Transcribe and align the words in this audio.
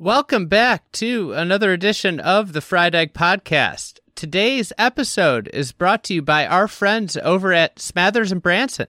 Welcome 0.00 0.46
back 0.46 0.90
to 0.92 1.34
another 1.34 1.74
edition 1.74 2.20
of 2.20 2.54
the 2.54 2.62
Fried 2.62 2.94
Egg 2.94 3.12
Podcast. 3.12 3.98
Today's 4.14 4.72
episode 4.78 5.50
is 5.52 5.72
brought 5.72 6.04
to 6.04 6.14
you 6.14 6.22
by 6.22 6.46
our 6.46 6.68
friends 6.68 7.18
over 7.18 7.52
at 7.52 7.76
Smathers 7.76 8.32
and 8.32 8.40
Branson. 8.40 8.86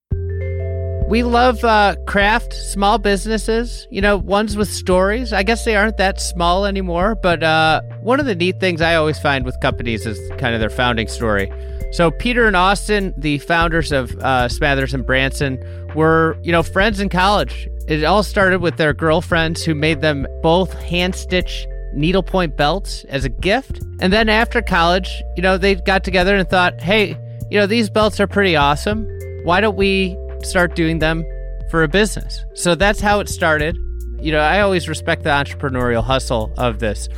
We 1.09 1.23
love 1.23 1.65
uh, 1.65 1.97
craft, 2.07 2.53
small 2.53 2.97
businesses, 2.97 3.85
you 3.91 3.99
know, 3.99 4.15
ones 4.15 4.55
with 4.55 4.69
stories. 4.69 5.33
I 5.33 5.43
guess 5.43 5.65
they 5.65 5.75
aren't 5.75 5.97
that 5.97 6.21
small 6.21 6.65
anymore, 6.65 7.15
but 7.21 7.43
uh, 7.43 7.81
one 7.99 8.21
of 8.21 8.25
the 8.25 8.33
neat 8.33 8.61
things 8.61 8.81
I 8.81 8.95
always 8.95 9.19
find 9.19 9.43
with 9.43 9.59
companies 9.59 10.05
is 10.05 10.17
kind 10.39 10.53
of 10.55 10.61
their 10.61 10.69
founding 10.69 11.09
story. 11.09 11.51
So, 11.91 12.09
Peter 12.09 12.47
and 12.47 12.55
Austin, 12.55 13.13
the 13.17 13.39
founders 13.39 13.91
of 13.91 14.11
uh, 14.19 14.47
Smathers 14.47 14.93
and 14.93 15.05
Branson, 15.05 15.61
were, 15.95 16.37
you 16.43 16.51
know, 16.51 16.63
friends 16.63 16.99
in 16.99 17.09
college. 17.09 17.67
It 17.87 18.03
all 18.03 18.23
started 18.23 18.61
with 18.61 18.77
their 18.77 18.93
girlfriends 18.93 19.63
who 19.63 19.75
made 19.75 20.01
them 20.01 20.25
both 20.41 20.73
hand 20.73 21.15
stitch 21.15 21.65
needlepoint 21.93 22.55
belts 22.55 23.03
as 23.05 23.25
a 23.25 23.29
gift. 23.29 23.81
And 23.99 24.13
then 24.13 24.29
after 24.29 24.61
college, 24.61 25.21
you 25.35 25.43
know, 25.43 25.57
they 25.57 25.75
got 25.75 26.03
together 26.03 26.35
and 26.35 26.49
thought, 26.49 26.81
hey, 26.81 27.17
you 27.49 27.59
know, 27.59 27.67
these 27.67 27.89
belts 27.89 28.19
are 28.19 28.27
pretty 28.27 28.55
awesome. 28.55 29.07
Why 29.43 29.59
don't 29.59 29.75
we 29.75 30.17
start 30.43 30.75
doing 30.75 30.99
them 30.99 31.25
for 31.69 31.83
a 31.83 31.87
business? 31.87 32.43
So 32.53 32.75
that's 32.75 33.01
how 33.01 33.19
it 33.19 33.27
started. 33.27 33.77
You 34.19 34.31
know, 34.31 34.39
I 34.39 34.61
always 34.61 34.87
respect 34.87 35.23
the 35.23 35.29
entrepreneurial 35.31 36.03
hustle 36.03 36.53
of 36.57 36.79
this. 36.79 37.09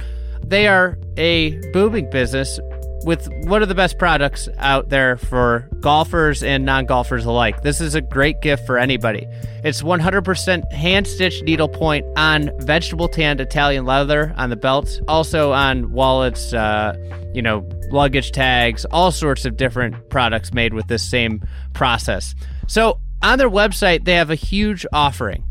They 0.45 0.67
are 0.67 0.98
a 1.17 1.52
booming 1.72 2.09
business 2.09 2.59
with 3.05 3.27
one 3.45 3.62
of 3.62 3.70
the 3.70 3.75
best 3.75 3.98
products 3.98 4.48
out 4.57 4.89
there 4.89 5.17
for 5.17 5.70
golfers 5.80 6.44
and 6.44 6.66
non 6.66 6.85
golfers 6.85 7.25
alike. 7.25 7.61
This 7.61 7.81
is 7.81 7.95
a 7.95 8.02
great 8.02 8.41
gift 8.41 8.66
for 8.66 8.77
anybody. 8.77 9.27
It's 9.63 9.81
100% 9.81 10.71
hand 10.71 11.08
stitched 11.08 11.44
needlepoint 11.44 12.05
on 12.17 12.52
vegetable 12.59 13.08
tanned 13.08 13.41
Italian 13.41 13.85
leather 13.85 14.34
on 14.38 14.49
the 14.49 14.55
belts, 14.55 14.99
also 15.08 15.52
on 15.52 15.91
wallets, 15.91 16.53
uh, 16.53 16.95
you 17.34 17.41
know, 17.41 17.67
luggage 17.91 18.31
tags, 18.31 18.86
all 18.86 19.11
sorts 19.11 19.45
of 19.45 19.58
different 19.58 20.09
products 20.09 20.53
made 20.53 20.73
with 20.73 20.88
this 20.88 21.08
same 21.08 21.41
process. 21.73 22.35
So 22.67 23.00
on 23.22 23.38
their 23.38 23.50
website, 23.50 24.06
they 24.06 24.13
have 24.13 24.30
a 24.30 24.35
huge 24.35 24.85
offering 24.91 25.44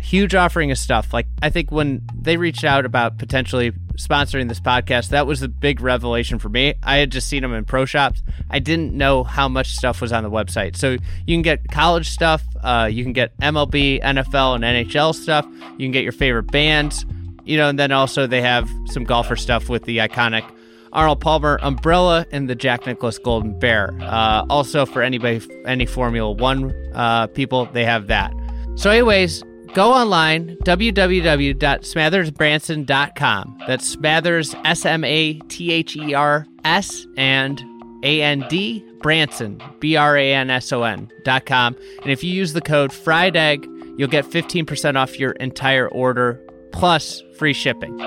huge 0.00 0.34
offering 0.34 0.70
of 0.70 0.78
stuff. 0.78 1.12
Like 1.12 1.26
I 1.42 1.50
think 1.50 1.70
when 1.70 2.02
they 2.14 2.36
reached 2.36 2.64
out 2.64 2.84
about 2.84 3.18
potentially 3.18 3.72
sponsoring 4.00 4.48
this 4.48 4.60
podcast, 4.60 5.10
that 5.10 5.26
was 5.26 5.42
a 5.42 5.48
big 5.48 5.80
revelation 5.80 6.38
for 6.38 6.48
me. 6.48 6.74
I 6.82 6.96
had 6.96 7.10
just 7.10 7.28
seen 7.28 7.42
them 7.42 7.52
in 7.52 7.64
pro 7.64 7.84
shops. 7.84 8.22
I 8.50 8.58
didn't 8.58 8.92
know 8.92 9.24
how 9.24 9.48
much 9.48 9.74
stuff 9.76 10.00
was 10.00 10.12
on 10.12 10.24
the 10.24 10.30
website. 10.30 10.76
So 10.76 10.92
you 10.92 11.34
can 11.34 11.42
get 11.42 11.68
college 11.68 12.08
stuff, 12.08 12.42
uh, 12.62 12.88
you 12.90 13.04
can 13.04 13.12
get 13.12 13.36
MLB, 13.38 14.02
NFL, 14.02 14.56
and 14.56 14.64
NHL 14.64 15.14
stuff. 15.14 15.46
You 15.78 15.86
can 15.86 15.92
get 15.92 16.02
your 16.02 16.12
favorite 16.12 16.50
bands, 16.50 17.04
you 17.44 17.56
know, 17.56 17.68
and 17.68 17.78
then 17.78 17.92
also 17.92 18.26
they 18.26 18.42
have 18.42 18.68
some 18.86 19.04
golfer 19.04 19.36
stuff 19.36 19.68
with 19.68 19.84
the 19.84 19.98
iconic 19.98 20.44
Arnold 20.92 21.20
Palmer 21.20 21.58
umbrella 21.62 22.26
and 22.32 22.50
the 22.50 22.54
Jack 22.54 22.86
Nicklaus 22.86 23.18
Golden 23.18 23.58
Bear. 23.58 23.94
Uh, 24.00 24.44
also, 24.50 24.84
for 24.86 25.02
anybody, 25.02 25.40
any 25.64 25.86
Formula 25.86 26.30
One 26.30 26.74
uh, 26.94 27.28
people, 27.28 27.66
they 27.66 27.84
have 27.84 28.08
that. 28.08 28.32
So, 28.74 28.90
anyways, 28.90 29.44
Go 29.74 29.92
online, 29.92 30.56
www.smathersbranson.com. 30.64 33.62
That's 33.68 33.96
Smathers, 33.96 34.60
S 34.64 34.84
M 34.84 35.04
A 35.04 35.34
T 35.34 35.72
H 35.72 35.96
E 35.96 36.12
R 36.12 36.44
S, 36.64 37.06
and 37.16 37.62
A 38.02 38.20
N 38.20 38.44
D, 38.48 38.84
Branson, 39.00 39.62
B 39.78 39.94
R 39.94 40.16
A 40.16 40.34
N 40.34 40.50
S 40.50 40.72
O 40.72 40.82
N, 40.82 41.08
dot 41.24 41.46
com. 41.46 41.76
And 42.02 42.10
if 42.10 42.24
you 42.24 42.32
use 42.32 42.52
the 42.52 42.60
code 42.60 42.92
Fried 42.92 43.36
Egg, 43.36 43.64
you'll 43.96 44.08
get 44.08 44.24
15% 44.24 44.96
off 44.96 45.20
your 45.20 45.30
entire 45.32 45.88
order 45.88 46.44
plus 46.72 47.22
free 47.38 47.52
shipping. 47.52 48.00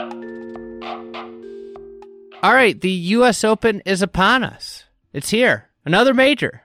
All 2.43 2.53
right, 2.53 2.81
the 2.81 2.91
U.S. 2.91 3.45
Open 3.45 3.81
is 3.85 4.01
upon 4.01 4.43
us. 4.43 4.83
It's 5.13 5.29
here. 5.29 5.69
Another 5.85 6.13
major. 6.13 6.63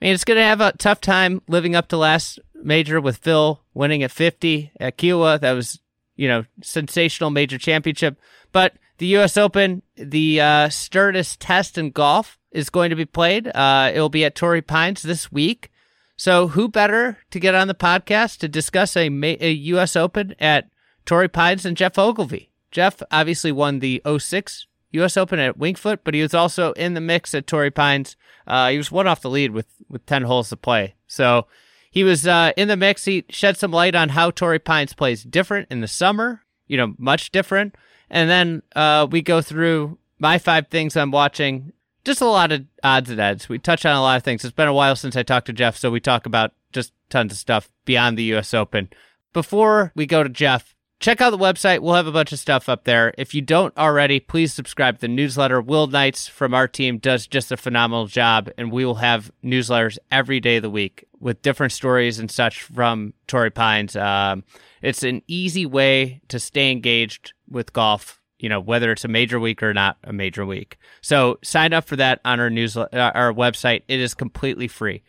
I 0.00 0.06
mean, 0.06 0.14
it's 0.14 0.24
going 0.24 0.38
to 0.38 0.42
have 0.42 0.60
a 0.60 0.72
tough 0.78 1.00
time 1.00 1.42
living 1.46 1.76
up 1.76 1.86
to 1.88 1.96
last 1.96 2.40
major 2.54 3.00
with 3.00 3.18
Phil 3.18 3.61
winning 3.74 4.02
at 4.02 4.10
50 4.10 4.72
at 4.80 4.98
Kiawah. 4.98 5.40
That 5.40 5.52
was, 5.52 5.80
you 6.16 6.28
know, 6.28 6.44
sensational 6.62 7.30
major 7.30 7.58
championship. 7.58 8.18
But 8.52 8.74
the 8.98 9.06
U.S. 9.08 9.36
Open, 9.36 9.82
the 9.96 10.40
uh, 10.40 10.68
Sturgis 10.68 11.36
Test 11.36 11.78
in 11.78 11.90
golf 11.90 12.38
is 12.50 12.70
going 12.70 12.90
to 12.90 12.96
be 12.96 13.06
played. 13.06 13.48
Uh, 13.48 13.90
it 13.94 14.00
will 14.00 14.08
be 14.08 14.24
at 14.24 14.34
Torrey 14.34 14.62
Pines 14.62 15.02
this 15.02 15.32
week. 15.32 15.70
So 16.16 16.48
who 16.48 16.68
better 16.68 17.18
to 17.30 17.40
get 17.40 17.54
on 17.54 17.68
the 17.68 17.74
podcast 17.74 18.38
to 18.38 18.48
discuss 18.48 18.96
a, 18.96 19.08
a 19.08 19.50
U.S. 19.50 19.96
Open 19.96 20.34
at 20.38 20.70
Torrey 21.04 21.28
Pines 21.28 21.64
than 21.64 21.74
Geoff 21.74 21.98
Ogilvy? 21.98 22.50
Geoff 22.70 23.02
obviously 23.10 23.50
won 23.50 23.80
the 23.80 24.02
06 24.06 24.66
U.S. 24.92 25.16
Open 25.16 25.38
at 25.38 25.58
Winged 25.58 25.78
Foot, 25.78 26.04
but 26.04 26.14
he 26.14 26.22
was 26.22 26.34
also 26.34 26.72
in 26.72 26.94
the 26.94 27.00
mix 27.00 27.34
at 27.34 27.46
Torrey 27.46 27.70
Pines. 27.70 28.16
Uh, 28.46 28.70
he 28.70 28.76
was 28.76 28.92
one 28.92 29.06
off 29.06 29.22
the 29.22 29.30
lead 29.30 29.52
with, 29.52 29.66
with 29.88 30.04
10 30.06 30.22
holes 30.22 30.50
to 30.50 30.56
play. 30.56 30.94
So 31.06 31.46
he 31.92 32.04
was 32.04 32.26
uh, 32.26 32.52
in 32.56 32.68
the 32.68 32.76
mix. 32.76 33.04
He 33.04 33.26
shed 33.28 33.58
some 33.58 33.70
light 33.70 33.94
on 33.94 34.08
how 34.08 34.30
Torrey 34.30 34.58
Pines 34.58 34.94
plays 34.94 35.22
different 35.22 35.68
in 35.70 35.82
the 35.82 35.86
summer, 35.86 36.40
you 36.66 36.78
know, 36.78 36.94
much 36.96 37.30
different. 37.30 37.74
And 38.08 38.30
then 38.30 38.62
uh, 38.74 39.06
we 39.10 39.20
go 39.20 39.42
through 39.42 39.98
my 40.18 40.38
five 40.38 40.68
things 40.68 40.96
I'm 40.96 41.10
watching. 41.10 41.74
Just 42.02 42.22
a 42.22 42.26
lot 42.26 42.50
of 42.50 42.64
odds 42.82 43.10
and 43.10 43.20
ends. 43.20 43.46
We 43.46 43.58
touch 43.58 43.84
on 43.84 43.94
a 43.94 44.00
lot 44.00 44.16
of 44.16 44.22
things. 44.22 44.42
It's 44.42 44.54
been 44.54 44.68
a 44.68 44.72
while 44.72 44.96
since 44.96 45.16
I 45.16 45.22
talked 45.22 45.46
to 45.46 45.52
Geoff, 45.52 45.76
so 45.76 45.90
we 45.90 46.00
talk 46.00 46.24
about 46.24 46.52
just 46.72 46.94
tons 47.10 47.30
of 47.30 47.38
stuff 47.38 47.70
beyond 47.84 48.16
the 48.16 48.24
U.S. 48.24 48.54
Open. 48.54 48.88
Before 49.34 49.92
we 49.94 50.06
go 50.06 50.22
to 50.22 50.30
Geoff, 50.30 50.74
check 51.02 51.20
out 51.20 51.30
the 51.30 51.38
website. 51.38 51.80
We'll 51.80 51.96
have 51.96 52.06
a 52.06 52.12
bunch 52.12 52.32
of 52.32 52.38
stuff 52.38 52.68
up 52.68 52.84
there. 52.84 53.12
If 53.18 53.34
you 53.34 53.42
don't 53.42 53.76
already, 53.76 54.20
please 54.20 54.52
subscribe 54.52 54.94
to 54.96 55.00
the 55.02 55.08
newsletter. 55.08 55.60
Will 55.60 55.88
Knights 55.88 56.28
from 56.28 56.54
our 56.54 56.68
team 56.68 56.98
does 56.98 57.26
just 57.26 57.52
a 57.52 57.56
phenomenal 57.56 58.06
job, 58.06 58.48
and 58.56 58.72
we 58.72 58.86
will 58.86 58.94
have 58.94 59.32
newsletters 59.44 59.98
every 60.10 60.40
day 60.40 60.56
of 60.56 60.62
the 60.62 60.70
week 60.70 61.04
with 61.18 61.42
different 61.42 61.72
stories 61.72 62.18
and 62.18 62.30
such 62.30 62.62
from 62.62 63.12
Torrey 63.26 63.50
Pines. 63.50 63.96
Um, 63.96 64.44
it's 64.80 65.02
an 65.02 65.22
easy 65.26 65.66
way 65.66 66.22
to 66.28 66.38
stay 66.38 66.70
engaged 66.70 67.34
with 67.50 67.72
golf. 67.72 68.20
You 68.38 68.48
know 68.48 68.60
whether 68.60 68.90
it's 68.90 69.04
a 69.04 69.08
major 69.08 69.38
week 69.38 69.62
or 69.62 69.74
not 69.74 69.98
a 70.02 70.12
major 70.12 70.46
week. 70.46 70.78
So 71.00 71.38
sign 71.44 71.72
up 71.72 71.84
for 71.84 71.96
that 71.96 72.20
on 72.24 72.40
our 72.40 72.50
newsletter, 72.50 72.98
uh, 72.98 73.12
our 73.12 73.32
website. 73.32 73.82
It 73.86 74.00
is 74.00 74.14
completely 74.14 74.66
free. 74.68 75.02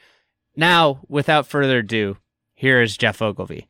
Now, 0.56 1.02
without 1.08 1.48
further 1.48 1.80
ado, 1.80 2.18
here 2.54 2.82
is 2.82 2.96
Geoff 2.96 3.24
Ogilvy. 3.24 3.70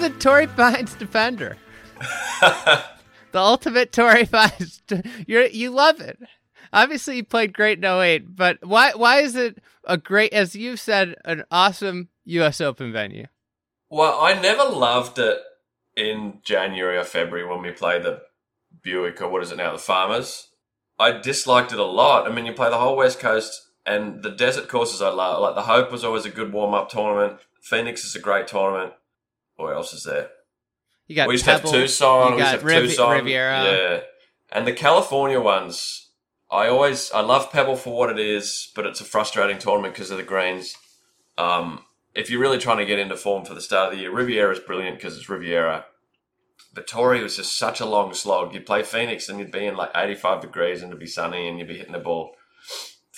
The 0.00 0.10
Torrey 0.10 0.46
Pines 0.46 0.94
defender. 0.98 1.56
the 2.40 2.82
ultimate 3.34 3.92
Torrey 3.92 4.26
Pines. 4.26 4.82
You 5.26 5.48
you 5.52 5.70
love 5.70 6.00
it. 6.00 6.18
Obviously, 6.72 7.16
you 7.16 7.24
played 7.24 7.52
great 7.52 7.78
in 7.78 7.84
08, 7.84 8.34
but 8.34 8.58
why 8.64 8.92
why 8.92 9.20
is 9.20 9.36
it 9.36 9.62
a 9.84 9.98
great, 9.98 10.32
as 10.32 10.56
you've 10.56 10.80
said, 10.80 11.16
an 11.24 11.44
awesome 11.50 12.08
U.S. 12.24 12.60
Open 12.60 12.92
venue? 12.92 13.26
Well, 13.90 14.18
I 14.20 14.40
never 14.40 14.64
loved 14.64 15.18
it 15.18 15.38
in 15.96 16.38
January 16.42 16.96
or 16.96 17.04
February 17.04 17.46
when 17.46 17.60
we 17.60 17.72
played 17.72 18.04
the 18.04 18.22
Buick 18.82 19.20
or 19.20 19.28
what 19.28 19.42
is 19.42 19.52
it 19.52 19.56
now, 19.56 19.72
the 19.72 19.78
Farmers. 19.78 20.48
I 20.98 21.12
disliked 21.12 21.72
it 21.72 21.78
a 21.78 21.84
lot. 21.84 22.30
I 22.30 22.34
mean, 22.34 22.46
you 22.46 22.52
play 22.52 22.70
the 22.70 22.78
whole 22.78 22.96
West 22.96 23.18
Coast 23.18 23.68
and 23.84 24.22
the 24.22 24.30
desert 24.30 24.68
courses 24.68 25.02
I 25.02 25.10
love. 25.10 25.42
Like 25.42 25.56
the 25.56 25.62
Hope 25.62 25.90
was 25.90 26.04
always 26.04 26.24
a 26.24 26.30
good 26.30 26.52
warm 26.52 26.72
up 26.72 26.88
tournament. 26.88 27.40
Phoenix 27.60 28.04
is 28.04 28.14
a 28.14 28.20
great 28.20 28.46
tournament. 28.46 28.92
What 29.60 29.74
else 29.74 29.92
is 29.92 30.04
there? 30.04 30.30
You 31.06 31.16
got 31.16 31.28
we 31.28 31.34
used 31.34 31.44
Pebble, 31.44 31.70
to 31.70 31.76
have 31.78 31.86
Tucson. 31.86 32.30
You 32.30 32.36
we 32.36 32.42
used 32.42 32.44
got 32.44 32.50
to 32.52 32.56
have 32.58 32.64
Riv- 32.64 32.88
Tucson. 32.90 33.16
Riviera. 33.16 33.64
Yeah, 33.64 34.00
and 34.52 34.66
the 34.66 34.72
California 34.72 35.40
ones. 35.40 36.08
I 36.52 36.66
always 36.66 37.12
I 37.12 37.20
love 37.20 37.52
Pebble 37.52 37.76
for 37.76 37.96
what 37.96 38.10
it 38.10 38.18
is, 38.18 38.72
but 38.74 38.86
it's 38.86 39.00
a 39.00 39.04
frustrating 39.04 39.58
tournament 39.58 39.94
because 39.94 40.10
of 40.10 40.16
the 40.16 40.24
greens. 40.24 40.74
Um, 41.38 41.84
if 42.14 42.28
you're 42.28 42.40
really 42.40 42.58
trying 42.58 42.78
to 42.78 42.84
get 42.84 42.98
into 42.98 43.16
form 43.16 43.44
for 43.44 43.54
the 43.54 43.60
start 43.60 43.92
of 43.92 43.96
the 43.96 44.02
year, 44.02 44.12
Riviera 44.12 44.52
is 44.52 44.58
brilliant 44.58 44.96
because 44.96 45.16
it's 45.16 45.28
Riviera. 45.28 45.84
But 46.74 46.92
was 46.94 47.36
just 47.36 47.56
such 47.56 47.80
a 47.80 47.86
long 47.86 48.14
slog. 48.14 48.54
You'd 48.54 48.66
play 48.66 48.82
Phoenix 48.82 49.28
and 49.28 49.38
you'd 49.38 49.50
be 49.50 49.66
in 49.66 49.76
like 49.76 49.90
85 49.94 50.40
degrees 50.40 50.82
and 50.82 50.90
it'd 50.90 51.00
be 51.00 51.06
sunny 51.06 51.48
and 51.48 51.58
you'd 51.58 51.68
be 51.68 51.78
hitting 51.78 51.92
the 51.92 51.98
ball 51.98 52.36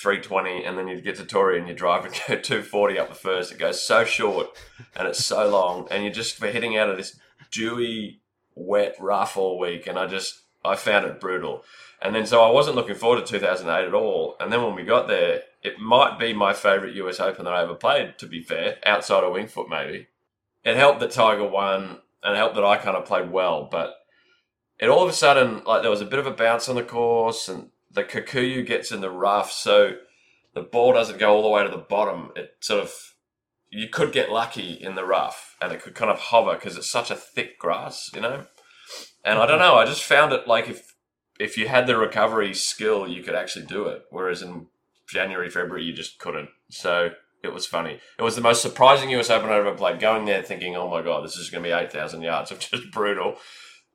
320, 0.03 0.65
and 0.65 0.77
then 0.77 0.89
you 0.89 1.01
get 1.01 1.17
to 1.17 1.25
Torrey 1.25 1.59
and 1.59 1.69
you 1.69 1.75
drive 1.75 2.05
and 2.05 2.15
go 2.29 2.37
240 2.37 2.99
up 2.99 3.09
the 3.09 3.15
first. 3.15 3.53
It 3.53 3.59
goes 3.59 3.83
so 3.83 4.05
short 4.05 4.49
and 4.97 5.07
it's 5.09 5.25
so 5.25 5.49
long, 5.49 5.87
and 5.91 6.03
you're 6.03 6.13
just 6.13 6.37
for 6.37 6.49
hitting 6.49 6.77
out 6.77 6.91
of 6.91 6.97
this 6.97 7.19
dewy, 7.51 8.21
wet, 8.55 8.97
rough 8.99 9.37
all 9.37 9.59
week. 9.59 9.87
And 9.87 9.99
I 9.99 10.07
just, 10.07 10.41
I 10.65 10.77
found 10.77 11.07
it 11.07 11.21
brutal. 11.21 11.65
And 12.01 12.15
then 12.15 12.27
so 12.27 12.43
I 12.43 12.51
wasn't 12.51 12.77
looking 12.77 12.97
forward 12.97 13.25
to 13.25 13.33
2008 13.33 13.87
at 13.87 13.95
all. 13.95 14.37
And 14.41 14.53
then 14.53 14.63
when 14.63 14.75
we 14.75 14.83
got 14.83 15.07
there, 15.07 15.43
it 15.63 15.79
might 15.79 16.19
be 16.19 16.33
my 16.33 16.53
favourite 16.53 16.97
US 16.97 17.21
Open 17.21 17.45
that 17.45 17.55
I 17.55 17.63
ever 17.63 17.77
played, 17.77 18.19
to 18.19 18.27
be 18.27 18.43
fair, 18.43 18.79
outside 18.85 19.23
of 19.23 19.33
Winged 19.33 19.53
Foot 19.53 19.69
maybe. 19.71 20.09
It 20.65 20.77
helped 20.77 21.01
that 21.01 21.13
Tiger 21.13 21.47
won 21.47 22.01
and 22.23 22.35
it 22.35 22.37
helped 22.37 22.57
that 22.57 22.65
I 22.65 22.77
kind 22.77 22.97
of 22.97 23.05
played 23.05 23.31
well, 23.31 23.69
but 23.71 23.95
it 24.79 24.89
all 24.89 25.05
of 25.05 25.09
a 25.09 25.13
sudden, 25.13 25.63
like 25.65 25.83
there 25.83 25.91
was 25.91 26.01
a 26.01 26.07
bit 26.07 26.19
of 26.19 26.27
a 26.27 26.33
bounce 26.33 26.69
on 26.69 26.75
the 26.75 26.83
course 26.83 27.49
and 27.49 27.71
the 27.95 28.05
Kikuyu 28.05 28.67
gets 28.67 28.91
in 28.91 29.01
the 29.01 29.11
rough, 29.11 29.53
so 29.53 29.97
the 30.55 30.63
ball 30.63 30.93
doesn't 30.93 31.19
go 31.19 31.35
all 31.35 31.43
the 31.43 31.49
way 31.49 31.63
to 31.63 31.71
the 31.71 31.79
bottom. 31.79 32.31
It 32.37 32.57
sort 32.61 32.83
of, 32.83 32.93
you 33.71 33.89
could 33.89 34.13
get 34.13 34.31
lucky 34.31 34.73
in 34.73 34.95
the 34.95 35.05
rough 35.05 35.57
and 35.61 35.73
it 35.73 35.83
could 35.83 35.95
kind 35.95 36.11
of 36.11 36.19
hover 36.19 36.55
because 36.55 36.77
it's 36.77 36.91
such 36.91 37.11
a 37.11 37.17
thick 37.17 37.59
grass, 37.59 38.11
you 38.15 38.21
know? 38.21 38.47
And 39.25 39.39
I 39.39 39.47
don't 39.47 39.59
know, 39.59 39.77
I 39.77 39.87
just 39.87 40.03
found 40.03 40.33
it 40.33 40.47
like 40.47 40.69
if, 40.69 40.95
if 41.39 41.57
you 41.57 41.69
had 41.69 41.87
the 41.87 41.97
recovery 41.97 42.55
skill, 42.55 43.09
you 43.09 43.23
could 43.23 43.35
actually 43.35 43.67
do 43.67 43.87
it. 43.87 44.03
Whereas 44.11 44.43
in 44.43 44.67
January, 45.09 45.49
February, 45.49 45.85
you 45.85 45.93
just 45.93 46.19
couldn't. 46.19 46.51
So 46.71 47.11
it 47.43 47.53
was 47.53 47.67
funny. 47.67 48.01
It 48.19 48.23
was 48.23 48.37
the 48.37 48.43
most 48.43 48.63
surprising 48.63 49.11
US 49.11 49.31
Open 49.31 49.49
I've 49.49 49.67
ever 49.67 49.75
played. 49.75 50.01
Going 50.01 50.27
there 50.27 50.43
thinking, 50.43 50.77
oh 50.77 50.91
my 50.91 51.03
God, 51.03 51.25
this 51.25 51.37
is 51.37 51.51
going 51.51 51.65
to 51.65 51.69
be 51.69 51.75
8,000 51.75 52.23
yards 52.23 52.51
of 52.51 52.59
just 52.71 52.91
brutal, 52.91 53.37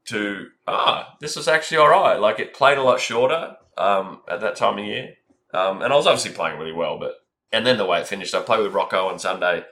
to, 0.06 0.48
ah, 0.68 1.16
this 1.20 1.36
was 1.36 1.48
actually 1.48 1.78
all 1.78 1.90
right. 1.90 2.20
Like 2.20 2.40
it 2.40 2.54
played 2.54 2.78
a 2.78 2.84
lot 2.84 3.00
shorter 3.00 3.58
um, 3.78 4.22
at 4.30 4.42
that 4.42 4.56
time 4.56 4.78
of 4.78 4.86
year. 4.86 5.16
Um, 5.54 5.82
and 5.82 5.94
I 5.94 5.96
was 5.96 6.08
obviously 6.08 6.34
playing 6.34 6.60
really 6.60 6.74
well, 6.74 7.00
but, 7.00 7.16
and 7.52 7.66
then 7.66 7.78
the 7.78 7.86
way 7.86 8.02
it 8.02 8.08
finished, 8.08 8.36
I 8.36 8.42
played 8.42 8.62
with 8.62 8.74
Rocco 8.74 9.08
on 9.08 9.20
Sunday 9.20 9.64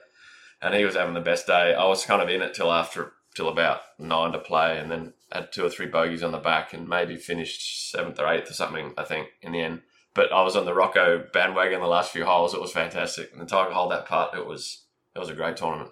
and 0.62 0.74
he 0.74 0.86
was 0.86 0.96
having 0.96 1.14
the 1.14 1.20
best 1.20 1.48
day. 1.48 1.74
I 1.74 1.86
was 1.86 2.06
kind 2.06 2.22
of 2.22 2.30
in 2.30 2.42
it 2.42 2.54
till 2.54 2.72
after, 2.72 3.14
till 3.36 3.50
about 3.50 3.82
nine 4.00 4.32
to 4.32 4.40
play 4.40 4.80
and 4.80 4.90
then 4.90 5.14
had 5.32 5.52
two 5.52 5.66
or 5.66 5.70
three 5.70 5.88
bogeys 5.88 6.24
on 6.24 6.32
the 6.32 6.38
back 6.38 6.74
and 6.74 6.88
maybe 6.88 7.18
finished 7.18 7.92
seventh 7.92 8.20
or 8.20 8.28
eighth 8.28 8.50
or 8.50 8.54
something, 8.54 8.94
I 8.98 9.04
think, 9.04 9.28
in 9.42 9.52
the 9.52 9.62
end 9.62 9.82
but 10.16 10.32
I 10.32 10.42
was 10.42 10.56
on 10.56 10.66
the 10.66 10.74
Rocco 10.74 11.28
bandwagon 11.32 11.82
the 11.82 11.88
last 11.88 12.12
few 12.12 12.26
holes. 12.26 12.56
It 12.56 12.62
was 12.62 12.72
fantastic. 12.72 13.32
And 13.32 13.42
the 13.42 13.46
Tiger 13.46 13.72
hole 13.72 13.90
that 13.90 14.08
part, 14.08 14.34
it 14.34 14.48
was 14.48 14.86
it 15.14 15.20
was 15.20 15.30
a 15.30 15.36
great 15.36 15.58
tournament. 15.58 15.92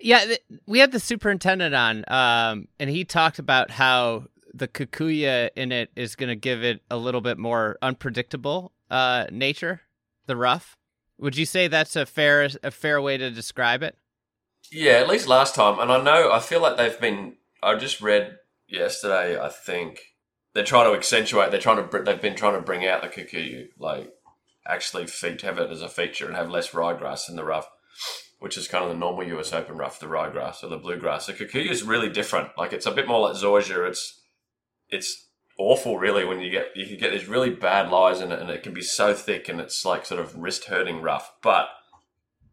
Yeah, 0.00 0.34
we 0.66 0.80
had 0.80 0.92
the 0.92 1.00
superintendent 1.00 1.74
on, 1.74 2.04
um, 2.08 2.68
and 2.78 2.90
he 2.90 3.04
talked 3.04 3.38
about 3.38 3.70
how 3.70 4.24
the 4.56 4.68
Kikuyu 4.68 5.50
in 5.54 5.72
it 5.72 5.90
is 5.96 6.16
going 6.16 6.28
to 6.28 6.36
give 6.36 6.64
it 6.64 6.82
a 6.90 6.96
little 6.96 7.20
bit 7.20 7.38
more 7.38 7.76
unpredictable 7.82 8.72
uh, 8.90 9.26
nature. 9.30 9.82
The 10.26 10.36
rough. 10.36 10.76
Would 11.18 11.36
you 11.36 11.46
say 11.46 11.68
that's 11.68 11.96
a 11.96 12.04
fair 12.04 12.48
a 12.62 12.70
fair 12.70 13.00
way 13.00 13.16
to 13.16 13.30
describe 13.30 13.82
it? 13.82 13.96
Yeah, 14.72 14.94
at 14.94 15.08
least 15.08 15.28
last 15.28 15.54
time. 15.54 15.78
And 15.78 15.90
I 15.92 16.02
know 16.02 16.32
I 16.32 16.40
feel 16.40 16.60
like 16.60 16.76
they've 16.76 17.00
been. 17.00 17.36
I 17.62 17.76
just 17.76 18.00
read 18.00 18.36
yesterday. 18.68 19.40
I 19.40 19.48
think 19.48 20.00
they're 20.52 20.64
trying 20.64 20.90
to 20.90 20.96
accentuate. 20.96 21.50
They're 21.50 21.60
trying 21.60 21.88
to. 21.88 22.02
They've 22.02 22.20
been 22.20 22.34
trying 22.34 22.54
to 22.54 22.60
bring 22.60 22.86
out 22.86 23.02
the 23.02 23.08
Kikuyu, 23.08 23.68
like 23.78 24.12
actually 24.68 25.06
have 25.42 25.58
it 25.58 25.70
as 25.70 25.82
a 25.82 25.88
feature 25.88 26.26
and 26.26 26.34
have 26.34 26.50
less 26.50 26.70
ryegrass 26.70 27.30
in 27.30 27.36
the 27.36 27.44
rough, 27.44 27.68
which 28.40 28.58
is 28.58 28.66
kind 28.66 28.84
of 28.84 28.90
the 28.90 28.96
normal 28.96 29.24
US 29.38 29.52
Open 29.52 29.76
rough, 29.76 30.00
the 30.00 30.06
ryegrass 30.06 30.64
or 30.64 30.68
the 30.68 30.76
bluegrass. 30.76 31.26
The 31.26 31.34
Kikuyu 31.34 31.70
is 31.70 31.84
really 31.84 32.08
different. 32.08 32.50
Like 32.58 32.72
it's 32.72 32.86
a 32.86 32.90
bit 32.90 33.06
more 33.06 33.20
like 33.20 33.36
zoysia. 33.36 33.88
It's 33.88 34.20
it's 34.90 35.28
awful, 35.58 35.98
really, 35.98 36.24
when 36.24 36.40
you 36.40 36.50
get 36.50 36.76
you 36.76 36.86
can 36.86 36.98
get 36.98 37.12
these 37.12 37.28
really 37.28 37.50
bad 37.50 37.90
lies 37.90 38.20
in 38.20 38.32
it, 38.32 38.40
and 38.40 38.50
it 38.50 38.62
can 38.62 38.74
be 38.74 38.82
so 38.82 39.14
thick 39.14 39.48
and 39.48 39.60
it's 39.60 39.84
like 39.84 40.06
sort 40.06 40.20
of 40.20 40.36
wrist 40.36 40.64
hurting 40.64 41.00
rough, 41.02 41.32
but 41.42 41.68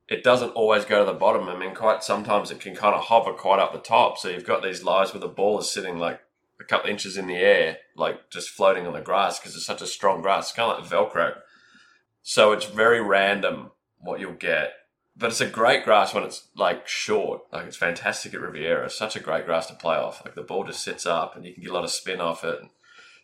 it 0.07 0.23
doesn't 0.23 0.51
always 0.51 0.85
go 0.85 0.99
to 0.99 1.11
the 1.11 1.17
bottom. 1.17 1.47
I 1.47 1.57
mean, 1.57 1.73
quite 1.73 2.03
sometimes 2.03 2.51
it 2.51 2.59
can 2.59 2.75
kind 2.75 2.95
of 2.95 3.05
hover 3.05 3.33
quite 3.33 3.59
up 3.59 3.73
the 3.73 3.79
top. 3.79 4.17
So 4.17 4.29
you've 4.29 4.45
got 4.45 4.61
these 4.61 4.83
lies 4.83 5.13
where 5.13 5.21
the 5.21 5.27
ball 5.27 5.59
is 5.59 5.71
sitting 5.71 5.97
like 5.97 6.19
a 6.59 6.65
couple 6.65 6.89
inches 6.89 7.17
in 7.17 7.27
the 7.27 7.35
air, 7.35 7.77
like 7.95 8.29
just 8.29 8.49
floating 8.49 8.85
on 8.85 8.93
the 8.93 9.01
grass 9.01 9.39
because 9.39 9.55
it's 9.55 9.65
such 9.65 9.81
a 9.81 9.87
strong 9.87 10.21
grass, 10.21 10.49
it's 10.49 10.55
kind 10.55 10.71
of 10.71 10.91
like 10.91 10.91
Velcro. 10.91 11.35
So 12.21 12.51
it's 12.51 12.65
very 12.65 13.01
random 13.01 13.71
what 13.99 14.19
you'll 14.19 14.33
get. 14.33 14.73
But 15.15 15.29
it's 15.29 15.41
a 15.41 15.47
great 15.47 15.83
grass 15.83 16.13
when 16.13 16.23
it's 16.23 16.47
like 16.55 16.87
short. 16.87 17.41
Like 17.51 17.67
it's 17.67 17.77
fantastic 17.77 18.33
at 18.33 18.41
Riviera. 18.41 18.85
It's 18.85 18.97
such 18.97 19.15
a 19.15 19.19
great 19.19 19.45
grass 19.45 19.67
to 19.67 19.75
play 19.75 19.95
off. 19.95 20.23
Like 20.25 20.35
the 20.35 20.41
ball 20.41 20.63
just 20.63 20.83
sits 20.83 21.05
up 21.05 21.35
and 21.35 21.45
you 21.45 21.53
can 21.53 21.63
get 21.63 21.71
a 21.71 21.73
lot 21.73 21.83
of 21.83 21.91
spin 21.91 22.19
off 22.19 22.43
it. 22.43 22.59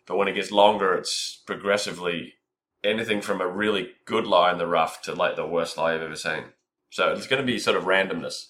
But 0.06 0.18
when 0.18 0.28
it 0.28 0.36
gets 0.36 0.52
longer, 0.52 0.94
it's 0.94 1.42
progressively 1.46 2.36
anything 2.84 3.22
from 3.22 3.42
a 3.42 3.48
really 3.48 3.92
good 4.06 4.28
lie 4.28 4.52
in 4.52 4.58
the 4.58 4.68
rough 4.68 5.02
to 5.04 5.14
like 5.14 5.36
the 5.36 5.48
worst 5.48 5.78
lie 5.78 5.96
I've 5.96 6.02
ever 6.02 6.16
seen. 6.16 6.46
So 6.92 7.12
it's 7.12 7.28
going 7.28 7.42
to 7.42 7.46
be 7.46 7.60
sort 7.60 7.78
of 7.78 7.84
randomness 7.84 8.46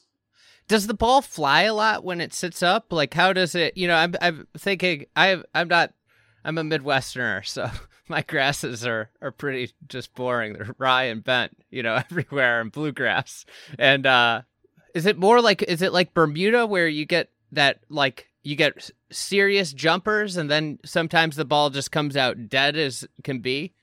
does 0.69 0.88
the 0.88 0.94
ball 0.94 1.21
fly 1.21 1.63
a 1.63 1.74
lot 1.74 2.06
when 2.06 2.21
it 2.21 2.33
sits 2.33 2.63
up? 2.63 2.94
Like, 2.94 3.13
how 3.13 3.33
does 3.33 3.56
it? 3.56 3.75
You 3.75 3.89
know, 3.89 3.95
I'm 3.95 4.15
I'm 4.21 4.47
thinking 4.57 5.06
I 5.15 5.42
I'm 5.53 5.68
not 5.68 5.94
I'm 6.45 6.57
a 6.57 6.63
Midwesterner, 6.63 7.45
so 7.45 7.69
my 8.19 8.23
grasses 8.23 8.85
are 8.85 9.09
are 9.21 9.31
pretty 9.31 9.71
just 9.88 10.13
boring. 10.15 10.53
They're 10.53 10.75
rye 10.77 11.03
and 11.03 11.23
bent, 11.23 11.56
you 11.69 11.83
know, 11.83 11.95
everywhere 12.09 12.59
and 12.59 12.71
bluegrass. 12.71 13.45
And 13.77 14.06
uh, 14.06 14.41
is 14.94 15.06
it 15.06 15.17
more 15.17 15.41
like 15.41 15.61
is 15.63 15.81
it 15.81 15.94
like 15.94 16.13
Bermuda 16.13 16.65
where 16.65 16.88
you 16.88 17.06
get 17.06 17.29
that 17.51 17.79
like 17.89 18.27
you 18.44 18.56
get 18.56 18.89
serious 19.11 19.73
jumpers 19.73 20.38
and 20.38 20.50
then 20.50 20.79
sometimes 20.85 21.35
the 21.35 21.45
ball 21.45 21.69
just 21.69 21.91
comes 21.91 22.17
out 22.17 22.50
dead 22.50 22.75
as 22.75 23.07
can 23.23 23.39
be? 23.39 23.73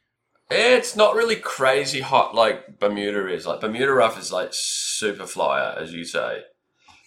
It's 0.48 0.94
not 0.94 1.16
really 1.16 1.36
crazy 1.36 2.00
hot 2.00 2.34
like 2.34 2.78
Bermuda 2.78 3.32
is. 3.32 3.46
Like 3.46 3.60
Bermuda 3.60 3.92
rough 3.92 4.18
is 4.18 4.32
like 4.32 4.50
super 4.52 5.26
flyer, 5.26 5.76
as 5.78 5.92
you 5.92 6.04
say. 6.04 6.42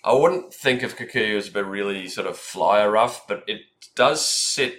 I 0.03 0.13
wouldn't 0.13 0.53
think 0.53 0.83
of 0.83 0.95
Kikuyu 0.95 1.37
as 1.37 1.53
a 1.53 1.63
really 1.63 2.07
sort 2.07 2.27
of 2.27 2.37
flyer 2.37 2.89
rough, 2.89 3.27
but 3.27 3.43
it 3.47 3.61
does 3.95 4.25
sit 4.25 4.75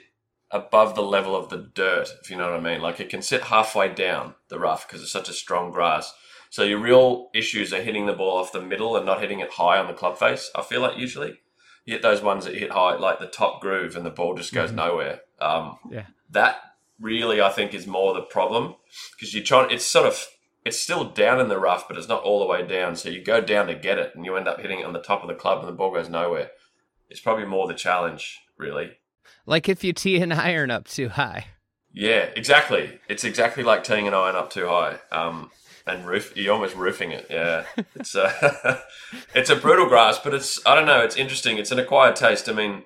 above 0.51 0.95
the 0.95 1.03
level 1.03 1.37
of 1.37 1.49
the 1.49 1.71
dirt, 1.75 2.09
if 2.23 2.31
you 2.31 2.37
know 2.37 2.51
what 2.51 2.59
I 2.59 2.61
mean. 2.61 2.81
Like 2.81 3.01
it 3.01 3.09
can 3.09 3.23
sit 3.23 3.45
halfway 3.45 3.89
down 3.89 4.35
the 4.49 4.59
rough 4.59 4.87
because 4.87 5.03
it's 5.03 5.13
such 5.13 5.29
a 5.29 5.35
strong 5.35 5.71
grass. 5.71 6.13
So 6.51 6.65
your 6.65 6.81
real 6.81 7.31
issues 7.33 7.73
are 7.73 7.83
hitting 7.83 8.07
the 8.07 8.13
ball 8.13 8.39
off 8.39 8.53
the 8.53 8.61
middle 8.61 8.97
and 8.97 9.07
not 9.07 9.21
hitting 9.21 9.39
it 9.41 9.53
high 9.53 9.79
on 9.79 9.87
the 9.87 9.93
club 9.93 10.19
face. 10.19 10.51
I 10.55 10.63
feel 10.63 10.81
like 10.81 10.99
usually 10.99 11.39
you 11.85 11.95
hit 11.95 12.03
those 12.03 12.23
ones 12.23 12.45
that 12.45 12.57
hit 12.57 12.73
high, 12.73 12.97
like 12.97 13.21
the 13.21 13.27
top 13.27 13.61
groove, 13.61 13.97
and 13.97 14.05
the 14.05 14.11
ball 14.11 14.35
just 14.35 14.53
goes 14.53 14.71
mm-hmm. 14.71 14.77
nowhere. 14.77 15.21
Um, 15.41 15.79
yeah, 15.91 16.07
that 16.31 16.57
really 16.99 17.41
I 17.41 17.51
think 17.51 17.73
is 17.73 17.87
more 17.87 18.13
the 18.13 18.23
problem 18.23 18.75
because 19.13 19.33
you're 19.33 19.45
trying. 19.45 19.71
It's 19.71 19.87
sort 19.87 20.07
of 20.07 20.27
it's 20.65 20.79
still 20.79 21.05
down 21.05 21.41
in 21.41 21.49
the 21.49 21.59
rough, 21.59 21.87
but 21.89 21.97
it's 21.97 22.09
not 22.09 22.23
all 22.23 22.41
the 22.41 22.47
way 22.47 22.67
down. 22.67 22.97
So 22.97 23.09
you 23.09 23.23
go 23.23 23.41
down 23.41 23.69
to 23.69 23.75
get 23.75 23.99
it, 23.99 24.13
and 24.15 24.25
you 24.25 24.37
end 24.37 24.49
up 24.49 24.61
hitting 24.61 24.81
it 24.81 24.87
on 24.87 24.93
the 24.93 25.01
top 25.01 25.23
of 25.23 25.29
the 25.29 25.35
club, 25.35 25.61
and 25.61 25.69
the 25.69 25.77
ball 25.77 25.93
goes 25.93 26.09
nowhere. 26.09 26.51
It's 27.09 27.21
probably 27.21 27.47
more 27.47 27.67
the 27.67 27.75
challenge, 27.75 28.41
really. 28.59 28.93
Like 29.47 29.69
if 29.69 29.83
you 29.85 29.93
tee 29.93 30.21
an 30.21 30.33
iron 30.33 30.71
up 30.71 30.87
too 30.87 31.09
high. 31.09 31.47
Yeah, 31.93 32.29
exactly. 32.37 33.01
It's 33.09 33.25
exactly 33.25 33.63
like 33.65 33.83
teeing 33.83 34.07
an 34.07 34.15
iron 34.15 34.37
up 34.37 34.51
too 34.51 34.67
high. 34.67 34.99
Um, 35.11 35.51
and 35.87 36.07
roof, 36.07 36.37
you're 36.37 36.55
almost 36.55 36.77
roofing 36.77 37.11
it. 37.11 37.27
Yeah, 37.29 37.65
it's 37.95 38.15
a, 38.15 38.83
it's 39.35 39.51
a 39.51 39.57
brutal 39.57 39.87
grass, 39.89 40.19
but 40.19 40.35
it's 40.35 40.65
I 40.67 40.75
don't 40.75 40.87
know. 40.87 41.01
It's 41.01 41.17
interesting. 41.17 41.59
It's 41.59 41.73
an 41.73 41.79
acquired 41.79 42.17
taste. 42.17 42.49
I 42.49 42.53
mean, 42.53 42.85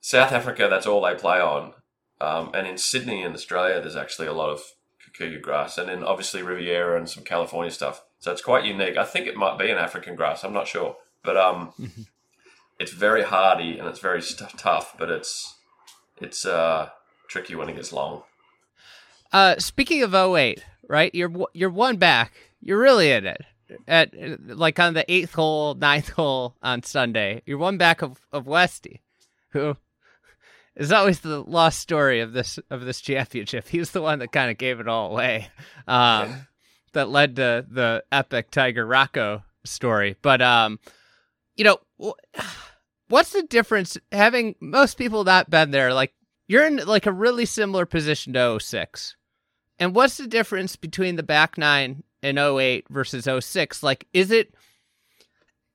South 0.00 0.32
Africa, 0.32 0.68
that's 0.70 0.86
all 0.86 1.02
they 1.02 1.14
play 1.14 1.40
on, 1.40 1.74
um, 2.20 2.50
and 2.54 2.66
in 2.66 2.78
Sydney 2.78 3.22
in 3.22 3.32
Australia, 3.32 3.80
there's 3.80 3.96
actually 3.96 4.28
a 4.28 4.32
lot 4.32 4.50
of 4.50 4.62
Kikuyu 5.04 5.42
grass, 5.42 5.76
and 5.78 5.88
then 5.88 6.02
obviously 6.02 6.42
Riviera 6.42 6.96
and 6.96 7.08
some 7.08 7.24
California 7.24 7.70
stuff. 7.70 8.02
So 8.18 8.32
it's 8.32 8.42
quite 8.42 8.64
unique. 8.64 8.96
I 8.96 9.04
think 9.04 9.26
it 9.26 9.36
might 9.36 9.58
be 9.58 9.70
an 9.70 9.78
African 9.78 10.14
grass. 10.16 10.44
I'm 10.44 10.52
not 10.52 10.68
sure, 10.68 10.96
but 11.22 11.36
um, 11.36 11.72
it's 12.78 12.92
very 12.92 13.24
hardy 13.24 13.78
and 13.78 13.88
it's 13.88 13.98
very 13.98 14.22
st- 14.22 14.56
tough, 14.56 14.94
but 14.96 15.10
it's 15.10 15.56
it's 16.24 16.46
uh 16.46 16.88
tricky 17.28 17.54
when 17.54 17.68
it 17.68 17.76
gets 17.76 17.92
long. 17.92 18.22
Uh, 19.32 19.58
speaking 19.58 20.02
of 20.02 20.14
08, 20.14 20.62
right? 20.88 21.14
You're 21.14 21.32
you're 21.54 21.70
one 21.70 21.96
back. 21.96 22.32
You're 22.60 22.78
really 22.78 23.10
in 23.10 23.26
it 23.26 23.40
at 23.88 24.12
like 24.46 24.78
on 24.78 24.94
the 24.94 25.10
eighth 25.10 25.34
hole, 25.34 25.74
ninth 25.74 26.10
hole 26.10 26.56
on 26.62 26.82
Sunday. 26.82 27.42
You're 27.46 27.58
one 27.58 27.78
back 27.78 28.02
of 28.02 28.20
of 28.32 28.46
Westy, 28.46 29.00
who 29.50 29.76
is 30.76 30.92
always 30.92 31.20
the 31.20 31.40
lost 31.42 31.80
story 31.80 32.20
of 32.20 32.32
this 32.32 32.58
of 32.70 32.84
this 32.84 33.00
championship. 33.00 33.68
He's 33.68 33.90
the 33.90 34.02
one 34.02 34.18
that 34.20 34.32
kind 34.32 34.50
of 34.50 34.58
gave 34.58 34.80
it 34.80 34.88
all 34.88 35.10
away. 35.10 35.48
Um, 35.88 36.28
yeah. 36.28 36.36
That 36.92 37.08
led 37.08 37.36
to 37.36 37.64
the 37.70 38.04
epic 38.12 38.50
Tiger 38.50 38.86
Rocco 38.86 39.44
story. 39.64 40.16
But 40.20 40.42
um, 40.42 40.78
you 41.56 41.64
know, 41.64 41.78
what's 43.12 43.32
the 43.32 43.42
difference 43.42 43.98
having 44.10 44.54
most 44.58 44.96
people 44.96 45.22
not 45.22 45.50
been 45.50 45.70
there? 45.70 45.92
Like 45.92 46.14
you're 46.48 46.66
in 46.66 46.76
like 46.78 47.04
a 47.04 47.12
really 47.12 47.44
similar 47.44 47.84
position 47.84 48.32
to 48.32 48.58
06. 48.58 49.16
And 49.78 49.94
what's 49.94 50.16
the 50.16 50.26
difference 50.26 50.76
between 50.76 51.16
the 51.16 51.22
back 51.22 51.58
nine 51.58 52.04
and 52.22 52.38
08 52.38 52.86
versus 52.88 53.28
06? 53.44 53.82
Like, 53.82 54.06
is 54.14 54.30
it 54.30 54.54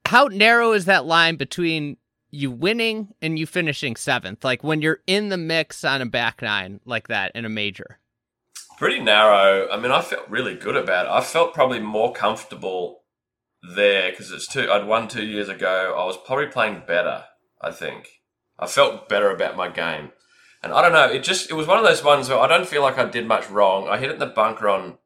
how 0.04 0.24
narrow 0.24 0.72
is 0.72 0.86
that 0.86 1.06
line 1.06 1.36
between 1.36 1.96
you 2.30 2.50
winning 2.50 3.14
and 3.22 3.38
you 3.38 3.46
finishing 3.46 3.94
seventh, 3.94 4.42
like 4.42 4.64
when 4.64 4.82
you're 4.82 5.00
in 5.06 5.28
the 5.28 5.36
mix 5.36 5.84
on 5.84 6.02
a 6.02 6.06
back 6.06 6.42
nine 6.42 6.80
like 6.84 7.08
that 7.08 7.32
in 7.34 7.44
a 7.44 7.48
major? 7.48 8.00
pretty 8.78 9.00
narrow. 9.00 9.68
I 9.68 9.76
mean, 9.76 9.90
I 9.90 10.00
felt 10.02 10.30
really 10.30 10.54
good 10.54 10.76
about 10.76 11.06
it. 11.06 11.10
I 11.10 11.20
felt 11.20 11.52
probably 11.52 11.80
more 11.80 12.12
comfortable 12.12 13.02
there 13.74 14.10
because 14.10 14.30
it's 14.30 14.46
two. 14.46 14.70
I'd 14.70 14.86
won 14.86 15.08
two 15.08 15.24
years 15.26 15.48
ago. 15.48 15.94
I 15.98 16.04
was 16.04 16.16
probably 16.24 16.46
playing 16.46 16.84
better. 16.86 17.24
I 17.60 17.70
think 17.70 18.08
I 18.58 18.66
felt 18.66 19.08
better 19.08 19.30
about 19.30 19.56
my 19.56 19.68
game, 19.68 20.12
and 20.62 20.72
I 20.72 20.82
don't 20.82 20.92
know. 20.92 21.06
It 21.10 21.22
just 21.24 21.50
it 21.50 21.54
was 21.54 21.66
one 21.66 21.78
of 21.78 21.84
those 21.84 22.04
ones 22.04 22.28
where 22.28 22.38
I 22.38 22.46
don't 22.48 22.68
feel 22.68 22.82
like 22.82 22.98
I 22.98 23.04
did 23.04 23.26
much 23.26 23.48
wrong. 23.50 23.88
I 23.88 23.98
hit 23.98 24.10
it 24.10 24.14
in 24.14 24.18
the 24.18 24.26
bunker 24.26 24.68
on 24.68 24.98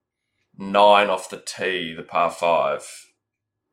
nine 0.57 1.09
off 1.09 1.31
the 1.31 1.43
tee, 1.45 1.95
the 1.95 2.03
par 2.03 2.31
five, 2.31 2.87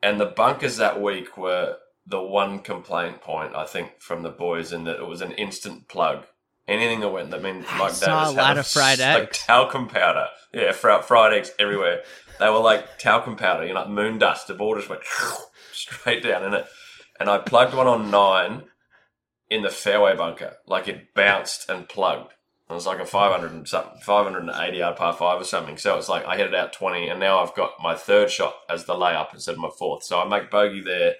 and 0.02 0.20
the 0.20 0.26
bunkers 0.26 0.78
that 0.78 1.02
week 1.02 1.38
were 1.38 1.78
the 2.06 2.22
one 2.22 2.60
complaint 2.60 3.22
point 3.22 3.56
I 3.56 3.66
think 3.66 4.00
from 4.00 4.24
the 4.24 4.30
boys 4.30 4.74
in 4.74 4.84
that 4.86 5.00
it 5.00 5.08
was 5.08 5.22
an 5.22 5.32
instant 5.34 5.88
plug. 5.88 6.26
Anything 6.68 7.00
that 7.00 7.10
went, 7.10 7.32
that 7.32 7.42
mean 7.42 7.66
Mike 7.78 7.92
saw 7.94 8.26
Davis 8.26 8.36
a 8.36 8.38
lot 8.38 8.58
of 8.58 8.68
fried 8.68 9.00
like 9.00 9.24
eggs. 9.24 9.40
talcum 9.40 9.88
powder. 9.88 10.28
Yeah, 10.54 10.72
fr- 10.72 11.02
fried 11.02 11.34
eggs 11.34 11.52
everywhere. 11.60 12.04
They 12.40 12.50
were 12.50 12.60
like 12.60 12.98
talcum 13.00 13.36
powder, 13.36 13.66
you 13.66 13.74
know, 13.74 13.82
like 13.82 13.90
moon 13.90 14.18
dust. 14.20 14.48
The 14.48 14.54
ball 14.54 14.76
just 14.76 14.90
went 14.90 15.02
straight 15.74 16.24
down 16.24 16.44
in 16.46 16.54
it. 16.54 16.66
And 17.20 17.30
I 17.30 17.38
plugged 17.38 17.74
one 17.74 17.88
on 17.88 18.10
nine 18.10 18.64
in 19.50 19.64
the 19.64 19.70
fairway 19.70 20.16
bunker. 20.16 20.58
Like 20.66 20.88
it 20.88 21.14
bounced 21.14 21.70
and 21.70 21.90
plugged. 21.90 22.34
It 22.70 22.74
was 22.74 22.86
like 22.86 23.00
a 23.00 23.06
500 23.06 23.52
and 23.52 23.68
something, 23.68 24.00
580 24.02 24.78
yard 24.78 24.96
par 24.96 25.14
five 25.14 25.42
or 25.42 25.44
something. 25.44 25.78
So 25.78 25.98
it's 25.98 26.08
like 26.08 26.26
I 26.26 26.38
hit 26.38 26.48
it 26.48 26.56
out 26.56 26.72
20, 26.72 27.10
and 27.10 27.20
now 27.20 27.40
I've 27.40 27.56
got 27.56 27.82
my 27.82 27.96
third 27.96 28.30
shot 28.30 28.54
as 28.70 28.86
the 28.86 28.94
layup 28.94 29.34
instead 29.34 29.54
of 29.54 29.60
my 29.60 29.72
fourth. 29.78 30.04
So 30.04 30.20
I 30.20 30.28
make 30.28 30.52
bogey 30.52 30.82
there, 30.82 31.16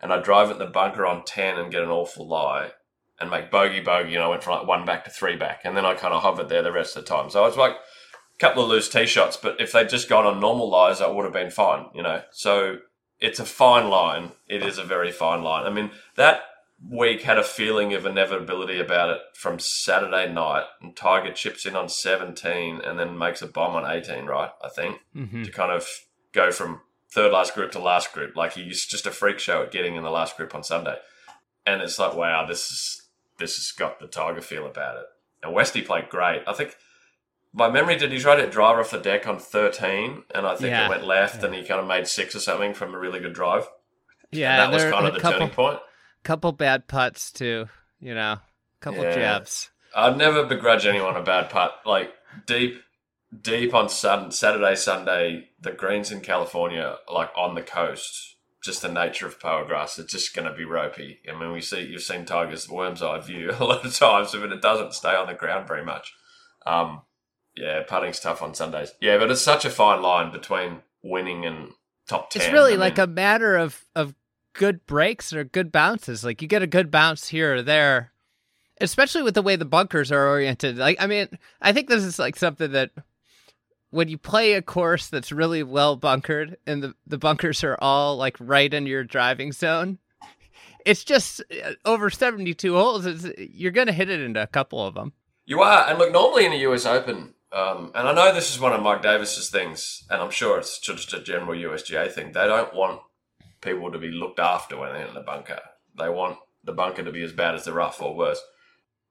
and 0.00 0.12
I 0.12 0.20
drive 0.20 0.50
it 0.50 0.58
the 0.58 0.66
bunker 0.66 1.06
on 1.06 1.24
10 1.24 1.56
and 1.56 1.70
get 1.70 1.84
an 1.84 1.88
awful 1.88 2.26
lie, 2.26 2.72
and 3.20 3.30
make 3.30 3.48
bogey 3.48 3.78
bogey. 3.78 4.16
And 4.16 4.24
I 4.24 4.28
went 4.28 4.42
from 4.42 4.58
like 4.58 4.66
one 4.66 4.84
back 4.84 5.04
to 5.04 5.10
three 5.10 5.36
back, 5.36 5.60
and 5.62 5.76
then 5.76 5.86
I 5.86 5.94
kind 5.94 6.12
of 6.12 6.22
hovered 6.22 6.48
there 6.48 6.62
the 6.62 6.72
rest 6.72 6.96
of 6.96 7.04
the 7.04 7.08
time. 7.08 7.30
So 7.30 7.44
it's 7.44 7.56
like 7.56 7.74
a 7.74 8.38
couple 8.40 8.64
of 8.64 8.68
loose 8.68 8.88
tee 8.88 9.06
shots, 9.06 9.36
but 9.36 9.60
if 9.60 9.70
they'd 9.70 9.88
just 9.88 10.08
gone 10.08 10.26
on 10.26 10.40
normal 10.40 10.68
lies, 10.68 11.00
I 11.00 11.06
would 11.06 11.24
have 11.24 11.32
been 11.32 11.50
fine, 11.50 11.86
you 11.94 12.02
know. 12.02 12.22
So 12.32 12.78
it's 13.20 13.38
a 13.40 13.44
fine 13.44 13.88
line. 13.88 14.32
It 14.48 14.62
is 14.62 14.78
a 14.78 14.84
very 14.84 15.12
fine 15.12 15.42
line. 15.42 15.66
I 15.66 15.70
mean, 15.70 15.90
that 16.16 16.42
week 16.88 17.22
had 17.22 17.38
a 17.38 17.42
feeling 17.44 17.92
of 17.94 18.06
inevitability 18.06 18.78
about 18.78 19.10
it 19.10 19.20
from 19.34 19.58
Saturday 19.58 20.32
night, 20.32 20.64
and 20.80 20.94
Tiger 20.96 21.32
chips 21.32 21.66
in 21.66 21.74
on 21.74 21.88
17 21.88 22.80
and 22.80 22.98
then 22.98 23.18
makes 23.18 23.42
a 23.42 23.46
bomb 23.48 23.74
on 23.74 23.90
18, 23.90 24.26
right? 24.26 24.50
I 24.62 24.68
think, 24.68 25.00
Mhm. 25.16 25.44
to 25.44 25.50
kind 25.50 25.72
of 25.72 25.88
go 26.32 26.52
from 26.52 26.80
third 27.10 27.32
last 27.32 27.54
group 27.54 27.72
to 27.72 27.78
last 27.80 28.12
group. 28.12 28.36
Like 28.36 28.52
he's 28.52 28.86
just 28.86 29.06
a 29.06 29.10
freak 29.10 29.38
show 29.40 29.62
at 29.62 29.72
getting 29.72 29.96
in 29.96 30.02
the 30.04 30.10
last 30.10 30.36
group 30.36 30.54
on 30.54 30.62
Sunday. 30.62 30.98
And 31.66 31.82
it's 31.82 31.98
like, 31.98 32.14
wow, 32.14 32.46
this 32.46 32.70
is 32.70 33.04
this 33.38 33.54
has 33.56 33.70
got 33.70 34.00
the 34.00 34.06
Tiger 34.08 34.40
feel 34.40 34.66
about 34.66 34.96
it. 34.98 35.06
And 35.42 35.52
Westy 35.54 35.80
played 35.80 36.08
great. 36.08 36.42
I 36.46 36.52
think 36.52 36.76
my 37.58 37.68
memory 37.70 37.96
did 37.96 38.12
he 38.12 38.18
try 38.18 38.36
to 38.36 38.48
drive 38.48 38.78
off 38.78 38.90
the 38.92 38.98
deck 38.98 39.26
on 39.26 39.38
13 39.38 40.22
and 40.34 40.46
I 40.46 40.54
think 40.56 40.70
Yeah. 40.70 40.86
it 40.86 40.90
went 40.90 41.04
left 41.04 41.42
and 41.42 41.54
he 41.54 41.64
kind 41.64 41.80
of 41.80 41.86
made 41.86 42.06
six 42.06 42.34
or 42.34 42.40
something 42.40 42.72
from 42.74 42.94
a 42.94 42.98
really 42.98 43.20
good 43.20 43.32
drive. 43.34 43.66
Yeah, 44.30 44.64
and 44.64 44.72
that 44.72 44.74
was 44.74 44.84
kind 44.92 45.06
of 45.06 45.14
the 45.14 45.20
couple, 45.20 45.38
turning 45.40 45.54
point. 45.54 45.80
couple 46.22 46.52
bad 46.52 46.86
putts 46.88 47.32
too. 47.32 47.68
You 48.00 48.14
know, 48.14 48.38
couple 48.80 49.02
Yeah. 49.02 49.14
jabs. 49.14 49.70
I'd 49.94 50.16
never 50.16 50.44
begrudge 50.44 50.86
anyone 50.86 51.16
a 51.16 51.22
bad 51.22 51.50
putt. 51.50 51.80
Like 51.84 52.12
deep, 52.46 52.82
deep 53.40 53.74
on 53.74 53.88
sun, 53.88 54.30
Saturday, 54.30 54.74
Sunday, 54.76 55.48
the 55.60 55.72
greens 55.72 56.12
in 56.12 56.20
California, 56.20 56.98
like 57.12 57.30
on 57.36 57.54
the 57.54 57.62
coast, 57.62 58.36
just 58.62 58.82
the 58.82 58.88
nature 58.92 59.26
of 59.26 59.40
Poa 59.40 59.64
grass, 59.66 59.98
it's 59.98 60.12
just 60.12 60.34
going 60.34 60.46
to 60.48 60.54
be 60.54 60.64
ropey. 60.64 61.20
I 61.28 61.38
mean, 61.38 61.52
we 61.52 61.60
see 61.60 61.80
you've 61.80 62.02
seen 62.02 62.24
Tiger's 62.24 62.68
worm's 62.68 63.02
eye 63.02 63.18
view 63.20 63.50
a 63.58 63.64
lot 63.64 63.84
of 63.84 63.94
times, 63.96 64.32
but 64.32 64.52
it 64.52 64.60
doesn't 64.62 64.94
stay 64.94 65.14
on 65.16 65.26
the 65.26 65.34
ground 65.34 65.66
very 65.66 65.84
much. 65.84 66.12
Um, 66.66 67.02
yeah, 67.58 67.82
putting's 67.82 68.20
tough 68.20 68.40
on 68.40 68.54
Sundays. 68.54 68.92
Yeah, 69.00 69.18
but 69.18 69.30
it's 69.30 69.42
such 69.42 69.64
a 69.64 69.70
fine 69.70 70.00
line 70.00 70.30
between 70.30 70.78
winning 71.02 71.44
and 71.44 71.72
top 72.06 72.30
ten. 72.30 72.42
It's 72.42 72.52
really 72.52 72.74
I 72.74 72.76
like 72.76 72.98
mean, 72.98 73.04
a 73.04 73.08
matter 73.08 73.56
of 73.56 73.84
of 73.96 74.14
good 74.52 74.86
breaks 74.86 75.32
or 75.32 75.44
good 75.44 75.72
bounces. 75.72 76.24
Like 76.24 76.40
you 76.40 76.48
get 76.48 76.62
a 76.62 76.68
good 76.68 76.90
bounce 76.90 77.28
here 77.28 77.56
or 77.56 77.62
there, 77.62 78.12
especially 78.80 79.22
with 79.22 79.34
the 79.34 79.42
way 79.42 79.56
the 79.56 79.64
bunkers 79.64 80.12
are 80.12 80.28
oriented. 80.28 80.78
Like 80.78 80.98
I 81.00 81.06
mean, 81.06 81.28
I 81.60 81.72
think 81.72 81.88
this 81.88 82.04
is 82.04 82.18
like 82.18 82.36
something 82.36 82.72
that 82.72 82.90
when 83.90 84.08
you 84.08 84.18
play 84.18 84.52
a 84.52 84.62
course 84.62 85.08
that's 85.08 85.32
really 85.32 85.64
well 85.64 85.96
bunkered 85.96 86.58
and 86.66 86.82
the 86.82 86.94
the 87.06 87.18
bunkers 87.18 87.64
are 87.64 87.78
all 87.80 88.16
like 88.16 88.36
right 88.38 88.72
in 88.72 88.86
your 88.86 89.02
driving 89.04 89.52
zone. 89.52 89.98
It's 90.86 91.04
just 91.04 91.42
uh, 91.64 91.72
over 91.84 92.08
72 92.08 92.72
holes. 92.72 93.06
You're 93.36 93.72
going 93.72 93.88
to 93.88 93.92
hit 93.92 94.08
it 94.08 94.20
into 94.20 94.42
a 94.42 94.46
couple 94.46 94.86
of 94.86 94.94
them. 94.94 95.12
You 95.44 95.60
are, 95.60 95.86
and 95.86 95.98
look, 95.98 96.12
normally 96.12 96.46
in 96.46 96.52
the 96.52 96.58
US 96.58 96.86
Open, 96.86 97.34
um, 97.52 97.92
and 97.94 98.08
I 98.08 98.12
know 98.12 98.34
this 98.34 98.52
is 98.52 98.60
one 98.60 98.72
of 98.72 98.82
Mike 98.82 99.02
Davis's 99.02 99.48
things, 99.48 100.04
and 100.10 100.20
I'm 100.20 100.30
sure 100.30 100.58
it's 100.58 100.78
just 100.78 101.14
a 101.14 101.20
general 101.20 101.58
USGA 101.58 102.12
thing. 102.12 102.32
They 102.32 102.46
don't 102.46 102.74
want 102.74 103.00
people 103.60 103.90
to 103.90 103.98
be 103.98 104.10
looked 104.10 104.38
after 104.38 104.76
when 104.76 104.92
they're 104.92 105.06
in 105.06 105.14
the 105.14 105.20
bunker. 105.20 105.60
They 105.98 106.08
want 106.08 106.38
the 106.64 106.72
bunker 106.72 107.02
to 107.02 107.12
be 107.12 107.22
as 107.22 107.32
bad 107.32 107.54
as 107.54 107.64
the 107.64 107.72
rough 107.72 108.02
or 108.02 108.14
worse. 108.14 108.42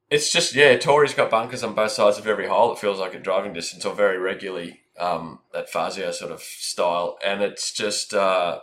It's 0.10 0.32
just, 0.32 0.56
yeah, 0.56 0.78
Torrey's 0.78 1.14
got 1.14 1.32
bunkers 1.32 1.64
on 1.64 1.76
both 1.76 1.92
sides 1.92 2.18
of 2.18 2.28
every 2.28 2.48
hole. 2.48 2.72
It 2.72 2.80
feels 2.80 3.00
like 3.00 3.14
a 3.14 3.20
driving 3.20 3.54
distance 3.54 3.86
or 3.86 3.94
very 3.94 4.18
regularly, 4.18 4.82
um, 4.98 5.40
that 5.52 5.70
Fazio 5.70 6.12
sort 6.12 6.32
of 6.32 6.42
style. 6.42 7.18
And 7.26 7.42
it's 7.42 7.74
just, 7.74 8.14
uh, 8.14 8.60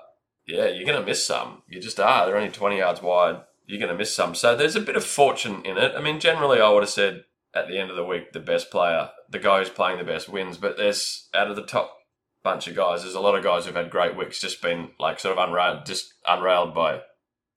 yeah, 0.47 0.69
you're 0.69 0.87
going 0.87 1.01
to 1.01 1.07
miss 1.07 1.27
some. 1.27 1.63
You 1.69 1.81
just 1.81 2.01
are. 2.01 2.25
They're 2.25 2.37
only 2.37 2.51
20 2.51 2.79
yards 2.79 3.03
wide. 3.03 3.43
You're 3.67 3.81
going 3.81 3.93
to 3.93 3.99
miss 3.99 4.15
some. 4.15 4.35
So 4.35 4.57
there's 4.57 4.77
a 4.77 4.81
bit 4.81 4.97
of 4.97 5.05
fortune 5.05 5.63
in 5.67 5.77
it. 5.77 5.93
I 5.95 6.01
mean, 6.01 6.19
generally, 6.19 6.61
I 6.61 6.71
would 6.71 6.83
have 6.83 6.91
said 6.91 7.25
at 7.55 7.69
the 7.69 7.79
end 7.79 7.91
of 7.91 7.97
the 7.97 8.05
week, 8.05 8.33
the 8.33 8.41
best 8.41 8.71
player, 8.71 9.11
the 9.31 9.39
guy 9.39 9.59
who's 9.59 9.71
playing 9.71 9.99
the 9.99 10.05
best 10.05 10.29
wins. 10.29 10.59
But 10.59 10.77
there's 10.77 11.29
out 11.35 11.51
of 11.51 11.57
the 11.57 11.63
top 11.63 11.99
bunch 12.43 12.67
of 12.69 12.77
guys, 12.77 13.03
there's 13.03 13.15
a 13.15 13.21
lot 13.21 13.37
of 13.37 13.43
guys 13.43 13.65
who've 13.65 13.75
had 13.75 13.91
great 13.91 14.17
weeks, 14.17 14.41
just 14.41 14.61
been 14.61 14.91
like 15.01 15.19
sort 15.19 15.37
of 15.37 15.49
unrailed, 15.49 15.87
just 15.87 16.15
unrailed 16.29 16.75
by 16.75 17.01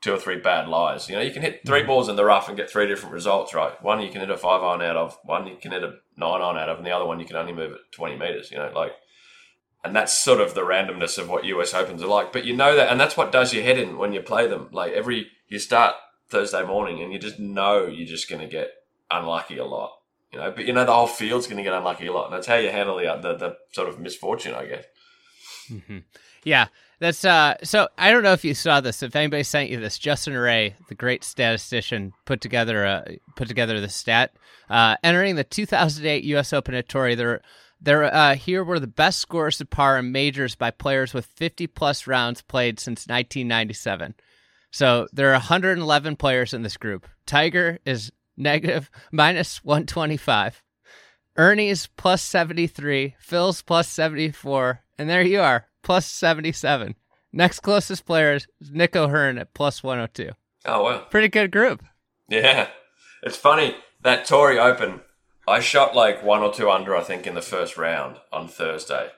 two 0.02 0.14
or 0.14 0.18
three 0.18 0.40
bad 0.40 0.68
lies. 0.68 1.10
You 1.10 1.16
know, 1.16 1.22
you 1.22 1.32
can 1.32 1.42
hit 1.42 1.62
three 1.66 1.80
mm-hmm. 1.80 1.88
balls 1.88 2.10
in 2.10 2.16
the 2.16 2.26
rough 2.26 2.48
and 2.48 2.58
get 2.58 2.70
three 2.70 2.88
different 2.88 3.14
results, 3.14 3.54
right? 3.54 3.82
One 3.84 4.02
you 4.02 4.10
can 4.10 4.22
hit 4.22 4.30
a 4.30 4.38
five 4.38 4.64
iron 4.64 4.82
out 4.82 4.96
of, 4.96 5.18
one 5.24 5.48
you 5.48 5.58
can 5.62 5.72
hit 5.72 5.84
a 5.84 5.96
nine 6.16 6.42
iron 6.42 6.58
out 6.58 6.70
of, 6.70 6.78
and 6.78 6.86
the 6.86 6.92
other 6.92 7.06
one 7.06 7.20
you 7.20 7.26
can 7.26 7.36
only 7.36 7.54
move 7.54 7.72
it 7.72 7.80
20 7.92 8.18
meters, 8.18 8.52
you 8.52 8.58
know, 8.58 8.72
like. 8.74 8.94
And 9.84 9.96
that's 9.96 10.18
sort 10.18 10.42
of 10.42 10.54
the 10.54 10.62
randomness 10.62 11.18
of 11.18 11.30
what 11.30 11.46
US 11.46 11.74
Opens 11.74 12.02
are 12.02 12.08
like. 12.08 12.34
But 12.34 12.46
you 12.46 12.56
know 12.56 12.76
that, 12.76 12.92
and 12.92 13.00
that's 13.00 13.16
what 13.16 13.32
does 13.32 13.54
your 13.54 13.64
head 13.64 13.78
in 13.78 13.98
when 13.98 14.12
you 14.12 14.22
play 14.22 14.48
them. 14.48 14.70
Like 14.72 14.92
every, 14.92 15.28
you 15.48 15.60
start 15.60 15.96
Thursday 16.30 16.66
morning 16.66 17.02
and 17.02 17.14
you 17.14 17.20
just 17.20 17.40
know 17.40 17.86
you're 17.86 18.08
just 18.08 18.30
going 18.30 18.42
to 18.42 18.48
get 18.48 18.72
unlucky 19.10 19.58
a 19.58 19.66
lot, 19.66 19.92
you 20.32 20.40
know. 20.40 20.52
But 20.52 20.66
you 20.66 20.74
know 20.74 20.86
the 20.86 20.94
whole 20.94 21.08
field's 21.08 21.48
going 21.48 21.58
to 21.58 21.64
get 21.64 21.74
unlucky 21.74 22.08
a 22.08 22.14
lot, 22.14 22.26
and 22.26 22.34
that's 22.34 22.48
how 22.48 22.56
you 22.56 22.70
handle 22.70 22.98
the 22.98 23.20
the, 23.22 23.38
the 23.38 23.58
sort 23.72 23.90
of 23.90 24.00
misfortune, 24.00 24.54
I 24.54 24.66
guess. 24.66 24.86
Yeah, 26.44 26.68
that's 27.00 27.26
uh. 27.26 27.56
So 27.64 27.90
I 27.98 28.12
don't 28.12 28.24
know 28.24 28.34
if 28.34 28.46
you 28.46 28.54
saw 28.54 28.80
this. 28.80 29.04
If 29.04 29.16
anybody 29.16 29.44
sent 29.44 29.70
you 29.70 29.80
this, 29.80 30.00
Justin 30.00 30.34
Ray, 30.34 30.76
the 30.88 30.96
great 30.96 31.24
statistician, 31.24 32.14
put 32.26 32.40
together 32.40 32.86
a 32.86 33.18
put 33.36 33.48
together 33.48 33.82
the 33.82 33.90
stat. 33.90 34.34
Uh, 34.70 34.96
entering 35.04 35.36
the 35.36 35.44
2008 35.44 36.24
U.S. 36.24 36.54
Open 36.54 36.74
at 36.74 36.88
Torrey, 36.88 37.16
there 37.16 37.42
there 37.82 38.04
uh, 38.04 38.36
here 38.36 38.64
were 38.64 38.80
the 38.80 38.88
best 38.88 39.20
scores 39.20 39.58
to 39.58 39.66
par 39.66 40.00
in 40.00 40.12
majors 40.12 40.56
by 40.56 40.72
players 40.72 41.14
with 41.14 41.26
50 41.26 41.68
plus 41.68 42.08
rounds 42.08 42.42
played 42.42 42.80
since 42.80 43.08
1997. 43.08 44.16
So 44.72 45.08
there 45.14 45.30
are 45.30 45.34
111 45.34 46.16
players 46.16 46.54
in 46.54 46.62
this 46.62 46.78
group. 46.78 47.08
Tiger 47.26 47.80
is 47.86 48.12
negative 48.38 48.90
minus 49.12 49.64
125. 49.64 50.64
Ernie's 51.36 51.88
plus 51.98 52.24
73, 52.24 53.16
Phil's 53.20 53.62
plus 53.62 53.88
74, 53.90 54.82
and 54.98 55.10
there 55.10 55.22
you 55.22 55.40
are, 55.40 55.68
plus 55.84 56.06
77. 56.08 56.96
Next 57.32 57.60
closest 57.60 58.06
player 58.06 58.34
is 58.34 58.48
Nick 58.72 58.96
O'Hern 58.96 59.38
at 59.38 59.54
plus 59.54 59.84
102. 59.84 60.32
Oh 60.66 60.84
well. 60.84 61.02
Oh, 61.04 61.08
Pretty 61.10 61.28
good 61.28 61.52
group. 61.52 61.84
Yeah. 62.30 62.70
It's 63.24 63.38
funny, 63.38 63.76
that 64.02 64.26
Torrey 64.26 64.60
Open, 64.60 65.02
I 65.48 65.60
shot 65.60 65.96
like 65.96 66.24
one 66.24 66.42
or 66.42 66.54
two 66.54 66.70
under, 66.70 66.96
I 66.96 67.02
think, 67.04 67.28
in 67.28 67.36
the 67.36 67.42
first 67.42 67.78
round 67.78 68.18
on 68.32 68.48
Thursday. 68.48 69.10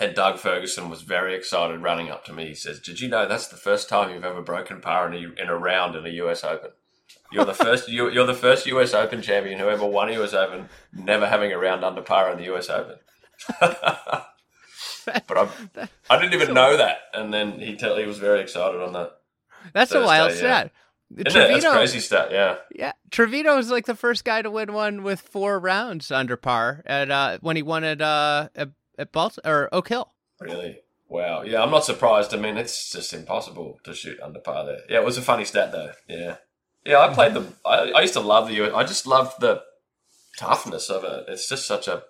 And 0.00 0.14
Doug 0.14 0.38
Ferguson 0.38 0.88
was 0.88 1.02
very 1.02 1.34
excited 1.34 1.80
running 1.80 2.10
up 2.10 2.24
to 2.26 2.32
me. 2.32 2.48
He 2.48 2.54
says, 2.54 2.80
Did 2.80 3.00
you 3.00 3.08
know 3.08 3.26
that's 3.26 3.48
the 3.48 3.56
first 3.56 3.88
time 3.88 4.12
you've 4.12 4.24
ever 4.24 4.42
broken 4.42 4.80
par 4.80 5.12
in 5.12 5.14
a, 5.14 5.42
in 5.42 5.48
a 5.48 5.56
round 5.56 5.96
in 5.96 6.06
a 6.06 6.10
US 6.10 6.44
Open? 6.44 6.70
You're 7.30 7.44
the 7.44 7.54
first 7.54 7.88
you, 7.88 8.10
you're 8.10 8.26
the 8.26 8.34
first 8.34 8.66
US 8.66 8.94
Open 8.94 9.22
champion 9.22 9.58
who 9.58 9.68
ever 9.68 9.86
won 9.86 10.12
US 10.12 10.34
Open, 10.34 10.68
never 10.92 11.26
having 11.26 11.52
a 11.52 11.58
round 11.58 11.84
under 11.84 12.02
par 12.02 12.30
in 12.30 12.38
the 12.38 12.54
US 12.54 12.70
Open. 12.70 12.96
but 13.60 15.38
I, 15.38 15.48
I 16.10 16.18
didn't 16.18 16.34
even 16.34 16.54
know 16.54 16.76
that. 16.76 16.98
And 17.14 17.32
then 17.32 17.60
he 17.60 17.76
tell, 17.76 17.96
he 17.96 18.06
was 18.06 18.18
very 18.18 18.40
excited 18.40 18.80
on 18.80 18.92
that. 18.94 19.12
That's 19.72 19.90
a 19.90 19.94
Thursday, 19.94 20.06
wild 20.06 20.30
yeah. 20.30 20.36
stat. 20.36 20.72
Isn't 21.16 21.40
it? 21.40 21.48
That's 21.62 21.74
crazy 21.74 22.00
stat, 22.00 22.28
yeah. 22.30 22.56
yeah, 22.74 22.92
Trevino 23.10 23.56
was 23.56 23.70
like 23.70 23.86
the 23.86 23.94
first 23.94 24.26
guy 24.26 24.42
to 24.42 24.50
win 24.50 24.74
one 24.74 25.02
with 25.02 25.22
four 25.22 25.58
rounds 25.58 26.10
under 26.10 26.36
par 26.36 26.82
at 26.84 27.10
uh, 27.10 27.38
when 27.40 27.56
he 27.56 27.62
won 27.62 27.82
at 27.82 28.02
uh, 28.02 28.50
at, 28.54 28.68
at 28.98 29.10
Balt- 29.10 29.38
or 29.42 29.70
Oak 29.72 29.88
Hill. 29.88 30.12
Really? 30.38 30.80
Wow. 31.08 31.44
Yeah, 31.44 31.62
I'm 31.62 31.70
not 31.70 31.86
surprised. 31.86 32.34
I 32.34 32.36
mean, 32.36 32.58
it's 32.58 32.92
just 32.92 33.14
impossible 33.14 33.80
to 33.84 33.94
shoot 33.94 34.20
under 34.20 34.38
par 34.38 34.66
there. 34.66 34.80
Yeah, 34.90 34.98
it 34.98 35.04
was 35.04 35.16
a 35.16 35.22
funny 35.22 35.46
stat 35.46 35.72
though. 35.72 35.92
Yeah. 36.06 36.36
Yeah, 36.88 37.00
I 37.00 37.12
played 37.12 37.34
the. 37.34 37.46
I, 37.66 37.90
I 37.90 38.00
used 38.00 38.14
to 38.14 38.20
love 38.20 38.48
the. 38.48 38.64
US 38.64 38.72
I 38.74 38.82
just 38.82 39.06
loved 39.06 39.42
the 39.42 39.62
toughness 40.38 40.88
of 40.88 41.04
it. 41.04 41.26
It's 41.28 41.46
just 41.46 41.66
such 41.66 41.86
a 41.86 42.02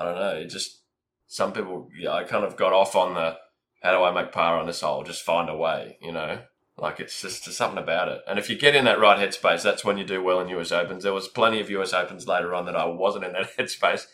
I 0.00 0.04
don't 0.04 0.16
know. 0.16 0.36
It 0.36 0.46
just 0.46 0.80
some 1.28 1.52
people, 1.52 1.88
yeah, 1.96 2.10
I 2.12 2.24
kind 2.24 2.44
of 2.44 2.56
got 2.56 2.72
off 2.72 2.96
on 2.96 3.14
the 3.14 3.36
how 3.84 3.96
do 3.96 4.02
I 4.02 4.10
make 4.10 4.32
par 4.32 4.58
on 4.58 4.66
this 4.66 4.80
hole? 4.80 5.04
Just 5.04 5.22
find 5.22 5.48
a 5.48 5.56
way, 5.56 5.98
you 6.02 6.10
know. 6.10 6.40
Like 6.76 6.98
it's 6.98 7.22
just 7.22 7.44
there's 7.44 7.56
something 7.56 7.80
about 7.80 8.08
it. 8.08 8.22
And 8.26 8.36
if 8.36 8.50
you 8.50 8.56
get 8.56 8.74
in 8.74 8.84
that 8.86 8.98
right 8.98 9.16
headspace, 9.16 9.62
that's 9.62 9.84
when 9.84 9.96
you 9.96 10.04
do 10.04 10.20
well 10.20 10.40
in 10.40 10.48
US 10.58 10.72
Opens. 10.72 11.04
There 11.04 11.12
was 11.12 11.28
plenty 11.28 11.60
of 11.60 11.70
US 11.70 11.92
Opens 11.92 12.26
later 12.26 12.52
on 12.52 12.66
that 12.66 12.74
I 12.74 12.84
wasn't 12.84 13.26
in 13.26 13.32
that 13.32 13.56
headspace, 13.56 14.06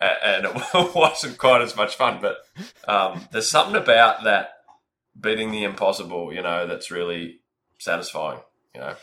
and 0.00 0.46
it 0.46 0.54
wasn't 0.96 1.38
quite 1.38 1.62
as 1.62 1.76
much 1.76 1.94
fun. 1.94 2.18
But 2.20 2.38
um, 2.88 3.28
there's 3.30 3.48
something 3.48 3.80
about 3.80 4.24
that 4.24 4.50
beating 5.18 5.52
the 5.52 5.62
impossible, 5.62 6.32
you 6.32 6.42
know, 6.42 6.66
that's 6.66 6.90
really 6.90 7.40
satisfying. 7.78 8.40
You 8.74 8.80
know, 8.80 8.94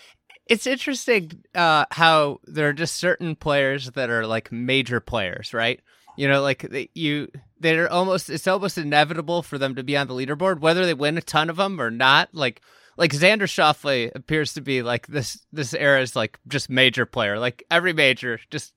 it's 0.49 0.67
interesting 0.67 1.43
uh, 1.55 1.85
how 1.91 2.39
there 2.45 2.69
are 2.69 2.73
just 2.73 2.95
certain 2.95 3.35
players 3.35 3.91
that 3.91 4.09
are 4.09 4.25
like 4.25 4.51
major 4.51 4.99
players, 4.99 5.53
right? 5.53 5.79
You 6.17 6.27
know, 6.27 6.41
like 6.41 6.89
you, 6.95 7.29
they're 7.59 7.91
almost 7.91 8.29
it's 8.29 8.47
almost 8.47 8.77
inevitable 8.77 9.43
for 9.43 9.57
them 9.57 9.75
to 9.75 9.83
be 9.83 9.95
on 9.95 10.07
the 10.07 10.13
leaderboard, 10.13 10.59
whether 10.59 10.85
they 10.85 10.93
win 10.93 11.17
a 11.17 11.21
ton 11.21 11.49
of 11.49 11.57
them 11.57 11.79
or 11.79 11.91
not. 11.91 12.29
Like 12.33 12.61
like 12.97 13.11
Xander 13.11 13.43
Schauffele 13.43 14.11
appears 14.15 14.53
to 14.53 14.61
be 14.61 14.81
like 14.81 15.07
this 15.07 15.45
this 15.53 15.73
era's 15.73 16.15
like 16.15 16.39
just 16.47 16.69
major 16.69 17.05
player, 17.05 17.37
like 17.39 17.63
every 17.69 17.93
major, 17.93 18.39
just 18.49 18.73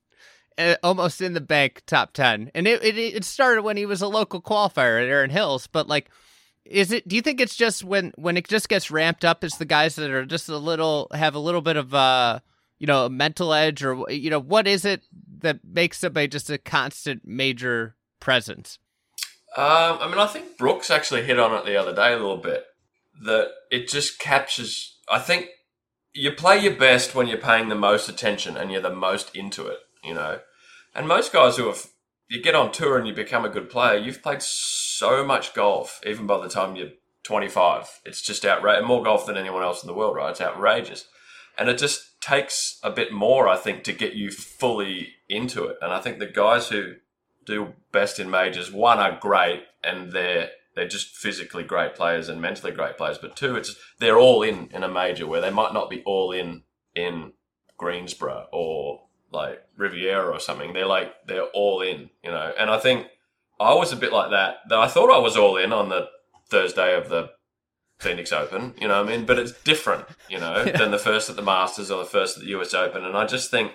uh, 0.57 0.75
almost 0.83 1.21
in 1.21 1.33
the 1.33 1.41
bank 1.41 1.81
top 1.87 2.13
ten. 2.13 2.51
And 2.53 2.67
it, 2.67 2.83
it 2.83 2.97
it 2.97 3.23
started 3.23 3.63
when 3.63 3.77
he 3.77 3.87
was 3.87 4.01
a 4.03 4.07
local 4.07 4.41
qualifier 4.41 5.01
at 5.01 5.09
Erin 5.09 5.31
Hills, 5.31 5.65
but 5.67 5.87
like 5.87 6.11
is 6.65 6.91
it 6.91 7.07
do 7.07 7.15
you 7.15 7.21
think 7.21 7.41
it's 7.41 7.55
just 7.55 7.83
when 7.83 8.11
when 8.15 8.37
it 8.37 8.47
just 8.47 8.69
gets 8.69 8.91
ramped 8.91 9.25
up 9.25 9.43
it's 9.43 9.57
the 9.57 9.65
guys 9.65 9.95
that 9.95 10.11
are 10.11 10.25
just 10.25 10.49
a 10.49 10.57
little 10.57 11.07
have 11.13 11.35
a 11.35 11.39
little 11.39 11.61
bit 11.61 11.77
of 11.77 11.93
uh 11.93 12.39
you 12.79 12.87
know 12.87 13.05
a 13.05 13.09
mental 13.09 13.53
edge 13.53 13.83
or 13.83 14.09
you 14.09 14.29
know 14.29 14.39
what 14.39 14.67
is 14.67 14.85
it 14.85 15.03
that 15.39 15.59
makes 15.63 15.99
somebody 15.99 16.27
just 16.27 16.51
a 16.51 16.57
constant 16.59 17.25
major 17.25 17.95
presence? 18.19 18.77
Um, 19.57 19.97
i 19.99 20.07
mean 20.07 20.19
i 20.19 20.27
think 20.27 20.57
brooks 20.57 20.89
actually 20.89 21.23
hit 21.23 21.39
on 21.39 21.53
it 21.53 21.65
the 21.65 21.75
other 21.75 21.93
day 21.93 22.13
a 22.13 22.17
little 22.17 22.37
bit 22.37 22.65
that 23.23 23.49
it 23.69 23.89
just 23.89 24.19
captures 24.19 24.97
i 25.09 25.19
think 25.19 25.49
you 26.13 26.31
play 26.31 26.59
your 26.59 26.75
best 26.75 27.15
when 27.15 27.27
you're 27.27 27.37
paying 27.37 27.69
the 27.69 27.75
most 27.75 28.07
attention 28.07 28.55
and 28.55 28.71
you're 28.71 28.81
the 28.81 28.93
most 28.93 29.35
into 29.35 29.67
it 29.67 29.79
you 30.03 30.13
know? 30.13 30.39
And 30.93 31.07
most 31.07 31.31
guys 31.31 31.57
who 31.57 31.67
have 31.67 31.85
you 32.31 32.41
get 32.41 32.55
on 32.55 32.71
tour 32.71 32.97
and 32.97 33.05
you 33.05 33.13
become 33.13 33.43
a 33.43 33.49
good 33.49 33.69
player 33.69 33.97
you've 33.97 34.23
played 34.23 34.41
so 34.41 35.23
much 35.25 35.53
golf, 35.53 35.99
even 36.05 36.25
by 36.25 36.41
the 36.41 36.47
time 36.47 36.77
you're 36.77 36.91
25. 37.23 37.99
It's 38.05 38.21
just 38.21 38.45
outrageous. 38.45 38.87
More 38.87 39.03
golf 39.03 39.25
than 39.25 39.35
anyone 39.35 39.63
else 39.63 39.83
in 39.83 39.87
the 39.87 39.93
world, 39.93 40.15
right? 40.15 40.31
It's 40.31 40.39
outrageous. 40.39 41.07
And 41.57 41.67
it 41.67 41.77
just 41.77 42.21
takes 42.21 42.79
a 42.83 42.89
bit 42.89 43.11
more, 43.11 43.49
I 43.49 43.57
think, 43.57 43.83
to 43.83 43.93
get 43.93 44.13
you 44.13 44.31
fully 44.31 45.09
into 45.27 45.65
it. 45.65 45.75
And 45.81 45.91
I 45.91 45.99
think 45.99 46.19
the 46.19 46.25
guys 46.25 46.69
who 46.69 46.93
do 47.45 47.73
best 47.91 48.17
in 48.17 48.29
majors, 48.29 48.71
one, 48.71 48.99
are 48.99 49.19
great 49.19 49.63
and 49.83 50.13
they're 50.13 50.51
they're 50.73 50.87
just 50.87 51.13
physically 51.13 51.65
great 51.65 51.95
players 51.95 52.29
and 52.29 52.41
mentally 52.41 52.71
great 52.71 52.97
players. 52.97 53.17
But 53.17 53.35
two, 53.35 53.57
it's 53.57 53.75
they're 53.99 54.17
all 54.17 54.41
in 54.41 54.69
in 54.73 54.83
a 54.83 54.87
major 54.87 55.27
where 55.27 55.41
they 55.41 55.51
might 55.51 55.73
not 55.73 55.89
be 55.89 56.01
all 56.05 56.31
in 56.31 56.63
in 56.95 57.33
Greensboro 57.77 58.47
or 58.53 59.01
like 59.31 59.61
Riviera 59.77 60.29
or 60.29 60.39
something. 60.39 60.73
They're 60.73 60.85
like 60.85 61.13
they're 61.25 61.43
all 61.43 61.81
in, 61.81 62.09
you 62.23 62.31
know. 62.31 62.53
And 62.57 62.69
I 62.69 62.77
think 62.77 63.07
I 63.59 63.73
was 63.73 63.91
a 63.91 63.97
bit 63.97 64.11
like 64.11 64.31
that. 64.31 64.57
Though 64.69 64.81
I 64.81 64.87
thought 64.87 65.13
I 65.13 65.19
was 65.19 65.37
all 65.37 65.57
in 65.57 65.71
on 65.71 65.89
the 65.89 66.09
Thursday 66.49 66.95
of 66.95 67.09
the 67.09 67.29
Phoenix 67.99 68.31
Open, 68.31 68.73
you 68.79 68.87
know 68.87 69.01
what 69.01 69.11
I 69.11 69.17
mean? 69.17 69.25
But 69.25 69.39
it's 69.39 69.51
different, 69.51 70.05
you 70.29 70.39
know, 70.39 70.63
yeah. 70.65 70.77
than 70.77 70.91
the 70.91 70.97
first 70.97 71.29
at 71.29 71.35
the 71.35 71.41
Masters 71.41 71.89
or 71.91 72.03
the 72.03 72.09
first 72.09 72.37
at 72.37 72.43
the 72.43 72.49
US 72.59 72.73
Open. 72.73 73.05
And 73.05 73.15
I 73.15 73.25
just 73.25 73.49
think 73.49 73.71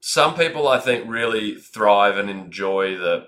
some 0.00 0.34
people, 0.34 0.68
I 0.68 0.78
think, 0.78 1.08
really 1.08 1.54
thrive 1.54 2.18
and 2.18 2.28
enjoy 2.28 2.96
the, 2.96 3.26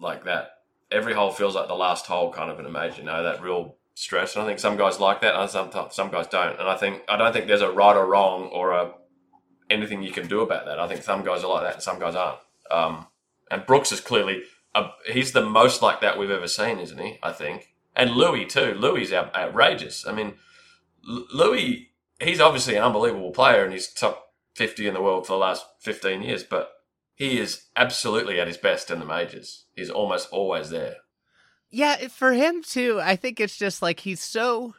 like 0.00 0.24
that. 0.24 0.50
Every 0.90 1.12
hole 1.12 1.30
feels 1.30 1.54
like 1.54 1.68
the 1.68 1.74
last 1.74 2.06
hole 2.06 2.32
kind 2.32 2.50
of 2.50 2.58
an 2.58 2.72
major, 2.72 2.98
you 2.98 3.04
know, 3.04 3.22
that 3.22 3.42
real 3.42 3.76
stress. 3.94 4.34
And 4.34 4.42
I 4.42 4.46
think 4.46 4.58
some 4.58 4.78
guys 4.78 4.98
like 4.98 5.20
that 5.20 5.38
and 5.38 5.50
some, 5.50 5.70
some 5.90 6.10
guys 6.10 6.26
don't. 6.26 6.58
And 6.58 6.68
I 6.68 6.76
think, 6.76 7.02
I 7.08 7.16
don't 7.16 7.32
think 7.32 7.46
there's 7.46 7.60
a 7.60 7.70
right 7.70 7.96
or 7.96 8.06
wrong 8.06 8.44
or 8.52 8.72
a, 8.72 8.92
anything 9.70 10.02
you 10.02 10.12
can 10.12 10.28
do 10.28 10.40
about 10.40 10.66
that. 10.66 10.78
I 10.78 10.88
think 10.88 11.02
some 11.02 11.24
guys 11.24 11.44
are 11.44 11.50
like 11.50 11.64
that 11.64 11.74
and 11.74 11.82
some 11.82 11.98
guys 11.98 12.14
aren't. 12.14 12.38
Um, 12.70 13.06
and 13.50 13.66
Brooks 13.66 13.92
is 13.92 14.00
clearly 14.00 14.42
uh, 14.74 14.90
he's 15.06 15.32
the 15.32 15.44
most 15.44 15.82
like 15.82 16.00
that 16.00 16.18
we've 16.18 16.30
ever 16.30 16.48
seen, 16.48 16.78
isn't 16.78 16.98
he? 16.98 17.18
I 17.22 17.32
think, 17.32 17.74
and 17.96 18.10
Louis 18.10 18.44
too. 18.46 18.74
Louis 18.74 19.02
is 19.02 19.12
out, 19.12 19.34
outrageous. 19.34 20.06
I 20.06 20.12
mean, 20.12 20.34
Louis, 21.04 21.90
he's 22.20 22.40
obviously 22.40 22.76
an 22.76 22.82
unbelievable 22.82 23.30
player, 23.30 23.64
and 23.64 23.72
he's 23.72 23.92
top 23.92 24.32
fifty 24.54 24.86
in 24.86 24.94
the 24.94 25.02
world 25.02 25.26
for 25.26 25.32
the 25.32 25.38
last 25.38 25.64
fifteen 25.80 26.22
years. 26.22 26.44
But 26.44 26.72
he 27.14 27.38
is 27.38 27.66
absolutely 27.76 28.38
at 28.38 28.46
his 28.46 28.56
best 28.56 28.90
in 28.90 29.00
the 29.00 29.06
majors. 29.06 29.64
He's 29.74 29.90
almost 29.90 30.28
always 30.30 30.70
there. 30.70 30.96
Yeah, 31.70 32.08
for 32.08 32.32
him 32.32 32.62
too. 32.62 33.00
I 33.02 33.16
think 33.16 33.40
it's 33.40 33.58
just 33.58 33.82
like 33.82 34.00
he's 34.00 34.22
so 34.22 34.74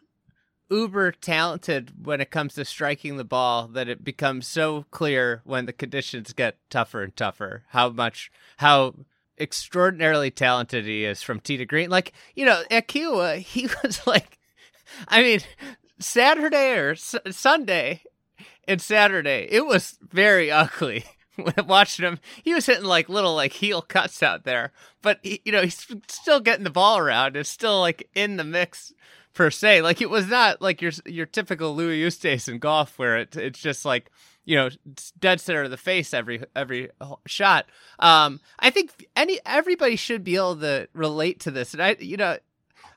uber 0.69 1.11
talented 1.11 2.05
when 2.05 2.21
it 2.21 2.31
comes 2.31 2.53
to 2.53 2.65
striking 2.65 3.17
the 3.17 3.23
ball 3.23 3.67
that 3.67 3.89
it 3.89 4.03
becomes 4.03 4.47
so 4.47 4.85
clear 4.91 5.41
when 5.43 5.65
the 5.65 5.73
conditions 5.73 6.33
get 6.33 6.57
tougher 6.69 7.03
and 7.03 7.15
tougher 7.15 7.63
how 7.69 7.89
much 7.89 8.31
how 8.57 8.93
extraordinarily 9.39 10.29
talented 10.29 10.85
he 10.85 11.05
is 11.05 11.23
from 11.23 11.39
tee 11.39 11.57
to 11.57 11.65
green. 11.65 11.89
Like, 11.89 12.13
you 12.35 12.45
know, 12.45 12.63
at 12.69 12.87
Kiawah, 12.87 13.39
he 13.39 13.67
was 13.83 14.05
like, 14.05 14.37
I 15.07 15.21
mean, 15.21 15.39
Saturday 15.99 16.73
or 16.73 16.91
S- 16.91 17.15
Sunday 17.31 18.03
and 18.67 18.81
Saturday, 18.81 19.47
it 19.49 19.65
was 19.65 19.97
very 20.01 20.51
ugly. 20.51 21.05
Watching 21.65 22.05
him, 22.05 22.19
he 22.43 22.53
was 22.53 22.65
hitting 22.65 22.83
like 22.83 23.07
little 23.07 23.33
like 23.33 23.53
heel 23.53 23.81
cuts 23.81 24.21
out 24.21 24.43
there, 24.43 24.73
but 25.01 25.19
he, 25.23 25.41
you 25.45 25.53
know 25.53 25.61
he's 25.61 25.87
still 26.09 26.41
getting 26.41 26.65
the 26.65 26.69
ball 26.69 26.97
around. 26.97 27.37
It's 27.37 27.49
still 27.49 27.79
like 27.79 28.09
in 28.13 28.35
the 28.35 28.43
mix 28.43 28.91
per 29.33 29.49
se. 29.51 29.81
Like 29.81 30.01
it 30.01 30.09
was 30.09 30.27
not 30.27 30.61
like 30.61 30.81
your 30.81 30.91
your 31.05 31.25
typical 31.25 31.75
Louis 31.75 32.01
Oosthuizen 32.03 32.59
golf 32.59 32.97
where 32.97 33.17
it, 33.17 33.35
it's 33.35 33.59
just 33.59 33.85
like 33.85 34.11
you 34.45 34.55
know 34.55 34.69
dead 35.19 35.39
center 35.39 35.63
of 35.63 35.71
the 35.71 35.77
face 35.77 36.13
every 36.13 36.43
every 36.55 36.89
shot. 37.25 37.65
Um, 37.99 38.39
I 38.59 38.69
think 38.69 39.07
any 39.15 39.39
everybody 39.45 39.95
should 39.95 40.23
be 40.23 40.35
able 40.35 40.57
to 40.57 40.87
relate 40.93 41.39
to 41.41 41.51
this, 41.51 41.73
and 41.73 41.81
I 41.81 41.95
you 41.99 42.17
know 42.17 42.37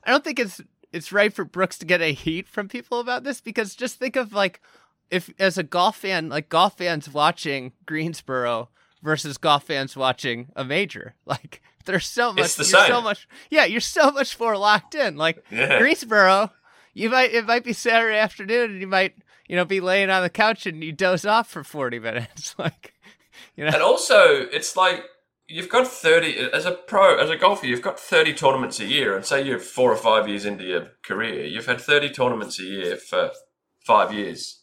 I 0.03 0.11
don't 0.11 0.23
think 0.23 0.39
it's 0.39 0.61
it's 0.91 1.11
right 1.11 1.33
for 1.33 1.45
Brooks 1.45 1.77
to 1.79 1.85
get 1.85 2.01
a 2.01 2.13
heat 2.13 2.47
from 2.47 2.67
people 2.67 2.99
about 2.99 3.23
this 3.23 3.41
because 3.41 3.75
just 3.75 3.97
think 3.97 4.15
of 4.15 4.33
like 4.33 4.61
if 5.09 5.29
as 5.39 5.57
a 5.57 5.63
golf 5.63 5.97
fan 5.97 6.29
like 6.29 6.49
golf 6.49 6.77
fans 6.77 7.11
watching 7.11 7.73
Greensboro 7.85 8.69
versus 9.01 9.37
golf 9.37 9.63
fans 9.63 9.95
watching 9.95 10.49
a 10.55 10.63
major 10.63 11.15
like 11.25 11.61
there's 11.85 12.07
so 12.07 12.33
much 12.33 12.45
It's 12.45 12.55
the 12.55 12.63
you're 12.63 12.81
same. 12.85 12.87
so 12.91 13.01
much 13.01 13.27
yeah 13.49 13.65
you're 13.65 13.79
so 13.81 14.11
much 14.11 14.39
more 14.39 14.57
locked 14.57 14.95
in. 14.95 15.17
Like 15.17 15.43
Yeah. 15.51 15.79
Greensboro 15.79 16.51
you 16.93 17.09
might 17.09 17.31
it 17.33 17.45
might 17.45 17.63
be 17.63 17.73
Saturday 17.73 18.17
afternoon 18.17 18.71
and 18.71 18.81
you 18.81 18.87
might 18.87 19.15
you 19.47 19.55
know 19.55 19.65
be 19.65 19.79
laying 19.79 20.09
on 20.09 20.23
the 20.23 20.29
couch 20.29 20.65
and 20.65 20.83
you 20.83 20.91
doze 20.91 21.25
off 21.25 21.49
for 21.49 21.63
40 21.63 21.99
minutes. 21.99 22.55
Like 22.59 22.93
you 23.55 23.63
know. 23.65 23.71
And 23.71 23.81
also, 23.81 24.47
it's 24.51 24.75
like 24.77 25.03
you've 25.47 25.69
got 25.69 25.87
30 25.87 26.49
as 26.53 26.65
a 26.65 26.71
pro 26.71 27.17
as 27.17 27.29
a 27.29 27.35
golfer 27.35 27.65
you've 27.65 27.81
got 27.81 27.99
30 27.99 28.33
tournaments 28.33 28.79
a 28.79 28.85
year. 28.85 29.15
And 29.15 29.25
say 29.25 29.41
you're 29.43 29.59
four 29.59 29.91
or 29.91 29.97
five 29.97 30.27
years 30.27 30.45
into 30.45 30.63
your 30.63 30.91
career 31.03 31.45
you've 31.45 31.65
had 31.65 31.81
30 31.81 32.09
tournaments 32.11 32.59
a 32.59 32.63
year 32.63 32.95
for 32.95 33.31
five 33.85 34.13
years. 34.13 34.61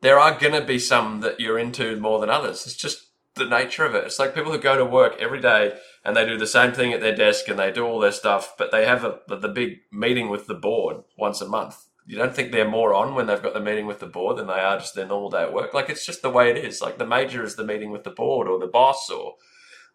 There 0.00 0.18
are 0.18 0.38
going 0.38 0.52
to 0.52 0.64
be 0.64 0.78
some 0.78 1.20
that 1.20 1.40
you're 1.40 1.58
into 1.58 1.96
more 1.98 2.20
than 2.20 2.30
others. 2.30 2.66
It's 2.66 2.76
just 2.76 3.07
the 3.38 3.46
nature 3.46 3.84
of 3.84 3.94
it. 3.94 4.04
It's 4.04 4.18
like 4.18 4.34
people 4.34 4.52
who 4.52 4.58
go 4.58 4.76
to 4.76 4.84
work 4.84 5.16
every 5.18 5.40
day 5.40 5.78
and 6.04 6.16
they 6.16 6.26
do 6.26 6.36
the 6.36 6.46
same 6.46 6.72
thing 6.72 6.92
at 6.92 7.00
their 7.00 7.14
desk 7.14 7.48
and 7.48 7.58
they 7.58 7.72
do 7.72 7.84
all 7.84 8.00
their 8.00 8.12
stuff 8.12 8.54
but 8.58 8.70
they 8.70 8.84
have 8.86 9.04
a, 9.04 9.20
the 9.28 9.48
big 9.48 9.78
meeting 9.92 10.28
with 10.28 10.46
the 10.46 10.54
board 10.54 10.98
once 11.16 11.40
a 11.40 11.48
month. 11.48 11.86
You 12.06 12.16
don't 12.16 12.34
think 12.34 12.52
they're 12.52 12.68
more 12.68 12.94
on 12.94 13.14
when 13.14 13.26
they've 13.26 13.42
got 13.42 13.52
the 13.54 13.60
meeting 13.60 13.86
with 13.86 14.00
the 14.00 14.06
board 14.06 14.38
than 14.38 14.46
they 14.46 14.54
are 14.54 14.78
just 14.78 14.94
their 14.94 15.06
normal 15.06 15.30
day 15.30 15.42
at 15.42 15.52
work? 15.52 15.74
Like 15.74 15.90
it's 15.90 16.06
just 16.06 16.22
the 16.22 16.30
way 16.30 16.50
it 16.50 16.56
is. 16.56 16.80
Like 16.80 16.98
the 16.98 17.06
major 17.06 17.44
is 17.44 17.56
the 17.56 17.64
meeting 17.64 17.90
with 17.90 18.04
the 18.04 18.10
board 18.10 18.48
or 18.48 18.58
the 18.58 18.66
boss 18.66 19.10
or 19.10 19.34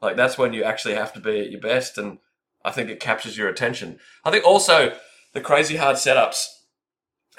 like 0.03 0.17
that's 0.17 0.37
when 0.37 0.51
you 0.51 0.63
actually 0.63 0.95
have 0.95 1.13
to 1.13 1.21
be 1.21 1.39
at 1.39 1.49
your 1.49 1.61
best, 1.61 1.97
and 1.97 2.17
I 2.65 2.71
think 2.71 2.89
it 2.89 2.99
captures 2.99 3.37
your 3.37 3.47
attention. 3.47 3.99
I 4.25 4.31
think 4.31 4.45
also 4.45 4.97
the 5.31 5.39
crazy 5.39 5.77
hard 5.77 5.95
setups 5.95 6.45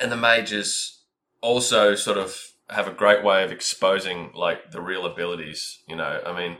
and 0.00 0.10
the 0.10 0.16
majors 0.16 1.02
also 1.42 1.94
sort 1.94 2.16
of 2.16 2.53
have 2.70 2.88
a 2.88 2.92
great 2.92 3.22
way 3.22 3.44
of 3.44 3.52
exposing 3.52 4.30
like 4.34 4.70
the 4.70 4.80
real 4.80 5.06
abilities. 5.06 5.80
You 5.86 5.96
know, 5.96 6.22
I 6.24 6.36
mean, 6.36 6.58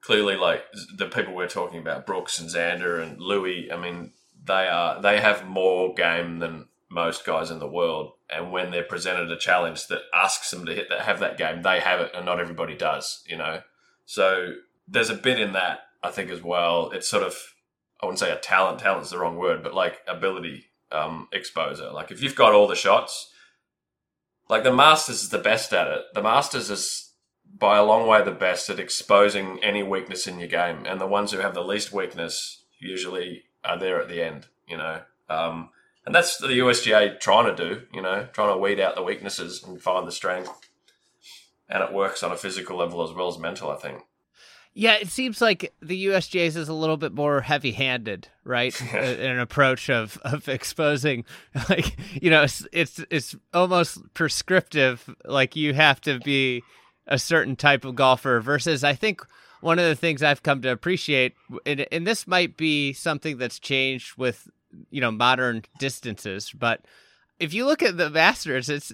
clearly 0.00 0.36
like 0.36 0.64
the 0.96 1.06
people 1.06 1.34
we're 1.34 1.48
talking 1.48 1.80
about, 1.80 2.06
Brooks 2.06 2.38
and 2.38 2.48
Xander 2.48 3.02
and 3.02 3.20
Louis. 3.20 3.70
I 3.72 3.76
mean, 3.76 4.12
they 4.44 4.68
are 4.68 5.00
they 5.00 5.20
have 5.20 5.46
more 5.46 5.94
game 5.94 6.38
than 6.38 6.66
most 6.88 7.24
guys 7.24 7.50
in 7.50 7.58
the 7.58 7.66
world. 7.66 8.12
And 8.30 8.52
when 8.52 8.70
they're 8.70 8.82
presented 8.82 9.30
a 9.30 9.38
challenge 9.38 9.86
that 9.88 10.02
asks 10.14 10.50
them 10.50 10.66
to 10.66 10.74
hit 10.74 10.88
that, 10.88 11.02
have 11.02 11.20
that 11.20 11.38
game, 11.38 11.62
they 11.62 11.80
have 11.80 12.00
it, 12.00 12.12
and 12.14 12.24
not 12.24 12.40
everybody 12.40 12.76
does. 12.76 13.22
You 13.26 13.36
know, 13.36 13.62
so 14.06 14.54
there's 14.86 15.10
a 15.10 15.14
bit 15.14 15.40
in 15.40 15.52
that 15.54 15.80
I 16.02 16.10
think 16.10 16.30
as 16.30 16.42
well. 16.42 16.90
It's 16.90 17.08
sort 17.08 17.22
of 17.22 17.36
I 18.02 18.06
wouldn't 18.06 18.18
say 18.18 18.32
a 18.32 18.36
talent. 18.36 18.80
Talent's 18.80 19.10
the 19.10 19.18
wrong 19.18 19.36
word, 19.36 19.62
but 19.62 19.74
like 19.74 20.00
ability 20.08 20.66
um, 20.90 21.28
exposure. 21.32 21.90
Like 21.90 22.10
if 22.10 22.22
you've 22.22 22.34
got 22.36 22.52
all 22.52 22.66
the 22.66 22.74
shots, 22.74 23.31
like 24.52 24.64
the 24.64 24.72
Masters 24.72 25.22
is 25.22 25.28
the 25.30 25.38
best 25.38 25.72
at 25.72 25.88
it. 25.88 26.02
The 26.12 26.22
Masters 26.22 26.68
is 26.68 27.12
by 27.58 27.78
a 27.78 27.84
long 27.84 28.06
way 28.06 28.22
the 28.22 28.32
best 28.32 28.68
at 28.68 28.78
exposing 28.78 29.58
any 29.62 29.82
weakness 29.82 30.26
in 30.26 30.38
your 30.38 30.48
game, 30.48 30.84
and 30.84 31.00
the 31.00 31.06
ones 31.06 31.32
who 31.32 31.38
have 31.38 31.54
the 31.54 31.64
least 31.64 31.90
weakness 31.90 32.62
usually 32.78 33.44
are 33.64 33.78
there 33.78 33.98
at 33.98 34.10
the 34.10 34.22
end. 34.22 34.48
You 34.68 34.76
know, 34.76 35.00
um, 35.30 35.70
and 36.04 36.14
that's 36.14 36.36
the 36.36 36.48
USGA 36.48 37.18
trying 37.18 37.46
to 37.46 37.56
do. 37.56 37.86
You 37.94 38.02
know, 38.02 38.28
trying 38.34 38.54
to 38.54 38.58
weed 38.58 38.78
out 38.78 38.94
the 38.94 39.02
weaknesses 39.02 39.64
and 39.64 39.80
find 39.80 40.06
the 40.06 40.12
strength, 40.12 40.50
and 41.66 41.82
it 41.82 41.94
works 41.94 42.22
on 42.22 42.30
a 42.30 42.36
physical 42.36 42.76
level 42.76 43.02
as 43.02 43.14
well 43.16 43.28
as 43.28 43.38
mental. 43.38 43.70
I 43.70 43.76
think. 43.76 44.02
Yeah, 44.74 44.94
it 44.94 45.08
seems 45.08 45.42
like 45.42 45.74
the 45.82 46.06
USGA's 46.06 46.56
is 46.56 46.68
a 46.68 46.74
little 46.74 46.96
bit 46.96 47.12
more 47.12 47.42
heavy-handed, 47.42 48.28
right? 48.42 48.78
An 48.94 49.38
approach 49.38 49.90
of 49.90 50.18
of 50.24 50.48
exposing, 50.48 51.24
like 51.68 51.96
you 52.22 52.30
know, 52.30 52.42
it's, 52.42 52.66
it's 52.72 53.00
it's 53.10 53.36
almost 53.52 53.98
prescriptive. 54.14 55.14
Like 55.24 55.56
you 55.56 55.74
have 55.74 56.00
to 56.02 56.18
be 56.20 56.62
a 57.06 57.18
certain 57.18 57.56
type 57.56 57.84
of 57.84 57.96
golfer. 57.96 58.40
Versus, 58.40 58.82
I 58.82 58.94
think 58.94 59.20
one 59.60 59.78
of 59.78 59.84
the 59.84 59.94
things 59.94 60.22
I've 60.22 60.42
come 60.42 60.62
to 60.62 60.70
appreciate, 60.70 61.34
and, 61.66 61.86
and 61.92 62.06
this 62.06 62.26
might 62.26 62.56
be 62.56 62.94
something 62.94 63.36
that's 63.36 63.58
changed 63.58 64.16
with 64.16 64.48
you 64.90 65.02
know 65.02 65.10
modern 65.10 65.64
distances, 65.78 66.50
but 66.50 66.80
if 67.38 67.52
you 67.52 67.66
look 67.66 67.82
at 67.82 67.98
the 67.98 68.08
Masters, 68.08 68.70
it's 68.70 68.92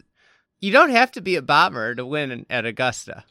you 0.58 0.72
don't 0.72 0.90
have 0.90 1.12
to 1.12 1.20
be 1.20 1.36
a 1.36 1.42
bomber 1.42 1.94
to 1.94 2.04
win 2.04 2.46
at 2.50 2.66
Augusta. 2.66 3.24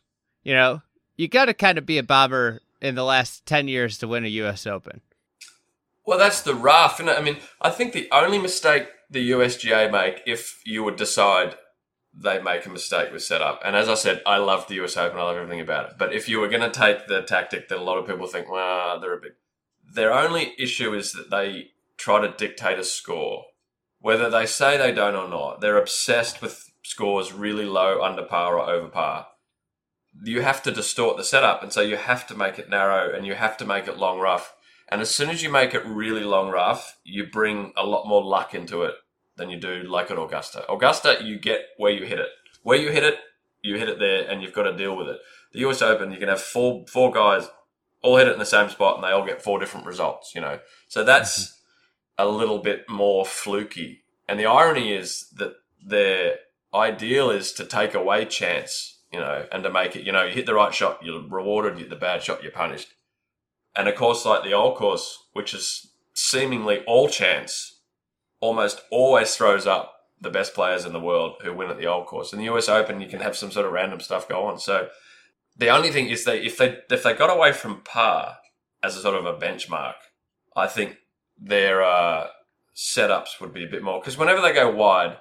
You 0.44 0.54
know, 0.54 0.82
you 1.18 1.28
got 1.28 1.46
to 1.46 1.54
kind 1.54 1.78
of 1.78 1.86
be 1.86 1.98
a 1.98 2.04
bomber 2.04 2.62
in 2.82 2.96
the 2.96 3.04
last 3.04 3.46
10 3.46 3.68
years 3.68 3.98
to 3.98 4.08
win 4.08 4.24
a 4.24 4.30
US 4.30 4.66
Open. 4.68 5.02
Well, 6.06 6.20
that's 6.20 6.42
the 6.42 6.56
rough. 6.56 7.00
And 7.00 7.10
I 7.10 7.22
mean, 7.22 7.38
I 7.60 7.70
think 7.70 7.92
the 7.92 8.08
only 8.12 8.38
mistake 8.38 8.88
the 9.10 9.32
USGA 9.32 9.92
make 9.92 10.22
if 10.26 10.62
you 10.66 10.84
would 10.84 10.96
decide 10.96 11.56
they 12.14 12.42
make 12.42 12.66
a 12.66 12.70
mistake 12.70 13.12
with 13.12 13.24
setup. 13.24 13.62
And 13.66 13.76
as 13.76 13.90
I 13.90 13.96
said, 13.96 14.22
I 14.26 14.38
love 14.38 14.68
the 14.68 14.84
US 14.84 14.96
Open. 14.96 15.20
I 15.20 15.24
love 15.24 15.38
everything 15.38 15.60
about 15.60 15.90
it. 15.90 15.96
But 15.98 16.14
if 16.14 16.30
you 16.30 16.40
were 16.40 16.48
going 16.48 16.62
to 16.62 16.80
take 16.80 17.08
the 17.08 17.24
tactic 17.24 17.68
that 17.68 17.78
a 17.78 17.84
lot 17.84 17.98
of 17.98 18.08
people 18.08 18.28
think, 18.28 18.50
well, 18.50 19.00
they're 19.00 19.18
a 19.18 19.22
bit. 19.22 19.36
Their 19.94 20.14
only 20.14 20.54
issue 20.58 20.94
is 20.94 21.14
that 21.14 21.30
they 21.30 21.72
try 21.98 22.22
to 22.22 22.34
dictate 22.34 22.80
a 22.80 22.84
score. 22.84 23.46
Whether 24.00 24.30
they 24.30 24.46
say 24.46 24.78
they 24.78 24.92
don't 24.92 25.16
or 25.16 25.28
not, 25.28 25.62
they're 25.62 25.78
obsessed 25.78 26.42
with 26.42 26.72
scores 26.84 27.34
really 27.34 27.66
low, 27.66 28.02
under 28.02 28.24
par, 28.24 28.58
or 28.58 28.70
over 28.70 28.88
par 28.88 29.28
you 30.24 30.42
have 30.42 30.64
to 30.64 30.72
distort 30.72 31.18
the 31.18 31.24
setup, 31.24 31.64
and 31.64 31.72
so 31.72 31.82
you 31.82 31.98
have 31.98 32.26
to 32.28 32.36
make 32.36 32.58
it 32.60 32.70
narrow 32.70 33.16
and 33.16 33.26
you 33.26 33.36
have 33.36 33.58
to 33.58 33.66
make 33.66 33.88
it 33.88 33.98
long 33.98 34.20
rough. 34.20 34.54
And 34.90 35.02
as 35.02 35.14
soon 35.14 35.30
as 35.30 35.44
you 35.44 35.50
make 35.50 35.74
it 35.74 35.86
really 35.86 36.24
long 36.24 36.50
rough, 36.50 36.98
you 37.04 37.26
bring 37.26 37.74
a 37.76 37.86
lot 37.86 38.08
more 38.08 38.24
luck 38.24 38.56
into 38.56 38.84
it 38.84 38.96
than 39.36 39.50
you 39.50 39.60
do 39.60 39.84
like 39.84 40.10
at 40.10 40.18
Augusta. 40.18 40.70
Augusta, 40.72 41.18
you 41.22 41.38
get 41.38 41.62
where 41.78 41.92
you 41.92 42.06
hit 42.06 42.20
it. 42.20 42.30
Where 42.64 42.78
you 42.78 42.92
hit 42.92 43.04
it, 43.04 43.16
you 43.62 43.78
hit 43.78 43.90
it 43.90 44.00
there, 44.00 44.28
and 44.30 44.42
you've 44.42 44.54
got 44.54 44.64
to 44.64 44.76
deal 44.76 44.96
with 44.96 45.08
it. 45.08 45.20
The 45.54 45.60
US 45.68 45.82
Open, 45.82 46.12
you 46.12 46.18
can 46.18 46.30
have 46.30 46.42
four 46.42 46.86
four 46.88 47.12
guys 47.12 47.50
all 48.02 48.18
hit 48.18 48.28
it 48.28 48.34
in 48.34 48.40
the 48.40 48.46
same 48.46 48.70
spot, 48.70 48.96
and 48.96 49.04
they 49.04 49.12
all 49.12 49.26
get 49.26 49.42
four 49.42 49.60
different 49.60 49.86
results. 49.86 50.34
You 50.34 50.42
know, 50.42 50.60
so 50.88 51.04
that's 51.04 51.48
mm-hmm. 51.48 52.28
a 52.28 52.28
little 52.28 52.60
bit 52.60 52.90
more 52.90 53.26
fluky. 53.26 54.04
And 54.28 54.40
the 54.40 54.46
irony 54.46 54.94
is 54.94 55.30
that 55.36 55.54
their 55.86 56.36
ideal 56.74 57.30
is 57.30 57.54
to 57.54 57.66
take 57.66 57.94
away 57.94 58.26
chance 58.26 58.97
you 59.12 59.20
know, 59.20 59.46
and 59.52 59.64
to 59.64 59.72
make 59.72 59.96
it, 59.96 60.06
you 60.06 60.12
know, 60.12 60.24
you 60.24 60.34
hit 60.34 60.46
the 60.46 60.54
right 60.54 60.74
shot, 60.74 61.00
you're 61.04 61.28
rewarded, 61.28 61.76
you 61.76 61.82
hit 61.82 61.90
the 61.90 61.96
bad 61.96 62.24
shot, 62.24 62.44
you're 62.44 62.52
punished. 62.52 62.94
And 63.76 63.88
a 63.88 63.94
course 63.94 64.26
like 64.26 64.44
the 64.44 64.54
old 64.54 64.76
course, 64.76 65.26
which 65.34 65.54
is 65.54 65.92
seemingly 66.14 66.80
all 66.86 67.08
chance, 67.08 67.80
almost 68.40 68.82
always 68.92 69.36
throws 69.36 69.68
up 69.68 69.94
the 70.20 70.30
best 70.30 70.54
players 70.54 70.84
in 70.84 70.94
the 70.94 71.00
world 71.00 71.36
who 71.44 71.54
win 71.54 71.70
at 71.70 71.78
the 71.78 71.86
old 71.86 72.08
course. 72.08 72.34
In 72.34 72.40
the 72.40 72.50
US 72.52 72.70
Open, 72.70 73.02
you 73.02 73.08
can 73.08 73.20
have 73.20 73.38
some 73.38 73.52
sort 73.52 73.66
of 73.66 73.72
random 73.72 74.00
stuff 74.00 74.28
go 74.28 74.46
on. 74.46 74.58
So 74.60 74.90
the 75.56 75.70
only 75.70 75.92
thing 75.92 76.08
is 76.08 76.24
they 76.24 76.42
if 76.42 76.58
they 76.58 76.80
if 76.90 77.04
they 77.04 77.14
got 77.14 77.36
away 77.36 77.52
from 77.54 77.82
par 77.82 78.38
as 78.84 78.98
a 78.98 79.02
sort 79.02 79.16
of 79.16 79.26
a 79.26 79.38
benchmark, 79.38 79.96
I 80.56 80.68
think 80.68 80.98
their 81.40 81.84
uh, 81.84 82.28
setups 82.76 83.40
would 83.40 83.54
be 83.54 83.64
a 83.64 83.70
bit 83.70 83.84
more 83.84 84.00
because 84.00 84.18
whenever 84.18 84.42
they 84.42 84.54
go 84.54 84.72
wide, 84.72 85.18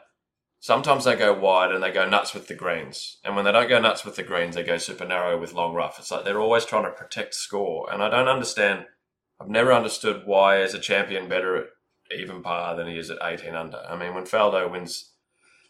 Sometimes 0.67 1.05
they 1.05 1.15
go 1.15 1.33
wide 1.33 1.71
and 1.71 1.81
they 1.81 1.93
go 1.93 2.09
nuts 2.09 2.35
with 2.35 2.49
the 2.49 2.55
greens. 2.57 3.19
And 3.25 3.37
when 3.37 3.45
they 3.45 3.53
don't 3.53 3.69
go 3.69 3.81
nuts 3.81 4.05
with 4.05 4.17
the 4.17 4.25
greens, 4.25 4.57
they 4.57 4.65
go 4.65 4.79
super 4.79 5.05
narrow 5.05 5.39
with 5.39 5.53
long 5.53 5.75
rough. 5.75 5.97
It's 6.01 6.11
like 6.11 6.25
they're 6.25 6.41
always 6.41 6.65
trying 6.65 6.83
to 6.83 6.91
protect 6.91 7.37
score. 7.37 7.89
And 7.89 8.03
I 8.03 8.11
don't 8.11 8.27
understand. 8.27 8.87
I've 9.41 9.49
never 9.49 9.73
understood 9.73 10.23
why 10.25 10.61
is 10.61 10.75
a 10.75 10.81
champion 10.81 11.29
better 11.29 11.57
at 11.57 11.67
even 12.19 12.43
par 12.43 12.75
than 12.75 12.89
he 12.89 12.99
is 12.99 13.11
at 13.11 13.19
18 13.23 13.55
under. 13.55 13.79
I 13.89 13.97
mean, 13.97 14.13
when 14.13 14.25
Faldo 14.25 14.69
wins 14.69 15.13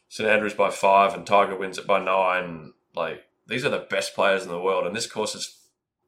St 0.08 0.26
Andrews 0.26 0.54
by 0.54 0.70
five 0.70 1.12
and 1.12 1.26
Tiger 1.26 1.58
wins 1.58 1.76
it 1.76 1.86
by 1.86 2.02
nine, 2.02 2.72
like 2.94 3.20
these 3.46 3.66
are 3.66 3.68
the 3.68 3.86
best 3.90 4.14
players 4.14 4.44
in 4.44 4.48
the 4.48 4.58
world. 4.58 4.86
And 4.86 4.96
this 4.96 5.06
course 5.06 5.34
is 5.34 5.58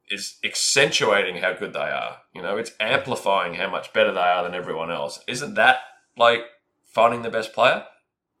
is 0.09 0.39
accentuating 0.43 1.43
how 1.43 1.53
good 1.53 1.73
they 1.73 1.91
are. 1.91 2.21
You 2.33 2.41
know, 2.41 2.57
it's 2.57 2.71
amplifying 2.79 3.53
how 3.53 3.69
much 3.69 3.93
better 3.93 4.11
they 4.11 4.19
are 4.19 4.41
than 4.41 4.55
everyone 4.55 4.89
else. 4.89 5.23
Isn't 5.27 5.53
that 5.53 5.77
like 6.17 6.41
finding 6.87 7.21
the 7.21 7.29
best 7.29 7.53
player? 7.53 7.85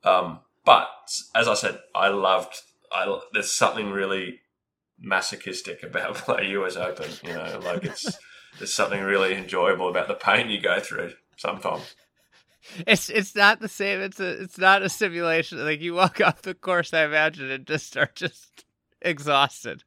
Um, 0.03 0.39
but 0.65 0.89
as 1.35 1.47
I 1.47 1.53
said, 1.53 1.79
I 1.95 2.09
loved. 2.09 2.61
I 2.91 3.19
there's 3.33 3.51
something 3.51 3.91
really 3.91 4.39
masochistic 4.99 5.83
about 5.83 6.27
a 6.39 6.45
US 6.45 6.75
Open. 6.75 7.09
You 7.23 7.33
know, 7.33 7.59
like 7.63 7.85
it's 7.85 8.17
there's 8.57 8.73
something 8.73 9.01
really 9.01 9.35
enjoyable 9.35 9.89
about 9.89 10.07
the 10.07 10.13
pain 10.13 10.49
you 10.49 10.61
go 10.61 10.79
through 10.79 11.13
sometimes. 11.37 11.95
It's 12.85 13.09
it's 13.09 13.35
not 13.35 13.61
the 13.61 13.69
same. 13.69 14.01
It's 14.01 14.19
a 14.19 14.41
it's 14.43 14.57
not 14.57 14.83
a 14.83 14.89
simulation. 14.89 15.63
Like 15.63 15.81
you 15.81 15.93
walk 15.93 16.21
off 16.25 16.41
the 16.41 16.53
course, 16.53 16.93
I 16.93 17.05
imagine, 17.05 17.49
and 17.49 17.65
just 17.65 17.87
start 17.87 18.15
just 18.15 18.65
exhausted 19.01 19.83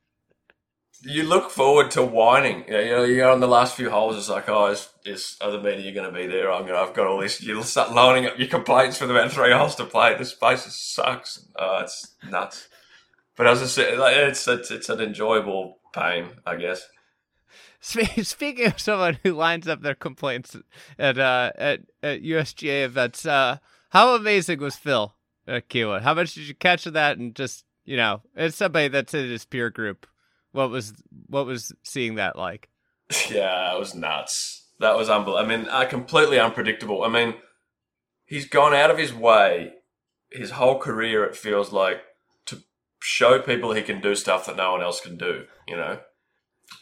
you 1.04 1.24
look 1.24 1.50
forward 1.50 1.90
to 1.92 2.04
whining. 2.04 2.64
You 2.68 2.90
know, 2.90 3.04
you're 3.04 3.30
on 3.30 3.40
the 3.40 3.48
last 3.48 3.74
few 3.74 3.90
holes. 3.90 4.16
It's 4.16 4.28
like, 4.28 4.48
oh, 4.48 4.66
is, 4.66 4.88
is 5.04 5.36
other 5.40 5.60
media 5.60 5.92
going 5.92 6.10
to 6.10 6.16
be 6.16 6.26
there? 6.26 6.50
I'm 6.50 6.66
gonna, 6.66 6.78
I've 6.78 6.94
got 6.94 7.06
all 7.06 7.20
this. 7.20 7.42
You'll 7.42 7.64
start 7.64 7.92
lining 7.92 8.26
up 8.26 8.38
your 8.38 8.48
complaints 8.48 8.98
for 8.98 9.06
the 9.06 9.14
about 9.14 9.32
three 9.32 9.52
holes 9.52 9.74
to 9.76 9.84
play. 9.84 10.16
This 10.16 10.34
place 10.34 10.62
sucks. 10.62 11.44
Oh, 11.58 11.80
it's 11.82 12.14
nuts. 12.28 12.68
But 13.36 13.46
as 13.46 13.62
I 13.62 13.66
said, 13.66 13.94
it's, 13.98 14.46
it's 14.46 14.70
it's 14.70 14.88
an 14.88 15.00
enjoyable 15.00 15.78
pain, 15.92 16.28
I 16.46 16.56
guess. 16.56 16.86
Speaking 17.80 18.66
of 18.66 18.78
someone 18.78 19.18
who 19.22 19.32
lines 19.32 19.66
up 19.66 19.82
their 19.82 19.94
complaints 19.94 20.56
at 20.98 21.18
uh, 21.18 21.52
at, 21.56 21.80
at 22.02 22.22
USGA 22.22 22.84
events, 22.84 23.26
uh, 23.26 23.56
how 23.90 24.14
amazing 24.14 24.60
was 24.60 24.76
Phil 24.76 25.14
at 25.48 25.68
Kiawah? 25.68 26.02
How 26.02 26.14
much 26.14 26.34
did 26.34 26.46
you 26.46 26.54
catch 26.54 26.86
of 26.86 26.92
that? 26.92 27.18
And 27.18 27.34
just 27.34 27.64
you 27.84 27.96
know, 27.96 28.22
it's 28.36 28.56
somebody 28.56 28.88
that's 28.88 29.14
in 29.14 29.28
his 29.28 29.44
peer 29.44 29.70
group 29.70 30.06
what 30.52 30.70
was 30.70 30.92
what 31.26 31.46
was 31.46 31.72
seeing 31.82 32.16
that 32.16 32.36
like? 32.36 32.68
Yeah, 33.30 33.74
it 33.74 33.78
was 33.78 33.94
nuts. 33.94 34.68
That 34.80 34.96
was 34.96 35.10
unbelievable. 35.10 35.52
I 35.52 35.56
mean, 35.56 35.68
uh, 35.68 35.84
completely 35.84 36.38
unpredictable. 36.40 37.04
I 37.04 37.08
mean, 37.08 37.34
he's 38.24 38.48
gone 38.48 38.74
out 38.74 38.90
of 38.90 38.96
his 38.96 39.12
way 39.12 39.72
his 40.30 40.52
whole 40.52 40.78
career. 40.78 41.24
It 41.24 41.36
feels 41.36 41.72
like 41.72 42.00
to 42.46 42.62
show 43.00 43.38
people 43.38 43.72
he 43.72 43.82
can 43.82 44.00
do 44.00 44.14
stuff 44.14 44.46
that 44.46 44.56
no 44.56 44.72
one 44.72 44.82
else 44.82 45.00
can 45.00 45.18
do. 45.18 45.44
You 45.68 45.76
know, 45.76 46.00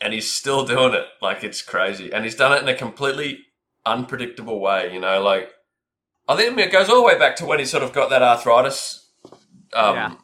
and 0.01 0.13
he's 0.13 0.31
still 0.31 0.65
doing 0.65 0.95
it. 0.95 1.07
Like 1.21 1.43
it's 1.43 1.63
crazy, 1.63 2.13
and 2.13 2.25
he's 2.25 2.37
done 2.37 2.53
it 2.53 2.63
in 2.63 2.69
a 2.69 2.77
completely 2.77 3.41
unpredictable 3.85 4.61
way. 4.61 4.93
You 4.93 5.01
know, 5.01 5.21
like 5.21 5.51
I 6.29 6.37
think 6.37 6.59
it 6.59 6.73
goes 6.73 6.89
all 6.89 6.97
the 6.97 7.03
way 7.03 7.19
back 7.19 7.37
to 7.37 7.45
when 7.45 7.59
he 7.59 7.65
sort 7.65 7.83
of 7.83 7.93
got 7.93 8.11
that 8.11 8.23
arthritis. 8.23 9.09
Um, 9.73 9.97
yeah 9.97 10.15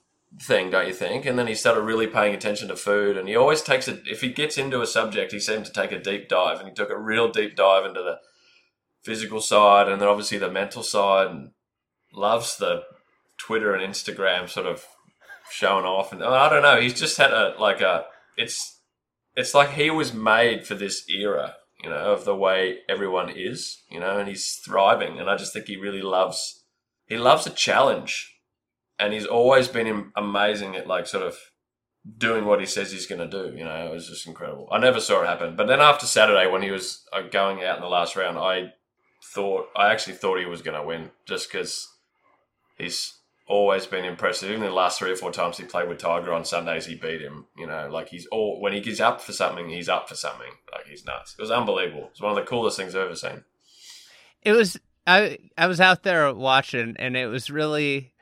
thing, 0.41 0.71
don't 0.71 0.87
you 0.87 0.95
think? 0.95 1.27
And 1.27 1.39
then 1.39 1.47
he 1.47 1.55
started 1.55 1.83
really 1.83 2.07
paying 2.07 2.35
attention 2.35 2.69
to 2.69 2.77
food, 2.77 3.17
and 3.17 3.29
he 3.29 3.37
always 3.37 3.63
takes 3.63 3.89
it. 3.89 4.03
If 4.07 4.21
he 4.21 4.31
gets 4.31 4.59
into 4.59 4.81
a 4.81 4.87
subject, 4.87 5.33
he 5.33 5.41
seems 5.41 5.69
to 5.69 5.75
take 5.75 5.93
a 5.93 5.99
deep 5.99 6.29
dive, 6.29 6.59
and 6.59 6.69
he 6.69 6.75
took 6.75 6.91
a 6.91 6.99
real 6.99 7.31
deep 7.31 7.57
dive 7.57 7.85
into 7.85 8.03
the 8.03 8.19
physical 9.03 9.41
side, 9.41 9.89
and 9.89 10.01
then 10.01 10.09
obviously 10.09 10.39
the 10.39 10.51
mental 10.51 10.83
side, 10.83 11.29
and 11.29 11.51
loves 12.13 12.57
the 12.57 12.83
Twitter 13.39 13.75
and 13.75 13.95
Instagram 13.95 14.49
sort 14.49 14.67
of 14.67 14.87
showing 15.51 15.85
off. 15.85 16.13
And 16.13 16.23
I 16.23 16.49
don't 16.49 16.63
know, 16.63 16.81
he's 16.81 16.99
just 16.99 17.19
had 17.19 17.33
a 17.33 17.55
like 17.59 17.81
a 17.81 18.05
it's 18.37 18.81
it's 19.35 19.55
like 19.55 19.71
he 19.71 19.91
was 19.91 20.13
made 20.13 20.67
for 20.67 20.75
this 20.75 21.09
era, 21.09 21.57
you 21.83 21.91
know, 21.91 22.13
of 22.13 22.25
the 22.25 22.37
way 22.37 22.79
everyone 22.89 23.31
is, 23.31 23.83
you 23.91 24.01
know, 24.01 24.19
and 24.19 24.29
he's 24.29 24.57
thriving, 24.57 25.19
and 25.19 25.31
I 25.31 25.37
just 25.37 25.53
think 25.53 25.67
he 25.67 25.77
really 25.77 26.03
loves 26.03 26.65
he 27.07 27.17
loves 27.17 27.47
a 27.47 27.51
challenge 27.51 28.36
and 28.99 29.13
he's 29.13 29.27
always 29.27 29.69
been 29.69 30.13
amazing 30.17 30.77
at 30.77 30.87
like 30.87 31.07
sort 31.07 31.27
of 31.27 31.37
doing 32.19 32.45
what 32.45 32.61
he 32.61 32.67
says 32.67 32.93
he's 32.93 33.07
going 33.07 33.29
to 33.29 33.29
do. 33.29 33.57
You 33.57 33.65
know, 33.65 33.87
it 33.87 33.93
was 33.93 34.09
just 34.09 34.27
incredible. 34.27 34.69
I 34.71 34.79
never 34.79 35.01
saw 35.01 35.23
it 35.23 35.27
happen. 35.27 35.57
But 35.57 35.67
then 35.67 35.81
after 35.81 36.07
Saturday, 36.07 36.51
when 36.51 36.63
he 36.63 36.71
was 36.71 37.05
uh, 37.13 37.23
going 37.23 37.63
out 37.65 37.77
in 37.77 37.83
the 37.83 37.89
last 37.89 38.17
round, 38.17 38.39
I 38.39 38.73
thought 39.23 39.69
I 39.77 39.91
actually 39.93 40.15
thought 40.15 40.39
he 40.39 40.47
was 40.47 40.63
going 40.63 40.81
to 40.81 40.87
win 40.87 41.11
just 41.27 41.51
because 41.51 41.89
he's 42.79 43.15
always 43.49 43.87
been 43.87 44.05
impressive. 44.05 44.51
Even 44.51 44.63
the 44.63 44.71
last 44.71 44.99
three 44.99 45.11
or 45.11 45.17
four 45.17 45.33
times 45.33 45.59
he 45.59 45.65
played 45.65 45.89
with 45.89 45.99
Tiger 45.99 46.33
on 46.33 46.45
Sundays, 46.45 46.87
he 46.87 46.95
beat 46.95 47.21
him. 47.21 47.47
You 47.57 47.67
know, 47.67 47.89
like 47.91 48.09
he's 48.09 48.27
all 48.27 48.61
when 48.61 48.73
he 48.73 48.81
gets 48.81 49.01
up 49.01 49.21
for 49.21 49.33
something, 49.33 49.69
he's 49.69 49.89
up 49.89 50.09
for 50.09 50.15
something. 50.15 50.53
Like 50.73 50.87
he's 50.87 51.05
nuts. 51.05 51.35
It 51.39 51.43
was 51.43 51.51
unbelievable. 51.51 52.09
It's 52.11 52.21
one 52.21 52.31
of 52.31 52.37
the 52.37 52.49
coolest 52.49 52.77
things 52.77 52.95
I've 52.95 53.07
ever 53.07 53.17
seen. 53.17 53.45
It 54.43 54.53
was. 54.53 54.79
I 55.09 55.39
I 55.57 55.69
was 55.69 55.81
out 55.81 56.03
there 56.03 56.33
watching, 56.35 56.97
and 56.99 57.17
it 57.17 57.27
was 57.27 57.49
really 57.49 58.13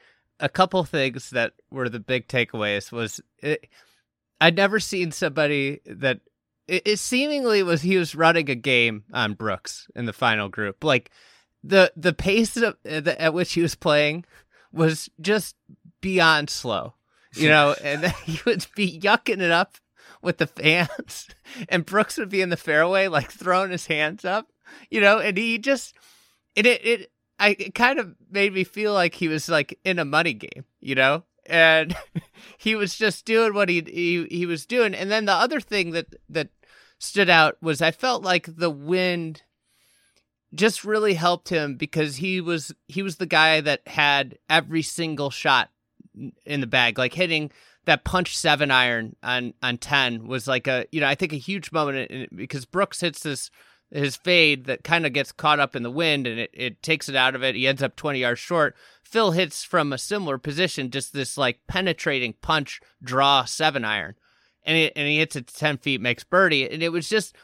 a 0.41 0.49
couple 0.49 0.83
things 0.85 1.31
that 1.31 1.53
were 1.71 1.89
the 1.89 2.01
big 2.01 2.29
takeaways 2.29 2.91
was 2.91 3.21
it, 3.39 3.69
I'd 4.41 4.57
never 4.57 4.81
seen 4.81 5.13
somebody 5.13 5.81
that 5.87 6.21
it, 6.67 6.83
it 6.87 6.99
seemingly 6.99 7.63
was 7.63 7.83
he 7.83 7.97
was 7.97 8.15
running 8.15 8.51
a 8.51 8.55
game 8.55 9.05
on 9.13 9.35
Brooks 9.35 9.89
in 9.95 10.07
the 10.07 10.13
final 10.13 10.49
group. 10.49 10.83
Like 10.83 11.11
the 11.63 11.93
the 11.97 12.13
pace 12.13 12.57
of, 12.57 12.77
uh, 12.89 13.01
the, 13.01 13.21
at 13.21 13.35
which 13.35 13.53
he 13.53 13.63
was 13.63 13.75
playing 13.75 14.25
was 14.73 15.09
just 15.21 15.57
beyond 16.01 16.51
slow, 16.51 16.95
you 17.35 17.49
know, 17.49 17.75
and 17.83 18.05
he 18.25 18.41
would 18.45 18.67
be 18.75 19.01
yucking 19.01 19.41
it 19.41 19.51
up 19.51 19.77
with 20.23 20.39
the 20.39 20.47
fans, 20.47 21.29
and 21.69 21.87
Brooks 21.87 22.19
would 22.19 22.31
be 22.31 22.43
in 22.43 22.51
the 22.51 22.57
fairway, 22.57 23.09
like 23.09 23.31
throwing 23.31 23.71
his 23.71 23.87
hands 23.87 24.25
up, 24.25 24.49
you 24.91 25.01
know, 25.01 25.19
and 25.19 25.37
he 25.37 25.59
just 25.59 25.95
it 26.55 26.67
it, 26.67 26.85
it 26.85 27.11
I 27.39 27.57
it 27.59 27.75
kind 27.75 27.99
of 27.99 28.15
made 28.31 28.55
me 28.55 28.65
feel 28.65 28.93
like 28.93 29.15
he 29.15 29.29
was 29.29 29.49
like 29.49 29.79
in 29.85 29.99
a 29.99 30.05
money 30.05 30.35
game, 30.35 30.65
you 30.81 30.95
know, 30.95 31.25
and 31.47 31.97
he 32.59 32.75
was 32.75 32.95
just 32.95 33.25
doing 33.25 33.55
what 33.55 33.69
he 33.69 33.83
he 33.87 34.27
he 34.31 34.47
was 34.47 34.67
doing. 34.67 34.95
And 34.95 35.11
then 35.11 35.25
the 35.25 35.33
other 35.33 35.61
thing 35.61 35.91
that 35.91 36.07
that 36.29 36.49
stood 36.99 37.29
out 37.29 37.57
was 37.61 37.83
I 37.83 37.91
felt 37.91 38.23
like 38.23 38.57
the 38.57 38.71
wind 38.71 39.43
just 40.55 40.85
really 40.85 41.15
helped 41.15 41.49
him 41.49 41.77
because 41.77 42.17
he 42.17 42.41
was 42.41 42.73
he 42.87 43.03
was 43.03 43.17
the 43.17 43.27
guy 43.27 43.61
that 43.61 43.87
had 43.89 44.39
every 44.49 44.83
single 44.83 45.31
shot 45.31 45.71
in 46.47 46.61
the 46.61 46.67
bag, 46.67 46.99
like 46.99 47.15
hitting 47.15 47.51
that 47.87 48.05
punch 48.05 48.37
seven 48.37 48.71
iron 48.71 49.17
on 49.23 49.55
on 49.63 49.79
ten 49.79 50.27
was 50.27 50.47
like 50.47 50.67
a 50.67 50.87
you 50.93 51.01
know 51.01 51.09
I 51.09 51.15
think 51.15 51.33
a 51.33 51.37
huge 51.37 51.73
moment 51.73 52.11
in, 52.11 52.29
because 52.35 52.65
Brooks 52.65 53.01
hits 53.01 53.21
this 53.21 53.51
his 53.91 54.17
fade 54.17 54.65
that 54.65 54.85
kind 54.85 55.07
of 55.07 55.13
gets 55.13 55.33
caught 55.33 55.61
up 55.61 55.77
in 55.77 55.83
the 55.83 55.91
wind 55.91 56.27
and 56.27 56.41
it, 56.41 56.51
it 56.53 56.83
takes 56.83 57.09
it 57.09 57.17
out 57.17 57.35
of 57.35 57.43
it. 57.43 57.55
He 57.55 57.67
ends 57.67 57.83
up 57.83 57.97
20 57.97 58.19
yards 58.19 58.41
short. 58.41 58.75
Phil 59.03 59.31
hits 59.31 59.63
from 59.63 59.93
a 59.93 59.99
similar 59.99 60.39
position, 60.39 60.91
just 60.91 61.13
this 61.13 61.39
like 61.39 61.61
penetrating 61.69 62.35
punch 62.43 62.81
draw 63.03 63.45
seven 63.45 63.85
iron. 63.85 64.15
And, 64.67 64.77
it, 64.77 64.93
and 64.97 65.07
he 65.07 65.19
hits 65.19 65.37
it 65.37 65.47
10 65.47 65.79
feet, 65.79 66.01
makes 66.01 66.25
birdie. 66.25 66.69
And 66.69 66.83
it 66.83 66.89
was 66.89 67.09
just, 67.09 67.37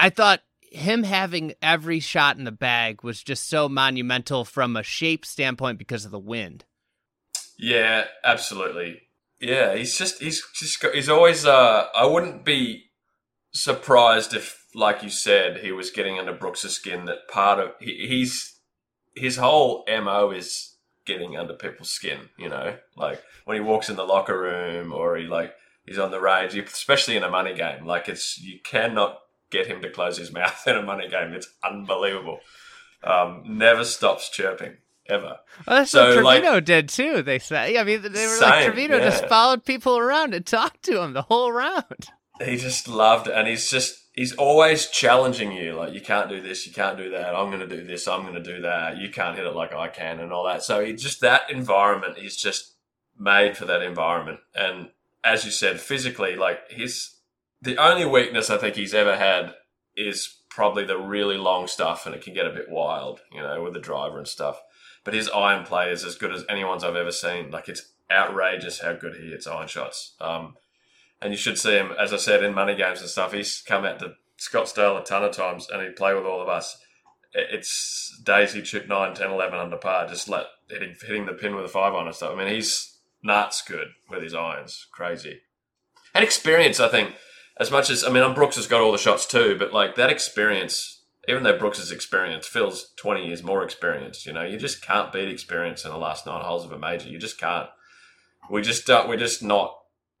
I 0.00 0.10
thought 0.10 0.40
him 0.70 1.02
having 1.02 1.54
every 1.62 2.00
shot 2.00 2.36
in 2.36 2.44
the 2.44 2.52
bag 2.52 3.02
was 3.02 3.22
just 3.22 3.48
so 3.48 3.68
monumental 3.68 4.44
from 4.44 4.76
a 4.76 4.82
shape 4.82 5.24
standpoint 5.24 5.78
because 5.78 6.04
of 6.04 6.10
the 6.10 6.18
wind. 6.18 6.64
Yeah, 7.58 8.04
absolutely. 8.24 9.02
Yeah, 9.40 9.76
he's 9.76 9.96
just 9.96 10.20
he's 10.20 10.44
just 10.54 10.80
got, 10.80 10.94
he's 10.94 11.08
always. 11.08 11.46
Uh, 11.46 11.86
I 11.94 12.06
wouldn't 12.06 12.44
be 12.44 12.87
surprised 13.58 14.34
if, 14.34 14.66
like 14.74 15.02
you 15.02 15.10
said, 15.10 15.58
he 15.58 15.72
was 15.72 15.90
getting 15.90 16.18
under 16.18 16.32
Brooks' 16.32 16.62
skin. 16.62 17.06
That 17.06 17.28
part 17.28 17.58
of 17.58 17.72
he, 17.80 18.06
he's 18.08 18.60
his 19.14 19.36
whole 19.36 19.84
mo 19.88 20.30
is 20.30 20.76
getting 21.04 21.36
under 21.36 21.54
people's 21.54 21.90
skin. 21.90 22.28
You 22.36 22.48
know, 22.48 22.76
like 22.96 23.22
when 23.44 23.56
he 23.56 23.60
walks 23.60 23.88
in 23.88 23.96
the 23.96 24.04
locker 24.04 24.38
room 24.38 24.92
or 24.92 25.16
he 25.16 25.26
like 25.26 25.54
he's 25.84 25.98
on 25.98 26.10
the 26.10 26.20
range, 26.20 26.54
especially 26.54 27.16
in 27.16 27.24
a 27.24 27.30
money 27.30 27.54
game. 27.54 27.84
Like 27.84 28.08
it's 28.08 28.38
you 28.38 28.58
cannot 28.62 29.18
get 29.50 29.66
him 29.66 29.82
to 29.82 29.90
close 29.90 30.18
his 30.18 30.32
mouth 30.32 30.66
in 30.66 30.76
a 30.76 30.82
money 30.82 31.08
game. 31.08 31.32
It's 31.32 31.48
unbelievable. 31.64 32.40
Um, 33.02 33.44
never 33.46 33.84
stops 33.84 34.28
chirping 34.28 34.76
ever. 35.08 35.38
Well, 35.66 35.78
that's 35.78 35.90
so, 35.90 36.08
what 36.08 36.14
Trevino 36.14 36.54
like, 36.54 36.64
did 36.64 36.88
too. 36.88 37.22
They 37.22 37.38
say. 37.38 37.78
I 37.78 37.84
mean, 37.84 38.02
they 38.02 38.08
were 38.08 38.36
same, 38.36 38.48
like 38.48 38.64
Trevino 38.64 38.98
yeah. 38.98 39.04
just 39.04 39.26
followed 39.26 39.64
people 39.64 39.98
around 39.98 40.34
and 40.34 40.44
talked 40.44 40.82
to 40.84 41.00
him 41.00 41.12
the 41.12 41.22
whole 41.22 41.52
round 41.52 42.10
he 42.44 42.56
just 42.56 42.88
loved 42.88 43.28
it, 43.28 43.34
and 43.34 43.48
he's 43.48 43.70
just 43.70 44.06
he's 44.12 44.34
always 44.34 44.86
challenging 44.86 45.52
you. 45.52 45.74
Like 45.74 45.92
you 45.92 46.00
can't 46.00 46.28
do 46.28 46.40
this, 46.40 46.66
you 46.66 46.72
can't 46.72 46.96
do 46.98 47.10
that. 47.10 47.34
I'm 47.34 47.50
going 47.50 47.66
to 47.66 47.76
do 47.76 47.84
this, 47.84 48.08
I'm 48.08 48.22
going 48.22 48.34
to 48.34 48.42
do 48.42 48.62
that. 48.62 48.96
You 48.98 49.10
can't 49.10 49.36
hit 49.36 49.46
it 49.46 49.54
like 49.54 49.72
I 49.72 49.88
can, 49.88 50.20
and 50.20 50.32
all 50.32 50.44
that. 50.46 50.62
So 50.62 50.84
he 50.84 50.92
just 50.94 51.20
that 51.20 51.50
environment. 51.50 52.18
He's 52.18 52.36
just 52.36 52.74
made 53.18 53.56
for 53.56 53.64
that 53.66 53.82
environment, 53.82 54.40
and 54.54 54.90
as 55.24 55.44
you 55.44 55.50
said, 55.50 55.80
physically, 55.80 56.36
like 56.36 56.70
his 56.70 57.16
the 57.60 57.76
only 57.76 58.04
weakness 58.04 58.50
I 58.50 58.58
think 58.58 58.76
he's 58.76 58.94
ever 58.94 59.16
had 59.16 59.54
is 59.96 60.36
probably 60.48 60.84
the 60.84 60.98
really 60.98 61.36
long 61.36 61.66
stuff, 61.66 62.06
and 62.06 62.14
it 62.14 62.22
can 62.22 62.34
get 62.34 62.46
a 62.46 62.52
bit 62.52 62.68
wild, 62.68 63.20
you 63.32 63.40
know, 63.40 63.62
with 63.62 63.74
the 63.74 63.80
driver 63.80 64.18
and 64.18 64.28
stuff. 64.28 64.60
But 65.04 65.14
his 65.14 65.28
iron 65.30 65.64
play 65.64 65.90
is 65.90 66.04
as 66.04 66.16
good 66.16 66.32
as 66.32 66.44
anyone's 66.48 66.84
I've 66.84 66.96
ever 66.96 67.12
seen. 67.12 67.50
Like 67.50 67.68
it's 67.68 67.92
outrageous 68.10 68.80
how 68.80 68.94
good 68.94 69.16
he 69.16 69.30
hits 69.30 69.46
iron 69.46 69.68
shots. 69.68 70.14
Um, 70.20 70.54
and 71.20 71.32
you 71.32 71.36
should 71.36 71.58
see 71.58 71.76
him, 71.76 71.90
as 71.98 72.12
I 72.12 72.16
said, 72.16 72.42
in 72.42 72.54
money 72.54 72.74
games 72.74 73.00
and 73.00 73.10
stuff. 73.10 73.32
He's 73.32 73.62
come 73.66 73.84
out 73.84 73.98
to 74.00 74.14
Scottsdale 74.38 75.00
a 75.00 75.04
ton 75.04 75.24
of 75.24 75.32
times 75.32 75.68
and 75.70 75.82
he'd 75.82 75.96
play 75.96 76.14
with 76.14 76.24
all 76.24 76.40
of 76.40 76.48
us. 76.48 76.78
It's 77.32 78.20
days 78.24 78.52
he'd 78.52 78.88
9, 78.88 79.14
10, 79.14 79.30
11 79.30 79.58
under 79.58 79.76
par, 79.76 80.06
just 80.08 80.28
let 80.28 80.46
hitting, 80.70 80.94
hitting 81.00 81.26
the 81.26 81.32
pin 81.32 81.54
with 81.54 81.64
a 81.64 81.68
five 81.68 81.94
on 81.94 82.06
and 82.06 82.14
stuff. 82.14 82.32
I 82.34 82.38
mean, 82.38 82.52
he's 82.52 82.98
nuts 83.22 83.62
good 83.62 83.88
with 84.08 84.22
his 84.22 84.34
irons. 84.34 84.86
Crazy. 84.92 85.40
And 86.14 86.24
experience, 86.24 86.80
I 86.80 86.88
think, 86.88 87.14
as 87.58 87.70
much 87.70 87.90
as, 87.90 88.04
I 88.04 88.10
mean, 88.10 88.34
Brooks 88.34 88.56
has 88.56 88.66
got 88.66 88.80
all 88.80 88.92
the 88.92 88.98
shots 88.98 89.26
too, 89.26 89.56
but 89.58 89.72
like 89.72 89.96
that 89.96 90.10
experience, 90.10 91.02
even 91.28 91.42
though 91.42 91.58
Brooks 91.58 91.78
is 91.78 91.92
experienced, 91.92 92.48
Phil's 92.48 92.92
20 92.96 93.26
years 93.26 93.42
more 93.42 93.62
experienced. 93.62 94.24
You 94.24 94.32
know, 94.32 94.44
you 94.44 94.56
just 94.56 94.82
can't 94.82 95.12
beat 95.12 95.28
experience 95.28 95.84
in 95.84 95.90
the 95.90 95.98
last 95.98 96.26
nine 96.26 96.42
holes 96.42 96.64
of 96.64 96.72
a 96.72 96.78
major. 96.78 97.08
You 97.08 97.18
just 97.18 97.38
can't. 97.38 97.68
We 98.50 98.62
just 98.62 98.86
don't, 98.86 99.08
we're 99.08 99.18
just 99.18 99.42
not 99.42 99.76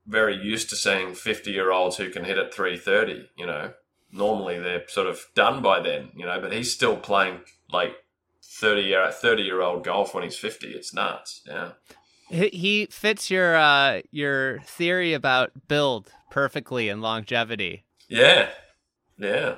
very 0.08 0.34
used 0.34 0.70
to 0.70 0.76
seeing 0.76 1.14
50 1.14 1.50
year 1.50 1.70
olds 1.70 1.98
who 1.98 2.10
can 2.10 2.24
hit 2.24 2.38
at 2.38 2.52
330, 2.52 3.30
you 3.36 3.46
know. 3.46 3.72
Normally 4.10 4.58
they're 4.58 4.88
sort 4.88 5.06
of 5.06 5.26
done 5.34 5.62
by 5.62 5.80
then, 5.80 6.08
you 6.16 6.24
know, 6.24 6.40
but 6.40 6.52
he's 6.52 6.72
still 6.72 6.96
playing 6.96 7.40
like 7.70 7.92
30 8.42 8.82
year 8.82 9.10
30 9.12 9.42
year 9.42 9.60
old 9.60 9.84
golf 9.84 10.14
when 10.14 10.24
he's 10.24 10.38
50. 10.38 10.68
It's 10.68 10.94
nuts. 10.94 11.42
Yeah. 11.46 11.72
He 12.30 12.86
fits 12.90 13.30
your 13.30 13.54
uh 13.56 14.00
your 14.10 14.60
theory 14.60 15.12
about 15.12 15.68
build 15.68 16.10
perfectly 16.30 16.88
and 16.88 17.02
longevity. 17.02 17.84
Yeah. 18.08 18.48
Yeah. 19.18 19.56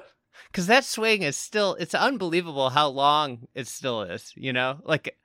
Cuz 0.52 0.66
that 0.66 0.84
swing 0.84 1.22
is 1.22 1.36
still 1.36 1.74
it's 1.76 1.94
unbelievable 1.94 2.70
how 2.70 2.88
long 2.88 3.46
it 3.54 3.68
still 3.68 4.02
is, 4.02 4.32
you 4.36 4.52
know? 4.52 4.80
Like 4.82 5.16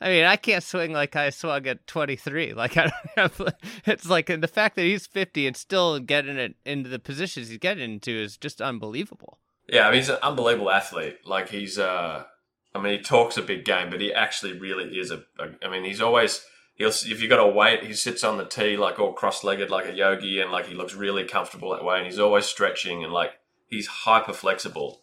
I 0.00 0.08
mean, 0.08 0.24
I 0.24 0.36
can't 0.36 0.62
swing 0.62 0.92
like 0.92 1.14
I 1.14 1.30
swung 1.30 1.66
at 1.66 1.86
23. 1.86 2.54
Like 2.60 2.76
I 2.76 2.90
don't 3.16 3.32
have, 3.32 3.54
it's 3.86 4.08
like 4.08 4.30
and 4.30 4.42
the 4.42 4.48
fact 4.48 4.76
that 4.76 4.82
he's 4.82 5.06
50 5.06 5.46
and 5.46 5.56
still 5.56 5.98
getting 5.98 6.36
it 6.36 6.56
into 6.64 6.88
the 6.88 6.98
positions 6.98 7.48
he's 7.48 7.58
getting 7.58 7.94
into 7.94 8.10
is 8.10 8.36
just 8.36 8.60
unbelievable. 8.60 9.38
Yeah, 9.68 9.86
I 9.86 9.90
mean, 9.90 10.00
he's 10.00 10.08
an 10.08 10.18
unbelievable 10.22 10.70
athlete. 10.70 11.18
Like 11.24 11.50
he's, 11.50 11.78
uh, 11.78 12.24
I 12.74 12.80
mean, 12.80 12.98
he 12.98 13.02
talks 13.02 13.36
a 13.36 13.42
big 13.42 13.64
game, 13.64 13.90
but 13.90 14.00
he 14.00 14.12
actually 14.12 14.58
really 14.58 14.98
is 14.98 15.10
a. 15.10 15.22
a 15.38 15.64
I 15.64 15.70
mean, 15.70 15.84
he's 15.84 16.00
always 16.00 16.44
he'll 16.74 16.88
if 16.88 17.20
you've 17.20 17.30
got 17.30 17.44
to 17.44 17.48
wait, 17.48 17.84
he 17.84 17.92
sits 17.92 18.24
on 18.24 18.38
the 18.38 18.44
tee 18.44 18.76
like 18.76 18.98
all 18.98 19.12
cross-legged 19.12 19.70
like 19.70 19.86
a 19.86 19.94
yogi, 19.94 20.40
and 20.40 20.50
like 20.50 20.66
he 20.66 20.74
looks 20.74 20.94
really 20.94 21.24
comfortable 21.24 21.70
that 21.70 21.84
way, 21.84 21.98
and 21.98 22.06
he's 22.06 22.18
always 22.18 22.46
stretching 22.46 23.04
and 23.04 23.12
like 23.12 23.32
he's 23.68 23.86
hyper 23.86 24.32
flexible, 24.32 25.02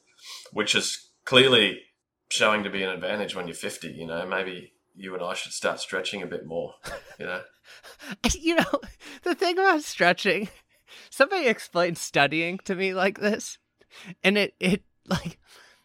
which 0.52 0.76
is 0.76 1.10
clearly 1.24 1.82
showing 2.30 2.64
to 2.64 2.70
be 2.70 2.84
an 2.84 2.90
advantage 2.90 3.36
when 3.36 3.48
you're 3.48 3.56
50. 3.56 3.88
You 3.90 4.08
know, 4.08 4.26
maybe 4.26 4.74
you 4.98 5.14
and 5.14 5.24
I 5.24 5.34
should 5.36 5.54
start 5.54 5.80
stretching 5.80 6.22
a 6.22 6.28
bit 6.28 6.46
more. 6.46 6.76
You 7.20 7.28
know, 7.28 7.42
you 8.34 8.56
know 8.56 8.82
the 9.24 9.36
thing 9.36 9.58
about 9.58 9.84
stretching. 9.84 10.50
Somebody 11.10 11.48
explained 11.48 11.98
studying 11.98 12.60
to 12.66 12.76
me 12.76 12.94
like 12.94 13.20
this, 13.20 13.58
and 14.24 14.38
it 14.38 14.56
it 14.60 14.84
like 15.06 15.40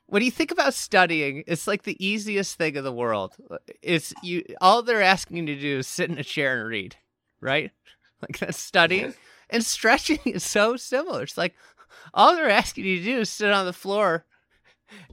when 0.07 0.23
you 0.23 0.31
think 0.31 0.51
about 0.51 0.75
studying, 0.75 1.45
it's 1.47 1.67
like 1.67 1.83
the 1.83 2.05
easiest 2.05 2.57
thing 2.57 2.77
in 2.77 2.85
the 2.85 2.93
world. 2.93 3.35
It's 3.83 4.13
you 4.23 4.45
all 4.61 4.83
they're 4.83 5.03
asking 5.03 5.37
you 5.39 5.47
to 5.47 5.61
do 5.61 5.79
is 5.79 5.87
sit 5.87 6.11
in 6.11 6.19
a 6.19 6.25
chair 6.25 6.61
and 6.61 6.69
read, 6.69 6.97
right? 7.41 7.71
Like 8.21 8.39
that's 8.39 8.59
studying. 8.59 9.07
Mm-hmm. 9.07 9.21
And 9.51 9.65
stretching 9.65 10.21
is 10.27 10.45
so 10.45 10.77
similar. 10.77 11.25
It's 11.25 11.37
like 11.37 11.55
all 12.15 12.35
they're 12.35 12.49
asking 12.49 12.85
you 12.85 12.99
to 12.99 13.05
do 13.05 13.19
is 13.21 13.29
sit 13.31 13.51
on 13.51 13.67
the 13.67 13.73
floor 13.73 14.27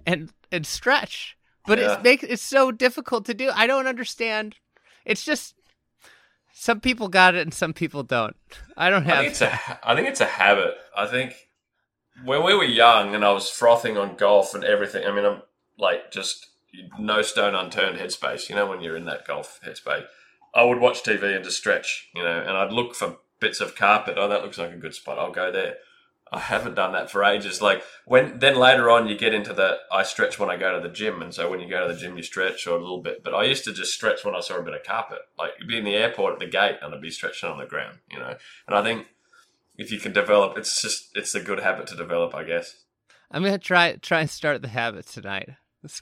and 0.05 0.31
and 0.51 0.65
stretch 0.65 1.37
but 1.65 1.79
yeah. 1.79 1.93
it's 1.93 2.03
make 2.03 2.23
it's 2.23 2.41
so 2.41 2.71
difficult 2.71 3.25
to 3.25 3.33
do. 3.33 3.51
I 3.53 3.67
don't 3.67 3.87
understand. 3.87 4.55
It's 5.05 5.23
just 5.23 5.55
some 6.53 6.79
people 6.79 7.07
got 7.07 7.35
it 7.35 7.41
and 7.41 7.53
some 7.53 7.73
people 7.73 8.03
don't. 8.03 8.35
I 8.75 8.89
don't 8.89 9.05
have. 9.05 9.19
I 9.19 9.21
think 9.21 9.31
it's 9.31 9.41
a, 9.41 9.79
I 9.83 9.95
think 9.95 10.07
it's 10.07 10.21
a 10.21 10.25
habit. 10.25 10.75
I 10.95 11.05
think 11.05 11.49
when 12.25 12.43
we 12.43 12.53
were 12.53 12.63
young 12.63 13.15
and 13.15 13.23
I 13.23 13.31
was 13.31 13.49
frothing 13.49 13.97
on 13.97 14.15
golf 14.15 14.53
and 14.53 14.63
everything. 14.63 15.05
I 15.05 15.11
mean, 15.13 15.25
I'm 15.25 15.41
like 15.77 16.11
just 16.11 16.47
no 16.99 17.21
stone 17.21 17.55
unturned 17.55 17.97
headspace. 17.97 18.49
You 18.49 18.55
know, 18.55 18.67
when 18.67 18.81
you're 18.81 18.97
in 18.97 19.05
that 19.05 19.25
golf 19.25 19.59
headspace, 19.65 20.05
I 20.53 20.63
would 20.63 20.79
watch 20.79 21.03
TV 21.03 21.35
and 21.35 21.43
just 21.43 21.57
stretch. 21.57 22.09
You 22.13 22.23
know, 22.23 22.39
and 22.39 22.57
I'd 22.57 22.71
look 22.71 22.95
for 22.95 23.17
bits 23.39 23.61
of 23.61 23.75
carpet. 23.75 24.15
Oh, 24.17 24.27
that 24.27 24.43
looks 24.43 24.57
like 24.57 24.71
a 24.71 24.77
good 24.77 24.95
spot. 24.95 25.17
I'll 25.17 25.31
go 25.31 25.51
there. 25.51 25.75
I 26.31 26.39
haven't 26.39 26.75
done 26.75 26.93
that 26.93 27.09
for 27.09 27.23
ages. 27.23 27.61
Like 27.61 27.83
when 28.05 28.39
then 28.39 28.55
later 28.55 28.89
on 28.89 29.07
you 29.07 29.17
get 29.17 29.33
into 29.33 29.53
the 29.53 29.77
I 29.91 30.03
stretch 30.03 30.37
when 30.37 30.49
I 30.49 30.57
go 30.57 30.75
to 30.75 30.87
the 30.87 30.93
gym, 30.93 31.21
and 31.21 31.33
so 31.33 31.49
when 31.49 31.59
you 31.59 31.69
go 31.69 31.87
to 31.87 31.93
the 31.93 31.99
gym 31.99 32.17
you 32.17 32.23
stretch 32.23 32.67
or 32.67 32.77
a 32.77 32.81
little 32.81 33.01
bit. 33.01 33.23
But 33.23 33.33
I 33.33 33.43
used 33.43 33.63
to 33.65 33.73
just 33.73 33.93
stretch 33.93 34.23
when 34.23 34.35
I 34.35 34.39
saw 34.39 34.57
a 34.57 34.63
bit 34.63 34.73
of 34.73 34.83
carpet. 34.83 35.19
Like 35.37 35.51
you'd 35.59 35.67
be 35.67 35.77
in 35.77 35.85
the 35.85 35.95
airport 35.95 36.33
at 36.33 36.39
the 36.39 36.47
gate 36.47 36.77
and 36.81 36.93
I'd 36.93 37.01
be 37.01 37.09
stretching 37.09 37.49
on 37.49 37.57
the 37.57 37.65
ground, 37.65 37.97
you 38.11 38.19
know. 38.19 38.35
And 38.67 38.77
I 38.77 38.83
think 38.83 39.07
if 39.77 39.91
you 39.91 39.99
can 39.99 40.13
develop, 40.13 40.57
it's 40.57 40.81
just 40.81 41.09
it's 41.15 41.33
a 41.33 41.41
good 41.41 41.59
habit 41.59 41.87
to 41.87 41.95
develop, 41.95 42.35
I 42.35 42.43
guess. 42.43 42.83
I'm 43.31 43.43
gonna 43.43 43.57
try 43.57 43.95
try 43.95 44.21
and 44.21 44.29
start 44.29 44.61
the 44.61 44.67
habit 44.67 45.07
tonight. 45.07 45.49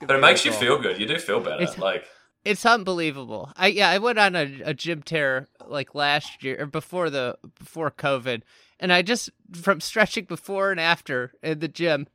But 0.02 0.16
it 0.16 0.22
makes 0.22 0.44
you 0.44 0.52
feel 0.52 0.82
good. 0.82 1.00
You 1.00 1.06
do 1.06 1.20
feel 1.20 1.40
better. 1.40 1.62
It's, 1.62 1.78
like 1.78 2.06
it's 2.48 2.66
unbelievable. 2.66 3.52
I 3.56 3.68
yeah, 3.68 3.90
I 3.90 3.98
went 3.98 4.20
on 4.20 4.36
a, 4.36 4.62
a 4.64 4.74
gym 4.74 5.04
tear 5.04 5.48
like 5.66 5.94
last 5.94 6.44
year 6.44 6.62
or 6.62 6.66
before 6.66 7.10
the 7.10 7.38
before 7.60 7.92
COVID, 7.92 8.42
and 8.80 8.94
I 8.94 9.02
just 9.02 9.30
from 9.54 9.82
stretching 9.82 10.26
before 10.26 10.72
and 10.72 10.80
after 10.80 11.34
in 11.44 11.60
the 11.60 11.68
gym, 11.68 12.08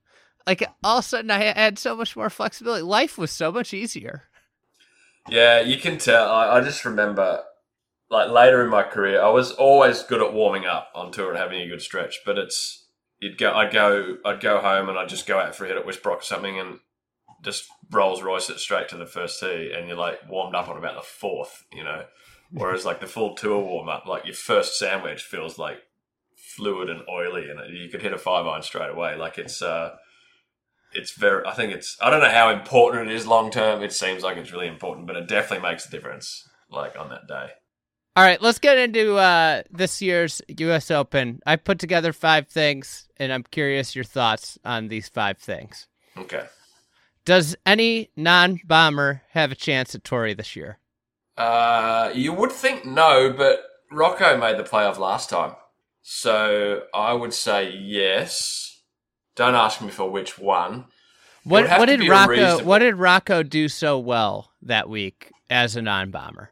like 0.46 0.64
all 0.82 0.98
of 0.98 1.04
a 1.04 1.08
sudden 1.08 1.30
I 1.30 1.42
had 1.42 1.78
so 1.78 1.96
much 1.96 2.16
more 2.16 2.30
flexibility. 2.30 2.82
Life 2.82 3.18
was 3.18 3.30
so 3.30 3.52
much 3.52 3.74
easier. 3.74 4.24
Yeah, 5.28 5.60
you 5.60 5.76
can 5.78 5.98
tell. 5.98 6.28
I, 6.28 6.58
I 6.58 6.60
just 6.62 6.84
remember, 6.84 7.42
like 8.10 8.30
later 8.30 8.62
in 8.64 8.70
my 8.70 8.82
career, 8.82 9.22
I 9.22 9.28
was 9.28 9.52
always 9.52 10.02
good 10.02 10.22
at 10.22 10.32
warming 10.32 10.64
up 10.64 10.88
on 10.94 11.12
tour 11.12 11.30
and 11.30 11.38
having 11.38 11.60
a 11.60 11.68
good 11.68 11.82
stretch. 11.82 12.20
But 12.24 12.38
it's 12.38 12.86
you'd 13.20 13.38
go, 13.38 13.52
I'd 13.52 13.72
go, 13.72 14.16
I'd 14.24 14.40
go 14.40 14.60
home 14.60 14.88
and 14.88 14.98
I'd 14.98 15.08
just 15.08 15.26
go 15.26 15.38
out 15.38 15.54
for 15.54 15.64
a 15.64 15.68
hit 15.68 15.76
at 15.76 15.86
Whisper 15.86 16.08
Rock 16.08 16.20
or 16.20 16.24
something, 16.24 16.58
and 16.58 16.80
just 17.42 17.64
Rolls 17.90 18.22
Royce 18.22 18.50
it 18.50 18.58
straight 18.58 18.88
to 18.88 18.96
the 18.96 19.06
first 19.06 19.40
tee, 19.40 19.72
and 19.76 19.88
you're 19.88 19.96
like 19.96 20.28
warmed 20.28 20.54
up 20.54 20.68
on 20.68 20.76
about 20.76 20.96
the 20.96 21.02
fourth, 21.02 21.64
you 21.72 21.84
know. 21.84 22.04
Whereas 22.50 22.84
like 22.84 23.00
the 23.00 23.06
full 23.06 23.34
tour 23.34 23.60
warm 23.60 23.88
up, 23.88 24.06
like 24.06 24.26
your 24.26 24.34
first 24.34 24.78
sandwich 24.78 25.22
feels 25.22 25.58
like 25.58 25.78
fluid 26.36 26.90
and 26.90 27.02
oily, 27.08 27.48
and 27.48 27.60
you 27.76 27.88
could 27.88 28.02
hit 28.02 28.12
a 28.12 28.18
five 28.18 28.46
iron 28.46 28.62
straight 28.62 28.90
away. 28.90 29.16
Like 29.16 29.38
it's. 29.38 29.62
uh 29.62 29.96
it's 30.94 31.12
very. 31.12 31.46
I 31.46 31.54
think 31.54 31.72
it's. 31.72 31.96
I 32.02 32.10
don't 32.10 32.20
know 32.20 32.30
how 32.30 32.50
important 32.50 33.10
it 33.10 33.14
is 33.14 33.26
long 33.26 33.50
term. 33.50 33.82
It 33.82 33.92
seems 33.92 34.22
like 34.22 34.36
it's 34.36 34.52
really 34.52 34.68
important, 34.68 35.06
but 35.06 35.16
it 35.16 35.26
definitely 35.26 35.66
makes 35.66 35.86
a 35.86 35.90
difference. 35.90 36.46
Like 36.70 36.98
on 36.98 37.10
that 37.10 37.26
day. 37.26 37.48
All 38.14 38.24
right, 38.24 38.40
let's 38.42 38.58
get 38.58 38.76
into 38.76 39.16
uh, 39.16 39.62
this 39.70 40.02
year's 40.02 40.42
U.S. 40.48 40.90
Open. 40.90 41.40
I 41.46 41.56
put 41.56 41.78
together 41.78 42.12
five 42.12 42.48
things, 42.48 43.08
and 43.16 43.32
I'm 43.32 43.42
curious 43.42 43.94
your 43.94 44.04
thoughts 44.04 44.58
on 44.64 44.88
these 44.88 45.08
five 45.08 45.38
things. 45.38 45.86
Okay. 46.16 46.44
Does 47.24 47.56
any 47.64 48.10
non-bomber 48.16 49.22
have 49.30 49.52
a 49.52 49.56
chance 49.56 49.94
at 49.94 50.04
Torrey 50.04 50.34
this 50.34 50.56
year? 50.56 50.78
Uh, 51.36 52.10
you 52.14 52.32
would 52.32 52.52
think 52.52 52.84
no, 52.84 53.32
but 53.36 53.64
Rocco 53.90 54.36
made 54.36 54.58
the 54.58 54.64
playoff 54.64 54.98
last 54.98 55.30
time, 55.30 55.54
so 56.02 56.82
I 56.92 57.12
would 57.12 57.32
say 57.32 57.70
yes. 57.70 58.82
Don't 59.34 59.54
ask 59.54 59.80
me 59.80 59.88
for 59.88 60.10
which 60.10 60.38
one. 60.38 60.86
What 61.44 61.68
what 61.78 61.86
did 61.86 62.06
Rocco 62.06 62.62
What 62.64 62.80
did 62.80 62.96
Rocco 62.96 63.42
do 63.42 63.68
so 63.68 63.98
well 63.98 64.52
that 64.62 64.88
week 64.88 65.32
as 65.48 65.74
a 65.74 65.82
non-bomber? 65.82 66.50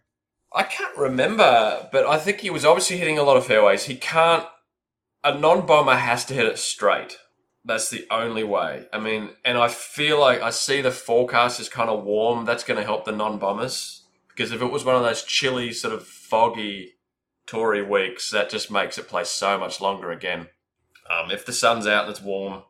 I 0.52 0.64
can't 0.64 0.96
remember, 0.96 1.88
but 1.92 2.06
I 2.06 2.18
think 2.18 2.40
he 2.40 2.50
was 2.50 2.64
obviously 2.64 2.96
hitting 2.96 3.18
a 3.18 3.22
lot 3.22 3.36
of 3.36 3.46
fairways. 3.46 3.84
He 3.84 3.96
can't. 3.96 4.46
A 5.22 5.38
non-bomber 5.38 5.96
has 5.96 6.24
to 6.26 6.34
hit 6.34 6.46
it 6.46 6.58
straight. 6.58 7.18
That's 7.64 7.90
the 7.90 8.06
only 8.10 8.44
way. 8.44 8.86
I 8.92 8.98
mean, 8.98 9.30
and 9.44 9.58
I 9.58 9.68
feel 9.68 10.18
like 10.18 10.40
I 10.40 10.50
see 10.50 10.80
the 10.80 10.90
forecast 10.90 11.60
is 11.60 11.68
kind 11.68 11.90
of 11.90 12.04
warm. 12.04 12.44
That's 12.44 12.64
going 12.64 12.78
to 12.78 12.84
help 12.84 13.04
the 13.04 13.12
non-bombers 13.12 14.00
because 14.28 14.52
if 14.52 14.62
it 14.62 14.72
was 14.72 14.86
one 14.86 14.96
of 14.96 15.02
those 15.02 15.22
chilly, 15.22 15.70
sort 15.72 15.92
of 15.92 16.06
foggy, 16.06 16.94
Torrey 17.46 17.82
weeks, 17.82 18.30
that 18.30 18.48
just 18.48 18.70
makes 18.70 18.96
it 18.96 19.08
play 19.08 19.24
so 19.24 19.58
much 19.58 19.80
longer 19.80 20.10
again. 20.10 20.46
Um, 21.10 21.30
if 21.30 21.44
the 21.44 21.52
sun's 21.52 21.86
out 21.86 22.04
and 22.04 22.10
it's 22.10 22.22
warm, 22.22 22.62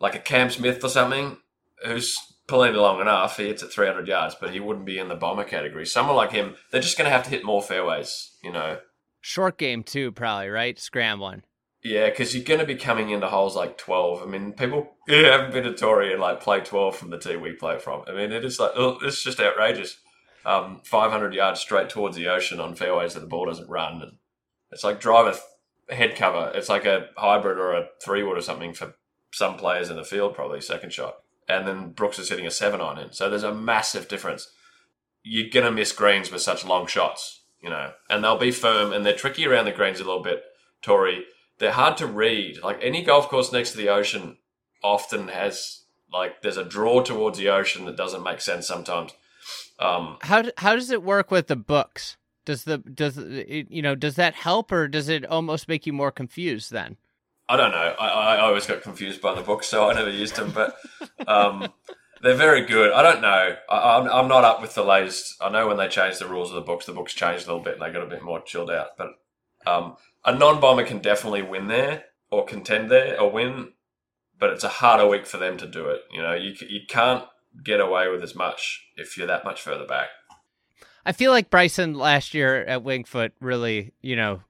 like 0.00 0.14
a 0.14 0.20
Cam 0.20 0.48
Smith 0.48 0.82
or 0.82 0.88
something, 0.88 1.36
who's 1.84 2.16
pulling 2.46 2.72
long 2.74 3.00
enough, 3.00 3.36
he 3.36 3.48
hits 3.48 3.62
at 3.62 3.72
300 3.72 4.08
yards, 4.08 4.36
but 4.40 4.50
he 4.50 4.60
wouldn't 4.60 4.86
be 4.86 4.98
in 4.98 5.08
the 5.08 5.14
bomber 5.16 5.44
category. 5.44 5.84
Someone 5.84 6.16
like 6.16 6.32
him, 6.32 6.54
they're 6.70 6.80
just 6.80 6.96
going 6.96 7.04
to 7.04 7.14
have 7.14 7.24
to 7.24 7.30
hit 7.30 7.44
more 7.44 7.60
fairways, 7.60 8.30
you 8.42 8.52
know. 8.52 8.78
Short 9.20 9.58
game 9.58 9.82
too, 9.82 10.12
probably 10.12 10.48
right, 10.48 10.78
scrambling. 10.78 11.42
Yeah, 11.84 12.10
because 12.10 12.34
you're 12.34 12.44
going 12.44 12.60
to 12.60 12.66
be 12.66 12.74
coming 12.74 13.10
into 13.10 13.28
holes 13.28 13.54
like 13.54 13.78
12. 13.78 14.22
I 14.22 14.26
mean, 14.26 14.52
people 14.52 14.96
who 15.06 15.24
haven't 15.24 15.52
been 15.52 15.64
to 15.64 15.74
Torrey 15.74 16.12
and 16.12 16.20
like 16.20 16.40
play 16.40 16.60
12 16.60 16.96
from 16.96 17.10
the 17.10 17.18
tee 17.18 17.36
we 17.36 17.52
play 17.52 17.78
from. 17.78 18.02
I 18.08 18.12
mean, 18.12 18.32
it 18.32 18.44
is 18.44 18.58
like, 18.58 18.72
oh, 18.74 18.98
it's 19.02 19.22
just 19.22 19.40
outrageous. 19.40 19.98
Um, 20.44 20.80
500 20.84 21.34
yards 21.34 21.60
straight 21.60 21.88
towards 21.88 22.16
the 22.16 22.28
ocean 22.28 22.58
on 22.58 22.74
fairways 22.74 23.14
that 23.14 23.20
the 23.20 23.26
ball 23.26 23.46
doesn't 23.46 23.68
run. 23.68 24.02
And 24.02 24.12
it's 24.72 24.82
like 24.82 25.00
driver 25.00 25.34
head 25.88 26.16
cover. 26.16 26.52
It's 26.54 26.68
like 26.68 26.84
a 26.84 27.08
hybrid 27.16 27.58
or 27.58 27.74
a 27.74 27.88
three 28.02 28.22
wood 28.22 28.38
or 28.38 28.42
something 28.42 28.72
for 28.72 28.94
some 29.32 29.56
players 29.56 29.90
in 29.90 29.96
the 29.96 30.04
field, 30.04 30.34
probably 30.34 30.60
second 30.60 30.92
shot. 30.92 31.16
And 31.48 31.66
then 31.66 31.90
Brooks 31.90 32.18
is 32.18 32.28
hitting 32.28 32.46
a 32.46 32.50
seven 32.50 32.80
on 32.80 32.98
in. 32.98 33.12
So 33.12 33.28
there's 33.28 33.42
a 33.42 33.54
massive 33.54 34.08
difference. 34.08 34.50
You're 35.22 35.50
going 35.50 35.66
to 35.66 35.72
miss 35.72 35.92
greens 35.92 36.30
with 36.30 36.42
such 36.42 36.64
long 36.64 36.86
shots, 36.86 37.42
you 37.60 37.70
know, 37.70 37.92
and 38.10 38.22
they'll 38.22 38.38
be 38.38 38.50
firm 38.50 38.92
and 38.92 39.04
they're 39.04 39.16
tricky 39.16 39.46
around 39.46 39.64
the 39.64 39.72
greens 39.72 40.00
a 40.00 40.04
little 40.04 40.22
bit, 40.22 40.42
Torrey. 40.82 41.24
They're 41.58 41.72
hard 41.72 41.96
to 41.98 42.06
read. 42.06 42.62
Like 42.62 42.78
any 42.82 43.02
golf 43.02 43.28
course 43.28 43.52
next 43.52 43.72
to 43.72 43.76
the 43.76 43.88
ocean 43.88 44.38
often 44.82 45.28
has, 45.28 45.82
like, 46.12 46.42
there's 46.42 46.56
a 46.56 46.64
draw 46.64 47.02
towards 47.02 47.38
the 47.38 47.48
ocean 47.48 47.84
that 47.86 47.96
doesn't 47.96 48.22
make 48.22 48.40
sense 48.40 48.66
sometimes. 48.66 49.12
Um, 49.78 50.18
how, 50.22 50.44
how 50.58 50.74
does 50.74 50.90
it 50.90 51.02
work 51.02 51.30
with 51.30 51.48
the 51.48 51.56
books? 51.56 52.16
Does 52.44 52.64
the 52.64 52.78
does 52.78 53.18
it, 53.18 53.66
you 53.70 53.82
know 53.82 53.94
does 53.94 54.14
that 54.14 54.32
help 54.32 54.72
or 54.72 54.88
does 54.88 55.10
it 55.10 55.26
almost 55.26 55.68
make 55.68 55.84
you 55.84 55.92
more 55.92 56.10
confused 56.10 56.72
then? 56.72 56.96
I 57.46 57.58
don't 57.58 57.72
know. 57.72 57.94
I, 58.00 58.08
I 58.08 58.40
always 58.40 58.66
got 58.66 58.80
confused 58.80 59.20
by 59.20 59.34
the 59.34 59.42
books, 59.42 59.66
so 59.66 59.90
I 59.90 59.92
never 59.92 60.08
used 60.08 60.36
them. 60.36 60.52
But 60.52 60.74
um, 61.26 61.70
they're 62.22 62.34
very 62.34 62.64
good. 62.64 62.92
I 62.92 63.02
don't 63.02 63.20
know. 63.20 63.56
I, 63.68 63.98
am 63.98 64.04
I'm, 64.04 64.10
I'm 64.10 64.28
not 64.28 64.44
up 64.44 64.62
with 64.62 64.74
the 64.74 64.82
latest. 64.82 65.36
I 65.42 65.50
know 65.50 65.68
when 65.68 65.76
they 65.76 65.88
changed 65.88 66.20
the 66.20 66.26
rules 66.26 66.48
of 66.48 66.54
the 66.54 66.62
books, 66.62 66.86
the 66.86 66.92
books 66.92 67.12
changed 67.12 67.44
a 67.44 67.48
little 67.48 67.62
bit 67.62 67.74
and 67.74 67.82
they 67.82 67.92
got 67.92 68.06
a 68.06 68.10
bit 68.10 68.22
more 68.22 68.40
chilled 68.40 68.70
out. 68.70 68.96
But 68.96 69.10
um, 69.68 69.96
a 70.24 70.34
non-bomber 70.34 70.84
can 70.84 70.98
definitely 70.98 71.42
win 71.42 71.68
there 71.68 72.04
or 72.30 72.44
contend 72.44 72.90
there 72.90 73.20
or 73.20 73.30
win, 73.30 73.72
but 74.38 74.50
it's 74.50 74.64
a 74.64 74.68
harder 74.68 75.06
week 75.06 75.26
for 75.26 75.36
them 75.38 75.56
to 75.58 75.66
do 75.66 75.86
it. 75.88 76.02
You 76.12 76.22
know, 76.22 76.34
you 76.34 76.54
you 76.68 76.80
can't 76.88 77.24
get 77.64 77.80
away 77.80 78.08
with 78.08 78.22
as 78.22 78.34
much 78.34 78.86
if 78.96 79.16
you're 79.16 79.26
that 79.26 79.44
much 79.44 79.62
further 79.62 79.86
back. 79.86 80.08
I 81.04 81.12
feel 81.12 81.30
like 81.30 81.50
Bryson 81.50 81.94
last 81.94 82.34
year 82.34 82.64
at 82.64 82.82
Winged 82.82 83.08
Foot 83.08 83.32
really, 83.40 83.92
you 84.02 84.14
know, 84.16 84.42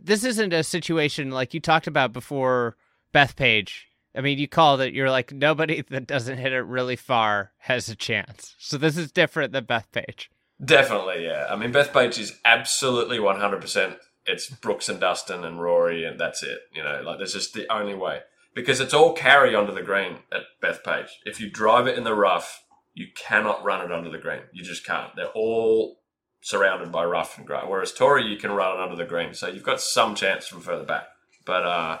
this 0.00 0.24
isn't 0.24 0.52
a 0.52 0.62
situation 0.62 1.30
like 1.30 1.54
you 1.54 1.60
talked 1.60 1.86
about 1.86 2.12
before 2.12 2.76
Bethpage. 3.14 3.84
I 4.14 4.20
mean, 4.20 4.38
you 4.38 4.46
called 4.46 4.82
it, 4.82 4.92
you're 4.92 5.10
like, 5.10 5.32
nobody 5.32 5.80
that 5.90 6.06
doesn't 6.06 6.38
hit 6.38 6.52
it 6.52 6.62
really 6.62 6.96
far 6.96 7.52
has 7.58 7.88
a 7.88 7.96
chance. 7.96 8.54
So 8.58 8.76
this 8.76 8.96
is 8.96 9.12
different 9.12 9.52
than 9.52 9.64
Bethpage. 9.64 10.26
Definitely, 10.62 11.24
yeah. 11.24 11.46
I 11.50 11.56
mean, 11.56 11.72
Bethpage 11.72 12.18
is 12.18 12.38
absolutely 12.44 13.18
100%. 13.18 13.96
It's 14.26 14.48
Brooks 14.48 14.88
and 14.88 15.00
Dustin 15.00 15.44
and 15.44 15.60
Rory, 15.60 16.04
and 16.04 16.18
that's 16.18 16.42
it. 16.42 16.60
You 16.74 16.82
know, 16.82 17.02
like, 17.04 17.18
that's 17.18 17.32
just 17.32 17.54
the 17.54 17.72
only 17.72 17.94
way. 17.94 18.20
Because 18.54 18.80
it's 18.80 18.94
all 18.94 19.14
carry 19.14 19.54
onto 19.54 19.74
the 19.74 19.82
green 19.82 20.18
at 20.30 20.42
Bethpage. 20.62 21.08
If 21.24 21.40
you 21.40 21.50
drive 21.50 21.86
it 21.86 21.96
in 21.96 22.04
the 22.04 22.14
rough, 22.14 22.62
you 22.94 23.06
cannot 23.16 23.64
run 23.64 23.84
it 23.84 23.92
under 23.92 24.10
the 24.10 24.18
green. 24.18 24.42
You 24.52 24.62
just 24.62 24.84
can't. 24.84 25.14
They're 25.16 25.26
all 25.28 26.02
surrounded 26.42 26.92
by 26.92 27.04
rough 27.04 27.38
and 27.38 27.46
grey. 27.46 27.60
Whereas 27.66 27.92
Torrey, 27.92 28.26
you 28.26 28.36
can 28.36 28.52
run 28.52 28.76
it 28.76 28.82
under 28.82 28.96
the 28.96 29.08
green, 29.08 29.32
so 29.32 29.48
you've 29.48 29.62
got 29.62 29.80
some 29.80 30.14
chance 30.14 30.46
from 30.46 30.60
further 30.60 30.84
back, 30.84 31.04
but 31.46 31.64
uh, 31.64 31.98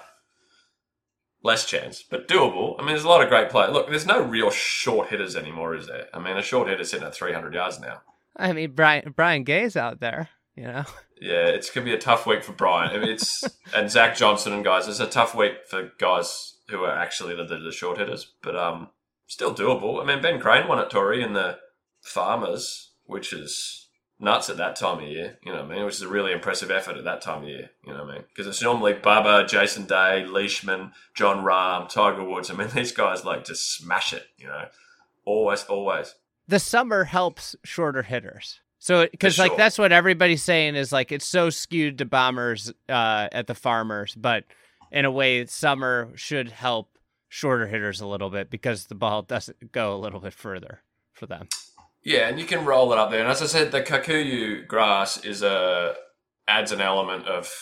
less 1.42 1.64
chance, 1.64 2.02
but 2.02 2.28
doable. 2.28 2.74
I 2.78 2.82
mean, 2.82 2.88
there's 2.88 3.04
a 3.04 3.08
lot 3.08 3.22
of 3.22 3.28
great 3.28 3.50
play. 3.50 3.68
Look, 3.68 3.88
there's 3.88 4.06
no 4.06 4.20
real 4.20 4.50
short 4.50 5.08
hitters 5.08 5.36
anymore, 5.36 5.74
is 5.74 5.86
there? 5.86 6.08
I 6.12 6.18
mean, 6.18 6.36
a 6.36 6.42
short 6.42 6.68
hitter's 6.68 6.90
sitting 6.90 7.06
at 7.06 7.14
300 7.14 7.54
yards 7.54 7.80
now. 7.80 8.02
I 8.36 8.52
mean, 8.52 8.72
Brian 8.72 9.12
Brian 9.14 9.44
Gay's 9.44 9.76
out 9.76 10.00
there, 10.00 10.30
you 10.56 10.64
know. 10.64 10.84
Yeah, 11.24 11.46
it's 11.46 11.70
gonna 11.70 11.84
be 11.84 11.94
a 11.94 11.98
tough 11.98 12.26
week 12.26 12.42
for 12.42 12.50
Brian. 12.50 12.90
I 12.90 12.98
mean, 12.98 13.10
it's 13.10 13.44
and 13.76 13.88
Zach 13.88 14.16
Johnson 14.16 14.52
and 14.52 14.64
guys. 14.64 14.88
It's 14.88 14.98
a 14.98 15.06
tough 15.06 15.36
week 15.36 15.52
for 15.68 15.92
guys 16.00 16.56
who 16.68 16.82
are 16.82 16.98
actually 16.98 17.36
the, 17.36 17.44
the, 17.44 17.58
the 17.58 17.70
short 17.70 17.98
hitters, 17.98 18.32
but 18.42 18.56
um, 18.56 18.88
still 19.28 19.54
doable. 19.54 20.02
I 20.02 20.04
mean, 20.04 20.20
Ben 20.20 20.40
Crane 20.40 20.66
won 20.66 20.80
at 20.80 20.90
Torrey 20.90 21.22
in 21.22 21.32
the 21.34 21.58
Farmers, 22.00 22.90
which 23.04 23.32
is 23.32 23.82
nuts 24.22 24.48
at 24.48 24.56
that 24.56 24.76
time 24.76 25.02
of 25.02 25.08
year. 25.08 25.38
You 25.44 25.52
know 25.52 25.62
what 25.62 25.72
I 25.72 25.74
mean? 25.76 25.84
Which 25.84 25.96
is 25.96 26.02
a 26.02 26.08
really 26.08 26.32
impressive 26.32 26.70
effort 26.70 26.96
at 26.96 27.04
that 27.04 27.20
time 27.20 27.42
of 27.42 27.48
year. 27.48 27.70
You 27.84 27.92
know 27.92 28.04
what 28.04 28.10
I 28.10 28.14
mean? 28.14 28.24
Because 28.28 28.46
it's 28.46 28.62
normally 28.62 28.94
Bubba, 28.94 29.48
Jason 29.48 29.84
Day, 29.84 30.24
Leishman, 30.24 30.92
Jon 31.14 31.44
Rahm, 31.44 31.88
Tiger 31.88 32.24
Woods. 32.24 32.50
I 32.50 32.54
mean, 32.54 32.68
these 32.74 32.92
guys 32.92 33.24
like 33.24 33.44
to 33.44 33.54
smash 33.54 34.12
it. 34.12 34.26
You 34.38 34.46
know, 34.46 34.64
always, 35.24 35.64
always. 35.64 36.14
The 36.48 36.58
summer 36.58 37.04
helps 37.04 37.56
shorter 37.64 38.02
hitters. 38.02 38.60
So, 38.82 39.06
because 39.08 39.38
like 39.38 39.56
that's 39.56 39.78
what 39.78 39.92
everybody's 39.92 40.42
saying 40.42 40.74
is 40.74 40.90
like 40.90 41.12
it's 41.12 41.24
so 41.24 41.50
skewed 41.50 41.98
to 41.98 42.04
bombers 42.04 42.72
uh, 42.88 43.28
at 43.30 43.46
the 43.46 43.54
farmers, 43.54 44.12
but 44.16 44.42
in 44.90 45.04
a 45.04 45.10
way, 45.10 45.46
summer 45.46 46.10
should 46.16 46.50
help 46.50 46.88
shorter 47.28 47.68
hitters 47.68 48.00
a 48.00 48.08
little 48.08 48.28
bit 48.28 48.50
because 48.50 48.86
the 48.86 48.96
ball 48.96 49.22
doesn't 49.22 49.70
go 49.70 49.94
a 49.94 49.98
little 49.98 50.18
bit 50.18 50.34
further 50.34 50.82
for 51.12 51.26
them. 51.26 51.46
Yeah, 52.02 52.26
and 52.26 52.40
you 52.40 52.44
can 52.44 52.64
roll 52.64 52.92
it 52.92 52.98
up 52.98 53.12
there. 53.12 53.20
And 53.20 53.28
as 53.28 53.40
I 53.40 53.46
said, 53.46 53.70
the 53.70 53.82
kikuyu 53.82 54.66
grass 54.66 55.24
is 55.24 55.44
a 55.44 55.94
adds 56.48 56.72
an 56.72 56.80
element 56.80 57.28
of 57.28 57.52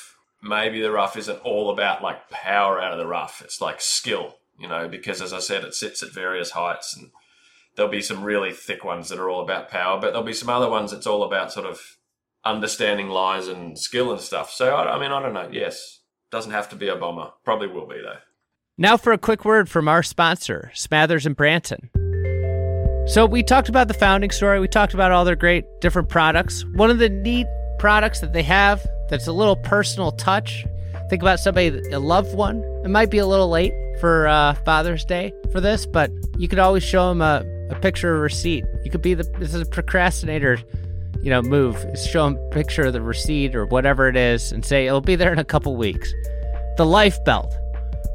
maybe 0.42 0.80
the 0.80 0.90
rough 0.90 1.18
isn't 1.18 1.40
all 1.40 1.68
about 1.68 2.02
like 2.02 2.30
power 2.30 2.80
out 2.80 2.94
of 2.94 2.98
the 2.98 3.06
rough. 3.06 3.42
It's 3.44 3.60
like 3.60 3.82
skill, 3.82 4.38
you 4.58 4.68
know, 4.68 4.88
because 4.88 5.20
as 5.20 5.34
I 5.34 5.40
said, 5.40 5.64
it 5.64 5.74
sits 5.74 6.02
at 6.02 6.14
various 6.14 6.52
heights 6.52 6.96
and 6.96 7.10
there'll 7.76 7.90
be 7.90 8.02
some 8.02 8.22
really 8.22 8.52
thick 8.52 8.84
ones 8.84 9.08
that 9.08 9.18
are 9.18 9.28
all 9.28 9.42
about 9.42 9.70
power, 9.70 10.00
but 10.00 10.08
there'll 10.08 10.22
be 10.22 10.32
some 10.32 10.50
other 10.50 10.68
ones 10.68 10.90
that's 10.90 11.06
all 11.06 11.22
about 11.22 11.52
sort 11.52 11.66
of 11.66 11.80
understanding 12.44 13.08
lies 13.08 13.48
and 13.48 13.78
skill 13.78 14.12
and 14.12 14.20
stuff. 14.20 14.50
So 14.50 14.74
I, 14.74 14.96
I 14.96 15.00
mean, 15.00 15.12
I 15.12 15.22
don't 15.22 15.34
know. 15.34 15.48
Yes, 15.52 16.00
doesn't 16.30 16.52
have 16.52 16.68
to 16.70 16.76
be 16.76 16.88
a 16.88 16.96
bomber. 16.96 17.30
Probably 17.44 17.68
will 17.68 17.86
be 17.86 18.00
though. 18.02 18.18
Now 18.78 18.96
for 18.96 19.12
a 19.12 19.18
quick 19.18 19.44
word 19.44 19.68
from 19.68 19.88
our 19.88 20.02
sponsor, 20.02 20.72
Smathers 20.74 21.26
and 21.26 21.36
Branson. 21.36 21.90
So 23.06 23.26
we 23.26 23.42
talked 23.42 23.68
about 23.68 23.88
the 23.88 23.94
founding 23.94 24.30
story. 24.30 24.60
We 24.60 24.68
talked 24.68 24.94
about 24.94 25.10
all 25.10 25.24
their 25.24 25.36
great 25.36 25.64
different 25.80 26.08
products. 26.08 26.64
One 26.74 26.90
of 26.90 26.98
the 26.98 27.08
neat 27.08 27.46
products 27.78 28.20
that 28.20 28.32
they 28.32 28.42
have 28.42 28.86
that's 29.08 29.26
a 29.26 29.32
little 29.32 29.56
personal 29.56 30.12
touch. 30.12 30.64
Think 31.08 31.22
about 31.22 31.40
somebody, 31.40 31.68
a 31.90 31.98
loved 31.98 32.34
one. 32.34 32.62
It 32.84 32.88
might 32.88 33.10
be 33.10 33.18
a 33.18 33.26
little 33.26 33.48
late 33.48 33.72
for 34.00 34.28
uh, 34.28 34.54
Father's 34.64 35.04
Day 35.04 35.32
for 35.50 35.60
this, 35.60 35.86
but 35.86 36.10
you 36.38 36.46
could 36.46 36.60
always 36.60 36.84
show 36.84 37.08
them 37.08 37.20
a, 37.20 37.44
a 37.70 37.78
picture 37.80 38.14
of 38.14 38.20
receipt. 38.20 38.64
You 38.84 38.90
could 38.90 39.02
be 39.02 39.14
the 39.14 39.24
this 39.38 39.54
is 39.54 39.62
a 39.62 39.66
procrastinator, 39.66 40.58
you 41.22 41.30
know, 41.30 41.42
move. 41.42 41.84
Show 41.96 42.24
them 42.24 42.36
a 42.36 42.50
picture 42.50 42.84
of 42.84 42.92
the 42.92 43.02
receipt 43.02 43.54
or 43.54 43.66
whatever 43.66 44.08
it 44.08 44.16
is, 44.16 44.52
and 44.52 44.64
say 44.64 44.86
it'll 44.86 45.00
be 45.00 45.16
there 45.16 45.32
in 45.32 45.38
a 45.38 45.44
couple 45.44 45.76
weeks. 45.76 46.12
The 46.76 46.86
life 46.86 47.22
belt. 47.24 47.54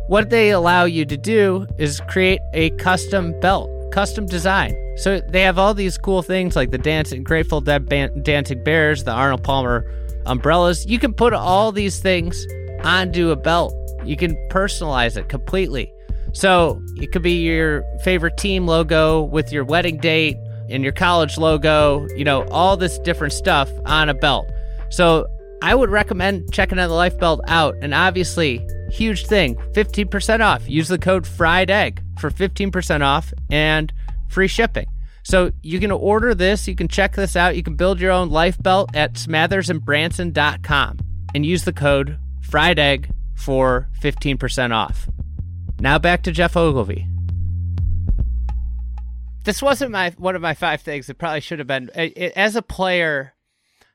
What 0.07 0.29
they 0.29 0.51
allow 0.51 0.85
you 0.85 1.05
to 1.05 1.17
do 1.17 1.65
is 1.79 1.99
create 2.09 2.39
a 2.53 2.69
custom 2.71 3.39
belt, 3.39 3.69
custom 3.91 4.27
design. 4.27 4.75
So 4.97 5.19
they 5.19 5.41
have 5.41 5.57
all 5.57 5.73
these 5.73 5.97
cool 5.97 6.21
things 6.21 6.55
like 6.55 6.71
the 6.71 6.77
dancing 6.77 7.23
Grateful 7.23 7.59
Dead 7.59 7.89
ban- 7.89 8.21
dancing 8.21 8.63
bears, 8.63 9.03
the 9.03 9.11
Arnold 9.11 9.43
Palmer 9.43 9.83
umbrellas. 10.25 10.85
You 10.85 10.99
can 10.99 11.13
put 11.13 11.33
all 11.33 11.71
these 11.71 11.99
things 11.99 12.45
onto 12.83 13.31
a 13.31 13.35
belt. 13.35 13.73
You 14.05 14.15
can 14.15 14.35
personalize 14.49 15.17
it 15.17 15.27
completely. 15.27 15.91
So 16.35 16.81
it 16.97 17.11
could 17.13 17.21
be 17.21 17.43
your 17.45 17.83
favorite 18.03 18.37
team 18.37 18.67
logo 18.67 19.23
with 19.23 19.51
your 19.53 19.63
wedding 19.63 19.97
date 19.97 20.35
and 20.69 20.83
your 20.83 20.91
college 20.91 21.37
logo, 21.37 22.07
you 22.15 22.25
know, 22.25 22.45
all 22.49 22.75
this 22.75 22.99
different 22.99 23.31
stuff 23.33 23.71
on 23.85 24.09
a 24.09 24.13
belt. 24.13 24.51
So 24.89 25.27
I 25.61 25.73
would 25.73 25.89
recommend 25.89 26.51
checking 26.51 26.77
out 26.77 26.89
the 26.89 26.93
Life 26.93 27.17
Belt 27.17 27.39
out. 27.47 27.75
And 27.81 27.93
obviously, 27.93 28.67
huge 28.91 29.25
thing 29.25 29.55
15% 29.73 30.41
off. 30.41 30.69
Use 30.69 30.89
the 30.89 30.97
code 30.97 31.25
fried 31.25 31.71
egg 31.71 32.03
for 32.19 32.29
15% 32.29 33.01
off 33.01 33.33
and 33.49 33.93
free 34.29 34.49
shipping. 34.49 34.87
So 35.23 35.51
you 35.63 35.79
can 35.79 35.91
order 35.91 36.35
this, 36.35 36.67
you 36.67 36.75
can 36.75 36.87
check 36.87 37.15
this 37.15 37.35
out, 37.35 37.55
you 37.55 37.63
can 37.63 37.75
build 37.75 37.99
your 37.99 38.11
own 38.11 38.29
life 38.29 38.61
belt 38.61 38.91
at 38.93 39.13
smathersandbranson.com 39.13 40.99
and 41.33 41.45
use 41.45 41.63
the 41.63 41.73
code 41.73 42.19
fried 42.41 42.77
egg 42.77 43.09
for 43.35 43.87
15% 44.01 44.71
off. 44.71 45.07
Now 45.79 45.99
back 45.99 46.23
to 46.23 46.31
Geoff 46.31 46.55
Ogilvy. 46.55 47.07
This 49.43 49.61
wasn't 49.61 49.91
my 49.91 50.11
one 50.17 50.35
of 50.35 50.41
my 50.41 50.53
five 50.53 50.81
things. 50.81 51.09
It 51.09 51.17
probably 51.17 51.41
should 51.41 51.59
have 51.59 51.67
been. 51.67 51.89
As 51.91 52.55
a 52.55 52.61
player, 52.61 53.35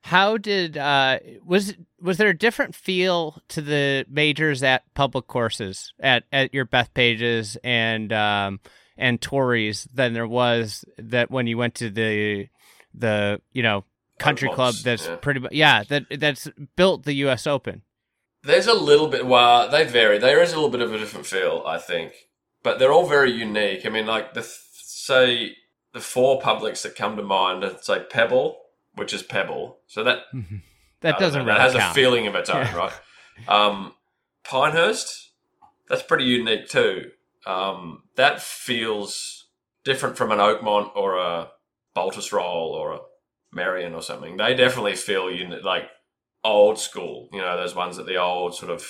how 0.03 0.37
did 0.37 0.77
uh, 0.77 1.19
was 1.45 1.75
was 2.01 2.17
there 2.19 2.29
a 2.29 2.37
different 2.37 2.75
feel 2.75 3.43
to 3.49 3.61
the 3.61 4.07
majors 4.09 4.63
at 4.63 4.83
public 4.95 5.27
courses 5.27 5.93
at 6.01 6.25
at 6.33 6.55
your 6.55 6.67
Bethpages 6.67 7.57
and 7.65 8.13
um, 8.13 8.61
and 8.97 9.21
Torreys 9.21 9.89
than 9.93 10.13
there 10.13 10.29
was 10.29 10.85
that 10.99 11.31
when 11.31 11.47
you 11.47 11.59
went 11.59 11.75
to 11.77 11.91
the 11.91 12.49
the 12.95 13.41
you 13.53 13.63
know 13.63 13.85
country 14.19 14.51
club 14.51 14.75
that's 14.85 15.07
yeah. 15.07 15.17
pretty 15.17 15.41
much 15.41 15.53
yeah 15.53 15.83
that 15.85 16.05
that's 16.19 16.49
built 16.77 17.05
the 17.05 17.15
U.S. 17.15 17.47
Open. 17.47 17.83
There's 18.43 18.67
a 18.67 18.75
little 18.75 19.09
bit. 19.09 19.27
Well, 19.27 19.69
they 19.69 19.85
vary. 19.85 20.19
There 20.19 20.43
is 20.43 20.53
a 20.53 20.57
little 20.57 20.71
bit 20.71 20.81
of 20.81 20.93
a 20.93 20.99
different 20.99 21.27
feel, 21.27 21.63
I 21.67 21.79
think, 21.79 22.13
but 22.63 22.79
they're 22.79 22.93
all 22.93 23.07
very 23.07 23.31
unique. 23.33 23.85
I 23.85 23.91
mean, 23.91 24.07
like 24.07 24.35
the 24.35 24.43
say 24.43 25.57
the 25.93 26.01
four 26.01 26.41
publics 26.41 26.83
that 26.83 26.95
come 26.95 27.17
to 27.17 27.23
mind. 27.23 27.65
Like 27.89 28.11
Pebble, 28.11 28.59
which 28.95 29.13
is 29.13 29.23
Pebble. 29.23 29.79
So 29.87 30.05
that 30.05 30.19
that 31.01 31.19
doesn't 31.19 31.41
know, 31.41 31.47
really 31.47 31.59
that 31.59 31.73
has 31.73 31.75
count. 31.75 31.91
a 31.91 31.95
feeling 31.95 32.27
of 32.27 32.35
its 32.35 32.51
own, 32.51 32.63
yeah. 32.63 32.77
right? 32.77 32.93
Um, 33.49 33.95
Pinehurst, 34.45 35.31
that's 35.89 36.03
pretty 36.03 36.25
unique 36.25 36.69
too. 36.69 37.11
Um, 37.47 38.03
that 38.17 38.43
feels 38.43 39.47
different 39.85 40.17
from 40.17 40.31
an 40.31 40.39
Oakmont 40.39 40.95
or 40.95 41.17
a 41.17 41.51
Baltusrol 41.97 42.71
or 42.71 42.93
a 42.93 42.99
Merion 43.53 43.95
or 43.95 44.03
something. 44.03 44.37
They 44.37 44.55
definitely 44.55 44.97
feel 44.97 45.31
uni- 45.31 45.61
like 45.63 45.85
old 46.45 46.79
school. 46.79 47.29
You 47.33 47.41
know, 47.41 47.57
those 47.57 47.75
ones 47.75 47.99
at 47.99 48.07
the 48.07 48.17
old 48.17 48.55
sort 48.55 48.71
of 48.71 48.87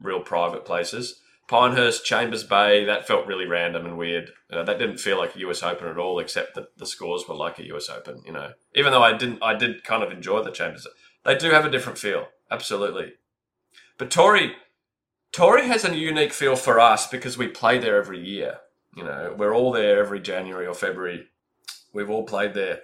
real 0.00 0.20
private 0.20 0.64
places. 0.64 1.20
Pinehurst, 1.48 2.04
Chambers 2.04 2.42
Bay, 2.42 2.84
that 2.84 3.06
felt 3.06 3.26
really 3.26 3.46
random 3.46 3.86
and 3.86 3.96
weird. 3.96 4.30
That 4.50 4.66
didn't 4.66 4.98
feel 4.98 5.16
like 5.16 5.36
a 5.36 5.40
US 5.40 5.62
Open 5.62 5.86
at 5.86 5.98
all, 5.98 6.18
except 6.18 6.54
that 6.56 6.76
the 6.76 6.86
scores 6.86 7.28
were 7.28 7.36
like 7.36 7.58
a 7.58 7.74
US 7.74 7.88
Open. 7.88 8.22
You 8.26 8.32
know, 8.32 8.52
even 8.74 8.92
though 8.92 9.02
I 9.02 9.16
didn't, 9.16 9.42
I 9.42 9.54
did 9.54 9.84
kind 9.84 10.02
of 10.02 10.10
enjoy 10.10 10.42
the 10.42 10.50
Chambers. 10.50 10.86
They 11.24 11.36
do 11.36 11.50
have 11.50 11.64
a 11.64 11.70
different 11.70 11.98
feel, 11.98 12.26
absolutely. 12.50 13.12
But 13.96 14.10
Torrey, 14.10 14.54
Torrey 15.32 15.66
has 15.68 15.84
a 15.84 15.96
unique 15.96 16.32
feel 16.32 16.56
for 16.56 16.80
us 16.80 17.06
because 17.06 17.38
we 17.38 17.48
play 17.48 17.78
there 17.78 17.96
every 17.96 18.20
year. 18.20 18.58
You 18.96 19.04
know, 19.04 19.34
we're 19.36 19.54
all 19.54 19.70
there 19.70 20.00
every 20.00 20.20
January 20.20 20.66
or 20.66 20.74
February. 20.74 21.26
We've 21.92 22.10
all 22.10 22.24
played 22.24 22.54
there. 22.54 22.80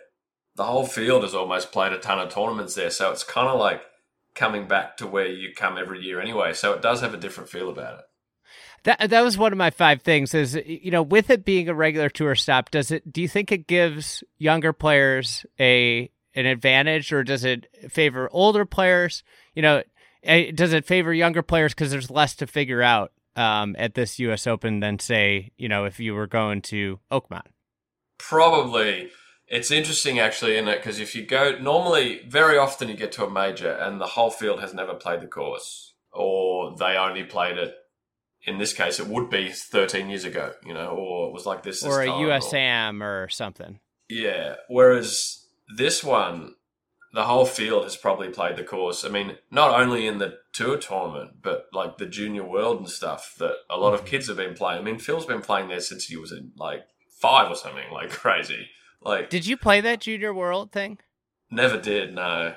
The 0.55 0.65
whole 0.65 0.87
field 0.87 1.23
has 1.23 1.35
almost 1.35 1.73
played 1.73 1.93
a 1.93 1.99
ton 1.99 2.19
of 2.19 2.33
tournaments 2.33 2.75
there, 2.75 2.91
so 2.91 3.11
it's 3.11 3.25
kind 3.25 3.49
of 3.49 3.59
like 3.59 3.83
coming 4.35 4.67
back 4.67 4.97
to 4.99 5.07
where 5.07 5.27
you 5.27 5.53
come 5.55 5.79
every 5.79 6.03
year 6.03 6.21
anyway. 6.21 6.53
So 6.53 6.73
it 6.73 6.83
does 6.83 7.01
have 7.01 7.15
a 7.15 7.19
different 7.19 7.51
feel 7.51 7.71
about 7.71 8.01
it. 8.01 8.05
That 8.85 9.11
that 9.11 9.21
was 9.23 9.39
one 9.39 9.53
of 9.53 9.59
my 9.59 9.71
five 9.71 10.03
things. 10.03 10.35
Is 10.35 10.59
you 10.67 10.91
know, 10.91 11.03
with 11.03 11.31
it 11.31 11.45
being 11.45 11.69
a 11.69 11.75
regular 11.75 12.09
tour 12.09 12.35
stop, 12.35 12.71
does 12.71 12.91
it? 12.91 13.13
Do 13.13 13.23
you 13.23 13.29
think 13.29 13.53
it 13.53 13.69
gives 13.69 14.25
younger 14.39 14.73
players 14.73 15.47
a 15.61 16.11
an 16.35 16.47
advantage, 16.47 17.13
or 17.13 17.23
does 17.23 17.45
it 17.45 17.67
favor 17.91 18.29
older 18.33 18.65
players? 18.65 19.23
You 19.55 19.63
know, 19.63 19.83
eh, 20.25 20.51
does 20.53 20.73
it 20.73 20.85
favor 20.85 21.13
younger 21.13 21.43
players 21.43 21.75
because 21.75 21.93
there's 21.93 22.11
less 22.11 22.35
to 22.37 22.47
figure 22.49 22.83
out 22.83 23.13
um, 23.37 23.77
at 23.79 23.95
this 23.95 24.19
U.S. 24.19 24.49
Open 24.49 24.81
than 24.81 24.99
say, 24.99 25.53
you 25.57 25.69
know, 25.69 25.85
if 25.85 26.01
you 26.01 26.15
were 26.15 26.27
going 26.27 26.61
to 26.63 26.99
Oakmont? 27.11 27.47
Probably. 28.19 29.11
It's 29.53 29.71
interesting 29.71 30.19
actually, 30.19 30.57
in 30.57 30.67
it? 30.67 30.79
Because 30.79 30.99
if 30.99 31.15
you 31.15 31.27
go 31.27 31.59
normally, 31.61 32.23
very 32.27 32.57
often 32.57 32.89
you 32.89 32.97
get 32.97 33.13
to 33.13 33.27
a 33.27 33.31
major 33.31 33.71
and 33.71 34.01
the 34.01 34.07
whole 34.07 34.31
field 34.31 34.61
has 34.61 34.73
never 34.73 34.95
played 34.95 35.21
the 35.21 35.27
course, 35.27 35.93
or 36.11 36.75
they 36.77 36.97
only 36.97 37.23
played 37.23 37.59
it 37.59 37.75
in 38.45 38.59
this 38.59 38.73
case, 38.73 38.99
it 38.99 39.07
would 39.07 39.31
be 39.31 39.51
13 39.51 40.09
years 40.09 40.25
ago, 40.25 40.53
you 40.65 40.75
know, 40.75 40.89
or 40.89 41.29
it 41.29 41.33
was 41.33 41.47
like 41.47 41.63
this, 41.63 41.85
or 41.85 42.03
a 42.03 42.07
USAM 42.07 43.03
or, 43.03 43.25
or 43.25 43.29
something. 43.29 43.79
Yeah. 44.09 44.57
Whereas 44.69 45.47
this 45.77 46.03
one, 46.03 46.55
the 47.13 47.25
whole 47.25 47.45
field 47.45 47.85
has 47.85 47.97
probably 47.97 48.31
played 48.31 48.57
the 48.57 48.65
course. 48.65 49.05
I 49.05 49.11
mean, 49.11 49.37
not 49.51 49.79
only 49.79 50.07
in 50.07 50.19
the 50.19 50.39
tour 50.53 50.79
tournament, 50.79 51.43
but 51.43 51.67
like 51.73 51.99
the 51.99 52.07
junior 52.07 52.45
world 52.45 52.79
and 52.79 52.89
stuff 52.89 53.35
that 53.39 53.57
a 53.71 53.77
lot 53.77 53.95
of 53.95 54.01
mm-hmm. 54.01 54.09
kids 54.09 54.29
have 54.29 54.39
been 54.39 54.55
playing. 54.55 54.81
I 54.81 54.83
mean, 54.83 54.99
Phil's 54.99 55.27
been 55.27 55.43
playing 55.43 55.69
there 55.69 55.81
since 55.81 56.07
he 56.07 56.17
was 56.17 56.33
in 56.33 56.53
like 56.57 56.85
five 57.21 57.51
or 57.51 57.55
something, 57.55 57.93
like 57.93 58.11
crazy. 58.23 58.67
Like, 59.05 59.31
did 59.31 59.47
you 59.47 59.57
play 59.57 59.81
that 59.81 60.01
junior 60.01 60.33
world 60.33 60.73
thing? 60.73 60.99
Never 61.51 61.79
did. 61.79 62.15
No, 62.15 62.55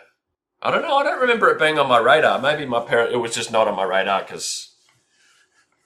I 0.62 0.72
don't 0.72 0.82
know. 0.84 0.96
I 0.98 1.04
don't 1.04 1.22
remember 1.22 1.50
it 1.50 1.60
being 1.60 1.78
on 1.80 1.89
my 1.89 1.98
radar. 2.00 2.39
Maybe 2.39 2.66
my 2.66 2.82
parent. 2.82 3.14
It 3.14 3.18
was 3.18 3.34
just 3.36 3.52
not 3.52 3.68
on 3.68 3.76
my 3.76 3.84
radar 3.84 4.22
because 4.22 4.76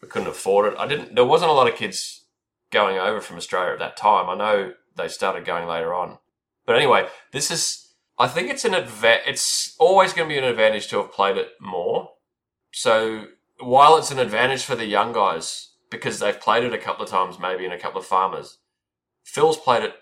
we 0.01 0.07
couldn't 0.07 0.27
afford 0.27 0.71
it. 0.73 0.79
I 0.79 0.87
didn't. 0.87 1.15
There 1.15 1.25
wasn't 1.25 1.51
a 1.51 1.53
lot 1.53 1.67
of 1.69 1.75
kids 1.75 2.25
going 2.71 2.97
over 2.97 3.21
from 3.21 3.37
Australia 3.37 3.73
at 3.73 3.79
that 3.79 3.97
time. 3.97 4.29
I 4.29 4.35
know 4.35 4.73
they 4.95 5.07
started 5.07 5.45
going 5.45 5.67
later 5.67 5.93
on, 5.93 6.17
but 6.65 6.75
anyway, 6.75 7.07
this 7.31 7.51
is. 7.51 7.87
I 8.17 8.27
think 8.27 8.49
it's 8.49 8.65
an 8.65 8.73
adva- 8.73 9.21
It's 9.25 9.75
always 9.79 10.11
going 10.11 10.27
to 10.27 10.33
be 10.33 10.37
an 10.37 10.43
advantage 10.43 10.87
to 10.89 10.97
have 10.97 11.13
played 11.13 11.37
it 11.37 11.51
more. 11.61 12.09
So 12.71 13.27
while 13.59 13.97
it's 13.97 14.11
an 14.11 14.19
advantage 14.19 14.63
for 14.63 14.75
the 14.75 14.85
young 14.85 15.13
guys 15.13 15.69
because 15.89 16.19
they've 16.19 16.39
played 16.39 16.65
it 16.65 16.73
a 16.73 16.77
couple 16.77 17.03
of 17.03 17.09
times, 17.09 17.39
maybe 17.39 17.65
in 17.65 17.71
a 17.71 17.79
couple 17.79 17.99
of 17.99 18.05
farmers, 18.05 18.57
Phil's 19.23 19.57
played 19.57 19.83
it 19.83 19.95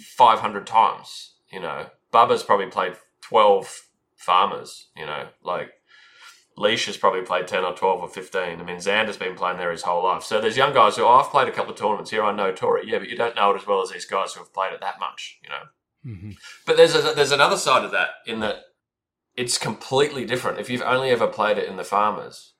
500 0.00 0.66
times. 0.66 1.34
You 1.52 1.60
know, 1.60 1.86
Bubba's 2.12 2.42
probably 2.42 2.66
played 2.66 2.94
12 3.22 3.88
farmers. 4.16 4.88
You 4.96 5.06
know, 5.06 5.28
like 5.42 5.70
Leash 6.56 6.86
has 6.86 6.96
probably 6.96 7.22
played 7.22 7.48
10 7.48 7.64
or 7.64 7.74
12 7.74 8.00
or 8.02 8.08
15. 8.08 8.40
I 8.40 8.62
mean, 8.62 8.76
Xander's 8.76 9.16
been 9.16 9.34
playing 9.34 9.58
there 9.58 9.70
his 9.70 9.82
whole 9.82 10.04
life. 10.04 10.22
So 10.22 10.40
there's 10.40 10.56
young 10.56 10.74
guys 10.74 10.96
who, 10.96 11.04
oh, 11.04 11.08
I've 11.08 11.30
played 11.30 11.48
a 11.48 11.52
couple 11.52 11.72
of 11.72 11.78
tournaments 11.78 12.10
here. 12.10 12.22
I 12.22 12.34
know 12.34 12.52
Torrey. 12.52 12.82
Yeah, 12.86 12.98
but 12.98 13.08
you 13.08 13.16
don't 13.16 13.36
know 13.36 13.52
it 13.52 13.60
as 13.60 13.66
well 13.66 13.82
as 13.82 13.90
these 13.90 14.04
guys 14.04 14.34
who 14.34 14.40
have 14.40 14.52
played 14.52 14.72
it 14.72 14.80
that 14.80 15.00
much, 15.00 15.38
you 15.42 15.48
know. 15.48 16.14
Mm-hmm. 16.14 16.30
But 16.66 16.76
there's 16.76 16.94
a, 16.94 17.14
there's 17.14 17.32
another 17.32 17.56
side 17.56 17.84
of 17.84 17.92
that 17.92 18.08
in 18.26 18.40
that 18.40 18.56
it's 19.36 19.58
completely 19.58 20.24
different. 20.24 20.58
If 20.58 20.68
you've 20.68 20.82
only 20.82 21.10
ever 21.10 21.26
played 21.26 21.58
it 21.58 21.68
in 21.68 21.76
the 21.76 21.84
farmers, 21.84 22.54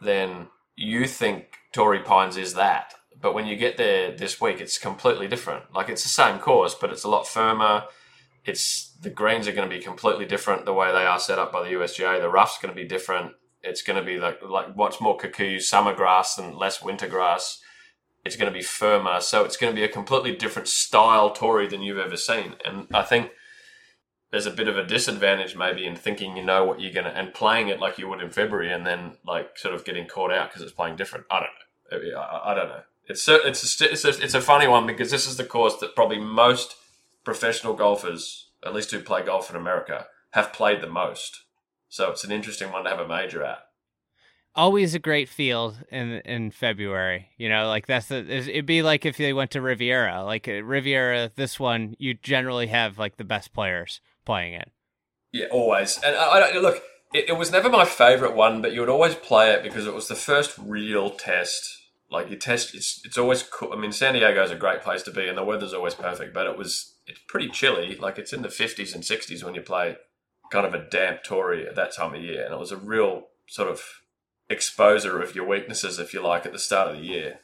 then 0.00 0.48
you 0.76 1.06
think 1.06 1.58
Torrey 1.72 2.00
Pines 2.00 2.36
is 2.36 2.54
that. 2.54 2.94
But 3.20 3.34
when 3.34 3.46
you 3.46 3.56
get 3.56 3.76
there 3.76 4.16
this 4.16 4.40
week, 4.40 4.60
it's 4.60 4.78
completely 4.78 5.28
different. 5.28 5.74
Like 5.74 5.88
it's 5.88 6.02
the 6.02 6.08
same 6.08 6.38
course, 6.38 6.74
but 6.74 6.90
it's 6.90 7.04
a 7.04 7.08
lot 7.08 7.26
firmer 7.26 7.84
it's 8.44 8.90
the 9.00 9.10
greens 9.10 9.46
are 9.46 9.52
going 9.52 9.68
to 9.68 9.74
be 9.74 9.82
completely 9.82 10.24
different 10.24 10.64
the 10.64 10.72
way 10.72 10.92
they 10.92 11.04
are 11.04 11.18
set 11.18 11.38
up 11.38 11.52
by 11.52 11.62
the 11.62 11.74
USGA. 11.74 12.20
The 12.20 12.28
rough's 12.28 12.58
going 12.58 12.74
to 12.74 12.80
be 12.80 12.88
different. 12.88 13.32
It's 13.62 13.82
going 13.82 13.98
to 13.98 14.04
be 14.04 14.18
like 14.18 14.40
like 14.42 14.74
what's 14.74 15.00
more 15.00 15.18
Kikuyu 15.18 15.60
summer 15.60 15.94
grass 15.94 16.38
and 16.38 16.56
less 16.56 16.82
winter 16.82 17.06
grass. 17.06 17.60
It's 18.24 18.36
going 18.36 18.52
to 18.52 18.58
be 18.58 18.62
firmer, 18.62 19.20
so 19.20 19.44
it's 19.44 19.56
going 19.56 19.74
to 19.74 19.78
be 19.78 19.84
a 19.84 19.88
completely 19.88 20.36
different 20.36 20.68
style 20.68 21.30
Torrey 21.30 21.66
than 21.66 21.82
you've 21.82 21.98
ever 21.98 22.18
seen. 22.18 22.54
And 22.66 22.86
I 22.92 23.02
think 23.02 23.30
there's 24.30 24.46
a 24.46 24.50
bit 24.50 24.68
of 24.68 24.76
a 24.76 24.84
disadvantage 24.86 25.56
maybe 25.56 25.86
in 25.86 25.96
thinking 25.96 26.36
you 26.36 26.44
know 26.44 26.64
what 26.64 26.80
you're 26.80 26.92
going 26.92 27.06
to 27.06 27.16
and 27.16 27.32
playing 27.32 27.68
it 27.68 27.80
like 27.80 27.98
you 27.98 28.08
would 28.08 28.20
in 28.20 28.30
February, 28.30 28.72
and 28.72 28.86
then 28.86 29.16
like 29.26 29.58
sort 29.58 29.74
of 29.74 29.84
getting 29.84 30.06
caught 30.06 30.32
out 30.32 30.50
because 30.50 30.62
it's 30.62 30.72
playing 30.72 30.96
different. 30.96 31.26
I 31.30 31.40
don't 31.40 32.02
know. 32.12 32.18
I, 32.18 32.52
I 32.52 32.54
don't 32.54 32.68
know. 32.68 32.82
It's 33.10 33.28
it's 33.28 33.80
a, 33.80 33.90
it's 33.90 34.04
a, 34.04 34.22
it's 34.22 34.34
a 34.34 34.40
funny 34.40 34.68
one 34.68 34.86
because 34.86 35.10
this 35.10 35.26
is 35.26 35.36
the 35.36 35.44
course 35.44 35.76
that 35.78 35.94
probably 35.94 36.18
most 36.18 36.76
professional 37.24 37.74
golfers, 37.74 38.50
at 38.64 38.74
least 38.74 38.90
who 38.90 39.00
play 39.00 39.22
golf 39.22 39.50
in 39.50 39.56
America, 39.56 40.06
have 40.30 40.52
played 40.52 40.80
the 40.80 40.88
most. 40.88 41.42
So 41.88 42.10
it's 42.10 42.24
an 42.24 42.32
interesting 42.32 42.70
one 42.70 42.84
to 42.84 42.90
have 42.90 43.00
a 43.00 43.08
major 43.08 43.42
at. 43.42 43.58
Always 44.54 44.94
a 44.94 44.98
great 44.98 45.28
field 45.28 45.78
in 45.90 46.20
in 46.24 46.50
February. 46.50 47.30
You 47.36 47.48
know, 47.48 47.68
like 47.68 47.86
that's 47.86 48.06
the 48.06 48.18
it'd 48.28 48.66
be 48.66 48.82
like 48.82 49.04
if 49.04 49.16
they 49.16 49.32
went 49.32 49.52
to 49.52 49.60
Riviera. 49.60 50.24
Like 50.24 50.48
uh, 50.48 50.62
Riviera, 50.62 51.30
this 51.34 51.58
one 51.58 51.94
you 51.98 52.14
generally 52.14 52.68
have 52.68 52.98
like 52.98 53.16
the 53.16 53.24
best 53.24 53.52
players 53.52 54.00
playing 54.24 54.54
it. 54.54 54.70
Yeah, 55.32 55.46
always. 55.50 55.98
And 56.04 56.16
I, 56.16 56.50
I 56.50 56.58
look, 56.58 56.82
it, 57.14 57.28
it 57.28 57.36
was 57.36 57.52
never 57.52 57.68
my 57.68 57.84
favorite 57.84 58.34
one, 58.34 58.60
but 58.62 58.72
you 58.72 58.80
would 58.80 58.88
always 58.88 59.14
play 59.14 59.52
it 59.52 59.62
because 59.62 59.86
it 59.86 59.94
was 59.94 60.08
the 60.08 60.16
first 60.16 60.58
real 60.58 61.10
test. 61.10 61.79
Like 62.10 62.28
you 62.28 62.36
test, 62.36 62.74
it's 62.74 63.00
it's 63.04 63.18
always 63.18 63.42
cool. 63.42 63.72
I 63.72 63.76
mean, 63.76 63.92
San 63.92 64.14
Diego 64.14 64.42
is 64.42 64.50
a 64.50 64.56
great 64.56 64.82
place 64.82 65.02
to 65.04 65.12
be, 65.12 65.28
and 65.28 65.38
the 65.38 65.44
weather's 65.44 65.72
always 65.72 65.94
perfect. 65.94 66.34
But 66.34 66.46
it 66.46 66.58
was 66.58 66.96
it's 67.06 67.20
pretty 67.28 67.48
chilly. 67.48 67.96
Like 67.96 68.18
it's 68.18 68.32
in 68.32 68.42
the 68.42 68.48
fifties 68.48 68.94
and 68.94 69.04
sixties 69.04 69.44
when 69.44 69.54
you 69.54 69.62
play 69.62 69.96
kind 70.50 70.66
of 70.66 70.74
a 70.74 70.90
damp 70.90 71.22
Torrey 71.22 71.66
at 71.66 71.76
that 71.76 71.94
time 71.94 72.14
of 72.14 72.22
year, 72.22 72.44
and 72.44 72.52
it 72.52 72.58
was 72.58 72.72
a 72.72 72.76
real 72.76 73.28
sort 73.46 73.68
of 73.68 73.82
exposure 74.48 75.22
of 75.22 75.34
your 75.34 75.46
weaknesses, 75.46 75.98
if 75.98 76.12
you 76.12 76.20
like, 76.20 76.44
at 76.44 76.52
the 76.52 76.58
start 76.58 76.90
of 76.90 76.96
the 76.96 77.06
year. 77.06 77.40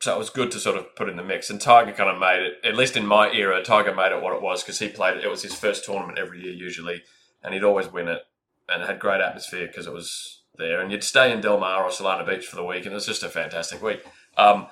So 0.00 0.14
it 0.14 0.18
was 0.18 0.30
good 0.30 0.50
to 0.50 0.60
sort 0.60 0.76
of 0.76 0.94
put 0.96 1.08
in 1.08 1.16
the 1.16 1.22
mix. 1.22 1.48
And 1.48 1.60
Tiger 1.60 1.92
kind 1.92 2.10
of 2.10 2.18
made 2.18 2.42
it, 2.42 2.54
at 2.64 2.76
least 2.76 2.96
in 2.96 3.06
my 3.06 3.30
era, 3.30 3.62
Tiger 3.62 3.94
made 3.94 4.12
it 4.12 4.20
what 4.20 4.34
it 4.34 4.42
was 4.42 4.62
because 4.62 4.80
he 4.80 4.88
played 4.88 5.16
it. 5.16 5.24
It 5.24 5.30
was 5.30 5.42
his 5.42 5.54
first 5.54 5.84
tournament 5.84 6.18
every 6.18 6.42
year 6.42 6.52
usually, 6.52 7.02
and 7.42 7.54
he'd 7.54 7.64
always 7.64 7.90
win 7.90 8.08
it. 8.08 8.22
And 8.68 8.82
it 8.82 8.86
had 8.86 8.98
great 8.98 9.20
atmosphere 9.20 9.66
because 9.66 9.86
it 9.86 9.92
was 9.92 10.42
there. 10.56 10.80
And 10.80 10.90
you'd 10.90 11.04
stay 11.04 11.32
in 11.32 11.40
Del 11.40 11.58
Mar 11.58 11.84
or 11.84 11.90
Solana 11.90 12.26
Beach 12.26 12.46
for 12.46 12.56
the 12.56 12.64
week, 12.64 12.84
and 12.84 12.92
it 12.92 12.94
was 12.94 13.06
just 13.06 13.22
a 13.22 13.28
fantastic 13.28 13.82
week. 13.82 14.04
Um, 14.36 14.66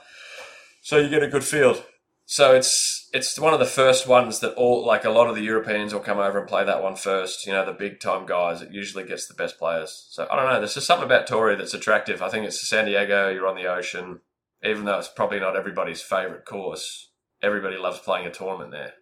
so 0.82 0.98
you 0.98 1.08
get 1.08 1.22
a 1.22 1.28
good 1.28 1.44
field. 1.44 1.84
So 2.24 2.54
it's 2.54 3.08
it's 3.12 3.38
one 3.38 3.52
of 3.52 3.60
the 3.60 3.66
first 3.66 4.06
ones 4.06 4.40
that 4.40 4.54
all 4.54 4.86
like 4.86 5.04
a 5.04 5.10
lot 5.10 5.28
of 5.28 5.34
the 5.34 5.42
Europeans 5.42 5.92
will 5.92 6.00
come 6.00 6.18
over 6.18 6.38
and 6.38 6.48
play 6.48 6.64
that 6.64 6.82
one 6.82 6.96
first. 6.96 7.46
You 7.46 7.52
know, 7.52 7.66
the 7.66 7.72
big 7.72 8.00
time 8.00 8.26
guys. 8.26 8.62
It 8.62 8.72
usually 8.72 9.04
gets 9.04 9.26
the 9.26 9.34
best 9.34 9.58
players. 9.58 10.06
So 10.10 10.26
I 10.30 10.36
don't 10.36 10.46
know. 10.46 10.58
There's 10.58 10.74
just 10.74 10.86
something 10.86 11.04
about 11.04 11.26
Torrey 11.26 11.56
that's 11.56 11.74
attractive. 11.74 12.22
I 12.22 12.28
think 12.28 12.46
it's 12.46 12.66
San 12.66 12.86
Diego. 12.86 13.28
You're 13.28 13.48
on 13.48 13.56
the 13.56 13.66
ocean, 13.66 14.20
even 14.64 14.84
though 14.84 14.98
it's 14.98 15.08
probably 15.08 15.40
not 15.40 15.56
everybody's 15.56 16.00
favorite 16.00 16.44
course. 16.44 17.10
Everybody 17.42 17.76
loves 17.76 17.98
playing 17.98 18.26
a 18.26 18.30
tournament 18.30 18.70
there. 18.70 18.94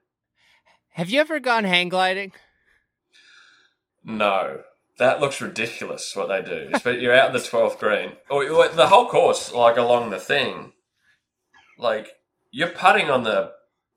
Have 0.95 1.11
you 1.11 1.21
ever 1.21 1.39
gone 1.39 1.65
hang 1.65 1.89
gliding? 1.89 2.33
No, 4.03 4.63
that 5.01 5.19
looks 5.19 5.41
ridiculous. 5.41 6.15
What 6.15 6.29
they 6.29 6.43
do, 6.43 6.71
but 6.85 7.01
you're 7.01 7.17
out 7.17 7.29
in 7.29 7.33
the 7.33 7.41
twelfth 7.41 7.81
green, 7.81 8.13
or 8.29 8.45
the 8.69 8.87
whole 8.87 9.09
course, 9.09 9.53
like 9.53 9.77
along 9.77 10.11
the 10.11 10.21
thing, 10.21 10.73
like 11.79 12.13
you're 12.51 12.69
putting 12.69 13.11
on 13.11 13.25
the, 13.25 13.53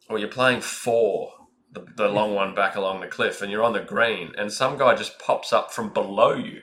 or 0.10 0.18
you're 0.18 0.30
playing 0.30 0.62
four, 0.62 1.34
the, 1.72 1.86
the 1.98 2.08
long 2.08 2.34
one 2.34 2.56
back 2.56 2.76
along 2.76 3.02
the 3.02 3.08
cliff, 3.08 3.42
and 3.42 3.52
you're 3.52 3.64
on 3.64 3.74
the 3.74 3.82
green, 3.82 4.34
and 4.38 4.52
some 4.52 4.78
guy 4.78 4.96
just 4.96 5.20
pops 5.20 5.52
up 5.52 5.74
from 5.74 5.94
below 5.94 6.34
you. 6.34 6.62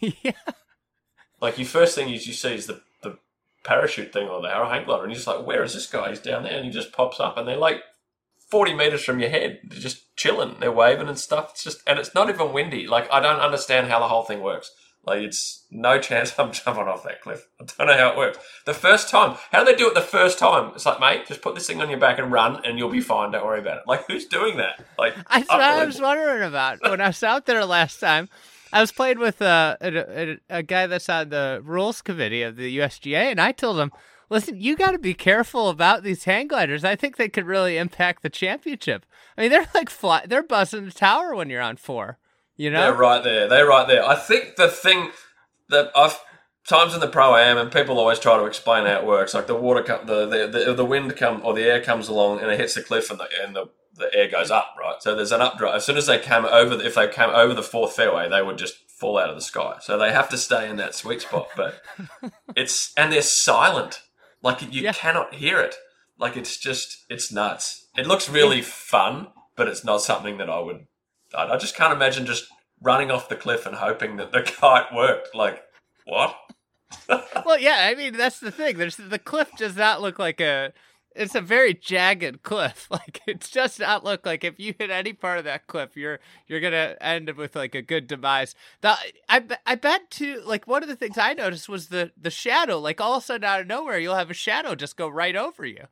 yeah. 0.22 0.32
Like 1.40 1.58
your 1.58 1.66
first 1.66 1.94
thing 1.94 2.10
is 2.10 2.26
you 2.26 2.34
see 2.34 2.54
is 2.54 2.66
the, 2.66 2.82
the 3.02 3.18
parachute 3.64 4.12
thing 4.12 4.28
or 4.28 4.42
the 4.42 4.50
hang 4.50 4.84
glider, 4.84 5.04
and 5.04 5.10
you're 5.10 5.16
just 5.16 5.26
like, 5.26 5.46
where 5.46 5.62
is 5.62 5.72
this 5.72 5.86
guy? 5.86 6.10
He's 6.10 6.20
down 6.20 6.42
there, 6.42 6.56
and 6.56 6.66
he 6.66 6.70
just 6.70 6.92
pops 6.92 7.18
up, 7.18 7.38
and 7.38 7.48
they're 7.48 7.56
like 7.56 7.82
40 8.50 8.74
meters 8.74 9.04
from 9.04 9.20
your 9.20 9.30
head. 9.30 9.60
They're 9.64 9.80
just 9.80 10.14
chilling. 10.16 10.56
They're 10.60 10.72
waving 10.72 11.08
and 11.08 11.18
stuff. 11.18 11.50
It's 11.52 11.64
just, 11.64 11.82
and 11.86 11.98
it's 11.98 12.14
not 12.14 12.28
even 12.28 12.52
windy. 12.52 12.86
Like, 12.86 13.10
I 13.12 13.20
don't 13.20 13.40
understand 13.40 13.88
how 13.88 14.00
the 14.00 14.08
whole 14.08 14.22
thing 14.22 14.40
works. 14.40 14.70
Like, 15.06 15.22
it's 15.22 15.64
no 15.70 15.98
chance 15.98 16.34
I'm 16.38 16.52
jumping 16.52 16.84
off 16.84 17.04
that 17.04 17.22
cliff. 17.22 17.46
I 17.60 17.64
don't 17.64 17.86
know 17.86 17.96
how 17.96 18.10
it 18.10 18.16
works. 18.16 18.38
The 18.66 18.74
first 18.74 19.08
time, 19.08 19.36
how 19.50 19.64
do 19.64 19.72
they 19.72 19.78
do 19.78 19.88
it 19.88 19.94
the 19.94 20.00
first 20.00 20.38
time? 20.38 20.72
It's 20.74 20.86
like, 20.86 21.00
mate, 21.00 21.26
just 21.26 21.42
put 21.42 21.54
this 21.54 21.66
thing 21.66 21.80
on 21.80 21.90
your 21.90 21.98
back 21.98 22.18
and 22.18 22.30
run, 22.30 22.64
and 22.64 22.78
you'll 22.78 22.90
be 22.90 23.00
fine. 23.00 23.30
Don't 23.30 23.44
worry 23.44 23.60
about 23.60 23.78
it. 23.78 23.82
Like, 23.86 24.06
who's 24.06 24.26
doing 24.26 24.58
that? 24.58 24.84
Like, 24.98 25.14
that's 25.30 25.48
what 25.48 25.60
I 25.60 25.84
was 25.84 26.00
wondering 26.00 26.42
about 26.42 26.82
when 26.82 27.00
I 27.00 27.08
was 27.08 27.22
out 27.22 27.46
there 27.46 27.64
last 27.64 27.98
time. 27.98 28.28
I 28.72 28.80
was 28.80 28.92
playing 28.92 29.18
with 29.18 29.42
uh, 29.42 29.76
a, 29.80 29.96
a, 29.98 30.38
a 30.48 30.62
guy 30.62 30.86
that's 30.86 31.08
on 31.08 31.30
the 31.30 31.60
rules 31.64 32.02
committee 32.02 32.42
of 32.42 32.56
the 32.56 32.78
USGA, 32.78 33.30
and 33.30 33.40
I 33.40 33.52
told 33.52 33.80
him, 33.80 33.90
listen, 34.30 34.58
you 34.58 34.76
got 34.76 34.92
to 34.92 34.98
be 34.98 35.14
careful 35.14 35.68
about 35.68 36.02
these 36.02 36.24
hang 36.24 36.48
gliders. 36.48 36.84
I 36.84 36.96
think 36.96 37.16
they 37.16 37.28
could 37.28 37.46
really 37.46 37.76
impact 37.76 38.22
the 38.22 38.30
championship. 38.30 39.04
I 39.36 39.42
mean, 39.42 39.50
they're 39.50 39.66
like 39.74 39.90
fly, 39.90 40.24
they're 40.26 40.42
buzzing 40.42 40.86
the 40.86 40.92
tower 40.92 41.34
when 41.34 41.50
you're 41.50 41.60
on 41.60 41.76
four. 41.76 42.18
You 42.56 42.70
know, 42.70 42.80
they're 42.80 42.94
right 42.94 43.22
there. 43.22 43.48
They're 43.48 43.66
right 43.66 43.88
there. 43.88 44.06
I 44.06 44.14
think 44.16 44.56
the 44.56 44.68
thing 44.68 45.10
that 45.68 45.90
I've 45.96 46.18
times 46.66 46.94
in 46.94 47.00
the 47.00 47.08
pro 47.08 47.34
am 47.34 47.58
and 47.58 47.72
people 47.72 47.98
always 47.98 48.18
try 48.18 48.36
to 48.36 48.44
explain 48.44 48.86
how 48.86 48.98
it 48.98 49.06
works. 49.06 49.34
Like 49.34 49.46
the 49.46 49.54
water, 49.54 49.82
come, 49.82 50.06
the, 50.06 50.26
the 50.26 50.46
the 50.46 50.74
the 50.74 50.84
wind 50.84 51.16
come 51.16 51.40
or 51.44 51.54
the 51.54 51.64
air 51.64 51.82
comes 51.82 52.08
along 52.08 52.40
and 52.40 52.50
it 52.50 52.60
hits 52.60 52.74
the 52.74 52.82
cliff 52.82 53.10
and 53.10 53.18
the 53.18 53.28
and 53.42 53.56
the 53.56 53.66
the 53.94 54.14
air 54.14 54.28
goes 54.28 54.50
up, 54.50 54.74
right? 54.78 55.02
So 55.02 55.14
there's 55.14 55.32
an 55.32 55.40
updraft. 55.40 55.76
As 55.76 55.84
soon 55.84 55.96
as 55.96 56.06
they 56.06 56.18
came 56.18 56.44
over, 56.44 56.76
the, 56.76 56.86
if 56.86 56.94
they 56.94 57.08
came 57.08 57.30
over 57.30 57.54
the 57.54 57.62
fourth 57.62 57.94
fairway, 57.94 58.28
they 58.28 58.42
would 58.42 58.56
just 58.56 58.76
fall 58.88 59.18
out 59.18 59.30
of 59.30 59.36
the 59.36 59.42
sky. 59.42 59.76
So 59.80 59.98
they 59.98 60.12
have 60.12 60.28
to 60.30 60.38
stay 60.38 60.68
in 60.68 60.76
that 60.76 60.94
sweet 60.94 61.22
spot. 61.22 61.48
But 61.56 61.82
it's 62.56 62.92
and 62.96 63.12
they're 63.12 63.22
silent. 63.22 64.02
Like 64.42 64.62
you 64.62 64.82
yeah. 64.82 64.92
cannot 64.92 65.34
hear 65.34 65.60
it. 65.60 65.76
Like 66.18 66.36
it's 66.36 66.56
just 66.56 67.04
it's 67.08 67.32
nuts. 67.32 67.88
It 67.96 68.06
looks 68.06 68.28
really 68.28 68.58
yeah. 68.58 68.64
fun, 68.66 69.28
but 69.56 69.68
it's 69.68 69.84
not 69.84 70.02
something 70.02 70.38
that 70.38 70.50
I 70.50 70.60
would. 70.60 70.86
I 71.36 71.56
just 71.56 71.76
can't 71.76 71.92
imagine 71.92 72.26
just 72.26 72.46
running 72.82 73.10
off 73.10 73.28
the 73.28 73.36
cliff 73.36 73.66
and 73.66 73.76
hoping 73.76 74.16
that 74.16 74.32
the 74.32 74.42
kite 74.60 74.92
worked. 74.94 75.34
Like 75.34 75.62
what? 76.04 76.36
well, 77.08 77.58
yeah. 77.58 77.88
I 77.90 77.94
mean, 77.94 78.16
that's 78.16 78.40
the 78.40 78.50
thing. 78.50 78.78
There's 78.78 78.96
the 78.96 79.18
cliff 79.18 79.50
does 79.56 79.76
not 79.76 80.02
look 80.02 80.18
like 80.18 80.40
a 80.40 80.72
it's 81.14 81.34
a 81.34 81.40
very 81.40 81.74
jagged 81.74 82.42
cliff. 82.42 82.88
Like 83.00 83.20
it's 83.26 83.48
just 83.48 83.78
not 83.78 84.04
look 84.04 84.26
like 84.26 84.42
if 84.42 84.58
you 84.58 84.74
hit 84.78 84.90
any 84.90 85.12
part 85.12 85.38
of 85.38 85.44
that 85.44 85.66
cliff, 85.66 85.96
you're 85.96 86.18
you're 86.48 86.60
gonna 86.60 86.96
end 87.00 87.30
up 87.30 87.36
with 87.36 87.54
like 87.54 87.74
a 87.74 87.82
good 87.82 88.06
demise. 88.06 88.54
The, 88.80 88.96
I 89.28 89.44
I 89.64 89.74
bet 89.76 90.10
too. 90.10 90.42
Like 90.44 90.66
one 90.66 90.82
of 90.82 90.88
the 90.88 90.96
things 90.96 91.16
I 91.16 91.32
noticed 91.32 91.68
was 91.68 91.88
the 91.88 92.10
the 92.20 92.30
shadow. 92.30 92.78
Like 92.78 93.00
all 93.00 93.14
of 93.14 93.22
a 93.22 93.26
sudden 93.26 93.44
out 93.44 93.60
of 93.60 93.66
nowhere, 93.68 93.98
you'll 93.98 94.16
have 94.16 94.30
a 94.30 94.34
shadow 94.34 94.74
just 94.74 94.96
go 94.96 95.08
right 95.08 95.36
over 95.36 95.64
you. 95.64 95.84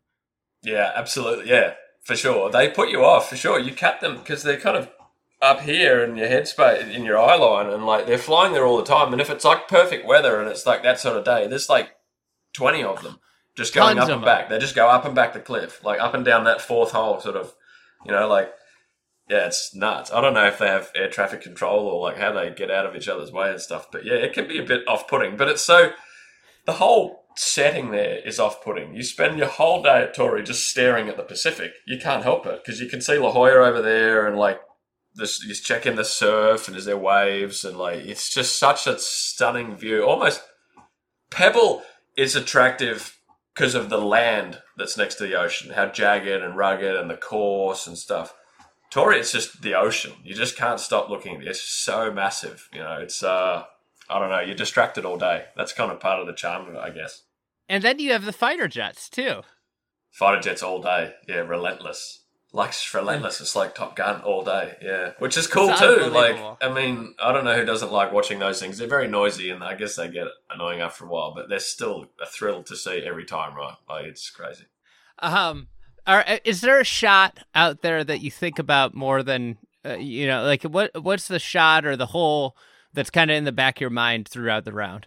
Yeah, 0.63 0.91
absolutely. 0.95 1.49
Yeah, 1.49 1.75
for 2.03 2.17
sure. 2.17 2.51
They 2.51 2.69
put 2.69 2.91
you 2.91 3.05
off 3.05 3.29
for 3.29 3.37
sure. 3.37 3.61
You 3.61 3.75
cut 3.75 4.01
them 4.01 4.19
because 4.19 4.43
they're 4.43 4.61
kind 4.61 4.77
of 4.77 4.91
up 5.41 5.61
here 5.61 6.03
in 6.03 6.17
your 6.17 6.29
headspace 6.29 6.93
in 6.93 7.05
your 7.05 7.19
eye 7.19 7.37
line, 7.37 7.71
and 7.71 7.87
like 7.87 8.07
they're 8.07 8.19
flying 8.19 8.53
there 8.53 8.67
all 8.67 8.77
the 8.77 8.85
time. 8.85 9.13
And 9.13 9.21
if 9.21 9.31
it's 9.31 9.45
like 9.45 9.69
perfect 9.69 10.05
weather 10.05 10.41
and 10.41 10.51
it's 10.51 10.67
like 10.67 10.83
that 10.83 10.99
sort 10.99 11.17
of 11.17 11.25
day, 11.25 11.47
there's 11.47 11.69
like 11.69 11.93
twenty 12.53 12.83
of 12.83 13.03
them 13.03 13.21
just 13.59 13.75
going 13.75 13.97
Tons 13.97 14.09
up 14.09 14.17
and 14.17 14.25
back. 14.25 14.49
They 14.49 14.59
just 14.59 14.77
go 14.77 14.89
up 14.89 15.05
and 15.05 15.17
back 15.17 15.33
the 15.33 15.41
cliff, 15.41 15.85
like 15.85 16.01
up 16.01 16.15
and 16.15 16.25
down 16.25 16.45
that 16.45 16.61
fourth 16.61 16.93
hole, 16.93 17.21
sort 17.21 17.37
of. 17.37 17.53
You 18.07 18.13
know, 18.13 18.29
like 18.29 18.53
yeah, 19.29 19.47
it's 19.47 19.75
nuts. 19.75 20.13
I 20.13 20.21
don't 20.21 20.33
know 20.33 20.47
if 20.47 20.59
they 20.59 20.69
have 20.69 20.93
air 20.95 21.11
traffic 21.11 21.43
control 21.43 21.87
or 21.89 22.01
like 22.01 22.19
how 22.19 22.33
they 22.33 22.51
get 22.51 22.71
out 22.71 22.87
of 22.87 22.95
each 22.95 23.09
other's 23.09 23.33
way 23.33 23.51
and 23.51 23.61
stuff. 23.61 23.89
But 23.91 24.05
yeah, 24.05 24.15
it 24.15 24.33
can 24.33 24.47
be 24.47 24.59
a 24.59 24.65
bit 24.65 24.87
off-putting. 24.87 25.37
But 25.37 25.49
it's 25.49 25.65
so 25.65 25.91
the 26.67 26.75
whole 26.75 27.25
setting 27.35 27.91
there 27.91 28.21
is 28.25 28.39
off-putting. 28.39 28.95
You 28.95 29.03
spend 29.03 29.39
your 29.39 29.49
whole 29.49 29.83
day 29.83 30.05
at 30.05 30.15
Torrey 30.15 30.45
just 30.45 30.69
staring 30.69 31.09
at 31.09 31.17
the 31.17 31.25
Pacific. 31.25 31.73
You 31.85 31.99
can't 31.99 32.23
help 32.23 32.47
it 32.47 32.63
because 32.65 32.81
you 32.81 32.89
can 32.89 33.01
see 33.01 33.19
La 33.19 33.33
Jolla 33.33 33.69
over 33.69 33.83
there 33.83 34.29
and 34.29 34.37
like 34.37 34.61
this. 35.17 35.45
You 35.45 35.53
check 35.53 35.85
in 35.85 35.97
the 35.97 36.05
surf 36.05 36.69
and 36.69 36.77
is 36.77 36.85
there 36.85 36.97
waves 36.97 37.65
and 37.65 37.77
like 37.77 38.07
it's 38.07 38.33
just 38.33 38.57
such 38.57 38.87
a 38.87 39.01
stunning 39.01 39.77
view. 39.77 40.05
Almost 40.05 40.43
Pebble 41.31 41.83
is 42.17 42.37
attractive 42.37 43.18
because 43.59 43.75
of 43.75 43.91
the 43.91 44.01
land 44.01 44.63
that's 44.77 44.97
next 44.97 45.17
to 45.17 45.27
the 45.27 45.35
ocean, 45.35 45.73
how 45.73 45.87
jagged 45.87 46.29
and 46.29 46.57
rugged 46.57 46.95
and 46.95 47.11
the 47.11 47.17
course 47.17 47.89
and 47.89 47.99
stuff. 47.99 48.33
Torrey, 48.89 49.19
it's 49.19 49.33
just 49.33 49.63
the 49.63 49.75
ocean. 49.75 50.13
You 50.23 50.33
just 50.33 50.57
can't 50.57 50.79
stop 50.79 51.11
looking. 51.11 51.35
At 51.37 51.43
it. 51.43 51.49
It's 51.49 51.61
so 51.61 52.13
massive. 52.13 52.69
You 52.73 52.79
know, 52.79 52.99
it's 53.01 53.21
uh, 53.21 53.65
I 54.09 54.19
don't 54.21 54.31
know. 54.31 54.41
You're 54.41 54.55
distracted 54.55 55.05
all 55.05 55.19
day. 55.19 55.47
That's 55.57 55.73
kind 55.73 55.91
of 55.91 55.99
part 55.99 56.21
of 56.21 56.29
the 56.29 56.35
charm 56.35 56.69
of 56.69 56.75
it, 56.75 56.79
I 56.79 56.91
guess. 56.91 57.25
And 57.69 57.83
then 57.83 57.99
you 57.99 58.13
have 58.13 58.25
the 58.25 58.33
fighter 58.33 58.69
jets 58.69 59.11
too. 59.11 59.43
Fighter 60.13 60.41
jets 60.41 60.63
all 60.63 60.81
day. 60.81 61.15
Yeah, 61.27 61.41
relentless 61.41 62.18
like 62.53 62.73
relentless. 62.95 63.41
It's 63.41 63.55
like 63.55 63.75
Top 63.75 63.95
Gun 63.95 64.23
all 64.23 64.43
day. 64.43 64.77
Yeah, 64.83 65.13
which 65.19 65.37
is 65.37 65.47
cool 65.47 65.71
it's 65.71 65.81
too. 65.81 66.11
Like, 66.11 66.37
I 66.61 66.73
mean, 66.73 67.15
I 67.23 67.33
don't 67.33 67.45
know 67.45 67.57
who 67.57 67.65
doesn't 67.65 67.93
like 67.93 68.13
watching 68.13 68.39
those 68.39 68.61
things. 68.61 68.79
They're 68.79 68.89
very 68.89 69.09
noisy, 69.09 69.51
and 69.51 69.63
I 69.63 69.75
guess 69.75 69.97
they 69.97 70.09
get 70.09 70.29
annoying 70.51 70.81
after 70.81 71.05
a 71.05 71.09
while. 71.09 71.35
But 71.35 71.49
they're 71.49 71.59
still 71.59 72.07
a 72.21 72.27
thrill 72.27 72.63
to 72.65 72.77
see 72.77 73.03
every 73.07 73.25
time, 73.25 73.55
right? 73.55 73.77
Like, 73.89 74.07
it's 74.07 74.31
crazy. 74.31 74.65
Um, 75.19 75.69
are, 76.07 76.25
is 76.45 76.63
there 76.63 76.81
a 76.81 76.85
shot 76.85 77.41
out 77.55 77.83
there 77.83 78.03
that 78.03 78.21
you 78.21 78.31
think 78.31 78.59
about 78.59 78.95
more 78.95 79.23
than 79.23 79.59
uh, 79.85 79.95
you 79.95 80.27
know? 80.27 80.45
Like, 80.45 80.63
what 80.63 81.03
what's 81.03 81.29
the 81.29 81.39
shot 81.39 81.85
or 81.85 81.97
the 81.97 82.07
hole 82.07 82.57
that's 82.95 83.11
kind 83.11 83.31
of 83.31 83.37
in 83.37 83.45
the 83.45 83.53
back 83.53 83.77
of 83.77 83.83
your 83.83 83.91
mind 83.91 84.27
throughout 84.29 84.65
the 84.65 84.73
round? 84.73 85.07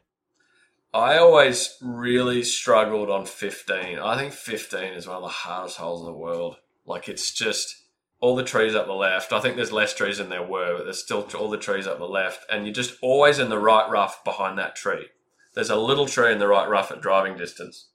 I 0.93 1.17
always 1.17 1.77
really 1.81 2.43
struggled 2.43 3.09
on 3.09 3.25
15. 3.25 3.97
I 3.97 4.17
think 4.17 4.33
15 4.33 4.93
is 4.93 5.07
one 5.07 5.15
of 5.17 5.21
the 5.21 5.29
hardest 5.29 5.77
holes 5.77 6.01
in 6.01 6.05
the 6.05 6.17
world. 6.17 6.57
Like 6.85 7.07
it's 7.07 7.31
just 7.31 7.75
all 8.19 8.35
the 8.35 8.43
trees 8.43 8.75
up 8.75 8.85
the 8.85 8.93
left. 8.93 9.33
I 9.33 9.39
think 9.39 9.55
there's 9.55 9.71
less 9.71 9.93
trees 9.93 10.17
than 10.17 10.29
there 10.29 10.45
were, 10.45 10.77
but 10.77 10.83
there's 10.83 11.03
still 11.03 11.27
all 11.37 11.49
the 11.49 11.57
trees 11.57 11.87
up 11.87 11.97
the 11.97 12.05
left, 12.05 12.45
and 12.51 12.65
you're 12.65 12.73
just 12.73 12.97
always 13.01 13.39
in 13.39 13.49
the 13.49 13.59
right 13.59 13.89
rough 13.89 14.23
behind 14.23 14.57
that 14.57 14.75
tree. 14.75 15.07
There's 15.53 15.69
a 15.69 15.75
little 15.75 16.05
tree 16.05 16.31
in 16.31 16.39
the 16.39 16.47
right 16.47 16.69
rough 16.69 16.91
at 16.91 17.01
driving 17.01 17.37
distance. 17.37 17.89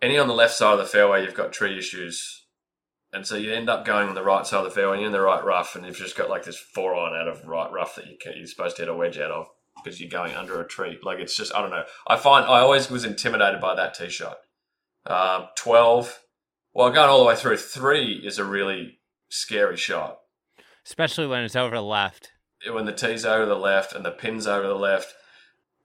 Any 0.00 0.18
on 0.18 0.28
the 0.28 0.34
left 0.34 0.54
side 0.54 0.72
of 0.72 0.78
the 0.78 0.84
fairway, 0.84 1.22
you've 1.22 1.34
got 1.34 1.52
tree 1.52 1.78
issues 1.78 2.42
and 3.12 3.26
so 3.26 3.36
you 3.36 3.52
end 3.52 3.68
up 3.68 3.84
going 3.84 4.08
on 4.08 4.14
the 4.14 4.22
right 4.22 4.46
side 4.46 4.58
of 4.58 4.64
the 4.64 4.70
fairway, 4.70 4.94
and 4.94 5.02
you're 5.02 5.08
in 5.08 5.12
the 5.12 5.20
right 5.20 5.44
rough, 5.44 5.76
and 5.76 5.84
you've 5.84 5.96
just 5.96 6.16
got 6.16 6.30
like 6.30 6.44
this 6.44 6.56
four 6.56 6.94
iron 6.94 7.20
out 7.20 7.28
of 7.28 7.46
right 7.46 7.70
rough 7.70 7.94
that 7.96 8.06
you 8.06 8.16
can, 8.18 8.32
you're 8.36 8.46
supposed 8.46 8.76
to 8.76 8.82
hit 8.82 8.88
a 8.88 8.94
wedge 8.94 9.18
out 9.18 9.30
of 9.30 9.46
because 9.82 10.00
you're 10.00 10.08
going 10.08 10.34
under 10.34 10.60
a 10.60 10.66
tree. 10.66 10.98
Like 11.02 11.18
it's 11.18 11.36
just 11.36 11.54
I 11.54 11.60
don't 11.60 11.70
know. 11.70 11.84
I 12.06 12.16
find 12.16 12.46
I 12.46 12.60
always 12.60 12.90
was 12.90 13.04
intimidated 13.04 13.60
by 13.60 13.74
that 13.74 13.94
tee 13.94 14.08
shot. 14.08 14.38
Um, 15.06 15.48
Twelve, 15.56 16.20
well, 16.74 16.90
going 16.90 17.08
all 17.08 17.18
the 17.20 17.26
way 17.26 17.36
through 17.36 17.58
three 17.58 18.22
is 18.24 18.38
a 18.38 18.44
really 18.44 18.98
scary 19.28 19.76
shot. 19.76 20.18
especially 20.84 21.26
when 21.26 21.42
it's 21.44 21.56
over 21.56 21.76
the 21.76 21.82
left. 21.82 22.32
When 22.70 22.84
the 22.84 22.92
tee's 22.92 23.24
over 23.24 23.46
the 23.46 23.56
left 23.56 23.92
and 23.92 24.04
the 24.04 24.10
pin's 24.10 24.46
over 24.46 24.66
the 24.66 24.74
left, 24.74 25.14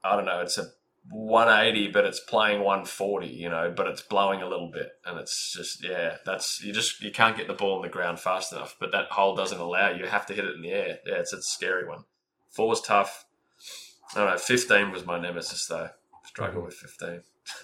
I 0.04 0.16
don't 0.16 0.26
know. 0.26 0.42
It's 0.42 0.58
a 0.58 0.68
180, 1.10 1.92
but 1.92 2.06
it's 2.06 2.20
playing 2.20 2.60
140. 2.60 3.28
You 3.28 3.50
know, 3.50 3.74
but 3.76 3.88
it's 3.88 4.02
blowing 4.02 4.42
a 4.42 4.48
little 4.48 4.70
bit, 4.72 4.90
and 5.06 5.20
it's 5.20 5.54
just 5.54 5.84
yeah. 5.84 6.18
That's 6.26 6.62
you 6.64 6.72
just 6.74 7.02
you 7.02 7.12
can't 7.12 7.36
get 7.38 7.48
the 7.48 7.54
ball 7.54 7.78
on 7.78 7.82
the 7.82 7.90
ground 7.90 8.20
fast 8.20 8.54
enough. 8.54 8.76
But 8.80 8.92
that 8.92 9.08
hole 9.12 9.36
doesn't 9.36 9.60
allow 9.60 9.90
you. 9.90 10.04
You 10.04 10.08
have 10.08 10.26
to 10.28 10.34
hit 10.34 10.46
it 10.46 10.56
in 10.56 10.62
the 10.62 10.72
air. 10.72 11.00
Yeah, 11.06 11.16
it's, 11.16 11.34
it's 11.34 11.48
a 11.48 11.50
scary 11.50 11.88
one. 11.88 12.04
Four's 12.52 12.82
tough. 12.82 13.26
I 14.16 14.20
don't 14.20 14.30
know. 14.30 14.38
15 14.38 14.92
was 14.92 15.06
my 15.06 15.20
nemesis 15.20 15.66
though. 15.68 15.90
Struggle 16.26 16.64
with 16.64 16.76
15. 16.76 17.22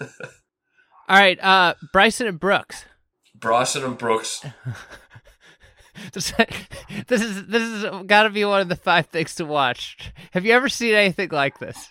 All 1.08 1.18
right, 1.18 1.38
uh, 1.42 1.74
Bryson 1.92 2.26
and 2.26 2.40
Brooks. 2.40 2.84
Bryson 3.34 3.84
and 3.84 3.98
Brooks. 3.98 4.44
this, 6.12 6.32
is 7.08 7.46
this 7.46 7.62
is 7.62 7.84
got 8.06 8.24
to 8.24 8.30
be 8.30 8.44
one 8.44 8.60
of 8.60 8.68
the 8.68 8.76
five 8.76 9.06
things 9.06 9.34
to 9.36 9.44
watch. 9.44 10.12
Have 10.32 10.44
you 10.44 10.52
ever 10.52 10.68
seen 10.68 10.94
anything 10.94 11.30
like 11.30 11.58
this? 11.58 11.90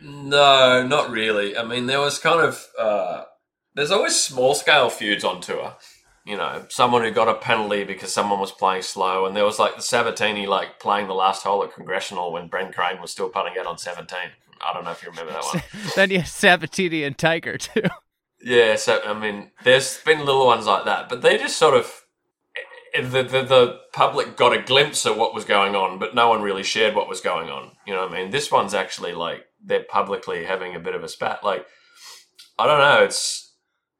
No, 0.00 0.86
not 0.86 1.10
really. 1.10 1.56
I 1.56 1.64
mean, 1.64 1.86
there 1.86 2.00
was 2.00 2.18
kind 2.18 2.40
of 2.40 2.66
uh, 2.78 3.24
there's 3.74 3.90
always 3.90 4.16
small 4.16 4.54
scale 4.54 4.88
feuds 4.88 5.24
on 5.24 5.40
tour. 5.40 5.76
You 6.24 6.36
know, 6.36 6.66
someone 6.68 7.02
who 7.02 7.10
got 7.10 7.28
a 7.28 7.34
penalty 7.34 7.84
because 7.84 8.12
someone 8.12 8.40
was 8.40 8.52
playing 8.52 8.82
slow, 8.82 9.26
and 9.26 9.36
there 9.36 9.44
was 9.44 9.58
like 9.58 9.76
the 9.76 9.82
Sabatini 9.82 10.46
like 10.46 10.78
playing 10.78 11.08
the 11.08 11.14
last 11.14 11.42
hole 11.42 11.62
at 11.64 11.74
Congressional 11.74 12.32
when 12.32 12.48
Ben 12.48 12.72
Crane 12.72 13.00
was 13.00 13.10
still 13.10 13.28
putting 13.28 13.58
out 13.58 13.66
on 13.66 13.78
17. 13.78 14.18
I 14.60 14.72
don't 14.74 14.84
know 14.84 14.90
if 14.90 15.02
you 15.02 15.10
remember 15.10 15.32
that 15.32 15.44
one. 15.44 15.62
then 15.96 16.10
you 16.10 16.18
have 16.18 16.28
Sabatini 16.28 17.04
and 17.04 17.16
Tiger 17.16 17.56
too. 17.56 17.82
Yeah, 18.42 18.76
so 18.76 19.00
I 19.04 19.18
mean, 19.18 19.50
there's 19.64 19.98
been 19.98 20.24
little 20.24 20.46
ones 20.46 20.66
like 20.66 20.84
that, 20.86 21.08
but 21.08 21.22
they 21.22 21.36
just 21.36 21.58
sort 21.58 21.74
of 21.74 22.02
eh, 22.94 23.02
the, 23.02 23.22
the 23.22 23.42
the 23.42 23.80
public 23.92 24.36
got 24.36 24.56
a 24.56 24.62
glimpse 24.62 25.04
of 25.04 25.16
what 25.16 25.34
was 25.34 25.44
going 25.44 25.74
on, 25.74 25.98
but 25.98 26.14
no 26.14 26.28
one 26.28 26.42
really 26.42 26.62
shared 26.62 26.94
what 26.94 27.08
was 27.08 27.20
going 27.20 27.50
on. 27.50 27.72
You 27.86 27.94
know 27.94 28.02
what 28.02 28.12
I 28.12 28.22
mean? 28.22 28.30
This 28.30 28.50
one's 28.50 28.74
actually 28.74 29.12
like 29.12 29.44
they're 29.62 29.84
publicly 29.84 30.44
having 30.44 30.74
a 30.74 30.80
bit 30.80 30.94
of 30.94 31.04
a 31.04 31.08
spat. 31.08 31.44
Like 31.44 31.66
I 32.58 32.66
don't 32.66 32.78
know, 32.78 33.04
it's 33.04 33.54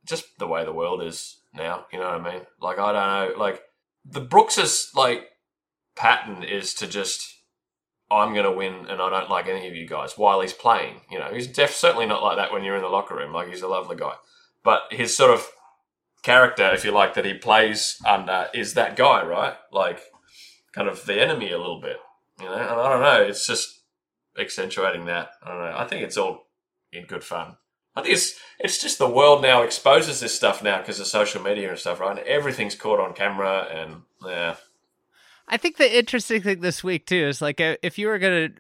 just 0.07 0.25
the 0.39 0.47
way 0.47 0.65
the 0.65 0.73
world 0.73 1.03
is 1.03 1.41
now. 1.55 1.87
You 1.93 1.99
know 1.99 2.07
what 2.11 2.27
I 2.27 2.33
mean? 2.33 2.43
Like 2.61 2.79
I 2.79 2.93
don't 2.93 3.35
know, 3.35 3.39
like 3.39 3.63
the 4.05 4.21
Brooks's 4.21 4.91
like 4.95 5.25
pattern 5.97 6.43
is 6.43 6.73
to 6.75 6.87
just 6.87 7.37
I'm 8.11 8.33
going 8.33 8.45
to 8.45 8.51
win 8.53 8.87
and 8.89 9.01
I 9.01 9.09
don't 9.09 9.31
like 9.31 9.49
any 9.49 9.69
of 9.69 9.75
you 9.77 9.87
guys 9.87 10.19
while 10.19 10.41
he's 10.41 10.53
playing. 10.53 11.03
You 11.11 11.19
know, 11.19 11.31
he's 11.33 11.47
def- 11.47 11.75
certainly 11.75 12.07
not 12.07 12.23
like 12.23 12.37
that 12.39 12.53
when 12.53 12.65
you're 12.65 12.77
in 12.77 12.83
the 12.83 12.89
locker 12.89 13.15
room. 13.15 13.33
Like 13.33 13.49
he's 13.49 13.63
a 13.63 13.69
lovely 13.69 13.97
guy, 13.97 14.15
but 14.63 14.83
his 14.91 15.17
sort 15.17 15.33
of 15.33 15.49
character, 16.23 16.73
if 16.73 16.85
you 16.85 16.91
like, 16.91 17.15
that 17.15 17.25
he 17.25 17.35
plays 17.35 17.97
under 18.07 18.49
is 18.55 18.75
that 18.75 18.97
guy, 18.97 19.25
right? 19.25 19.55
Like 19.73 20.01
kind 20.73 20.89
of 20.89 21.05
the 21.07 21.21
enemy 21.21 21.53
a 21.53 21.59
little 21.59 21.81
bit. 21.81 21.97
You 22.41 22.47
know, 22.47 22.55
and 22.55 22.63
I 22.63 22.89
don't 22.89 23.03
know. 23.03 23.23
It's 23.23 23.47
just 23.47 23.83
accentuating 24.39 25.07
that. 25.07 25.31
I 25.43 25.49
don't 25.49 25.61
know. 25.61 25.77
I 25.77 25.87
think 25.87 26.03
it's 26.03 26.17
all 26.17 26.47
in 26.93 27.05
good 27.05 27.25
fun. 27.25 27.57
I 27.97 28.03
think 28.03 28.15
it's 28.15 28.35
it's 28.59 28.81
just 28.81 28.99
the 28.99 29.09
world 29.09 29.43
now 29.43 29.63
exposes 29.63 30.21
this 30.21 30.35
stuff 30.35 30.63
now 30.63 30.79
because 30.79 31.01
of 31.01 31.07
social 31.07 31.43
media 31.43 31.71
and 31.71 31.79
stuff, 31.79 32.01
right? 32.01 32.17
And 32.17 32.27
everything's 32.27 32.77
caught 32.77 33.01
on 33.01 33.15
camera, 33.15 33.67
and 33.71 34.03
yeah, 34.25 34.57
I 35.49 35.57
think 35.57 35.77
the 35.77 35.99
interesting 35.99 36.43
thing 36.43 36.61
this 36.61 36.85
week 36.85 37.07
too 37.07 37.27
is 37.27 37.43
like 37.43 37.61
if 37.61 37.99
you 37.99 38.07
were 38.07 38.19
gonna 38.19 38.51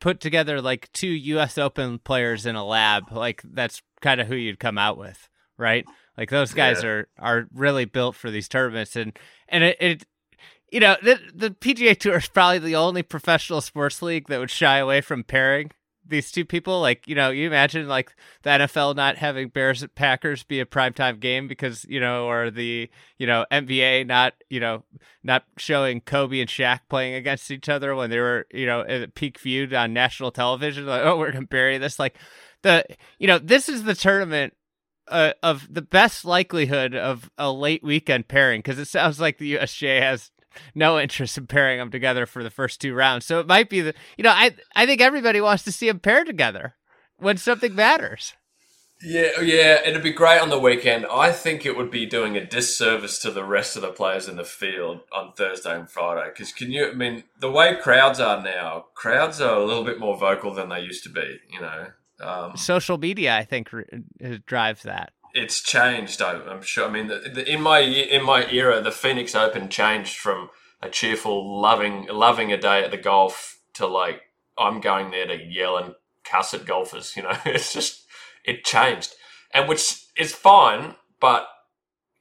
put 0.00 0.20
together 0.20 0.60
like 0.60 0.90
two 0.92 1.08
U.S. 1.08 1.56
Open 1.56 1.98
players 1.98 2.46
in 2.46 2.56
a 2.56 2.64
lab, 2.64 3.12
like 3.12 3.42
that's 3.44 3.80
kind 4.00 4.20
of 4.20 4.26
who 4.26 4.34
you'd 4.34 4.58
come 4.58 4.76
out 4.76 4.98
with, 4.98 5.28
right? 5.60 5.84
Like 6.18 6.30
those 6.30 6.52
guys 6.52 6.82
Yeah. 6.82 6.88
are 6.88 7.08
are 7.18 7.46
really 7.54 7.84
built 7.84 8.16
for 8.16 8.30
these 8.30 8.48
tournaments, 8.48 8.96
and 8.96 9.16
and 9.48 9.62
it, 9.64 9.76
it 9.80 10.04
you 10.72 10.80
know 10.80 10.96
the 11.02 11.18
the 11.34 11.50
PGA 11.50 11.96
Tour 11.98 12.16
is 12.18 12.28
probably 12.28 12.58
the 12.58 12.76
only 12.76 13.02
professional 13.02 13.60
sports 13.60 14.02
league 14.02 14.28
that 14.28 14.40
would 14.40 14.50
shy 14.50 14.78
away 14.78 15.00
from 15.00 15.22
pairing 15.24 15.70
these 16.06 16.30
two 16.32 16.44
people. 16.44 16.80
Like 16.80 17.06
you 17.06 17.14
know, 17.14 17.30
you 17.30 17.46
imagine 17.46 17.88
like 17.88 18.14
the 18.42 18.50
NFL 18.50 18.96
not 18.96 19.16
having 19.16 19.48
Bears 19.48 19.82
at 19.82 19.94
Packers 19.94 20.42
be 20.42 20.60
a 20.60 20.66
primetime 20.66 21.20
game 21.20 21.48
because 21.48 21.86
you 21.88 22.00
know, 22.00 22.28
or 22.28 22.50
the 22.50 22.90
you 23.18 23.26
know 23.26 23.46
NBA 23.50 24.06
not 24.06 24.34
you 24.50 24.60
know 24.60 24.84
not 25.22 25.44
showing 25.56 26.00
Kobe 26.00 26.40
and 26.40 26.50
Shaq 26.50 26.80
playing 26.90 27.14
against 27.14 27.50
each 27.50 27.68
other 27.68 27.94
when 27.94 28.10
they 28.10 28.18
were 28.18 28.46
you 28.52 28.66
know 28.66 28.80
at 28.82 29.14
peak 29.14 29.38
viewed 29.38 29.72
on 29.72 29.92
national 29.94 30.32
television. 30.32 30.84
Like 30.86 31.02
oh, 31.04 31.16
we're 31.16 31.32
gonna 31.32 31.46
bury 31.46 31.78
this. 31.78 31.98
Like 31.98 32.16
the 32.62 32.84
you 33.18 33.26
know 33.26 33.38
this 33.38 33.68
is 33.68 33.84
the 33.84 33.94
tournament 33.94 34.52
uh, 35.10 35.32
of 35.42 35.72
the 35.72 35.82
best 35.82 36.24
likelihood 36.24 36.94
of 36.94 37.30
a 37.36 37.52
late 37.52 37.82
weekend 37.82 38.28
pairing 38.28 38.60
because 38.60 38.78
it 38.78 38.88
sounds 38.88 39.20
like 39.20 39.38
the 39.38 39.56
USGA 39.56 40.00
has 40.00 40.30
no 40.74 40.98
interest 40.98 41.38
in 41.38 41.46
pairing 41.46 41.78
them 41.78 41.90
together 41.90 42.26
for 42.26 42.42
the 42.42 42.50
first 42.50 42.80
two 42.80 42.94
rounds. 42.94 43.26
So 43.26 43.40
it 43.40 43.46
might 43.46 43.68
be 43.68 43.80
the 43.80 43.94
you 44.16 44.24
know 44.24 44.30
I 44.30 44.54
I 44.74 44.86
think 44.86 45.00
everybody 45.00 45.40
wants 45.40 45.64
to 45.64 45.72
see 45.72 45.88
them 45.88 46.00
paired 46.00 46.26
together 46.26 46.76
when 47.18 47.36
something 47.36 47.74
matters. 47.74 48.34
Yeah, 49.02 49.40
yeah, 49.40 49.80
it'd 49.82 50.02
be 50.02 50.12
great 50.12 50.42
on 50.42 50.50
the 50.50 50.58
weekend. 50.58 51.06
I 51.10 51.32
think 51.32 51.64
it 51.64 51.74
would 51.74 51.90
be 51.90 52.04
doing 52.04 52.36
a 52.36 52.44
disservice 52.44 53.18
to 53.20 53.30
the 53.30 53.44
rest 53.44 53.74
of 53.74 53.82
the 53.82 53.92
players 53.92 54.28
in 54.28 54.36
the 54.36 54.44
field 54.44 55.00
on 55.10 55.32
Thursday 55.32 55.74
and 55.74 55.88
Friday. 55.88 56.28
Because 56.28 56.52
can 56.52 56.70
you? 56.70 56.90
I 56.90 56.92
mean, 56.92 57.24
the 57.38 57.50
way 57.50 57.76
crowds 57.80 58.20
are 58.20 58.42
now, 58.42 58.86
crowds 58.94 59.40
are 59.40 59.56
a 59.56 59.64
little 59.64 59.84
bit 59.84 59.98
more 59.98 60.18
vocal 60.18 60.52
than 60.52 60.68
they 60.68 60.80
used 60.80 61.02
to 61.04 61.08
be. 61.08 61.38
You 61.50 61.62
know, 61.62 61.86
um, 62.20 62.56
Social 62.56 62.98
media, 62.98 63.36
I 63.36 63.44
think, 63.44 63.72
r- 63.72 63.84
uh, 64.24 64.36
drives 64.46 64.82
that. 64.84 65.12
it's 65.34 65.60
changed. 65.62 66.20
I, 66.22 66.32
I'm 66.32 66.62
sure. 66.62 66.88
I 66.88 66.90
mean, 66.90 67.06
the, 67.08 67.18
the, 67.34 67.50
in 67.52 67.60
my 67.62 67.78
in 67.80 68.24
my 68.24 68.46
era, 68.50 68.80
the 68.80 68.90
Phoenix 68.92 69.34
Open 69.34 69.68
changed 69.68 70.16
from 70.16 70.50
a 70.82 70.88
cheerful, 70.88 71.60
loving 71.60 72.06
loving 72.10 72.52
a 72.52 72.56
day 72.56 72.82
at 72.84 72.90
the 72.90 72.96
golf 72.96 73.58
to 73.74 73.86
like 73.86 74.22
I'm 74.58 74.80
going 74.80 75.10
there 75.10 75.26
to 75.26 75.36
yell 75.42 75.76
and 75.76 75.94
cuss 76.24 76.52
at 76.54 76.64
golfers. 76.66 77.14
You 77.16 77.22
know, 77.24 77.36
it's 77.44 77.72
just 77.72 78.04
it 78.44 78.64
changed, 78.64 79.14
and 79.54 79.68
which 79.68 80.04
is 80.16 80.32
fine. 80.34 80.94
But 81.20 81.46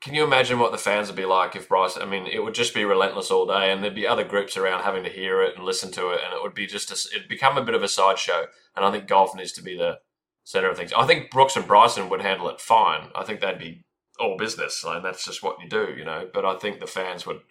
can 0.02 0.14
you 0.14 0.24
imagine 0.24 0.60
what 0.60 0.72
the 0.72 0.78
fans 0.78 1.08
would 1.08 1.18
be 1.18 1.26
like 1.26 1.56
if 1.56 1.68
Bryce? 1.68 1.98
I 2.00 2.06
mean, 2.06 2.26
it 2.26 2.44
would 2.44 2.54
just 2.54 2.74
be 2.74 2.86
relentless 2.86 3.32
all 3.32 3.46
day, 3.46 3.72
and 3.72 3.84
there'd 3.84 3.96
be 3.96 4.08
other 4.08 4.24
groups 4.24 4.56
around 4.56 4.84
having 4.84 5.04
to 5.04 5.10
hear 5.10 5.42
it 5.42 5.56
and 5.56 5.66
listen 5.66 5.92
to 5.92 6.10
it, 6.12 6.22
and 6.24 6.34
it 6.34 6.42
would 6.42 6.54
be 6.54 6.66
just 6.66 6.92
a, 6.92 7.16
it'd 7.16 7.28
become 7.28 7.58
a 7.58 7.64
bit 7.64 7.76
of 7.76 7.84
a 7.84 7.88
sideshow. 7.88 8.46
And 8.76 8.86
I 8.86 8.92
think 8.92 9.08
golf 9.08 9.36
needs 9.36 9.52
to 9.54 9.64
be 9.64 9.78
the 9.78 10.00
center 10.46 10.70
of 10.70 10.78
things. 10.78 10.94
I 10.98 11.06
think 11.06 11.32
Brooks 11.32 11.56
and 11.56 11.68
Bryson 11.68 12.10
would 12.10 12.22
handle 12.22 12.50
it 12.50 12.62
fine. 12.62 13.10
I 13.14 13.24
think 13.24 13.42
they'd 13.42 13.60
be 13.60 13.84
all 14.20 14.38
business, 14.38 14.84
and 14.86 15.04
that's 15.04 15.26
just 15.26 15.44
what 15.44 15.62
you 15.62 15.70
do, 15.70 15.94
you 15.98 16.06
know. 16.06 16.30
But 16.34 16.46
I 16.46 16.58
think 16.58 16.80
the 16.80 16.88
fans 16.88 17.26
would 17.26 17.42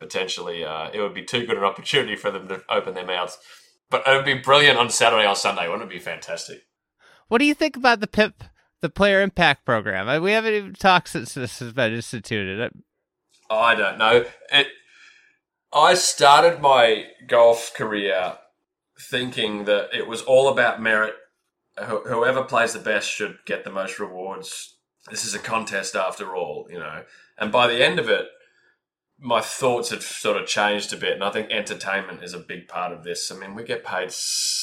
potentially, 0.00 0.64
uh, 0.64 0.90
it 0.92 1.00
would 1.00 1.14
be 1.14 1.24
too 1.24 1.46
good 1.46 1.56
an 1.56 1.64
opportunity 1.64 2.16
for 2.16 2.30
them 2.30 2.48
to 2.48 2.62
open 2.68 2.94
their 2.94 3.06
mouths. 3.06 3.38
But 3.88 4.02
it 4.06 4.16
would 4.16 4.24
be 4.24 4.34
brilliant 4.34 4.78
on 4.78 4.90
Saturday 4.90 5.28
or 5.28 5.36
Sunday, 5.36 5.68
wouldn't 5.68 5.90
it 5.90 5.94
be 5.94 6.00
fantastic? 6.00 6.66
What 7.28 7.38
do 7.38 7.44
you 7.44 7.54
think 7.54 7.76
about 7.76 8.00
the 8.00 8.06
PIP, 8.06 8.42
the 8.84 8.90
Player 8.90 9.22
Impact 9.22 9.64
Program? 9.64 10.10
Uh, 10.10 10.20
We 10.20 10.32
haven't 10.32 10.52
even 10.52 10.74
talked 10.74 11.08
since 11.08 11.32
this 11.32 11.58
has 11.60 11.72
been 11.72 11.94
instituted. 11.94 12.60
Uh, 12.60 13.54
I 13.54 13.74
don't 13.74 13.96
know. 13.96 14.26
It. 14.52 14.66
I 15.72 15.94
started 15.94 16.60
my 16.60 17.06
golf 17.26 17.72
career 17.74 18.36
thinking 19.00 19.64
that 19.64 19.88
it 19.94 20.06
was 20.06 20.20
all 20.20 20.48
about 20.48 20.82
merit. 20.82 21.14
Whoever 21.78 22.44
plays 22.44 22.74
the 22.74 22.78
best 22.78 23.10
should 23.10 23.38
get 23.46 23.64
the 23.64 23.72
most 23.72 23.98
rewards. 23.98 24.76
This 25.10 25.24
is 25.24 25.34
a 25.34 25.38
contest 25.38 25.96
after 25.96 26.36
all, 26.36 26.68
you 26.70 26.78
know. 26.78 27.04
And 27.38 27.50
by 27.50 27.66
the 27.66 27.82
end 27.82 27.98
of 27.98 28.10
it, 28.10 28.26
my 29.18 29.40
thoughts 29.40 29.88
had 29.88 30.02
sort 30.02 30.36
of 30.36 30.46
changed 30.46 30.92
a 30.92 30.98
bit, 30.98 31.14
and 31.14 31.24
I 31.24 31.30
think 31.30 31.50
entertainment 31.50 32.22
is 32.22 32.34
a 32.34 32.38
big 32.38 32.68
part 32.68 32.92
of 32.92 33.02
this. 33.02 33.32
I 33.32 33.36
mean, 33.36 33.54
we 33.54 33.64
get 33.64 33.82
paid 33.82 34.12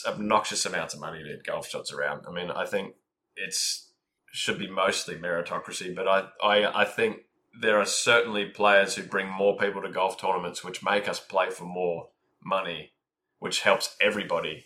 obnoxious 0.05 0.65
amounts 0.65 0.93
of 0.93 0.99
money 0.99 1.23
to 1.23 1.29
hit 1.29 1.43
golf 1.43 1.67
shots 1.67 1.91
around. 1.91 2.25
I 2.27 2.31
mean, 2.31 2.51
I 2.51 2.65
think 2.65 2.93
it's 3.35 3.90
should 4.31 4.57
be 4.57 4.69
mostly 4.69 5.15
meritocracy, 5.15 5.93
but 5.93 6.07
I, 6.07 6.27
I, 6.43 6.81
I 6.81 6.85
think 6.85 7.17
there 7.59 7.79
are 7.79 7.85
certainly 7.85 8.45
players 8.45 8.95
who 8.95 9.03
bring 9.03 9.27
more 9.27 9.57
people 9.57 9.81
to 9.81 9.89
golf 9.89 10.17
tournaments, 10.19 10.63
which 10.63 10.83
make 10.83 11.07
us 11.07 11.19
play 11.19 11.49
for 11.49 11.65
more 11.65 12.09
money, 12.43 12.91
which 13.39 13.61
helps 13.61 13.95
everybody 13.99 14.65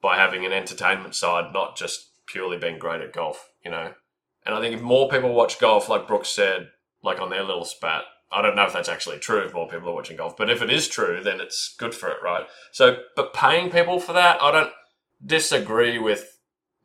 by 0.00 0.16
having 0.16 0.46
an 0.46 0.52
entertainment 0.52 1.14
side, 1.14 1.52
not 1.52 1.76
just 1.76 2.10
purely 2.26 2.56
being 2.56 2.78
great 2.78 3.02
at 3.02 3.12
golf, 3.12 3.50
you 3.64 3.70
know. 3.70 3.92
And 4.44 4.54
I 4.54 4.60
think 4.60 4.74
if 4.74 4.82
more 4.82 5.08
people 5.08 5.34
watch 5.34 5.58
golf, 5.58 5.88
like 5.88 6.08
Brooks 6.08 6.28
said, 6.28 6.70
like 7.02 7.20
on 7.20 7.30
their 7.30 7.42
little 7.42 7.64
spat, 7.64 8.04
I 8.32 8.42
don't 8.42 8.56
know 8.56 8.64
if 8.66 8.72
that's 8.72 8.88
actually 8.88 9.18
true 9.18 9.44
if 9.44 9.54
more 9.54 9.68
people 9.68 9.88
are 9.88 9.94
watching 9.94 10.16
golf, 10.16 10.36
but 10.36 10.50
if 10.50 10.62
it 10.62 10.70
is 10.70 10.88
true, 10.88 11.20
then 11.22 11.40
it's 11.40 11.74
good 11.78 11.94
for 11.94 12.08
it, 12.08 12.18
right? 12.22 12.46
So, 12.72 12.98
but 13.14 13.34
paying 13.34 13.70
people 13.70 14.00
for 14.00 14.12
that, 14.12 14.42
I 14.42 14.50
don't 14.50 14.72
disagree 15.24 15.98
with 15.98 16.35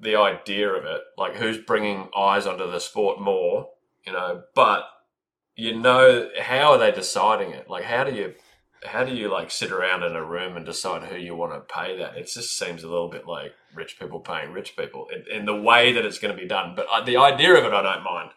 the 0.02 0.16
idea 0.16 0.70
of 0.70 0.86
it. 0.86 1.02
Like, 1.18 1.36
who's 1.36 1.58
bringing 1.58 2.10
eyes 2.18 2.48
onto 2.48 2.70
the 2.70 2.80
sport 2.80 3.22
more, 3.22 3.70
you 4.06 4.14
know? 4.14 4.44
But 4.56 4.86
you 5.56 5.78
know 5.78 6.30
how 6.42 6.72
are 6.72 6.78
they 6.78 6.92
deciding 6.92 7.52
it? 7.52 7.70
Like 7.70 7.84
how 7.84 8.04
do 8.04 8.14
you 8.14 8.34
how 8.84 9.04
do 9.04 9.14
you 9.14 9.30
like 9.32 9.52
sit 9.52 9.72
around 9.72 10.02
in 10.02 10.16
a 10.16 10.26
room 10.26 10.58
and 10.58 10.66
decide 10.66 11.04
who 11.04 11.16
you 11.18 11.36
want 11.36 11.54
to 11.54 11.74
pay 11.74 11.98
that? 11.98 12.18
It 12.18 12.32
just 12.34 12.58
seems 12.58 12.84
a 12.84 12.90
little 12.90 13.10
bit 13.10 13.28
like 13.28 13.54
rich 13.76 14.00
people 14.00 14.20
paying 14.20 14.54
rich 14.54 14.76
people 14.76 15.08
in, 15.14 15.40
in 15.40 15.46
the 15.46 15.56
way 15.56 15.94
that 15.94 16.06
it's 16.06 16.18
going 16.18 16.36
to 16.36 16.42
be 16.42 16.48
done. 16.48 16.74
But 16.76 16.88
uh, 16.92 17.04
the 17.04 17.18
idea 17.18 17.54
of 17.54 17.64
it, 17.64 17.74
I 17.74 17.84
don't 17.84 18.04
mind. 18.04 18.32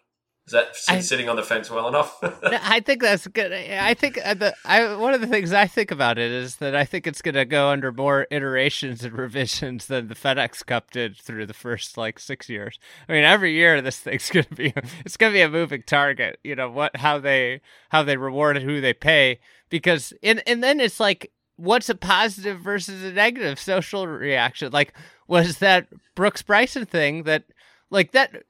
Is 0.47 0.53
that 0.53 0.77
I- 0.89 1.01
sitting 1.01 1.29
on 1.31 1.37
the 1.37 1.43
fence 1.43 1.71
well 1.71 1.89
enough? 1.89 2.19
No, 2.45 2.59
I 2.63 2.81
think 2.81 3.01
that's 3.01 3.27
good. 3.27 3.53
I 3.53 3.95
think 3.95 4.19
uh, 4.23 4.35
the 4.35 4.55
I 4.65 4.95
one 4.97 5.15
of 5.15 5.23
the 5.23 5.27
things 5.27 5.53
I 5.53 5.67
think 5.67 5.91
about 5.91 6.19
it 6.19 6.31
is 6.31 6.57
that 6.57 6.77
I 6.77 6.85
think 6.85 7.07
it's 7.07 7.23
going 7.23 7.35
to 7.37 7.47
go 7.47 7.71
under 7.71 7.91
more 7.91 8.27
iterations 8.31 9.03
and 9.03 9.15
revisions 9.17 9.87
than 9.87 10.09
the 10.09 10.15
FedEx 10.15 10.65
Cup 10.67 10.91
did 10.91 11.17
through 11.17 11.47
the 11.47 11.55
first 11.55 11.97
like 11.97 12.19
six 12.19 12.51
years. 12.51 12.79
I 13.09 13.13
mean, 13.13 13.25
every 13.25 13.55
year 13.55 13.81
this 13.81 13.99
thing's 13.99 14.29
going 14.31 14.45
to 14.45 14.55
be 14.55 14.75
it's 15.05 15.17
going 15.17 15.33
to 15.33 15.37
be 15.37 15.41
a 15.43 15.49
moving 15.49 15.83
target. 15.87 16.39
You 16.45 16.55
know 16.55 16.71
what 16.71 16.97
how 16.97 17.19
they 17.19 17.63
how 17.89 18.03
they 18.03 18.19
reward 18.19 18.59
and 18.59 18.69
who 18.69 18.83
they 18.83 18.93
pay 18.93 19.41
because 19.71 20.13
and 20.23 20.43
and 20.47 20.63
then 20.63 20.81
it's 20.81 21.01
like 21.01 21.33
what's 21.57 21.89
a 21.89 21.95
positive 21.95 22.61
versus 22.61 23.03
a 23.03 23.13
negative 23.13 23.59
social 23.59 24.07
reaction? 24.07 24.71
Like 24.73 24.93
was 25.27 25.59
that 25.59 25.87
Brooks 26.15 26.43
Bryson 26.43 26.85
thing 26.85 27.23
that 27.23 27.45
like 27.91 28.13
that 28.13 28.43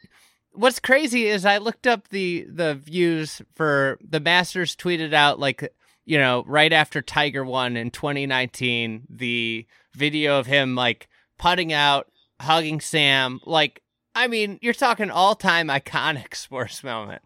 what's 0.55 0.79
crazy 0.79 1.27
is 1.27 1.45
I 1.45 1.59
looked 1.59 1.87
up 1.87 2.09
the 2.09 2.47
the 2.49 2.75
views 2.75 3.43
for 3.55 3.99
the 4.01 4.21
Masters 4.21 4.77
tweeted 4.77 5.13
out 5.13 5.39
like 5.39 5.73
you 6.05 6.19
know 6.19 6.45
right 6.47 6.73
after 6.73 7.03
Tiger 7.03 7.45
won 7.45 7.77
in 7.77 7.91
2019 7.91 9.07
the 9.11 9.67
video 9.95 10.39
of 10.39 10.47
him 10.47 10.75
like 10.75 11.09
putting 11.39 11.73
out 11.73 12.11
hugging 12.41 12.81
Sam 12.81 13.41
like 13.45 13.83
I 14.15 14.29
mean 14.29 14.59
you're 14.63 14.75
talking 14.75 15.11
all 15.11 15.35
time 15.35 15.69
iconic 15.69 16.35
sports 16.35 16.83
moment. 16.83 17.23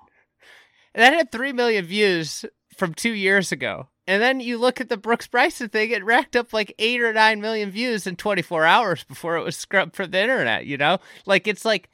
And 0.94 1.02
that 1.02 1.12
had 1.12 1.30
3 1.30 1.52
million 1.52 1.84
views 1.84 2.44
from 2.76 2.94
2 2.94 3.12
years 3.12 3.52
ago. 3.52 3.88
And 4.06 4.22
then 4.22 4.40
you 4.40 4.56
look 4.56 4.80
at 4.80 4.88
the 4.88 4.96
Brooks 4.96 5.26
Bryson 5.26 5.68
thing 5.68 5.90
it 5.90 6.02
racked 6.02 6.34
up 6.34 6.52
like 6.52 6.74
8 6.78 7.02
or 7.02 7.12
9 7.12 7.40
million 7.40 7.70
views 7.70 8.06
in 8.06 8.16
24 8.16 8.64
hours 8.64 9.04
before 9.04 9.36
it 9.36 9.44
was 9.44 9.56
scrubbed 9.56 9.94
from 9.94 10.10
the 10.10 10.20
internet 10.20 10.64
you 10.64 10.78
know? 10.78 10.98
Like 11.26 11.46
it's 11.46 11.64
like 11.64 11.90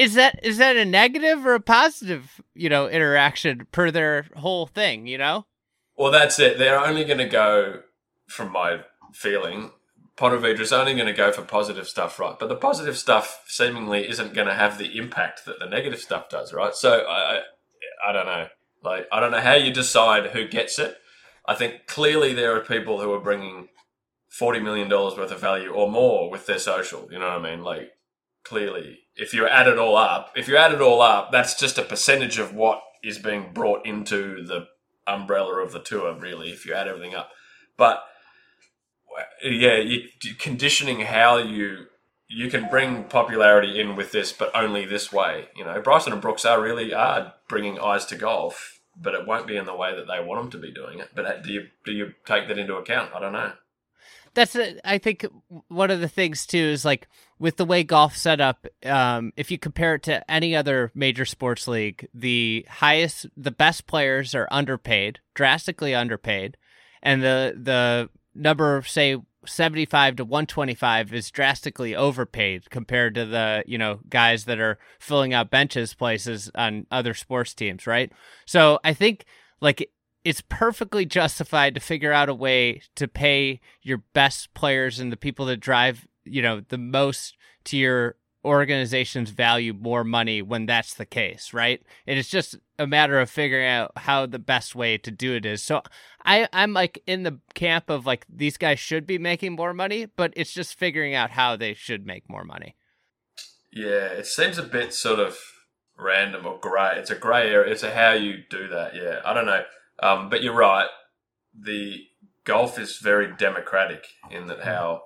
is 0.00 0.14
that 0.14 0.40
is 0.42 0.58
that 0.58 0.76
a 0.76 0.84
negative 0.84 1.44
or 1.44 1.54
a 1.54 1.60
positive 1.60 2.40
you 2.54 2.68
know 2.68 2.88
interaction 2.88 3.66
per 3.72 3.90
their 3.90 4.26
whole 4.36 4.66
thing 4.66 5.06
you 5.06 5.18
know 5.18 5.46
well, 6.00 6.10
that's 6.10 6.38
it. 6.38 6.56
They're 6.56 6.82
only 6.82 7.04
going 7.04 7.18
to 7.18 7.28
go, 7.28 7.82
from 8.26 8.50
my 8.52 8.80
feeling, 9.12 9.72
Ponte 10.16 10.40
Vedra's 10.40 10.72
only 10.72 10.94
going 10.94 11.08
to 11.08 11.12
go 11.12 11.30
for 11.30 11.42
positive 11.42 11.86
stuff, 11.86 12.18
right? 12.18 12.38
But 12.38 12.48
the 12.48 12.56
positive 12.56 12.96
stuff 12.96 13.42
seemingly 13.46 14.08
isn't 14.08 14.32
going 14.32 14.46
to 14.46 14.54
have 14.54 14.78
the 14.78 14.96
impact 14.96 15.44
that 15.44 15.58
the 15.58 15.66
negative 15.66 15.98
stuff 15.98 16.30
does, 16.30 16.54
right? 16.54 16.74
So 16.74 17.00
I, 17.00 17.36
I, 17.36 17.40
I 18.08 18.12
don't 18.14 18.24
know. 18.24 18.46
Like 18.82 19.08
I 19.12 19.20
don't 19.20 19.30
know 19.30 19.42
how 19.42 19.52
you 19.52 19.74
decide 19.74 20.30
who 20.30 20.48
gets 20.48 20.78
it. 20.78 20.96
I 21.46 21.54
think 21.54 21.86
clearly 21.86 22.32
there 22.32 22.56
are 22.56 22.60
people 22.60 23.02
who 23.02 23.12
are 23.12 23.20
bringing 23.20 23.68
forty 24.30 24.58
million 24.58 24.88
dollars 24.88 25.18
worth 25.18 25.32
of 25.32 25.40
value 25.40 25.68
or 25.68 25.90
more 25.90 26.30
with 26.30 26.46
their 26.46 26.58
social. 26.58 27.08
You 27.12 27.18
know 27.18 27.28
what 27.28 27.44
I 27.44 27.50
mean? 27.50 27.62
Like 27.62 27.90
clearly, 28.44 29.00
if 29.16 29.34
you 29.34 29.46
add 29.46 29.68
it 29.68 29.78
all 29.78 29.96
up, 29.96 30.32
if 30.36 30.48
you 30.48 30.56
add 30.56 30.72
it 30.72 30.80
all 30.80 31.00
up, 31.02 31.30
that's 31.32 31.58
just 31.58 31.78
a 31.78 31.82
percentage 31.82 32.38
of 32.38 32.54
what 32.54 32.82
is 33.02 33.18
being 33.18 33.52
brought 33.52 33.84
into 33.86 34.44
the 34.44 34.66
umbrella 35.06 35.62
of 35.62 35.72
the 35.72 35.80
tour. 35.80 36.14
Really, 36.18 36.50
if 36.50 36.66
you 36.66 36.74
add 36.74 36.88
everything 36.88 37.14
up, 37.14 37.30
but 37.76 38.02
yeah, 39.42 39.76
you 39.76 40.08
conditioning 40.38 41.00
how 41.00 41.38
you 41.38 41.86
you 42.28 42.48
can 42.48 42.68
bring 42.68 43.04
popularity 43.04 43.80
in 43.80 43.96
with 43.96 44.12
this, 44.12 44.32
but 44.32 44.54
only 44.54 44.84
this 44.86 45.12
way. 45.12 45.48
You 45.56 45.64
know, 45.64 45.80
Bryson 45.80 46.12
and 46.12 46.22
Brooks 46.22 46.44
are 46.44 46.60
really 46.60 46.94
are 46.94 47.34
bringing 47.48 47.80
eyes 47.80 48.06
to 48.06 48.16
golf, 48.16 48.80
but 48.96 49.14
it 49.14 49.26
won't 49.26 49.48
be 49.48 49.56
in 49.56 49.64
the 49.66 49.74
way 49.74 49.94
that 49.96 50.06
they 50.06 50.24
want 50.24 50.40
them 50.42 50.50
to 50.52 50.58
be 50.66 50.72
doing 50.72 51.00
it. 51.00 51.08
But 51.14 51.26
uh, 51.26 51.38
do 51.38 51.52
you 51.52 51.66
do 51.84 51.92
you 51.92 52.12
take 52.24 52.48
that 52.48 52.58
into 52.58 52.76
account? 52.76 53.10
I 53.14 53.20
don't 53.20 53.32
know. 53.32 53.52
that's 54.34 54.54
a, 54.54 54.78
i 54.88 54.96
think 54.96 55.26
one 55.68 55.90
of 55.90 56.00
the 56.00 56.08
things 56.08 56.46
too 56.46 56.58
is 56.58 56.84
like 56.84 57.08
with 57.40 57.56
the 57.56 57.64
way 57.64 57.82
golf 57.82 58.16
set 58.16 58.40
up 58.40 58.66
um, 58.84 59.32
if 59.36 59.50
you 59.50 59.58
compare 59.58 59.96
it 59.96 60.04
to 60.04 60.30
any 60.30 60.54
other 60.54 60.92
major 60.94 61.24
sports 61.24 61.66
league 61.66 62.06
the 62.14 62.64
highest 62.68 63.26
the 63.36 63.50
best 63.50 63.88
players 63.88 64.34
are 64.34 64.46
underpaid 64.52 65.18
drastically 65.34 65.92
underpaid 65.92 66.56
and 67.02 67.22
the 67.22 67.54
the 67.60 68.08
number 68.34 68.80
say 68.86 69.16
75 69.46 70.16
to 70.16 70.24
125 70.24 71.14
is 71.14 71.30
drastically 71.30 71.96
overpaid 71.96 72.68
compared 72.70 73.14
to 73.14 73.24
the 73.24 73.64
you 73.66 73.78
know 73.78 74.00
guys 74.08 74.44
that 74.44 74.60
are 74.60 74.78
filling 74.98 75.32
out 75.32 75.50
benches 75.50 75.94
places 75.94 76.50
on 76.54 76.86
other 76.90 77.14
sports 77.14 77.54
teams 77.54 77.86
right? 77.86 78.12
So 78.44 78.78
i 78.84 78.92
think 78.92 79.24
like 79.60 79.90
it's 80.22 80.42
perfectly 80.48 81.06
justified 81.06 81.74
to 81.74 81.80
figure 81.80 82.12
out 82.12 82.28
a 82.28 82.34
way 82.34 82.82
to 82.94 83.08
pay 83.08 83.60
your 83.82 84.02
best 84.12 84.52
players 84.52 85.00
and 85.00 85.10
the 85.10 85.16
people 85.16 85.46
that 85.46 85.56
drive 85.56 86.06
you 86.24 86.42
know 86.42 86.60
the 86.68 86.78
most 86.78 87.36
to 87.64 87.76
your 87.76 88.16
organization's 88.42 89.30
value 89.30 89.74
more 89.74 90.02
money 90.02 90.40
when 90.40 90.64
that's 90.64 90.94
the 90.94 91.04
case 91.04 91.52
right 91.52 91.82
And 92.06 92.16
it 92.16 92.20
is 92.20 92.28
just 92.28 92.56
a 92.78 92.86
matter 92.86 93.20
of 93.20 93.28
figuring 93.28 93.66
out 93.66 93.92
how 93.96 94.24
the 94.24 94.38
best 94.38 94.74
way 94.74 94.96
to 94.96 95.10
do 95.10 95.34
it 95.34 95.44
is 95.44 95.62
so 95.62 95.82
i 96.24 96.48
i'm 96.54 96.72
like 96.72 97.02
in 97.06 97.22
the 97.22 97.38
camp 97.54 97.90
of 97.90 98.06
like 98.06 98.24
these 98.34 98.56
guys 98.56 98.78
should 98.78 99.06
be 99.06 99.18
making 99.18 99.52
more 99.52 99.74
money 99.74 100.06
but 100.06 100.32
it's 100.36 100.52
just 100.52 100.78
figuring 100.78 101.14
out 101.14 101.32
how 101.32 101.54
they 101.54 101.74
should 101.74 102.06
make 102.06 102.30
more 102.30 102.44
money 102.44 102.76
Yeah, 103.72 104.06
it 104.06 104.26
seems 104.26 104.58
a 104.58 104.62
bit 104.62 104.92
sort 104.92 105.20
of 105.20 105.38
random 105.96 106.46
or 106.46 106.58
grey. 106.58 106.94
It's 106.96 107.10
a 107.10 107.14
grey 107.14 107.50
area. 107.50 107.72
It's 107.72 107.82
a 107.82 107.94
how 107.94 108.12
you 108.12 108.38
do 108.48 108.68
that. 108.68 108.94
Yeah, 108.96 109.20
I 109.24 109.32
don't 109.32 109.46
know. 109.46 109.62
Um, 110.02 110.28
but 110.28 110.42
you're 110.42 110.54
right. 110.54 110.88
The 111.56 112.00
golf 112.44 112.78
is 112.78 112.98
very 112.98 113.32
democratic 113.36 114.06
in 114.30 114.46
that 114.48 114.62
how 114.64 115.02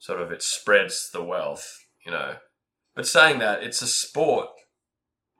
sort 0.00 0.20
of 0.20 0.32
it 0.32 0.42
spreads 0.42 1.08
the 1.12 1.22
wealth, 1.22 1.78
you 2.04 2.10
know. 2.10 2.34
But 2.96 3.06
saying 3.06 3.38
that, 3.38 3.62
it's 3.62 3.80
a 3.82 3.86
sport. 3.86 4.48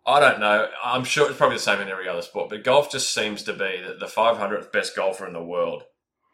I 0.06 0.20
don't 0.20 0.38
know. 0.40 0.68
I'm 0.84 1.04
sure 1.04 1.28
it's 1.28 1.36
probably 1.36 1.56
the 1.56 1.62
same 1.62 1.80
in 1.80 1.88
every 1.88 2.08
other 2.08 2.22
sport, 2.22 2.48
but 2.50 2.62
golf 2.64 2.90
just 2.92 3.12
seems 3.12 3.42
to 3.42 3.52
be 3.52 3.82
that 3.84 3.98
the 4.00 4.06
500th 4.06 4.70
best 4.72 4.94
golfer 4.94 5.26
in 5.26 5.32
the 5.32 5.42
world 5.42 5.82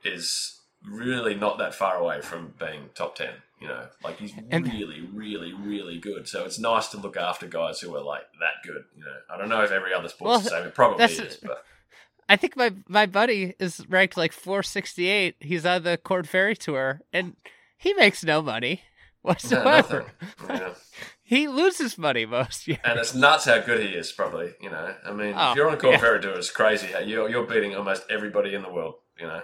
is 0.05 0.61
really 0.85 1.35
not 1.35 1.59
that 1.59 1.74
far 1.74 1.97
away 1.97 2.20
from 2.20 2.55
being 2.61 2.91
top 2.95 3.16
10. 3.16 3.29
You 3.61 3.68
know, 3.68 3.87
like 4.05 4.18
he's 4.18 4.35
And- 4.51 4.70
really, 4.70 5.01
really, 5.12 5.53
really 5.55 5.99
good. 5.99 6.29
So 6.29 6.45
it's 6.45 6.59
nice 6.59 6.89
to 6.89 6.99
look 6.99 7.16
after 7.16 7.47
guys 7.47 7.81
who 7.81 7.95
are 7.97 8.03
like 8.03 8.24
that 8.41 8.62
good. 8.70 8.85
You 8.95 9.03
know, 9.05 9.16
I 9.33 9.39
don't 9.39 9.49
know 9.49 9.62
if 9.62 9.70
every 9.70 9.95
other 9.95 10.09
sport's 10.09 10.31
Well, 10.31 10.41
the 10.41 10.51
same. 10.51 10.66
It 10.66 10.74
probably 10.74 11.05
is, 11.07 11.39
but 11.43 11.64
I 12.29 12.37
think 12.37 12.55
my 12.57 12.72
my 12.87 13.07
buddy 13.07 13.55
is 13.59 13.83
ranked 13.89 14.16
like 14.16 14.33
468. 14.33 15.37
He's 15.41 15.64
on 15.64 15.85
the 15.85 15.97
Corn 15.97 16.24
Ferry 16.24 16.55
tour, 16.55 17.01
and 17.14 17.37
he 17.77 17.95
makes 17.95 18.24
no 18.24 18.43
money 18.43 18.83
whatsoever. 19.22 20.07
nothing. 20.41 20.57
Yeah. 20.57 20.74
he 21.22 21.49
loses 21.49 21.99
money 21.99 22.24
most 22.27 22.66
years. 22.68 22.81
And 22.85 22.99
it's 22.99 23.14
nuts 23.14 23.45
how 23.45 23.61
good 23.61 23.81
he 23.81 23.89
is. 23.89 24.12
Probably, 24.12 24.53
you 24.61 24.70
know. 24.70 24.95
I 25.05 25.12
mean, 25.12 25.35
Oh, 25.37 25.51
if 25.51 25.57
you're 25.57 25.68
on 25.68 25.74
a 25.74 25.77
Corn 25.77 25.95
yeah. 25.95 26.31
It's 26.37 26.51
crazy. 26.51 26.89
You're 27.05 27.29
you're 27.29 27.47
beating 27.47 27.74
almost 27.74 28.05
everybody 28.11 28.55
in 28.55 28.62
the 28.62 28.70
world. 28.72 28.95
You 29.18 29.27
know. 29.27 29.43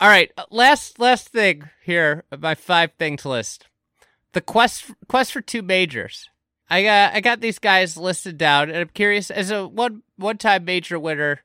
All 0.00 0.08
right, 0.08 0.32
uh, 0.36 0.44
last 0.50 0.98
last 0.98 1.28
thing 1.28 1.68
here, 1.84 2.24
my 2.36 2.54
five 2.54 2.92
things 2.98 3.24
list. 3.24 3.66
The 4.32 4.40
quest 4.40 4.90
quest 5.08 5.32
for 5.32 5.40
two 5.40 5.62
majors. 5.62 6.28
I 6.68 6.82
got 6.82 7.14
I 7.14 7.20
got 7.20 7.40
these 7.40 7.58
guys 7.58 7.96
listed 7.96 8.38
down, 8.38 8.70
and 8.70 8.78
I'm 8.78 8.88
curious 8.88 9.30
as 9.30 9.50
a 9.50 9.66
one 9.68 10.02
one 10.16 10.38
time 10.38 10.64
major 10.64 10.98
winner. 10.98 11.40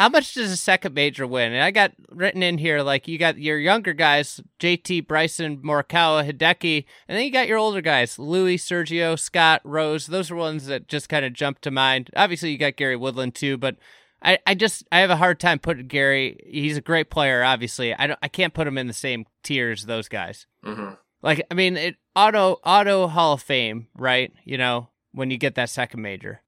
How 0.00 0.08
much 0.08 0.32
does 0.32 0.50
a 0.50 0.56
second 0.56 0.94
major 0.94 1.26
win? 1.26 1.52
And 1.52 1.62
I 1.62 1.70
got 1.70 1.92
written 2.08 2.42
in 2.42 2.56
here 2.56 2.80
like 2.80 3.06
you 3.06 3.18
got 3.18 3.36
your 3.36 3.58
younger 3.58 3.92
guys, 3.92 4.40
JT, 4.58 5.06
Bryson, 5.06 5.58
Morikawa, 5.58 6.26
Hideki, 6.26 6.86
and 7.06 7.18
then 7.18 7.26
you 7.26 7.30
got 7.30 7.46
your 7.46 7.58
older 7.58 7.82
guys, 7.82 8.18
Louis, 8.18 8.56
Sergio, 8.56 9.18
Scott, 9.18 9.60
Rose. 9.62 10.06
Those 10.06 10.30
are 10.30 10.36
ones 10.36 10.64
that 10.68 10.88
just 10.88 11.10
kind 11.10 11.26
of 11.26 11.34
jumped 11.34 11.60
to 11.64 11.70
mind. 11.70 12.08
Obviously, 12.16 12.50
you 12.50 12.56
got 12.56 12.76
Gary 12.76 12.96
Woodland 12.96 13.34
too, 13.34 13.58
but 13.58 13.76
I, 14.22 14.38
I 14.46 14.54
just 14.54 14.84
I 14.90 15.00
have 15.00 15.10
a 15.10 15.16
hard 15.16 15.38
time 15.38 15.58
putting 15.58 15.86
Gary. 15.86 16.38
He's 16.46 16.78
a 16.78 16.80
great 16.80 17.10
player, 17.10 17.44
obviously. 17.44 17.92
I 17.92 18.06
don't 18.06 18.18
I 18.22 18.28
can't 18.28 18.54
put 18.54 18.66
him 18.66 18.78
in 18.78 18.86
the 18.86 18.94
same 18.94 19.26
tier 19.42 19.70
as 19.70 19.84
those 19.84 20.08
guys. 20.08 20.46
hmm 20.64 20.92
Like 21.20 21.44
I 21.50 21.54
mean, 21.54 21.76
it 21.76 21.96
auto 22.16 22.58
auto 22.64 23.06
Hall 23.06 23.34
of 23.34 23.42
Fame, 23.42 23.88
right? 23.94 24.32
You 24.46 24.56
know 24.56 24.88
when 25.12 25.30
you 25.30 25.36
get 25.36 25.56
that 25.56 25.68
second 25.68 26.00
major. 26.00 26.40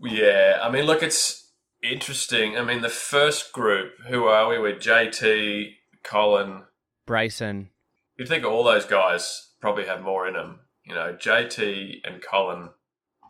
Yeah, 0.00 0.60
I 0.62 0.70
mean, 0.70 0.84
look, 0.84 1.02
it's 1.02 1.45
interesting. 1.90 2.56
I 2.56 2.62
mean, 2.62 2.82
the 2.82 2.88
first 2.88 3.52
group, 3.52 3.92
who 4.08 4.24
are 4.24 4.48
we? 4.48 4.58
With 4.58 4.76
JT, 4.76 5.74
Colin. 6.02 6.64
Bryson, 7.06 7.70
You'd 8.16 8.28
think 8.28 8.44
all 8.44 8.64
those 8.64 8.86
guys 8.86 9.50
probably 9.60 9.86
have 9.86 10.02
more 10.02 10.26
in 10.26 10.34
them. 10.34 10.60
You 10.84 10.94
know, 10.94 11.14
JT 11.14 12.00
and 12.04 12.22
Colin, 12.22 12.70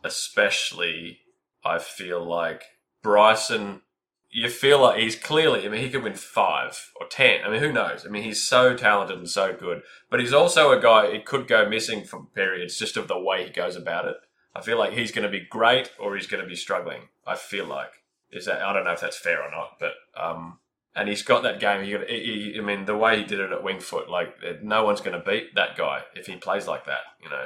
especially. 0.03 1.19
I 1.65 1.79
feel 1.79 2.23
like 2.23 2.63
Bryson. 3.03 3.81
You 4.29 4.49
feel 4.49 4.81
like 4.81 4.99
he's 4.99 5.15
clearly. 5.15 5.65
I 5.65 5.69
mean, 5.69 5.81
he 5.81 5.89
could 5.89 6.03
win 6.03 6.15
five 6.15 6.91
or 6.99 7.07
ten. 7.07 7.43
I 7.43 7.49
mean, 7.49 7.61
who 7.61 7.71
knows? 7.71 8.05
I 8.05 8.09
mean, 8.09 8.23
he's 8.23 8.47
so 8.47 8.75
talented 8.75 9.17
and 9.17 9.29
so 9.29 9.53
good. 9.53 9.81
But 10.09 10.19
he's 10.19 10.33
also 10.33 10.71
a 10.71 10.81
guy. 10.81 11.07
It 11.07 11.25
could 11.25 11.47
go 11.47 11.67
missing 11.67 12.03
for 12.03 12.27
periods 12.35 12.77
just 12.77 12.97
of 12.97 13.07
the 13.07 13.19
way 13.19 13.45
he 13.45 13.51
goes 13.51 13.75
about 13.75 14.05
it. 14.05 14.17
I 14.55 14.61
feel 14.61 14.77
like 14.77 14.93
he's 14.93 15.11
going 15.11 15.23
to 15.23 15.29
be 15.29 15.45
great 15.49 15.91
or 15.99 16.15
he's 16.15 16.27
going 16.27 16.43
to 16.43 16.49
be 16.49 16.55
struggling. 16.55 17.03
I 17.25 17.35
feel 17.35 17.65
like. 17.65 17.91
Is 18.31 18.45
that 18.45 18.61
I 18.61 18.73
don't 18.73 18.83
know 18.83 18.91
if 18.91 19.01
that's 19.01 19.17
fair 19.17 19.41
or 19.41 19.51
not, 19.51 19.77
but 19.79 19.93
um, 20.15 20.59
and 20.95 21.07
he's 21.07 21.21
got 21.21 21.43
that 21.43 21.59
game. 21.59 21.83
He, 21.83 21.91
he 21.91 22.57
I 22.57 22.61
mean, 22.61 22.85
the 22.85 22.97
way 22.97 23.19
he 23.19 23.23
did 23.23 23.39
it 23.39 23.51
at 23.51 23.63
Winged 23.63 23.83
Foot, 23.83 24.09
like 24.09 24.35
no 24.63 24.83
one's 24.83 25.01
going 25.01 25.17
to 25.17 25.25
beat 25.25 25.55
that 25.55 25.77
guy 25.77 26.01
if 26.15 26.27
he 26.27 26.35
plays 26.35 26.67
like 26.67 26.85
that. 26.85 27.01
You 27.21 27.29
know. 27.29 27.45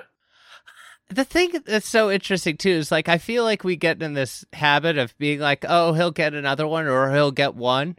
The 1.09 1.25
thing 1.25 1.51
that's 1.65 1.89
so 1.89 2.09
interesting 2.09 2.55
too 2.55 2.69
is 2.69 2.91
like 2.91 3.09
I 3.09 3.17
feel 3.17 3.43
like 3.43 3.63
we 3.63 3.75
get 3.75 4.01
in 4.01 4.13
this 4.13 4.45
habit 4.53 4.97
of 4.97 5.17
being 5.17 5.39
like, 5.39 5.65
oh, 5.67 5.93
he'll 5.93 6.11
get 6.11 6.33
another 6.33 6.65
one 6.65 6.87
or 6.87 7.11
he'll 7.13 7.31
get 7.31 7.53
one, 7.53 7.97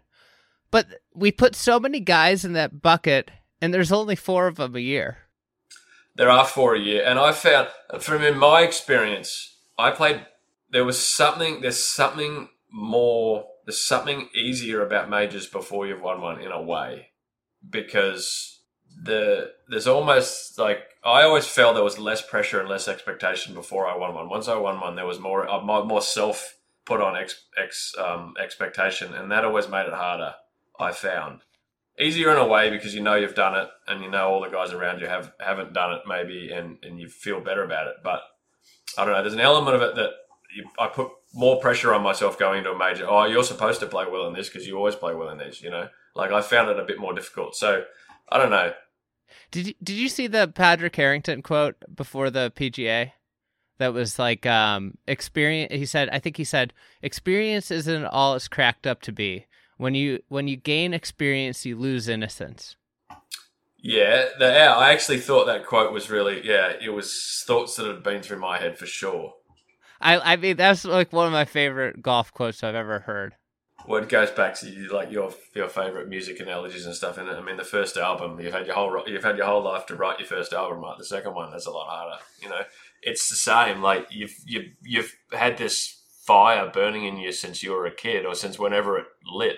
but 0.70 0.87
we 1.14 1.30
put 1.30 1.55
so 1.55 1.78
many 1.78 2.01
guys 2.01 2.45
in 2.45 2.55
that 2.55 2.80
bucket, 2.80 3.30
and 3.61 3.72
there's 3.72 3.93
only 3.93 4.16
four 4.16 4.47
of 4.47 4.57
them 4.57 4.74
a 4.74 4.80
year. 4.80 5.18
There 6.14 6.30
are 6.30 6.47
four 6.47 6.74
a 6.74 6.80
year, 6.80 7.05
and 7.07 7.18
I 7.18 7.33
found 7.33 7.68
from 8.01 8.22
in 8.22 8.39
my 8.39 8.62
experience, 8.62 9.57
I 9.78 9.91
played. 9.91 10.26
There 10.70 10.85
was 10.85 10.99
something. 10.99 11.61
There's 11.61 11.85
something 11.85 12.49
more. 12.73 13.47
There's 13.64 13.85
something 13.85 14.29
easier 14.35 14.85
about 14.85 15.11
majors 15.11 15.47
before 15.47 15.87
you've 15.87 16.03
won 16.03 16.20
one 16.20 16.41
in 16.41 16.51
a 16.51 16.61
way, 16.62 17.11
because 17.68 18.61
the 19.05 19.53
there's 19.68 19.87
almost 19.87 20.59
like 20.59 20.81
I 21.05 21.23
always 21.23 21.47
felt 21.47 21.75
there 21.75 21.85
was 21.85 21.99
less 21.99 22.23
pressure 22.23 22.61
and 22.61 22.68
less 22.68 22.89
expectation 22.89 23.55
before 23.55 23.87
I 23.87 23.97
won 23.97 24.14
one. 24.14 24.29
Once 24.29 24.49
I 24.49 24.57
won 24.57 24.81
one, 24.81 24.97
there 24.97 25.07
was 25.07 25.20
more 25.20 25.49
uh, 25.49 25.61
more 25.62 26.03
self 26.03 26.57
put 26.85 27.01
on 27.01 27.16
ex, 27.16 27.45
ex 27.57 27.95
um, 27.99 28.35
expectation, 28.43 29.14
and 29.14 29.31
that 29.31 29.45
always 29.45 29.68
made 29.68 29.87
it 29.87 29.93
harder. 29.93 30.35
I 30.81 30.93
found 30.93 31.41
easier 32.01 32.31
in 32.31 32.39
a 32.39 32.47
way 32.47 32.70
because 32.70 32.95
you 32.95 33.03
know 33.03 33.14
you've 33.14 33.35
done 33.35 33.55
it 33.55 33.68
and 33.87 34.03
you 34.03 34.11
know 34.11 34.29
all 34.29 34.41
the 34.41 34.49
guys 34.49 34.73
around 34.73 35.01
you 35.01 35.07
have 35.07 35.33
haven't 35.39 35.75
done 35.75 35.93
it 35.93 36.01
maybe 36.07 36.51
and 36.51 36.79
and 36.83 36.99
you 36.99 37.09
feel 37.09 37.41
better 37.41 37.62
about 37.62 37.87
it 37.87 37.97
but 38.03 38.23
i 38.97 39.05
don't 39.05 39.12
know 39.12 39.20
there's 39.20 39.35
an 39.35 39.41
element 39.41 39.77
of 39.77 39.83
it 39.83 39.95
that 39.95 40.11
you, 40.57 40.64
i 40.79 40.87
put 40.87 41.09
more 41.35 41.61
pressure 41.61 41.95
on 41.95 42.03
myself 42.03 42.39
going 42.39 42.59
into 42.59 42.70
a 42.70 42.78
major 42.78 43.07
oh 43.09 43.24
you're 43.24 43.45
supposed 43.45 43.80
to 43.80 43.87
play 43.87 44.05
well 44.11 44.26
in 44.26 44.35
this 44.35 44.49
because 44.49 44.66
you 44.66 44.76
always 44.76 44.95
play 44.95 45.14
well 45.14 45.30
in 45.30 45.39
these 45.39 45.62
you 45.62 45.70
know 45.70 45.89
like 46.14 46.30
i 46.30 46.41
found 46.41 46.68
it 46.68 46.78
a 46.78 46.85
bit 46.85 46.99
more 46.99 47.14
difficult 47.14 47.55
so 47.55 47.85
i 48.28 48.39
don't 48.39 48.51
know 48.51 48.72
did 49.51 49.68
you, 49.68 49.74
did 49.83 49.95
you 49.95 50.09
see 50.09 50.26
the 50.26 50.47
padraig 50.49 50.95
harrington 50.95 51.43
quote 51.43 51.76
before 51.95 52.30
the 52.30 52.53
pga 52.55 53.12
that 53.78 53.95
was 53.95 54.18
like 54.18 54.45
um 54.47 54.97
experience 55.07 55.72
he 55.72 55.87
said 55.87 56.09
i 56.11 56.18
think 56.18 56.37
he 56.37 56.45
said 56.45 56.72
experience 57.01 57.70
isn't 57.70 58.05
all 58.05 58.35
it's 58.35 58.49
cracked 58.49 58.87
up 58.87 59.01
to 59.01 59.12
be 59.12 59.47
when 59.83 59.97
you 59.97 60.22
when 60.28 60.47
you 60.47 60.57
gain 60.57 60.95
experience, 60.95 61.66
you 61.66 61.76
lose 61.76 62.09
innocence. 62.09 62.76
Yeah, 63.85 64.26
the, 64.39 64.45
yeah, 64.45 64.74
I 64.76 64.93
actually 64.93 65.18
thought 65.18 65.47
that 65.47 65.66
quote 65.66 65.93
was 65.93 66.09
really 66.09 66.47
yeah. 66.47 66.72
It 66.80 66.91
was 66.91 67.43
thoughts 67.47 67.74
that 67.76 67.87
had 67.87 68.05
been 68.05 68.22
through 68.22 68.39
my 68.39 68.59
head 68.59 68.78
for 68.78 68.87
sure. 68.87 69.35
I 70.03 70.33
I 70.33 70.37
mean 70.37 70.57
that's 70.57 70.85
like 70.85 71.13
one 71.13 71.27
of 71.27 71.33
my 71.33 71.45
favorite 71.45 72.03
golf 72.03 72.33
quotes 72.33 72.63
I've 72.63 72.75
ever 72.75 73.01
heard. 73.01 73.35
Well, 73.87 74.03
it 74.03 74.09
goes 74.09 74.31
back 74.31 74.55
to 74.61 74.89
like 74.93 75.11
your 75.11 75.33
your 75.55 75.69
favorite 75.69 76.09
music 76.09 76.41
analogies 76.41 76.87
and 76.87 76.95
stuff. 76.95 77.19
And 77.19 77.29
I 77.29 77.41
mean, 77.41 77.57
the 77.57 77.65
first 77.65 77.97
album 77.97 78.39
you've 78.41 78.53
had 78.53 78.67
your 78.67 78.77
whole 78.77 79.03
you've 79.07 79.25
had 79.25 79.37
your 79.37 79.47
whole 79.47 79.63
life 79.63 79.87
to 79.87 79.97
write 79.97 80.21
your 80.21 80.29
first 80.29 80.53
album. 80.53 80.81
Right, 80.81 80.99
the 80.99 81.05
second 81.05 81.35
one 81.35 81.51
that's 81.51 81.67
a 81.67 81.71
lot 81.71 81.89
harder. 81.89 82.23
You 82.41 82.49
know, 82.49 82.63
it's 83.03 83.29
the 83.29 83.37
same. 83.37 83.83
Like 83.83 84.07
you've 84.11 84.35
you've 84.47 84.73
you've 84.83 85.17
had 85.33 85.59
this 85.59 86.01
fire 86.25 86.71
burning 86.73 87.07
in 87.07 87.17
you 87.17 87.33
since 87.33 87.63
you 87.63 87.73
were 87.73 87.87
a 87.87 87.95
kid, 87.95 88.25
or 88.25 88.35
since 88.35 88.59
whenever 88.59 88.99
it 88.99 89.07
lit 89.27 89.57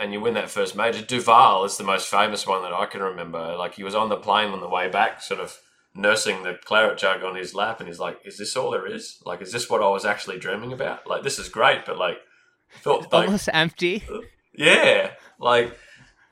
and 0.00 0.14
you 0.14 0.20
win 0.20 0.34
that 0.34 0.50
first 0.50 0.74
major. 0.74 1.02
Duval 1.02 1.64
is 1.64 1.76
the 1.76 1.84
most 1.84 2.08
famous 2.08 2.46
one 2.46 2.62
that 2.62 2.72
I 2.72 2.86
can 2.86 3.02
remember. 3.02 3.54
Like 3.56 3.74
he 3.74 3.84
was 3.84 3.94
on 3.94 4.08
the 4.08 4.16
plane 4.16 4.50
on 4.50 4.60
the 4.60 4.68
way 4.68 4.88
back, 4.88 5.22
sort 5.22 5.40
of 5.40 5.58
nursing 5.94 6.42
the 6.42 6.58
claret 6.64 6.98
jug 6.98 7.22
on 7.22 7.36
his 7.36 7.54
lap, 7.54 7.80
and 7.80 7.88
he's 7.88 7.98
like, 7.98 8.20
"Is 8.24 8.38
this 8.38 8.56
all 8.56 8.70
there 8.70 8.86
is? 8.86 9.20
Like, 9.24 9.42
is 9.42 9.52
this 9.52 9.68
what 9.68 9.82
I 9.82 9.88
was 9.88 10.04
actually 10.04 10.38
dreaming 10.38 10.72
about? 10.72 11.06
Like, 11.06 11.22
this 11.22 11.38
is 11.38 11.48
great, 11.48 11.84
but 11.84 11.98
like, 11.98 12.18
felt 12.68 13.02
like, 13.12 13.26
almost 13.26 13.48
empty." 13.52 14.04
Yeah, 14.52 15.12
like, 15.38 15.78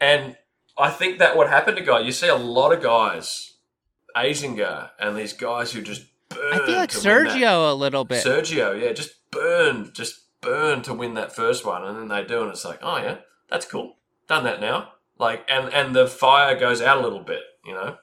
and 0.00 0.36
I 0.76 0.90
think 0.90 1.20
that 1.20 1.36
what 1.36 1.48
happened 1.48 1.76
to 1.78 1.82
guys. 1.82 2.04
You 2.04 2.12
see 2.12 2.28
a 2.28 2.34
lot 2.34 2.72
of 2.72 2.82
guys, 2.82 3.54
Azinger, 4.14 4.90
and 4.98 5.16
these 5.16 5.32
guys 5.32 5.72
who 5.72 5.80
just 5.80 6.04
burn. 6.28 6.52
I 6.52 6.66
feel 6.66 6.76
like 6.76 6.90
Sergio 6.90 7.70
a 7.70 7.74
little 7.74 8.04
bit. 8.04 8.24
Sergio, 8.24 8.78
yeah, 8.78 8.92
just 8.92 9.30
burn, 9.30 9.92
just 9.94 10.20
burn 10.40 10.82
to 10.82 10.94
win 10.94 11.14
that 11.14 11.34
first 11.34 11.64
one, 11.64 11.84
and 11.84 11.96
then 11.96 12.08
they 12.08 12.24
do, 12.24 12.42
and 12.42 12.50
it's 12.50 12.64
like, 12.64 12.80
oh 12.82 12.98
yeah, 12.98 13.18
that's 13.48 13.64
cool. 13.64 13.96
Done 14.26 14.44
that 14.44 14.60
now. 14.60 14.92
Like, 15.18 15.44
and 15.48 15.72
and 15.72 15.94
the 15.94 16.06
fire 16.06 16.58
goes 16.58 16.82
out 16.82 16.98
a 16.98 17.00
little 17.00 17.22
bit, 17.22 17.40
you 17.64 17.72
know. 17.72 17.96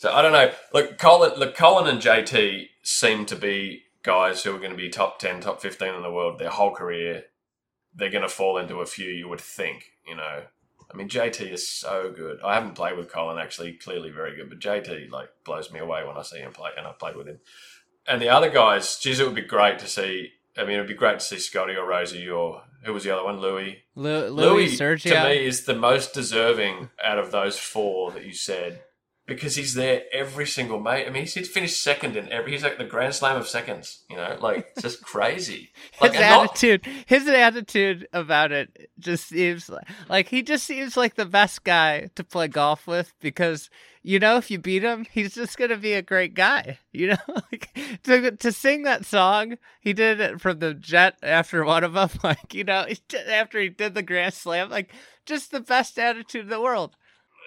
So 0.00 0.10
I 0.10 0.22
don't 0.22 0.32
know. 0.32 0.50
Look, 0.72 0.96
Colin, 0.96 1.38
look, 1.38 1.54
Colin 1.54 1.86
and 1.86 2.00
JT 2.00 2.68
seem 2.82 3.26
to 3.26 3.36
be 3.36 3.82
guys 4.02 4.42
who 4.42 4.56
are 4.56 4.58
going 4.58 4.70
to 4.70 4.76
be 4.76 4.88
top 4.88 5.18
ten, 5.18 5.42
top 5.42 5.60
fifteen 5.60 5.94
in 5.94 6.00
the 6.00 6.10
world 6.10 6.38
their 6.38 6.48
whole 6.48 6.74
career. 6.74 7.24
They're 7.94 8.08
going 8.08 8.22
to 8.22 8.28
fall 8.30 8.56
into 8.56 8.76
a 8.76 8.86
few, 8.86 9.10
you 9.10 9.28
would 9.28 9.42
think, 9.42 9.90
you 10.08 10.16
know. 10.16 10.44
I 10.90 10.96
mean, 10.96 11.10
JT 11.10 11.52
is 11.52 11.68
so 11.68 12.10
good. 12.16 12.40
I 12.42 12.54
haven't 12.54 12.76
played 12.76 12.96
with 12.96 13.12
Colin 13.12 13.36
actually, 13.36 13.74
clearly 13.74 14.10
very 14.10 14.34
good, 14.34 14.48
but 14.48 14.58
JT 14.58 15.10
like 15.10 15.28
blows 15.44 15.70
me 15.70 15.80
away 15.80 16.02
when 16.06 16.16
I 16.16 16.22
see 16.22 16.38
him 16.38 16.52
play, 16.52 16.70
and 16.78 16.86
I've 16.86 16.98
played 16.98 17.16
with 17.16 17.26
him. 17.26 17.40
And 18.08 18.22
the 18.22 18.30
other 18.30 18.48
guys, 18.48 18.98
geez, 18.98 19.20
it 19.20 19.26
would 19.26 19.34
be 19.34 19.42
great 19.42 19.78
to 19.80 19.86
see. 19.86 20.30
I 20.56 20.62
mean, 20.62 20.76
it'd 20.76 20.86
be 20.86 20.94
great 20.94 21.18
to 21.18 21.24
see 21.26 21.38
Scotty 21.38 21.74
or 21.74 21.86
Rosie 21.86 22.26
or 22.26 22.62
who 22.84 22.94
was 22.94 23.04
the 23.04 23.10
other 23.10 23.24
one? 23.24 23.38
Louis. 23.38 23.82
Louis, 23.94 24.30
Louis 24.30 24.78
Sergio. 24.78 25.10
to 25.10 25.28
me 25.28 25.44
is 25.44 25.64
the 25.66 25.76
most 25.76 26.14
deserving 26.14 26.88
out 27.04 27.18
of 27.18 27.32
those 27.32 27.58
four 27.58 28.12
that 28.12 28.24
you 28.24 28.32
said 28.32 28.80
because 29.30 29.54
he's 29.54 29.74
there 29.74 30.02
every 30.12 30.44
single 30.44 30.80
mate. 30.80 31.06
I 31.06 31.10
mean, 31.10 31.24
he's 31.24 31.48
finished 31.48 31.80
second 31.80 32.16
in 32.16 32.30
every. 32.32 32.50
He's 32.50 32.64
like 32.64 32.78
the 32.78 32.84
Grand 32.84 33.14
Slam 33.14 33.36
of 33.36 33.46
seconds. 33.46 34.02
You 34.10 34.16
know, 34.16 34.36
like 34.40 34.66
it's 34.72 34.82
just 34.82 35.02
crazy. 35.04 35.70
Like, 36.00 36.12
his 36.12 36.20
attitude, 36.20 36.84
not, 36.84 36.94
his 37.06 37.28
attitude 37.28 38.08
about 38.12 38.50
it 38.50 38.90
just 38.98 39.28
seems 39.28 39.68
like, 39.68 39.86
like 40.08 40.28
he 40.28 40.42
just 40.42 40.64
seems 40.64 40.96
like 40.96 41.14
the 41.14 41.26
best 41.26 41.62
guy 41.62 42.10
to 42.16 42.24
play 42.24 42.48
golf 42.48 42.88
with 42.88 43.12
because 43.20 43.70
you 44.02 44.18
know 44.18 44.36
if 44.36 44.50
you 44.50 44.58
beat 44.58 44.82
him, 44.82 45.06
he's 45.12 45.36
just 45.36 45.56
gonna 45.56 45.76
be 45.76 45.92
a 45.92 46.02
great 46.02 46.34
guy. 46.34 46.80
You 46.90 47.10
know, 47.10 47.16
like 47.52 47.70
to 48.02 48.32
to 48.32 48.50
sing 48.50 48.82
that 48.82 49.06
song, 49.06 49.58
he 49.80 49.92
did 49.92 50.20
it 50.20 50.40
from 50.40 50.58
the 50.58 50.74
jet 50.74 51.18
after 51.22 51.64
one 51.64 51.84
of 51.84 51.92
them. 51.92 52.10
Like 52.24 52.52
you 52.52 52.64
know, 52.64 52.84
after 53.28 53.60
he 53.60 53.68
did 53.68 53.94
the 53.94 54.02
Grand 54.02 54.34
Slam, 54.34 54.70
like 54.70 54.92
just 55.24 55.52
the 55.52 55.60
best 55.60 56.00
attitude 56.00 56.42
in 56.42 56.48
the 56.48 56.60
world. 56.60 56.96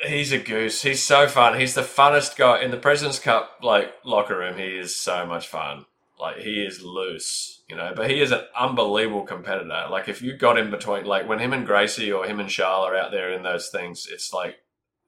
He's 0.05 0.31
a 0.31 0.37
goose. 0.37 0.81
He's 0.81 1.01
so 1.01 1.27
fun. 1.27 1.59
He's 1.59 1.75
the 1.75 1.81
funnest 1.81 2.35
guy 2.35 2.61
in 2.61 2.71
the 2.71 2.77
President's 2.77 3.19
Cup 3.19 3.59
like 3.61 3.93
locker 4.03 4.37
room. 4.37 4.57
He 4.57 4.77
is 4.77 4.95
so 4.95 5.25
much 5.25 5.47
fun. 5.47 5.85
Like 6.19 6.37
he 6.37 6.63
is 6.63 6.81
loose, 6.81 7.61
you 7.67 7.75
know. 7.75 7.93
But 7.95 8.09
he 8.09 8.21
is 8.21 8.31
an 8.31 8.41
unbelievable 8.57 9.23
competitor. 9.23 9.87
Like 9.89 10.07
if 10.07 10.21
you 10.21 10.37
got 10.37 10.57
in 10.57 10.69
between, 10.69 11.05
like 11.05 11.27
when 11.27 11.39
him 11.39 11.53
and 11.53 11.65
Gracie 11.65 12.11
or 12.11 12.25
him 12.25 12.39
and 12.39 12.49
Charles 12.49 12.87
are 12.87 12.95
out 12.95 13.11
there 13.11 13.31
in 13.31 13.43
those 13.43 13.69
things, 13.69 14.07
it's 14.11 14.33
like 14.33 14.57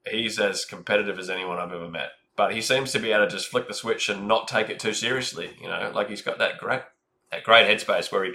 he's 0.10 0.40
as 0.40 0.66
competitive 0.66 1.20
as 1.20 1.30
anyone 1.30 1.58
I've 1.58 1.74
ever 1.74 1.90
met. 1.90 2.12
But 2.36 2.54
he 2.54 2.62
seems 2.62 2.92
to 2.92 3.00
be 3.00 3.12
able 3.12 3.26
to 3.26 3.32
just 3.32 3.48
flick 3.48 3.68
the 3.68 3.74
switch 3.74 4.10
and 4.10 4.28
not 4.28 4.48
take 4.48 4.70
it 4.70 4.80
too 4.80 4.94
seriously. 4.94 5.52
You 5.62 5.68
know, 5.68 5.92
like 5.94 6.10
he's 6.10 6.22
got 6.22 6.38
that 6.40 6.58
great, 6.58 6.82
that 7.32 7.44
great 7.44 7.68
headspace 7.68 8.12
where 8.12 8.26
he, 8.26 8.34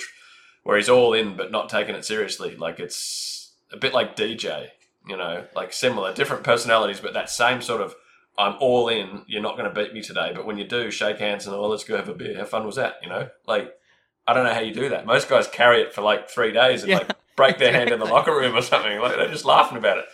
where 0.63 0.77
he's 0.77 0.89
all 0.89 1.13
in 1.13 1.37
but 1.37 1.51
not 1.51 1.69
taking 1.69 1.95
it 1.95 2.05
seriously. 2.05 2.57
Like 2.57 2.81
it's 2.81 3.53
a 3.73 3.77
bit 3.77 3.93
like 3.93 4.17
DJ 4.17 4.71
you 5.11 5.17
know, 5.17 5.45
like 5.57 5.73
similar, 5.73 6.15
different 6.15 6.45
personalities, 6.45 7.01
but 7.01 7.15
that 7.15 7.29
same 7.29 7.61
sort 7.61 7.81
of 7.81 7.95
I'm 8.39 8.55
all 8.61 8.89
in. 8.89 9.25
You're 9.27 9.43
not 9.43 9.57
going 9.57 9.69
to 9.69 9.75
beat 9.75 9.93
me 9.93 10.03
today, 10.03 10.33
but 10.35 10.47
when 10.47 10.57
you 10.57 10.65
do, 10.65 10.91
shake 10.91 11.19
hands 11.19 11.47
and 11.47 11.55
oh, 11.55 11.69
let's 11.69 11.85
go 11.85 11.97
have 11.97 12.09
a 12.09 12.15
beer. 12.15 12.39
How 12.39 12.45
fun 12.45 12.65
was 12.65 12.77
that? 12.77 12.95
You 13.03 13.09
know, 13.09 13.29
like 13.47 13.75
I 14.27 14.33
don't 14.33 14.45
know 14.45 14.55
how 14.55 14.61
you 14.61 14.73
do 14.73 14.89
that. 14.91 15.05
Most 15.05 15.29
guys 15.29 15.49
carry 15.49 15.83
it 15.83 15.93
for 15.93 16.03
like 16.03 16.31
three 16.31 16.53
days 16.53 16.83
and 16.83 16.91
yeah. 16.91 16.99
like 16.99 17.11
break 17.37 17.59
their 17.59 17.73
hand 17.73 17.91
in 17.91 17.99
the 17.99 18.05
locker 18.17 18.35
room 18.35 18.57
or 18.57 18.63
something. 18.63 19.01
Like 19.01 19.17
they're 19.17 19.29
just 19.29 19.45
laughing 19.45 19.77
about 19.77 19.99
it. 19.99 20.05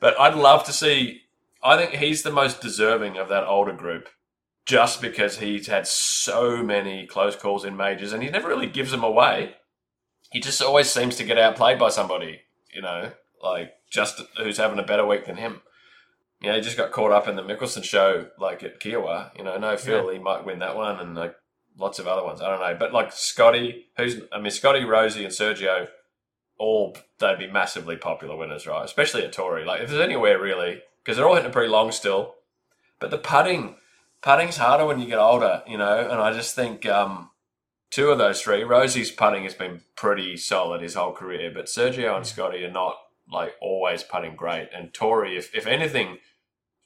But 0.00 0.18
I'd 0.18 0.34
love 0.34 0.64
to 0.64 0.72
see. 0.72 1.22
I 1.62 1.76
think 1.76 2.00
he's 2.00 2.22
the 2.22 2.32
most 2.32 2.60
deserving 2.60 3.18
of 3.18 3.28
that 3.28 3.44
older 3.44 3.72
group, 3.72 4.08
just 4.64 5.02
because 5.02 5.38
he's 5.38 5.66
had 5.66 5.86
so 5.86 6.62
many 6.62 7.06
close 7.06 7.36
calls 7.36 7.64
in 7.64 7.76
majors, 7.76 8.12
and 8.12 8.22
he 8.22 8.30
never 8.30 8.48
really 8.48 8.68
gives 8.68 8.92
them 8.92 9.04
away. 9.04 9.56
He 10.32 10.40
just 10.40 10.62
always 10.62 10.90
seems 10.90 11.16
to 11.16 11.24
get 11.24 11.38
outplayed 11.38 11.78
by 11.78 11.90
somebody. 11.90 12.40
You 12.74 12.82
know, 12.82 13.12
like 13.42 13.72
just 13.90 14.20
who's 14.36 14.58
having 14.58 14.78
a 14.78 14.84
better 14.84 15.06
week 15.06 15.26
than 15.26 15.36
him. 15.36 15.62
You 16.40 16.50
know, 16.50 16.56
he 16.56 16.60
just 16.60 16.76
got 16.76 16.92
caught 16.92 17.10
up 17.10 17.26
in 17.26 17.36
the 17.36 17.42
Mickelson 17.42 17.82
show, 17.82 18.28
like 18.38 18.62
at 18.62 18.80
Kiawah. 18.80 19.36
You 19.36 19.44
know, 19.44 19.56
no 19.58 19.76
feel 19.76 20.06
yeah. 20.06 20.12
he 20.12 20.18
might 20.18 20.44
win 20.44 20.60
that 20.60 20.76
one, 20.76 21.00
and 21.00 21.14
like 21.14 21.34
lots 21.76 21.98
of 21.98 22.06
other 22.06 22.24
ones. 22.24 22.40
I 22.40 22.48
don't 22.48 22.60
know, 22.60 22.76
but 22.78 22.92
like 22.92 23.12
Scotty, 23.12 23.86
who's 23.96 24.20
I 24.32 24.40
mean, 24.40 24.50
Scotty, 24.50 24.84
Rosie, 24.84 25.24
and 25.24 25.32
Sergio, 25.32 25.88
all 26.58 26.96
they'd 27.18 27.38
be 27.38 27.46
massively 27.46 27.96
popular 27.96 28.36
winners, 28.36 28.66
right? 28.66 28.84
Especially 28.84 29.24
at 29.24 29.32
Torrey. 29.32 29.64
Like 29.64 29.80
if 29.80 29.88
there's 29.88 30.00
anywhere 30.00 30.40
really, 30.40 30.82
because 31.02 31.16
they're 31.16 31.28
all 31.28 31.36
hitting 31.36 31.52
pretty 31.52 31.70
long 31.70 31.90
still, 31.92 32.34
but 33.00 33.10
the 33.10 33.18
putting, 33.18 33.76
putting's 34.22 34.58
harder 34.58 34.86
when 34.86 35.00
you 35.00 35.06
get 35.06 35.18
older, 35.18 35.62
you 35.66 35.78
know. 35.78 35.98
And 35.98 36.20
I 36.20 36.32
just 36.32 36.54
think 36.54 36.86
um, 36.86 37.30
two 37.90 38.10
of 38.10 38.18
those 38.18 38.42
three, 38.42 38.62
Rosie's 38.64 39.10
putting 39.10 39.44
has 39.44 39.54
been 39.54 39.82
pretty 39.96 40.36
solid 40.36 40.82
his 40.82 40.94
whole 40.94 41.12
career, 41.12 41.50
but 41.52 41.66
Sergio 41.66 42.16
and 42.16 42.26
Scotty 42.26 42.64
are 42.64 42.70
not 42.70 42.98
like 43.30 43.54
always 43.60 44.02
putting 44.02 44.36
great. 44.36 44.68
And 44.74 44.92
Torrey, 44.94 45.36
if, 45.36 45.54
if 45.54 45.66
anything, 45.66 46.18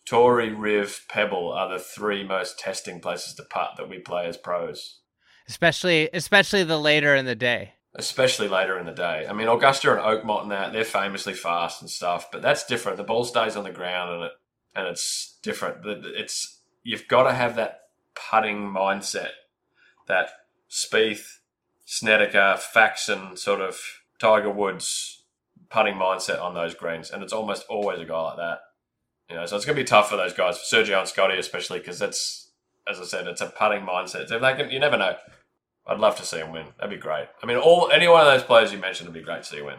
Torrey, 0.05 0.53
Riv, 0.53 1.05
Pebble 1.09 1.53
are 1.53 1.69
the 1.69 1.79
three 1.79 2.25
most 2.25 2.59
testing 2.59 3.01
places 3.01 3.35
to 3.35 3.45
putt 3.45 3.73
that 3.77 3.89
we 3.89 3.99
play 3.99 4.27
as 4.27 4.37
pros. 4.37 5.01
Especially 5.49 6.09
especially 6.13 6.65
the 6.65 6.79
later 6.79 7.15
in 7.15 7.27
the 7.27 7.35
day. 7.35 7.75
especially 7.95 8.49
later 8.49 8.79
in 8.79 8.87
the 8.87 8.93
day. 8.93 9.27
I 9.29 9.33
mean, 9.33 9.49
Augusta 9.49 9.93
and 9.93 10.01
Oakmont 10.01 10.43
and 10.43 10.51
that 10.51 10.73
they're 10.73 10.85
famously 10.85 11.35
fast 11.35 11.83
and 11.83 11.91
stuff, 11.91 12.31
but 12.31 12.43
that's 12.43 12.65
different. 12.67 12.97
The 12.97 13.05
ball 13.05 13.25
stays 13.25 13.57
on 13.57 13.65
the 13.65 13.71
ground 13.71 14.13
and 14.13 14.23
it 14.25 14.33
and 14.75 14.87
it's 14.89 15.39
different. 15.43 15.85
It's 15.85 16.61
you've 16.83 17.07
got 17.09 17.25
to 17.25 17.35
have 17.35 17.57
that 17.57 17.81
putting 18.15 18.61
mindset, 18.61 19.31
that 20.07 20.31
Spieth, 20.71 21.39
Snedeker, 21.85 22.57
Faxon 22.59 23.37
sort 23.37 23.61
of 23.61 23.79
Tiger 24.19 24.51
Woods 24.51 25.22
putting 25.73 25.95
mindset 25.95 26.41
on 26.41 26.55
those 26.55 26.75
greens, 26.75 27.11
and 27.11 27.23
it's 27.23 27.33
almost 27.33 27.65
always 27.69 28.01
a 28.01 28.05
guy 28.05 28.21
like 28.21 28.37
that. 28.37 28.61
You 29.31 29.37
know, 29.37 29.47
so 29.47 29.57
it's 29.57 29.65
going 29.65 29.77
to 29.77 29.83
be 29.83 29.87
tough 29.87 30.11
for 30.11 30.17
those 30.17 30.35
guys, 30.35 30.59
for 30.59 30.77
Sergio 30.77 30.99
and 30.99 31.09
Scotty 31.09 31.39
especially, 31.39 31.79
because 31.79 31.99
that's, 31.99 32.51
as 32.89 33.01
I 33.01 33.05
said, 33.05 33.27
it's 33.27 33.41
a 33.41 33.47
putting 33.47 33.83
mindset. 33.83 34.29
So 34.29 34.37
if 34.37 34.43
they 34.43 34.55
can, 34.55 34.71
you 34.71 34.79
never 34.79 34.99
know. 34.99 35.17
I'd 35.87 35.99
love 35.99 36.17
to 36.17 36.25
see 36.25 36.39
him 36.39 36.53
win. 36.53 36.67
That'd 36.79 36.95
be 36.95 37.01
great. 37.01 37.27
I 37.43 37.47
mean, 37.47 37.57
all 37.57 37.91
any 37.91 38.07
one 38.07 38.21
of 38.21 38.27
those 38.27 38.45
players 38.45 38.73
you 38.73 38.79
mentioned 38.79 39.09
would 39.09 39.19
be 39.19 39.25
great 39.25 39.43
to 39.43 39.49
see 39.49 39.63
win. 39.63 39.79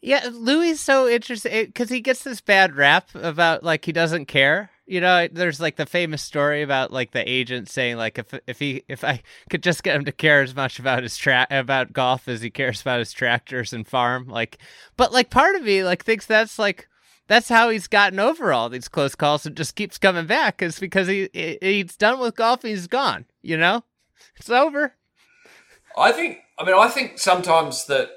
Yeah, 0.00 0.28
Louis 0.32 0.70
is 0.70 0.80
so 0.80 1.06
interesting 1.06 1.66
because 1.66 1.90
he 1.90 2.00
gets 2.00 2.24
this 2.24 2.40
bad 2.40 2.74
rap 2.74 3.14
about 3.14 3.62
like 3.62 3.84
he 3.84 3.92
doesn't 3.92 4.26
care. 4.26 4.70
You 4.90 5.00
know, 5.00 5.28
there's 5.30 5.60
like 5.60 5.76
the 5.76 5.86
famous 5.86 6.20
story 6.20 6.62
about 6.62 6.92
like 6.92 7.12
the 7.12 7.22
agent 7.24 7.68
saying 7.68 7.96
like 7.96 8.18
if 8.18 8.34
if 8.48 8.58
he 8.58 8.82
if 8.88 9.04
I 9.04 9.22
could 9.48 9.62
just 9.62 9.84
get 9.84 9.94
him 9.94 10.04
to 10.04 10.10
care 10.10 10.42
as 10.42 10.52
much 10.52 10.80
about 10.80 11.04
his 11.04 11.16
track 11.16 11.46
about 11.52 11.92
golf 11.92 12.26
as 12.26 12.42
he 12.42 12.50
cares 12.50 12.80
about 12.80 12.98
his 12.98 13.12
tractors 13.12 13.72
and 13.72 13.86
farm, 13.86 14.26
like, 14.26 14.58
but 14.96 15.12
like 15.12 15.30
part 15.30 15.54
of 15.54 15.62
me 15.62 15.84
like 15.84 16.04
thinks 16.04 16.26
that's 16.26 16.58
like 16.58 16.88
that's 17.28 17.48
how 17.48 17.70
he's 17.70 17.86
gotten 17.86 18.18
over 18.18 18.52
all 18.52 18.68
these 18.68 18.88
close 18.88 19.14
calls 19.14 19.46
and 19.46 19.56
just 19.56 19.76
keeps 19.76 19.96
coming 19.96 20.26
back 20.26 20.60
is 20.60 20.80
because 20.80 21.06
he 21.06 21.28
he's 21.62 21.94
done 21.94 22.18
with 22.18 22.34
golf. 22.34 22.62
He's 22.62 22.88
gone. 22.88 23.26
You 23.42 23.58
know, 23.58 23.84
it's 24.34 24.50
over. 24.50 24.94
I 25.96 26.10
think. 26.10 26.38
I 26.58 26.64
mean, 26.64 26.74
I 26.76 26.88
think 26.88 27.20
sometimes 27.20 27.86
that 27.86 28.10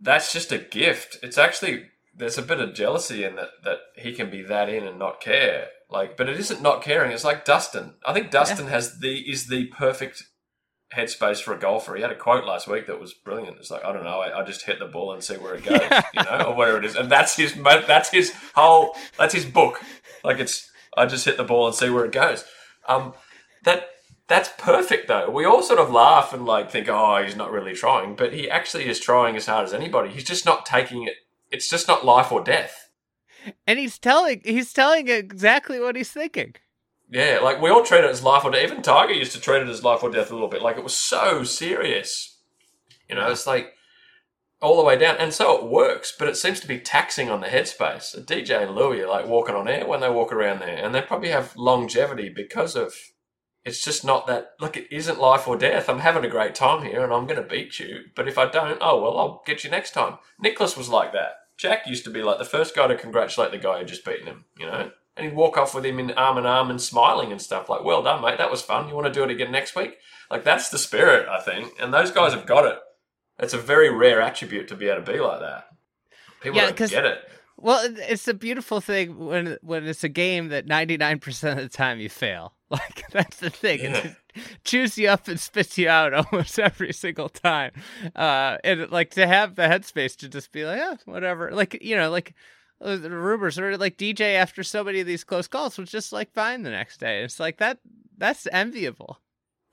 that's 0.00 0.32
just 0.32 0.50
a 0.50 0.56
gift. 0.56 1.18
It's 1.22 1.36
actually 1.36 1.88
there's 2.14 2.38
a 2.38 2.42
bit 2.42 2.62
of 2.62 2.72
jealousy 2.72 3.22
in 3.22 3.36
that 3.36 3.50
that 3.64 3.80
he 3.96 4.14
can 4.14 4.30
be 4.30 4.40
that 4.44 4.70
in 4.70 4.86
and 4.86 4.98
not 4.98 5.20
care. 5.20 5.68
Like, 5.88 6.16
but 6.16 6.28
it 6.28 6.38
isn't 6.40 6.62
not 6.62 6.82
caring. 6.82 7.12
It's 7.12 7.24
like 7.24 7.44
Dustin. 7.44 7.94
I 8.04 8.12
think 8.12 8.30
Dustin 8.30 8.66
yeah. 8.66 8.72
has 8.72 8.98
the 8.98 9.30
is 9.30 9.46
the 9.46 9.66
perfect 9.66 10.24
headspace 10.94 11.40
for 11.40 11.54
a 11.54 11.58
golfer. 11.58 11.94
He 11.94 12.02
had 12.02 12.10
a 12.10 12.16
quote 12.16 12.44
last 12.44 12.68
week 12.68 12.86
that 12.86 13.00
was 13.00 13.14
brilliant. 13.14 13.58
It's 13.58 13.70
like 13.70 13.84
I 13.84 13.92
don't 13.92 14.04
know, 14.04 14.20
I, 14.20 14.40
I 14.40 14.44
just 14.44 14.66
hit 14.66 14.78
the 14.78 14.86
ball 14.86 15.12
and 15.12 15.22
see 15.22 15.36
where 15.36 15.54
it 15.54 15.64
goes, 15.64 15.80
yeah. 15.80 16.02
you 16.14 16.22
know, 16.22 16.46
or 16.46 16.54
whatever 16.54 16.78
it 16.78 16.84
is. 16.84 16.96
And 16.96 17.10
that's 17.10 17.36
his 17.36 17.54
that's 17.54 18.10
his 18.10 18.32
whole 18.54 18.94
that's 19.18 19.34
his 19.34 19.44
book. 19.44 19.80
Like 20.24 20.38
it's 20.38 20.70
I 20.96 21.06
just 21.06 21.24
hit 21.24 21.36
the 21.36 21.44
ball 21.44 21.66
and 21.66 21.74
see 21.74 21.90
where 21.90 22.04
it 22.04 22.12
goes. 22.12 22.44
Um, 22.88 23.14
that 23.64 23.88
that's 24.28 24.50
perfect 24.58 25.08
though. 25.08 25.30
We 25.30 25.44
all 25.44 25.62
sort 25.62 25.78
of 25.78 25.90
laugh 25.90 26.32
and 26.32 26.46
like 26.46 26.70
think, 26.70 26.88
oh, 26.88 27.22
he's 27.22 27.36
not 27.36 27.52
really 27.52 27.74
trying, 27.74 28.16
but 28.16 28.32
he 28.32 28.50
actually 28.50 28.88
is 28.88 28.98
trying 28.98 29.36
as 29.36 29.46
hard 29.46 29.64
as 29.64 29.74
anybody. 29.74 30.10
He's 30.10 30.24
just 30.24 30.46
not 30.46 30.66
taking 30.66 31.04
it. 31.04 31.14
It's 31.50 31.68
just 31.68 31.86
not 31.86 32.04
life 32.04 32.32
or 32.32 32.42
death. 32.42 32.85
And 33.66 33.78
he's 33.78 33.98
telling 33.98 34.40
he's 34.44 34.72
telling 34.72 35.08
exactly 35.08 35.80
what 35.80 35.96
he's 35.96 36.10
thinking. 36.10 36.54
Yeah, 37.08 37.38
like 37.42 37.60
we 37.60 37.70
all 37.70 37.84
treat 37.84 38.04
it 38.04 38.10
as 38.10 38.22
life 38.22 38.44
or 38.44 38.50
death. 38.50 38.64
Even 38.64 38.82
Tiger 38.82 39.12
used 39.12 39.32
to 39.32 39.40
treat 39.40 39.62
it 39.62 39.68
as 39.68 39.84
life 39.84 40.02
or 40.02 40.10
death 40.10 40.30
a 40.30 40.34
little 40.34 40.48
bit. 40.48 40.62
Like 40.62 40.76
it 40.76 40.84
was 40.84 40.96
so 40.96 41.44
serious. 41.44 42.38
You 43.08 43.14
know, 43.14 43.30
it's 43.30 43.46
like 43.46 43.74
all 44.60 44.76
the 44.76 44.84
way 44.84 44.96
down. 44.96 45.16
And 45.18 45.32
so 45.32 45.56
it 45.56 45.70
works, 45.70 46.12
but 46.18 46.28
it 46.28 46.36
seems 46.36 46.60
to 46.60 46.68
be 46.68 46.78
taxing 46.78 47.30
on 47.30 47.40
the 47.40 47.46
headspace. 47.46 48.18
DJ 48.24 48.62
and 48.62 48.74
Louis 48.74 49.02
are 49.02 49.08
like 49.08 49.26
walking 49.26 49.54
on 49.54 49.68
air 49.68 49.86
when 49.86 50.00
they 50.00 50.10
walk 50.10 50.32
around 50.32 50.60
there. 50.60 50.76
And 50.76 50.94
they 50.94 51.02
probably 51.02 51.28
have 51.28 51.54
longevity 51.56 52.28
because 52.28 52.74
of 52.74 52.94
it's 53.66 53.84
just 53.84 54.04
not 54.04 54.28
that 54.28 54.52
look 54.60 54.76
it 54.76 54.86
isn't 54.92 55.18
life 55.18 55.48
or 55.48 55.56
death 55.56 55.88
i'm 55.88 55.98
having 55.98 56.24
a 56.24 56.28
great 56.28 56.54
time 56.54 56.84
here 56.84 57.02
and 57.02 57.12
i'm 57.12 57.26
going 57.26 57.42
to 57.42 57.48
beat 57.48 57.80
you 57.80 58.04
but 58.14 58.28
if 58.28 58.38
i 58.38 58.48
don't 58.48 58.78
oh 58.80 59.02
well 59.02 59.18
i'll 59.18 59.42
get 59.44 59.64
you 59.64 59.70
next 59.70 59.90
time 59.90 60.16
Nicklaus 60.38 60.76
was 60.76 60.88
like 60.88 61.12
that 61.12 61.32
jack 61.56 61.86
used 61.86 62.04
to 62.04 62.10
be 62.10 62.22
like 62.22 62.38
the 62.38 62.44
first 62.44 62.74
guy 62.74 62.86
to 62.86 62.96
congratulate 62.96 63.50
the 63.50 63.58
guy 63.58 63.78
who 63.78 63.84
just 63.84 64.04
beaten 64.04 64.26
him 64.26 64.44
you 64.58 64.66
know 64.66 64.90
and 65.16 65.26
he'd 65.26 65.36
walk 65.36 65.56
off 65.56 65.74
with 65.74 65.84
him 65.84 65.98
in 65.98 66.10
arm 66.12 66.38
in 66.38 66.46
arm 66.46 66.70
and 66.70 66.80
smiling 66.80 67.32
and 67.32 67.40
stuff 67.40 67.68
like 67.68 67.84
well 67.84 68.02
done 68.02 68.22
mate 68.22 68.38
that 68.38 68.50
was 68.50 68.62
fun 68.62 68.88
you 68.88 68.94
want 68.94 69.06
to 69.06 69.12
do 69.12 69.24
it 69.24 69.30
again 69.30 69.52
next 69.52 69.74
week 69.74 69.96
like 70.30 70.44
that's 70.44 70.68
the 70.68 70.78
spirit 70.78 71.28
i 71.28 71.40
think 71.40 71.72
and 71.80 71.92
those 71.92 72.10
guys 72.10 72.32
have 72.32 72.46
got 72.46 72.66
it 72.66 72.78
it's 73.38 73.54
a 73.54 73.58
very 73.58 73.90
rare 73.90 74.20
attribute 74.20 74.68
to 74.68 74.76
be 74.76 74.88
able 74.88 75.04
to 75.04 75.12
be 75.12 75.18
like 75.18 75.40
that 75.40 75.68
people 76.40 76.58
yeah, 76.58 76.70
don't 76.70 76.90
get 76.90 77.04
it 77.04 77.28
well, 77.58 77.80
it's 77.84 78.28
a 78.28 78.34
beautiful 78.34 78.80
thing 78.80 79.18
when 79.18 79.56
when 79.62 79.86
it's 79.86 80.04
a 80.04 80.08
game 80.08 80.48
that 80.48 80.66
ninety 80.66 80.96
nine 80.96 81.18
percent 81.18 81.58
of 81.58 81.64
the 81.64 81.74
time 81.74 81.98
you 81.98 82.08
fail. 82.08 82.52
Like 82.68 83.04
that's 83.12 83.36
the 83.36 83.48
thing. 83.48 83.78
Yeah. 83.78 84.14
Chews 84.66 84.98
you 84.98 85.08
up 85.08 85.28
and 85.28 85.38
spits 85.40 85.78
you 85.78 85.88
out 85.88 86.12
almost 86.32 86.58
every 86.58 86.92
single 86.92 87.28
time. 87.28 87.72
Uh, 88.14 88.58
and 88.64 88.90
like 88.90 89.10
to 89.12 89.26
have 89.26 89.54
the 89.54 89.62
headspace 89.62 90.16
to 90.18 90.28
just 90.28 90.52
be 90.52 90.64
like, 90.64 90.78
yeah, 90.78 90.96
whatever. 91.04 91.50
Like 91.52 91.78
you 91.82 91.96
know, 91.96 92.10
like 92.10 92.34
uh, 92.80 92.96
the 92.96 93.10
rumors 93.10 93.58
or 93.58 93.76
like 93.78 93.96
DJ 93.96 94.34
after 94.34 94.62
so 94.62 94.84
many 94.84 95.00
of 95.00 95.06
these 95.06 95.24
close 95.24 95.48
calls 95.48 95.78
was 95.78 95.90
just 95.90 96.12
like 96.12 96.32
fine 96.32 96.62
the 96.62 96.70
next 96.70 97.00
day. 97.00 97.22
It's 97.22 97.40
like 97.40 97.58
that. 97.58 97.78
That's 98.18 98.46
enviable. 98.48 99.20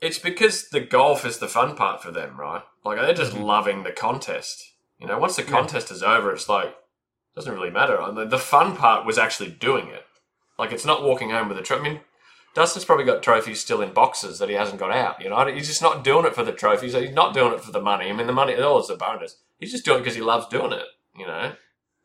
It's 0.00 0.18
because 0.18 0.68
the 0.68 0.80
golf 0.80 1.24
is 1.24 1.38
the 1.38 1.48
fun 1.48 1.76
part 1.76 2.02
for 2.02 2.10
them, 2.10 2.38
right? 2.38 2.62
Like 2.84 2.98
they're 2.98 3.14
just 3.14 3.32
mm-hmm. 3.32 3.44
loving 3.44 3.82
the 3.82 3.92
contest. 3.92 4.72
You 4.98 5.06
know, 5.06 5.18
once 5.18 5.36
the 5.36 5.42
contest 5.42 5.90
yeah. 5.90 5.96
is 5.96 6.02
over, 6.02 6.32
it's 6.32 6.48
like 6.48 6.74
doesn't 7.34 7.52
really 7.52 7.70
matter. 7.70 7.98
The 8.26 8.38
fun 8.38 8.76
part 8.76 9.04
was 9.04 9.18
actually 9.18 9.50
doing 9.50 9.88
it. 9.88 10.04
Like 10.58 10.72
it's 10.72 10.84
not 10.84 11.02
walking 11.02 11.30
home 11.30 11.48
with 11.48 11.58
a 11.58 11.62
trophy. 11.62 11.80
I 11.80 11.92
mean, 11.92 12.00
Dustin's 12.54 12.84
probably 12.84 13.04
got 13.04 13.22
trophies 13.22 13.60
still 13.60 13.82
in 13.82 13.92
boxes 13.92 14.38
that 14.38 14.48
he 14.48 14.54
hasn't 14.54 14.78
got 14.78 14.92
out. 14.92 15.20
You 15.20 15.28
know, 15.28 15.46
he's 15.46 15.66
just 15.66 15.82
not 15.82 16.04
doing 16.04 16.24
it 16.24 16.34
for 16.34 16.44
the 16.44 16.52
trophies. 16.52 16.94
He's 16.94 17.12
not 17.12 17.34
doing 17.34 17.52
it 17.52 17.60
for 17.60 17.72
the 17.72 17.80
money. 17.80 18.08
I 18.08 18.12
mean, 18.12 18.28
the 18.28 18.32
money 18.32 18.54
all 18.56 18.80
is 18.80 18.90
a 18.90 18.96
bonus. 18.96 19.38
He's 19.58 19.72
just 19.72 19.84
doing 19.84 19.98
it 19.98 20.02
because 20.02 20.14
he 20.14 20.22
loves 20.22 20.46
doing 20.46 20.72
it. 20.72 20.86
You 21.18 21.26
know, 21.26 21.52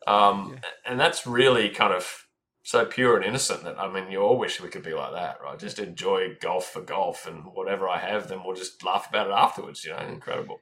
um, 0.07 0.51
yeah. 0.53 0.69
and 0.85 0.99
that's 0.99 1.25
really 1.25 1.69
kind 1.69 1.93
of 1.93 2.27
so 2.63 2.85
pure 2.85 3.15
and 3.15 3.25
innocent 3.25 3.63
that 3.63 3.79
I 3.79 3.91
mean, 3.91 4.11
you 4.11 4.19
all 4.19 4.37
wish 4.37 4.61
we 4.61 4.69
could 4.69 4.83
be 4.83 4.93
like 4.93 5.13
that, 5.13 5.39
right? 5.43 5.57
Just 5.57 5.79
enjoy 5.79 6.35
golf 6.39 6.65
for 6.65 6.81
golf, 6.81 7.27
and 7.27 7.45
whatever 7.53 7.87
I 7.87 7.99
have, 7.99 8.27
then 8.27 8.41
we'll 8.43 8.55
just 8.55 8.83
laugh 8.83 9.07
about 9.09 9.27
it 9.27 9.33
afterwards. 9.33 9.83
You 9.85 9.91
know, 9.91 9.99
incredible. 9.99 10.61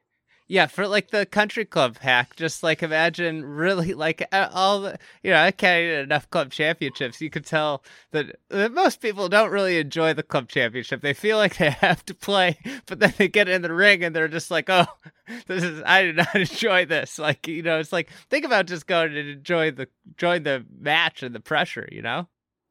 Yeah, 0.50 0.68
for 0.68 0.88
like 0.88 1.12
the 1.12 1.26
country 1.26 1.66
club 1.66 1.98
hack, 1.98 2.38
just 2.38 2.64
like 2.64 2.82
imagine 2.82 3.44
really 3.44 3.94
like 3.94 4.26
all 4.34 4.80
the, 4.80 4.98
you 5.22 5.32
know, 5.32 5.42
I 5.42 5.52
can't 5.52 5.84
eat 5.84 6.04
enough 6.04 6.30
club 6.30 6.52
championships. 6.52 7.20
You 7.20 7.30
could 7.30 7.46
tell 7.46 7.84
that, 8.12 8.38
that 8.48 8.72
most 8.72 9.02
people 9.02 9.28
don't 9.28 9.52
really 9.52 9.78
enjoy 9.78 10.14
the 10.14 10.24
club 10.24 10.48
championship. 10.48 11.02
They 11.02 11.14
feel 11.14 11.36
like 11.36 11.58
they 11.58 11.70
have 11.82 12.06
to 12.06 12.14
play, 12.14 12.58
but 12.86 13.00
then 13.00 13.14
they 13.18 13.28
get 13.28 13.50
in 13.50 13.62
the 13.62 13.74
ring 13.74 14.06
and 14.06 14.16
they're 14.16 14.30
just 14.30 14.50
like, 14.50 14.70
oh, 14.70 14.86
this 15.48 15.64
is, 15.64 15.84
I 15.86 16.04
do 16.04 16.14
not 16.14 16.34
enjoy 16.36 16.86
this. 16.86 17.20
Like, 17.20 17.46
you 17.48 17.62
know, 17.62 17.80
it's 17.80 17.92
like, 17.92 18.10
think 18.30 18.46
about 18.46 18.68
just 18.68 18.88
going 18.88 19.18
and 19.18 19.28
enjoy 19.28 19.72
the, 19.72 19.90
join 20.16 20.44
the 20.44 20.66
match 20.80 21.24
and 21.24 21.36
the 21.36 21.42
pressure, 21.42 21.90
you 21.92 22.02
know? 22.02 22.30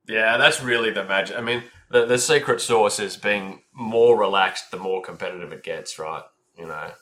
Yeah, 0.08 0.38
that's 0.38 0.62
really 0.62 0.92
the 0.92 1.04
magic. 1.04 1.36
I 1.36 1.42
mean, 1.42 1.62
the, 1.90 2.06
the 2.06 2.18
secret 2.18 2.62
sauce 2.62 2.98
is 2.98 3.18
being 3.18 3.62
more 3.74 4.18
relaxed 4.18 4.70
the 4.70 4.78
more 4.78 5.02
competitive 5.02 5.52
it 5.52 5.62
gets, 5.62 5.98
right? 5.98 6.22
You 6.56 6.68
know? 6.68 6.92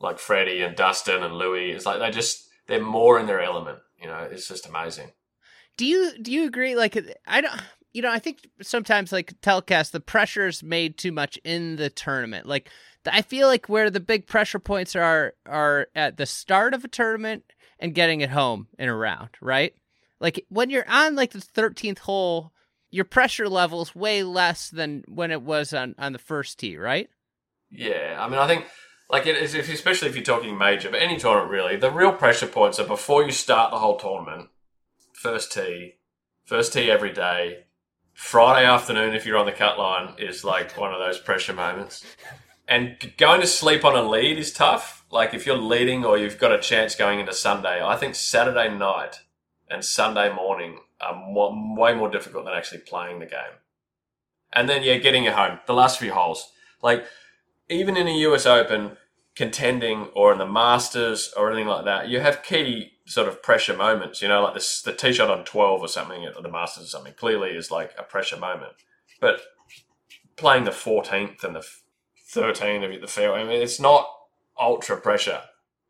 Like 0.00 0.18
Freddie 0.18 0.62
and 0.62 0.76
Dustin 0.76 1.22
and 1.22 1.34
Louis. 1.34 1.72
It's 1.72 1.86
like 1.86 2.00
they 2.00 2.10
just 2.10 2.48
they're 2.66 2.82
more 2.82 3.18
in 3.18 3.26
their 3.26 3.40
element. 3.40 3.78
You 4.00 4.06
know, 4.08 4.28
it's 4.30 4.48
just 4.48 4.68
amazing. 4.68 5.12
Do 5.76 5.86
you 5.86 6.12
do 6.20 6.32
you 6.32 6.46
agree? 6.46 6.76
Like 6.76 6.98
I 7.26 7.40
don't. 7.40 7.60
You 7.94 8.02
know, 8.02 8.12
I 8.12 8.18
think 8.18 8.46
sometimes 8.60 9.12
like 9.12 9.34
telecast, 9.40 9.92
the 9.92 10.00
pressure's 10.00 10.62
made 10.62 10.98
too 10.98 11.10
much 11.10 11.38
in 11.42 11.76
the 11.76 11.88
tournament. 11.88 12.46
Like 12.46 12.68
I 13.10 13.22
feel 13.22 13.48
like 13.48 13.68
where 13.68 13.90
the 13.90 13.98
big 13.98 14.26
pressure 14.26 14.58
points 14.58 14.94
are 14.94 15.34
are 15.46 15.88
at 15.94 16.16
the 16.16 16.26
start 16.26 16.74
of 16.74 16.84
a 16.84 16.88
tournament 16.88 17.44
and 17.78 17.94
getting 17.94 18.20
it 18.20 18.30
home 18.30 18.68
in 18.78 18.88
a 18.88 18.94
round, 18.94 19.30
right? 19.40 19.74
Like 20.20 20.44
when 20.48 20.70
you're 20.70 20.88
on 20.88 21.16
like 21.16 21.30
the 21.30 21.38
13th 21.38 22.00
hole, 22.00 22.52
your 22.90 23.04
pressure 23.04 23.48
level's 23.48 23.94
way 23.94 24.22
less 24.22 24.68
than 24.68 25.04
when 25.08 25.30
it 25.30 25.42
was 25.42 25.72
on 25.72 25.94
on 25.98 26.12
the 26.12 26.18
first 26.18 26.58
tee, 26.58 26.76
right? 26.76 27.08
Yeah, 27.70 28.16
I 28.18 28.28
mean, 28.28 28.38
I 28.38 28.46
think 28.46 28.66
like 29.10 29.26
it 29.26 29.36
is, 29.36 29.54
especially 29.54 30.08
if 30.08 30.14
you're 30.14 30.24
talking 30.24 30.58
major, 30.58 30.90
but 30.90 31.00
any 31.00 31.16
tournament 31.16 31.50
really, 31.50 31.76
the 31.76 31.90
real 31.90 32.12
pressure 32.12 32.46
points 32.46 32.78
are 32.78 32.86
before 32.86 33.24
you 33.24 33.32
start 33.32 33.70
the 33.70 33.78
whole 33.78 33.96
tournament. 33.96 34.48
First 35.12 35.52
tee, 35.52 35.94
first 36.44 36.72
tee 36.72 36.90
every 36.90 37.12
day. 37.12 37.64
Friday 38.12 38.66
afternoon, 38.66 39.14
if 39.14 39.24
you're 39.24 39.38
on 39.38 39.46
the 39.46 39.52
cut 39.52 39.78
line, 39.78 40.14
is 40.18 40.44
like 40.44 40.76
one 40.76 40.92
of 40.92 40.98
those 40.98 41.18
pressure 41.18 41.54
moments. 41.54 42.04
And 42.66 42.96
going 43.16 43.40
to 43.40 43.46
sleep 43.46 43.84
on 43.84 43.96
a 43.96 44.02
lead 44.02 44.38
is 44.38 44.52
tough. 44.52 45.06
Like 45.10 45.32
if 45.32 45.46
you're 45.46 45.56
leading 45.56 46.04
or 46.04 46.18
you've 46.18 46.38
got 46.38 46.52
a 46.52 46.58
chance 46.58 46.94
going 46.94 47.20
into 47.20 47.32
Sunday, 47.32 47.82
I 47.82 47.96
think 47.96 48.14
Saturday 48.14 48.68
night 48.76 49.20
and 49.70 49.84
Sunday 49.84 50.32
morning 50.32 50.80
are 51.00 51.14
more, 51.14 51.54
way 51.76 51.94
more 51.94 52.10
difficult 52.10 52.44
than 52.44 52.54
actually 52.54 52.80
playing 52.80 53.20
the 53.20 53.26
game. 53.26 53.56
And 54.52 54.68
then, 54.68 54.82
yeah, 54.82 54.96
getting 54.96 55.24
it 55.24 55.34
home, 55.34 55.60
the 55.66 55.74
last 55.74 55.98
few 55.98 56.12
holes. 56.12 56.50
Like 56.82 57.06
even 57.68 57.96
in 57.96 58.08
a 58.08 58.18
US 58.18 58.46
Open 58.46 58.96
contending 59.36 60.08
or 60.14 60.32
in 60.32 60.38
the 60.38 60.46
Masters 60.46 61.32
or 61.36 61.50
anything 61.50 61.68
like 61.68 61.84
that, 61.84 62.08
you 62.08 62.20
have 62.20 62.42
key 62.42 62.92
sort 63.06 63.28
of 63.28 63.42
pressure 63.42 63.76
moments. 63.76 64.20
You 64.20 64.28
know, 64.28 64.42
like 64.42 64.54
this, 64.54 64.82
the 64.82 64.92
tee 64.92 65.12
shot 65.12 65.30
on 65.30 65.44
12 65.44 65.80
or 65.80 65.88
something 65.88 66.24
at 66.24 66.42
the 66.42 66.50
Masters 66.50 66.84
or 66.84 66.88
something 66.88 67.14
clearly 67.14 67.50
is 67.50 67.70
like 67.70 67.92
a 67.98 68.02
pressure 68.02 68.36
moment. 68.36 68.72
But 69.20 69.40
playing 70.36 70.64
the 70.64 70.70
14th 70.70 71.44
and 71.44 71.54
the 71.54 71.66
13th 72.34 72.94
of 72.94 73.00
the 73.00 73.06
fairway, 73.06 73.40
I 73.40 73.44
mean, 73.44 73.62
it's 73.62 73.80
not 73.80 74.08
ultra 74.58 75.00
pressure. 75.00 75.42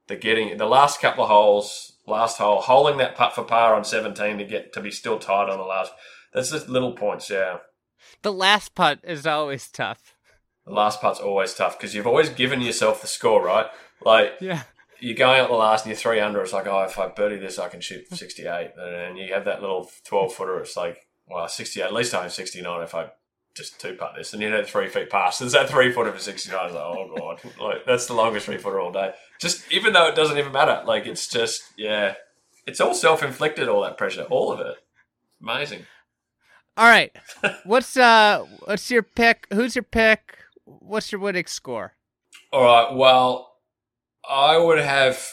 the 0.09 0.17
getting 0.17 0.57
the 0.57 0.67
last 0.67 1.01
couple 1.01 1.25
of 1.25 1.31
holes, 1.31 1.93
last 2.07 2.39
hole, 2.39 2.61
holding 2.61 2.99
that 2.99 3.17
putt 3.17 3.35
for 3.35 3.45
par 3.45 3.75
on 3.75 3.85
17 3.85 4.39
to 4.39 4.45
get 4.45 4.73
to 4.73 4.81
be 4.81 4.91
still 4.91 5.19
tied 5.19 5.51
on 5.51 5.59
the 5.59 5.65
last. 5.65 5.93
That's 6.33 6.51
just 6.51 6.69
little 6.69 6.93
points, 6.93 7.31
yeah. 7.31 7.59
The 8.23 8.33
last 8.33 8.75
putt 8.75 9.01
is 9.03 9.27
always 9.27 9.69
tough. 9.69 10.15
The 10.69 10.75
last 10.75 11.01
putt's 11.01 11.21
always 11.21 11.55
tough 11.55 11.79
because 11.79 11.95
you've 11.95 12.07
always 12.07 12.29
given 12.29 12.61
yourself 12.61 13.01
the 13.01 13.07
score, 13.07 13.43
right? 13.45 13.67
Like, 14.05 14.35
Yeah. 14.41 14.63
you're 15.01 15.17
going 15.17 15.41
out 15.41 15.49
the 15.49 15.55
last 15.55 15.85
and 15.85 15.91
you're 15.91 15.99
three 15.99 16.21
under. 16.21 16.43
It's 16.43 16.53
like, 16.53 16.67
oh, 16.67 16.83
if 16.83 16.99
I 16.99 17.09
birdie 17.09 17.37
this, 17.39 17.59
I 17.59 17.69
can 17.69 17.81
shoot 17.81 18.07
68. 18.15 18.73
And 18.79 19.19
you 19.19 19.33
have 19.33 19.45
that 19.47 19.61
little 19.61 19.91
12 20.05 20.35
footer. 20.35 20.61
It's 20.61 20.77
like, 20.77 21.07
well, 21.27 21.49
68. 21.49 21.85
At 21.85 21.93
least 21.95 22.15
I'm 22.15 22.29
69 22.31 22.83
if 22.83 22.95
I 22.95 23.11
just 23.57 23.81
two 23.81 23.95
putt 23.95 24.13
this. 24.17 24.33
And 24.33 24.43
you 24.43 24.51
know, 24.51 24.63
three 24.63 24.89
feet 24.89 25.11
past. 25.11 25.41
There's 25.41 25.53
that 25.53 25.69
three 25.69 25.91
footer 25.93 26.13
for 26.13 26.19
69. 26.19 26.67
It's 26.67 26.75
like, 26.75 26.85
oh, 26.85 27.15
God. 27.17 27.41
like, 27.61 27.87
that's 27.87 28.07
the 28.07 28.15
longest 28.15 28.47
three 28.47 28.59
footer 28.59 28.81
all 28.81 28.93
day. 28.93 29.13
Just 29.41 29.65
even 29.73 29.93
though 29.95 30.07
it 30.09 30.15
doesn't 30.15 30.39
even 30.39 30.53
matter. 30.53 30.83
Like, 30.87 31.07
it's 31.07 31.27
just, 31.27 31.63
yeah. 31.77 32.15
It's 32.67 32.81
all 32.81 32.93
self 32.95 33.23
inflicted, 33.23 33.69
all 33.69 33.83
that 33.83 33.97
pressure. 33.97 34.25
All 34.25 34.53
of 34.53 34.61
it. 34.61 34.77
Amazing. 35.43 35.87
All 36.77 36.87
right. 36.89 37.11
What's 37.65 37.97
uh 37.97 38.45
what's 38.67 38.91
your 38.91 39.03
pick? 39.03 39.47
Who's 39.53 39.75
your 39.75 39.83
pick? 39.83 40.38
What's 40.81 41.13
your 41.13 41.21
winning 41.21 41.47
score? 41.47 41.95
All 42.53 42.63
right. 42.63 42.95
Well, 42.95 43.55
I 44.29 44.59
would 44.59 44.79
have 44.79 45.25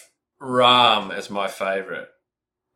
Rahm 0.42 1.14
as 1.14 1.30
my 1.30 1.48
favourite. 1.48 2.08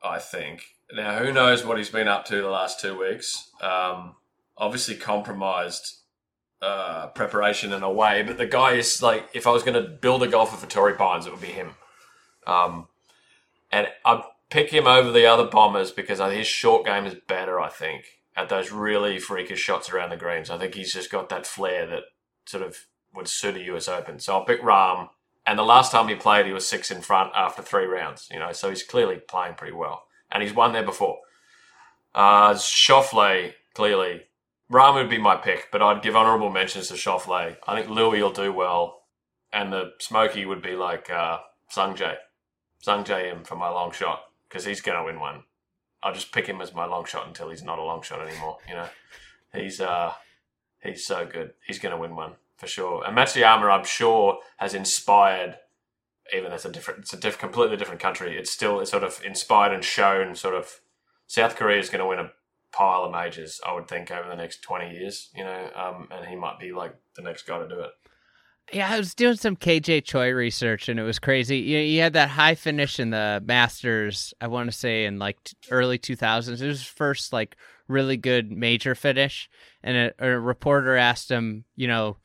I 0.04 0.20
think. 0.20 0.64
Now, 0.94 1.20
who 1.20 1.32
knows 1.32 1.66
what 1.66 1.78
he's 1.78 1.90
been 1.90 2.08
up 2.08 2.26
to 2.26 2.42
the 2.42 2.50
last 2.50 2.80
two 2.80 2.98
weeks? 2.98 3.50
Um, 3.62 4.16
obviously, 4.58 4.96
compromised 4.96 5.98
uh, 6.62 7.08
preparation 7.08 7.74
in 7.74 7.84
a 7.84 7.92
way, 7.92 8.24
but 8.24 8.38
the 8.38 8.48
guy 8.48 8.74
is 8.74 9.02
like, 9.02 9.30
if 9.34 9.46
I 9.46 9.52
was 9.52 9.64
going 9.64 9.82
to 9.82 9.90
build 9.90 10.24
a 10.24 10.28
golfer 10.28 10.58
for 10.58 10.68
Torrey 10.68 10.94
Pines, 10.94 11.26
it 11.26 11.32
would 11.32 11.42
be 11.42 11.48
him. 11.48 11.72
Um, 12.48 12.88
and 13.72 13.88
I'd 14.06 14.24
pick 14.50 14.72
him 14.72 14.88
over 14.88 15.12
the 15.12 15.26
other 15.26 15.46
bombers 15.46 15.92
because 15.92 16.20
his 16.20 16.48
short 16.48 16.86
game 16.86 17.06
is 17.06 17.16
better. 17.28 17.60
I 17.60 17.70
think 17.70 18.06
at 18.36 18.50
those 18.50 18.72
really 18.72 19.20
freakish 19.20 19.60
shots 19.60 19.90
around 19.90 20.10
the 20.10 20.18
greens. 20.18 20.50
I 20.50 20.58
think 20.58 20.74
he's 20.74 20.94
just 20.94 21.12
got 21.12 21.30
that 21.30 21.46
flair 21.46 21.86
that 21.88 22.04
sort 22.50 22.64
of 22.64 22.88
would 23.14 23.28
suit 23.28 23.58
a 23.58 23.76
US 23.76 23.88
Open. 23.88 24.20
So 24.20 24.34
I'll 24.34 24.46
pick 24.46 24.62
Rahm. 24.62 25.10
And 25.46 25.58
the 25.58 25.64
last 25.64 25.92
time 25.92 26.08
he 26.08 26.16
played, 26.16 26.46
he 26.46 26.52
was 26.52 26.68
six 26.68 26.92
in 26.92 27.02
front 27.02 27.32
after 27.36 27.62
three 27.62 27.86
rounds. 27.86 28.28
You 28.32 28.40
know, 28.40 28.52
so 28.52 28.70
he's 28.70 28.84
clearly 28.84 29.18
playing 29.18 29.56
pretty 29.56 29.74
well, 29.74 30.04
and 30.32 30.44
he's 30.44 30.54
won 30.54 30.74
there 30.74 30.84
before. 30.84 31.20
Uh, 32.14 32.54
Schauffele, 32.54 33.54
clearly, 33.74 34.24
Rahm 34.72 34.96
would 34.96 35.10
be 35.10 35.18
my 35.18 35.36
pick, 35.36 35.70
but 35.72 35.82
I'd 35.82 36.02
give 36.02 36.16
honourable 36.16 36.50
mentions 36.52 36.88
to 36.90 36.96
Schauffele. 36.96 37.58
I 37.68 37.76
think 37.76 37.90
Louis 37.90 38.22
will 38.22 38.32
do 38.32 38.52
well, 38.52 39.04
and 39.52 39.72
the 39.72 39.94
Smoky 40.00 40.46
would 40.46 40.62
be 40.62 40.76
like 40.76 41.10
uh, 41.10 41.40
Sungjae. 41.72 42.18
Sungjae 42.86 43.32
Im 43.32 43.44
for 43.44 43.56
my 43.56 43.70
long 43.70 43.92
shot 43.92 44.22
because 44.48 44.66
he's 44.66 44.82
going 44.82 44.98
to 44.98 45.04
win 45.04 45.20
one. 45.20 45.44
I'll 46.02 46.14
just 46.14 46.32
pick 46.32 46.48
him 46.48 46.62
as 46.62 46.74
my 46.74 46.86
long 46.86 47.06
shot 47.06 47.28
until 47.28 47.50
he's 47.50 47.64
not 47.64 47.80
a 47.80 47.84
long 47.84 48.02
shot 48.02 48.26
anymore. 48.26 48.58
You 48.68 48.76
know, 48.76 48.90
he's 49.54 49.82
uh, 49.82 50.14
he's 50.82 51.06
so 51.06 51.26
good. 51.26 51.54
He's 51.66 51.80
going 51.80 51.94
to 51.94 52.02
win 52.02 52.16
one 52.16 52.34
for 52.58 52.68
sure. 52.68 53.04
And 53.06 53.18
Matsuyama, 53.18 53.72
I'm 53.72 53.86
sure, 53.86 54.40
has 54.58 54.74
inspired. 54.74 55.58
Even 56.36 56.52
that's 56.52 56.66
a 56.66 56.72
different, 56.72 57.02
it's 57.02 57.14
a 57.14 57.18
diff, 57.18 57.40
completely 57.40 57.78
different 57.78 58.02
country. 58.02 58.38
It's 58.38 58.52
still 58.52 58.80
it's 58.80 58.92
sort 58.92 59.04
of 59.04 59.22
inspired 59.26 59.74
and 59.74 59.84
shown. 59.84 60.36
Sort 60.36 60.56
of, 60.56 60.82
South 61.26 61.56
Korea 61.56 61.80
is 61.80 61.90
going 61.90 62.02
to 62.02 62.08
win 62.08 62.20
a 62.20 62.32
pile 62.72 63.04
of 63.04 63.12
majors. 63.12 63.60
I 63.66 63.74
would 63.74 63.88
think 63.88 64.12
over 64.12 64.30
the 64.30 64.36
next 64.36 64.62
twenty 64.62 64.92
years. 64.92 65.30
You 65.36 65.44
know, 65.44 65.70
um, 65.76 66.08
and 66.12 66.28
he 66.28 66.36
might 66.36 66.60
be 66.60 66.72
like 66.72 66.96
the 67.16 67.24
next 67.24 67.48
guy 67.48 67.60
to 67.60 67.68
do 67.68 67.80
it. 67.80 67.92
Yeah, 68.72 68.92
I 68.92 68.98
was 68.98 69.16
doing 69.16 69.36
some 69.36 69.56
KJ 69.56 70.04
Choi 70.04 70.32
research 70.32 70.90
and 70.90 71.00
it 71.00 71.04
was 71.04 71.20
crazy. 71.20 71.58
You, 71.58 71.80
you 71.80 72.02
had 72.02 72.14
that 72.14 72.30
high 72.30 72.56
finish 72.56 73.00
in 73.00 73.10
the 73.10 73.42
Masters, 73.46 74.34
I 74.40 74.48
want 74.48 74.72
to 74.72 74.78
say 74.78 75.06
in 75.06 75.18
like 75.20 75.44
t- 75.44 75.56
early 75.72 75.98
2000s. 75.98 76.48
It 76.48 76.52
was 76.52 76.60
his 76.60 76.84
first 76.84 77.34
like 77.34 77.56
really 77.88 78.18
good 78.18 78.52
major 78.52 78.96
finish. 78.96 79.50
And 79.84 79.98
a, 79.98 80.14
a 80.20 80.40
reporter 80.40 80.96
asked 80.96 81.30
him, 81.32 81.66
you 81.76 81.88
know, 81.88 82.18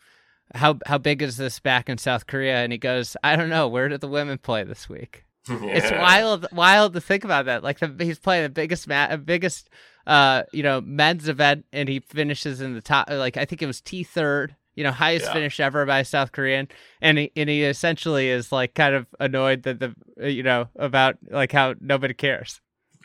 how 0.55 0.79
how 0.87 0.99
big 0.99 1.23
is 1.23 1.37
this 1.37 1.59
back 1.61 1.89
in 1.89 1.99
South 1.99 2.27
Korea? 2.27 2.59
And 2.59 2.73
he 2.73 2.79
goes, 2.79 3.17
I 3.25 3.37
don't 3.37 3.49
know. 3.49 3.69
Where 3.69 3.89
did 3.89 4.01
the 4.01 4.09
women 4.09 4.39
play 4.39 4.65
this 4.65 4.89
week? 4.89 5.25
It's 5.49 5.91
wild, 5.91 6.47
wild 6.53 6.95
to 6.95 7.01
think 7.01 7.25
about 7.25 7.47
that. 7.47 7.63
Like 7.63 7.79
the, 7.79 7.95
he's 8.01 8.19
playing 8.19 8.45
the 8.45 8.49
biggest, 8.49 8.89
ma- 8.89 9.17
biggest, 9.17 9.69
uh, 10.07 10.45
you 10.53 10.63
know, 10.63 10.81
men's 10.81 11.29
event, 11.29 11.67
and 11.71 11.87
he 11.87 12.01
finishes 12.01 12.63
in 12.63 12.75
the 12.75 12.81
top. 12.81 13.11
Like 13.11 13.37
I 13.37 13.45
think 13.45 13.61
it 13.61 13.67
was 13.67 13.81
T 13.81 14.05
third. 14.05 14.57
You 14.75 14.85
know, 14.85 14.91
highest 14.93 15.27
Yeah. 15.27 15.33
finish 15.33 15.61
ever 15.61 15.87
by 15.87 16.01
a 16.01 16.05
South 16.05 16.33
Korean, 16.33 16.69
and 17.01 17.19
he 17.19 17.33
and 17.37 17.49
he 17.49 17.63
essentially 17.65 18.29
is 18.29 18.51
like 18.53 18.75
kind 18.75 18.95
of 18.95 19.07
annoyed 19.21 19.63
that 19.65 19.79
the 19.81 19.95
uh, 20.23 20.27
you 20.27 20.43
know 20.43 20.69
about 20.77 21.17
like 21.31 21.53
how 21.53 21.75
nobody 21.81 22.15
cares. 22.15 22.61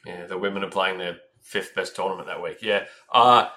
Yeah, 0.06 0.26
the 0.26 0.38
women 0.38 0.64
are 0.64 0.70
playing 0.70 0.98
their 0.98 1.18
fifth 1.42 1.76
best 1.76 1.96
tournament 1.96 2.28
that 2.28 2.42
week. 2.42 2.60
Yeah. 2.62 2.86
Uh, 3.12 3.50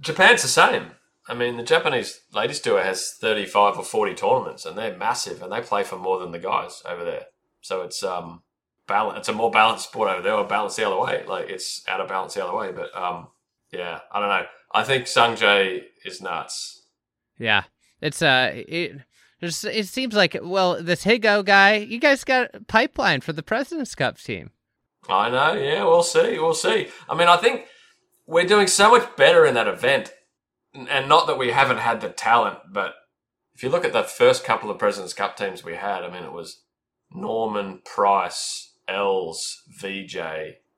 Japan's 0.00 0.42
the 0.42 0.48
same. 0.48 0.92
I 1.28 1.34
mean, 1.34 1.56
the 1.56 1.62
Japanese 1.62 2.20
ladies 2.32 2.60
tour 2.60 2.82
has 2.82 3.14
35 3.20 3.78
or 3.78 3.84
40 3.84 4.14
tournaments, 4.14 4.66
and 4.66 4.76
they're 4.76 4.96
massive, 4.96 5.42
and 5.42 5.50
they 5.50 5.60
play 5.60 5.82
for 5.82 5.96
more 5.96 6.18
than 6.18 6.32
the 6.32 6.38
guys 6.38 6.82
over 6.86 7.02
there. 7.04 7.26
So 7.60 7.82
it's 7.82 8.02
um 8.02 8.42
balance. 8.86 9.20
It's 9.20 9.28
a 9.28 9.32
more 9.32 9.50
balanced 9.50 9.84
sport 9.88 10.10
over 10.10 10.22
there, 10.22 10.34
or 10.34 10.44
balanced 10.44 10.76
the 10.76 10.86
other 10.86 10.98
way. 11.00 11.24
Like 11.26 11.48
it's 11.48 11.82
out 11.88 12.00
of 12.00 12.08
balance 12.08 12.34
the 12.34 12.44
other 12.44 12.56
way. 12.56 12.72
But 12.72 12.94
um, 12.96 13.28
yeah, 13.72 14.00
I 14.12 14.20
don't 14.20 14.28
know. 14.28 14.46
I 14.72 14.84
think 14.84 15.06
Sung 15.06 15.36
Jae 15.36 15.82
is 16.04 16.20
nuts. 16.20 16.73
Yeah, 17.38 17.64
it's 18.00 18.22
uh, 18.22 18.52
it 18.54 19.00
just 19.40 19.64
it 19.64 19.86
seems 19.86 20.14
like 20.14 20.36
well, 20.42 20.82
this 20.82 21.04
Higo 21.04 21.44
guy, 21.44 21.76
you 21.76 21.98
guys 21.98 22.24
got 22.24 22.66
pipeline 22.66 23.20
for 23.20 23.32
the 23.32 23.42
Presidents 23.42 23.94
Cup 23.94 24.18
team. 24.18 24.50
I 25.08 25.30
know. 25.30 25.52
Yeah, 25.54 25.84
we'll 25.84 26.02
see. 26.02 26.38
We'll 26.38 26.54
see. 26.54 26.88
I 27.08 27.14
mean, 27.14 27.28
I 27.28 27.36
think 27.36 27.66
we're 28.26 28.46
doing 28.46 28.66
so 28.66 28.90
much 28.90 29.16
better 29.16 29.44
in 29.44 29.54
that 29.54 29.68
event, 29.68 30.12
and 30.74 31.08
not 31.08 31.26
that 31.26 31.38
we 31.38 31.50
haven't 31.50 31.78
had 31.78 32.00
the 32.00 32.08
talent, 32.08 32.58
but 32.72 32.94
if 33.54 33.62
you 33.62 33.68
look 33.68 33.84
at 33.84 33.92
the 33.92 34.02
first 34.02 34.44
couple 34.44 34.70
of 34.70 34.78
Presidents 34.78 35.14
Cup 35.14 35.36
teams 35.36 35.62
we 35.62 35.74
had, 35.74 36.02
I 36.02 36.10
mean, 36.10 36.24
it 36.24 36.32
was 36.32 36.62
Norman, 37.12 37.80
Price, 37.84 38.72
Els, 38.88 39.62
VJ, 39.68 40.14
you 40.14 40.20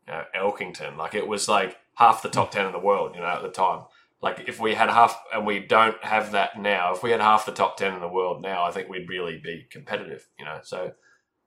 know, 0.08 0.24
Elkington. 0.36 0.96
Like 0.96 1.14
it 1.14 1.26
was 1.26 1.48
like 1.48 1.76
half 1.96 2.22
the 2.22 2.28
top 2.28 2.50
ten 2.50 2.66
in 2.66 2.72
the 2.72 2.78
world, 2.78 3.14
you 3.14 3.20
know, 3.20 3.26
at 3.26 3.42
the 3.42 3.48
time. 3.48 3.84
Like 4.22 4.44
if 4.48 4.58
we 4.58 4.74
had 4.74 4.88
half, 4.88 5.20
and 5.32 5.46
we 5.46 5.60
don't 5.60 6.02
have 6.02 6.32
that 6.32 6.58
now. 6.58 6.94
If 6.94 7.02
we 7.02 7.10
had 7.10 7.20
half 7.20 7.46
the 7.46 7.52
top 7.52 7.76
ten 7.76 7.94
in 7.94 8.00
the 8.00 8.08
world 8.08 8.42
now, 8.42 8.64
I 8.64 8.70
think 8.70 8.88
we'd 8.88 9.08
really 9.08 9.38
be 9.42 9.66
competitive, 9.70 10.28
you 10.38 10.44
know. 10.44 10.60
So 10.62 10.92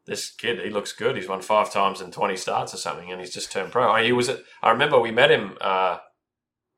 this 0.06 0.32
kid, 0.32 0.60
he 0.60 0.70
looks 0.70 0.92
good. 0.92 1.16
He's 1.16 1.28
won 1.28 1.42
five 1.42 1.72
times 1.72 2.02
in 2.02 2.12
20 2.12 2.36
starts 2.36 2.74
or 2.74 2.78
something, 2.78 3.12
and 3.12 3.20
he's 3.20 3.34
just 3.34 3.52
turned 3.52 3.72
pro. 3.72 3.92
I, 3.92 4.04
he 4.04 4.12
was 4.12 4.30
I 4.62 4.70
remember 4.70 5.00
we 5.00 5.12
met 5.12 5.32
him, 5.32 5.58
uh, 5.62 5.98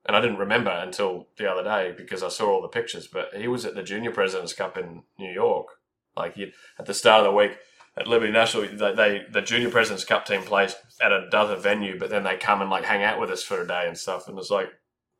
and 0.05 0.15
I 0.15 0.21
didn't 0.21 0.37
remember 0.37 0.71
until 0.71 1.27
the 1.37 1.49
other 1.49 1.63
day 1.63 1.93
because 1.95 2.23
I 2.23 2.29
saw 2.29 2.51
all 2.51 2.61
the 2.61 2.67
pictures, 2.67 3.07
but 3.07 3.33
he 3.35 3.47
was 3.47 3.65
at 3.65 3.75
the 3.75 3.83
Junior 3.83 4.11
Presidents 4.11 4.53
Cup 4.53 4.77
in 4.77 5.03
New 5.19 5.31
York. 5.31 5.67
Like 6.15 6.37
at 6.79 6.85
the 6.85 6.93
start 6.93 7.25
of 7.25 7.31
the 7.31 7.37
week 7.37 7.57
at 7.97 8.07
Liberty 8.07 8.31
National, 8.31 8.67
they, 8.67 8.93
they 8.93 9.21
the 9.31 9.41
Junior 9.41 9.69
Presidents 9.69 10.05
Cup 10.05 10.25
team 10.25 10.41
plays 10.43 10.75
at 11.01 11.11
another 11.11 11.55
venue, 11.55 11.99
but 11.99 12.09
then 12.09 12.23
they 12.23 12.37
come 12.37 12.61
and 12.61 12.69
like 12.69 12.85
hang 12.85 13.03
out 13.03 13.19
with 13.19 13.29
us 13.29 13.43
for 13.43 13.61
a 13.61 13.67
day 13.67 13.85
and 13.87 13.97
stuff. 13.97 14.27
And 14.27 14.37
it's 14.37 14.49
like, 14.49 14.69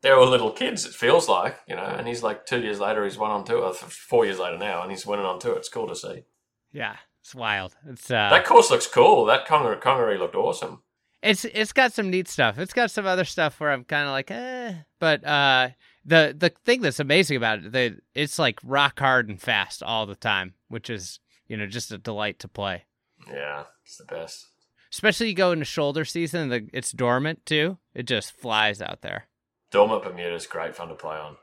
they're 0.01 0.17
all 0.17 0.27
little 0.27 0.51
kids, 0.51 0.85
it 0.85 0.93
feels 0.93 1.29
like, 1.29 1.57
you 1.67 1.75
know, 1.75 1.83
and 1.83 2.07
he's 2.07 2.23
like 2.23 2.45
two 2.45 2.61
years 2.61 2.79
later, 2.79 3.03
he's 3.03 3.17
won 3.17 3.31
on 3.31 3.43
tour, 3.45 3.73
four 3.73 4.25
years 4.25 4.39
later 4.39 4.57
now, 4.57 4.81
and 4.81 4.91
he's 4.91 5.05
winning 5.05 5.25
on 5.25 5.39
tour. 5.39 5.55
It's 5.57 5.69
cool 5.69 5.87
to 5.87 5.95
see. 5.95 6.23
Yeah, 6.71 6.95
it's 7.21 7.35
wild. 7.35 7.75
It's 7.87 8.09
uh, 8.09 8.29
That 8.29 8.45
course 8.45 8.71
looks 8.71 8.87
cool. 8.87 9.25
That 9.25 9.45
Congaree, 9.45 9.77
Congaree 9.79 10.17
looked 10.17 10.35
awesome. 10.35 10.81
it's 11.21 11.45
it's 11.45 11.73
got 11.73 11.93
some 11.93 12.09
neat 12.09 12.27
stuff. 12.27 12.57
It's 12.57 12.73
got 12.73 12.89
some 12.91 13.05
other 13.05 13.25
stuff 13.25 13.59
where 13.59 13.71
I'm 13.71 13.83
kind 13.83 14.05
of 14.07 14.11
like, 14.11 14.31
eh. 14.31 14.73
But 14.99 15.23
uh, 15.25 15.69
the 16.05 16.33
the 16.37 16.51
thing 16.65 16.81
that's 16.81 16.99
amazing 16.99 17.37
about 17.37 17.59
it, 17.59 17.71
the 17.71 17.97
it's 18.15 18.39
like 18.39 18.59
rock 18.63 18.99
hard 18.99 19.29
and 19.29 19.39
fast 19.39 19.83
all 19.83 20.05
the 20.05 20.15
time, 20.15 20.53
which 20.67 20.89
is 20.89 21.19
you 21.47 21.57
know 21.57 21.67
just 21.67 21.91
a 21.91 21.97
delight 21.97 22.39
to 22.39 22.47
play. 22.47 22.85
Yeah, 23.31 23.65
it's 23.85 23.97
the 23.97 24.05
best. 24.05 24.47
Especially 24.91 25.29
you 25.29 25.35
go 25.35 25.51
into 25.51 25.63
shoulder 25.65 26.03
season, 26.05 26.49
the 26.49 26.67
it's 26.73 26.91
dormant 26.91 27.45
too. 27.45 27.77
It 27.93 28.03
just 28.07 28.31
flies 28.31 28.81
out 28.81 29.01
there. 29.01 29.27
Dormant 29.71 30.03
Bermuda 30.03 30.35
is 30.35 30.45
great 30.47 30.75
fun 30.75 30.89
to 30.89 30.95
play 30.95 31.15
on. 31.17 31.37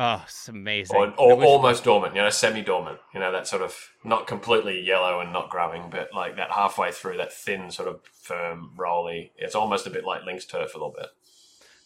Oh, 0.00 0.22
it's 0.24 0.48
amazing. 0.48 0.96
Or, 0.96 1.12
or 1.16 1.42
almost 1.42 1.82
dormant, 1.82 2.14
you 2.14 2.22
know, 2.22 2.30
semi 2.30 2.62
dormant. 2.62 2.98
You 3.12 3.20
know, 3.20 3.32
that 3.32 3.48
sort 3.48 3.62
of 3.62 3.74
not 4.04 4.26
completely 4.28 4.80
yellow 4.80 5.20
and 5.20 5.32
not 5.32 5.50
growing, 5.50 5.90
but 5.90 6.10
like 6.14 6.36
that 6.36 6.50
halfway 6.52 6.92
through, 6.92 7.16
that 7.16 7.32
thin, 7.32 7.70
sort 7.70 7.88
of 7.88 8.00
firm, 8.22 8.72
rolly. 8.76 9.32
It's 9.36 9.56
almost 9.56 9.86
a 9.86 9.90
bit 9.90 10.04
like 10.04 10.24
links 10.24 10.44
turf 10.44 10.74
a 10.74 10.78
little 10.78 10.94
bit. 10.96 11.08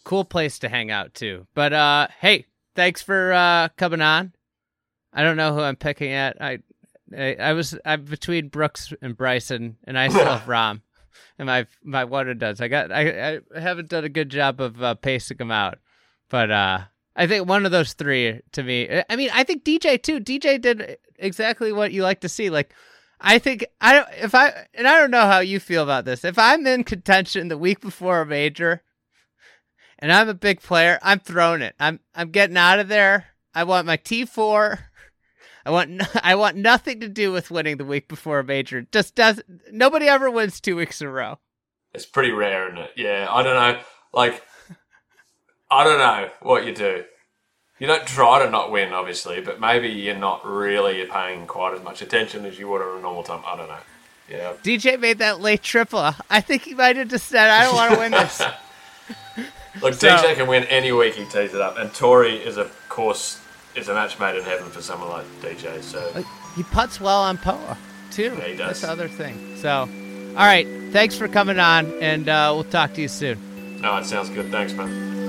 cool 0.04 0.24
place 0.24 0.58
to 0.58 0.68
hang 0.68 0.90
out 0.90 1.14
too. 1.14 1.46
But 1.54 1.72
uh, 1.72 2.08
hey, 2.20 2.46
thanks 2.74 3.00
for 3.00 3.32
uh 3.32 3.68
coming 3.76 4.02
on. 4.02 4.32
I 5.14 5.22
don't 5.22 5.36
know 5.36 5.54
who 5.54 5.60
I'm 5.60 5.76
picking 5.76 6.12
at. 6.12 6.36
I 6.40 6.58
I, 7.16 7.34
I 7.36 7.52
was 7.54 7.78
I'm 7.84 8.04
between 8.04 8.48
Brooks 8.48 8.92
and 9.00 9.16
Bryson, 9.16 9.76
and 9.84 9.98
I 9.98 10.08
still 10.08 10.24
have 10.36 10.42
Rahm. 10.42 10.82
And 11.38 11.46
my 11.46 11.66
my 11.82 12.02
and 12.02 12.40
does. 12.40 12.60
I 12.60 12.68
got 12.68 12.92
I 12.92 13.40
I 13.54 13.60
haven't 13.60 13.88
done 13.88 14.04
a 14.04 14.08
good 14.08 14.28
job 14.28 14.60
of 14.60 14.82
uh, 14.82 14.94
pacing 14.94 15.38
them 15.38 15.50
out, 15.50 15.78
but 16.28 16.50
uh, 16.50 16.80
I 17.16 17.26
think 17.26 17.48
one 17.48 17.66
of 17.66 17.72
those 17.72 17.92
three 17.92 18.40
to 18.52 18.62
me. 18.62 19.02
I 19.08 19.16
mean, 19.16 19.30
I 19.32 19.44
think 19.44 19.64
DJ 19.64 20.02
too. 20.02 20.20
DJ 20.20 20.60
did 20.60 20.98
exactly 21.18 21.72
what 21.72 21.92
you 21.92 22.02
like 22.02 22.20
to 22.20 22.28
see. 22.28 22.50
Like, 22.50 22.72
I 23.20 23.38
think 23.38 23.66
I 23.80 23.92
don't 23.92 24.08
if 24.20 24.34
I 24.34 24.66
and 24.74 24.88
I 24.88 24.98
don't 24.98 25.10
know 25.10 25.26
how 25.26 25.40
you 25.40 25.60
feel 25.60 25.82
about 25.82 26.04
this. 26.04 26.24
If 26.24 26.38
I'm 26.38 26.66
in 26.66 26.84
contention 26.84 27.48
the 27.48 27.58
week 27.58 27.80
before 27.80 28.20
a 28.20 28.26
major 28.26 28.82
and 29.98 30.12
I'm 30.12 30.28
a 30.28 30.34
big 30.34 30.60
player, 30.60 30.98
I'm 31.02 31.20
throwing 31.20 31.62
it. 31.62 31.74
I'm 31.78 32.00
I'm 32.14 32.30
getting 32.30 32.56
out 32.56 32.78
of 32.78 32.88
there. 32.88 33.26
I 33.54 33.64
want 33.64 33.86
my 33.86 33.96
T4. 33.96 34.78
I 35.64 35.70
want 35.70 36.02
I 36.22 36.34
want 36.34 36.56
nothing 36.56 37.00
to 37.00 37.08
do 37.08 37.32
with 37.32 37.50
winning 37.50 37.76
the 37.76 37.84
week 37.84 38.08
before 38.08 38.38
a 38.38 38.44
major. 38.44 38.86
Just 38.92 39.14
does 39.14 39.40
nobody 39.70 40.08
ever 40.08 40.30
wins 40.30 40.60
2 40.60 40.76
weeks 40.76 41.00
in 41.00 41.06
a 41.06 41.10
row. 41.10 41.38
It's 41.94 42.06
pretty 42.06 42.30
rare, 42.32 42.68
isn't 42.68 42.78
it? 42.78 42.90
Yeah, 42.96 43.26
I 43.30 43.42
don't 43.42 43.54
know. 43.54 43.80
Like 44.12 44.42
I 45.70 45.84
don't 45.84 45.98
know 45.98 46.30
what 46.42 46.66
you 46.66 46.74
do. 46.74 47.04
You 47.78 47.86
don't 47.88 48.06
try 48.06 48.44
to 48.44 48.50
not 48.50 48.70
win, 48.70 48.92
obviously, 48.92 49.40
but 49.40 49.58
maybe 49.58 49.88
you're 49.88 50.14
not 50.16 50.46
really 50.46 51.04
paying 51.06 51.46
quite 51.46 51.74
as 51.74 51.82
much 51.82 52.00
attention 52.00 52.44
as 52.46 52.56
you 52.58 52.68
would 52.68 52.80
at 52.80 52.86
a 52.98 53.00
normal 53.00 53.24
time. 53.24 53.42
I 53.44 53.56
don't 53.56 53.68
know. 53.68 53.78
Yeah. 54.30 54.52
DJ 54.62 55.00
made 55.00 55.18
that 55.18 55.40
late 55.40 55.62
triple. 55.62 56.14
I 56.30 56.40
think 56.40 56.62
he 56.62 56.74
might 56.74 56.96
have 56.96 57.08
just 57.08 57.26
said, 57.26 57.50
"I 57.50 57.64
don't 57.64 57.74
want 57.74 57.92
to 57.94 57.98
win 57.98 58.12
this." 58.12 58.42
Look, 59.82 59.94
So- 59.94 60.08
DJ 60.08 60.34
can 60.36 60.46
win 60.46 60.64
any 60.64 60.92
week 60.92 61.14
he 61.14 61.24
tees 61.24 61.54
it 61.54 61.60
up, 61.60 61.76
and 61.76 61.92
Torrey 61.92 62.36
is, 62.36 62.56
of 62.56 62.74
course, 62.88 63.40
is 63.74 63.88
a 63.88 63.94
match 63.94 64.18
made 64.18 64.36
in 64.36 64.42
heaven 64.44 64.68
for 64.70 64.82
someone 64.82 65.08
like 65.10 65.26
DJ. 65.40 65.82
So 65.82 66.24
He 66.54 66.62
puts 66.64 67.00
well 67.00 67.22
on 67.22 67.38
Poa 67.38 67.76
too. 68.10 68.34
Yeah, 68.38 68.44
he 68.44 68.56
does. 68.56 68.66
That's 68.68 68.80
the 68.82 68.90
other 68.90 69.08
thing. 69.08 69.56
So, 69.56 69.70
all 69.70 70.46
right. 70.46 70.66
Thanks 70.92 71.16
for 71.16 71.26
coming 71.26 71.58
on, 71.58 71.90
and 72.02 72.28
uh, 72.28 72.50
we'll 72.54 72.64
talk 72.64 72.92
to 72.94 73.00
you 73.00 73.08
soon. 73.08 73.80
no, 73.80 73.96
it 73.96 74.04
sounds 74.04 74.28
good. 74.28 74.50
Thanks, 74.50 74.74
man. 74.74 75.21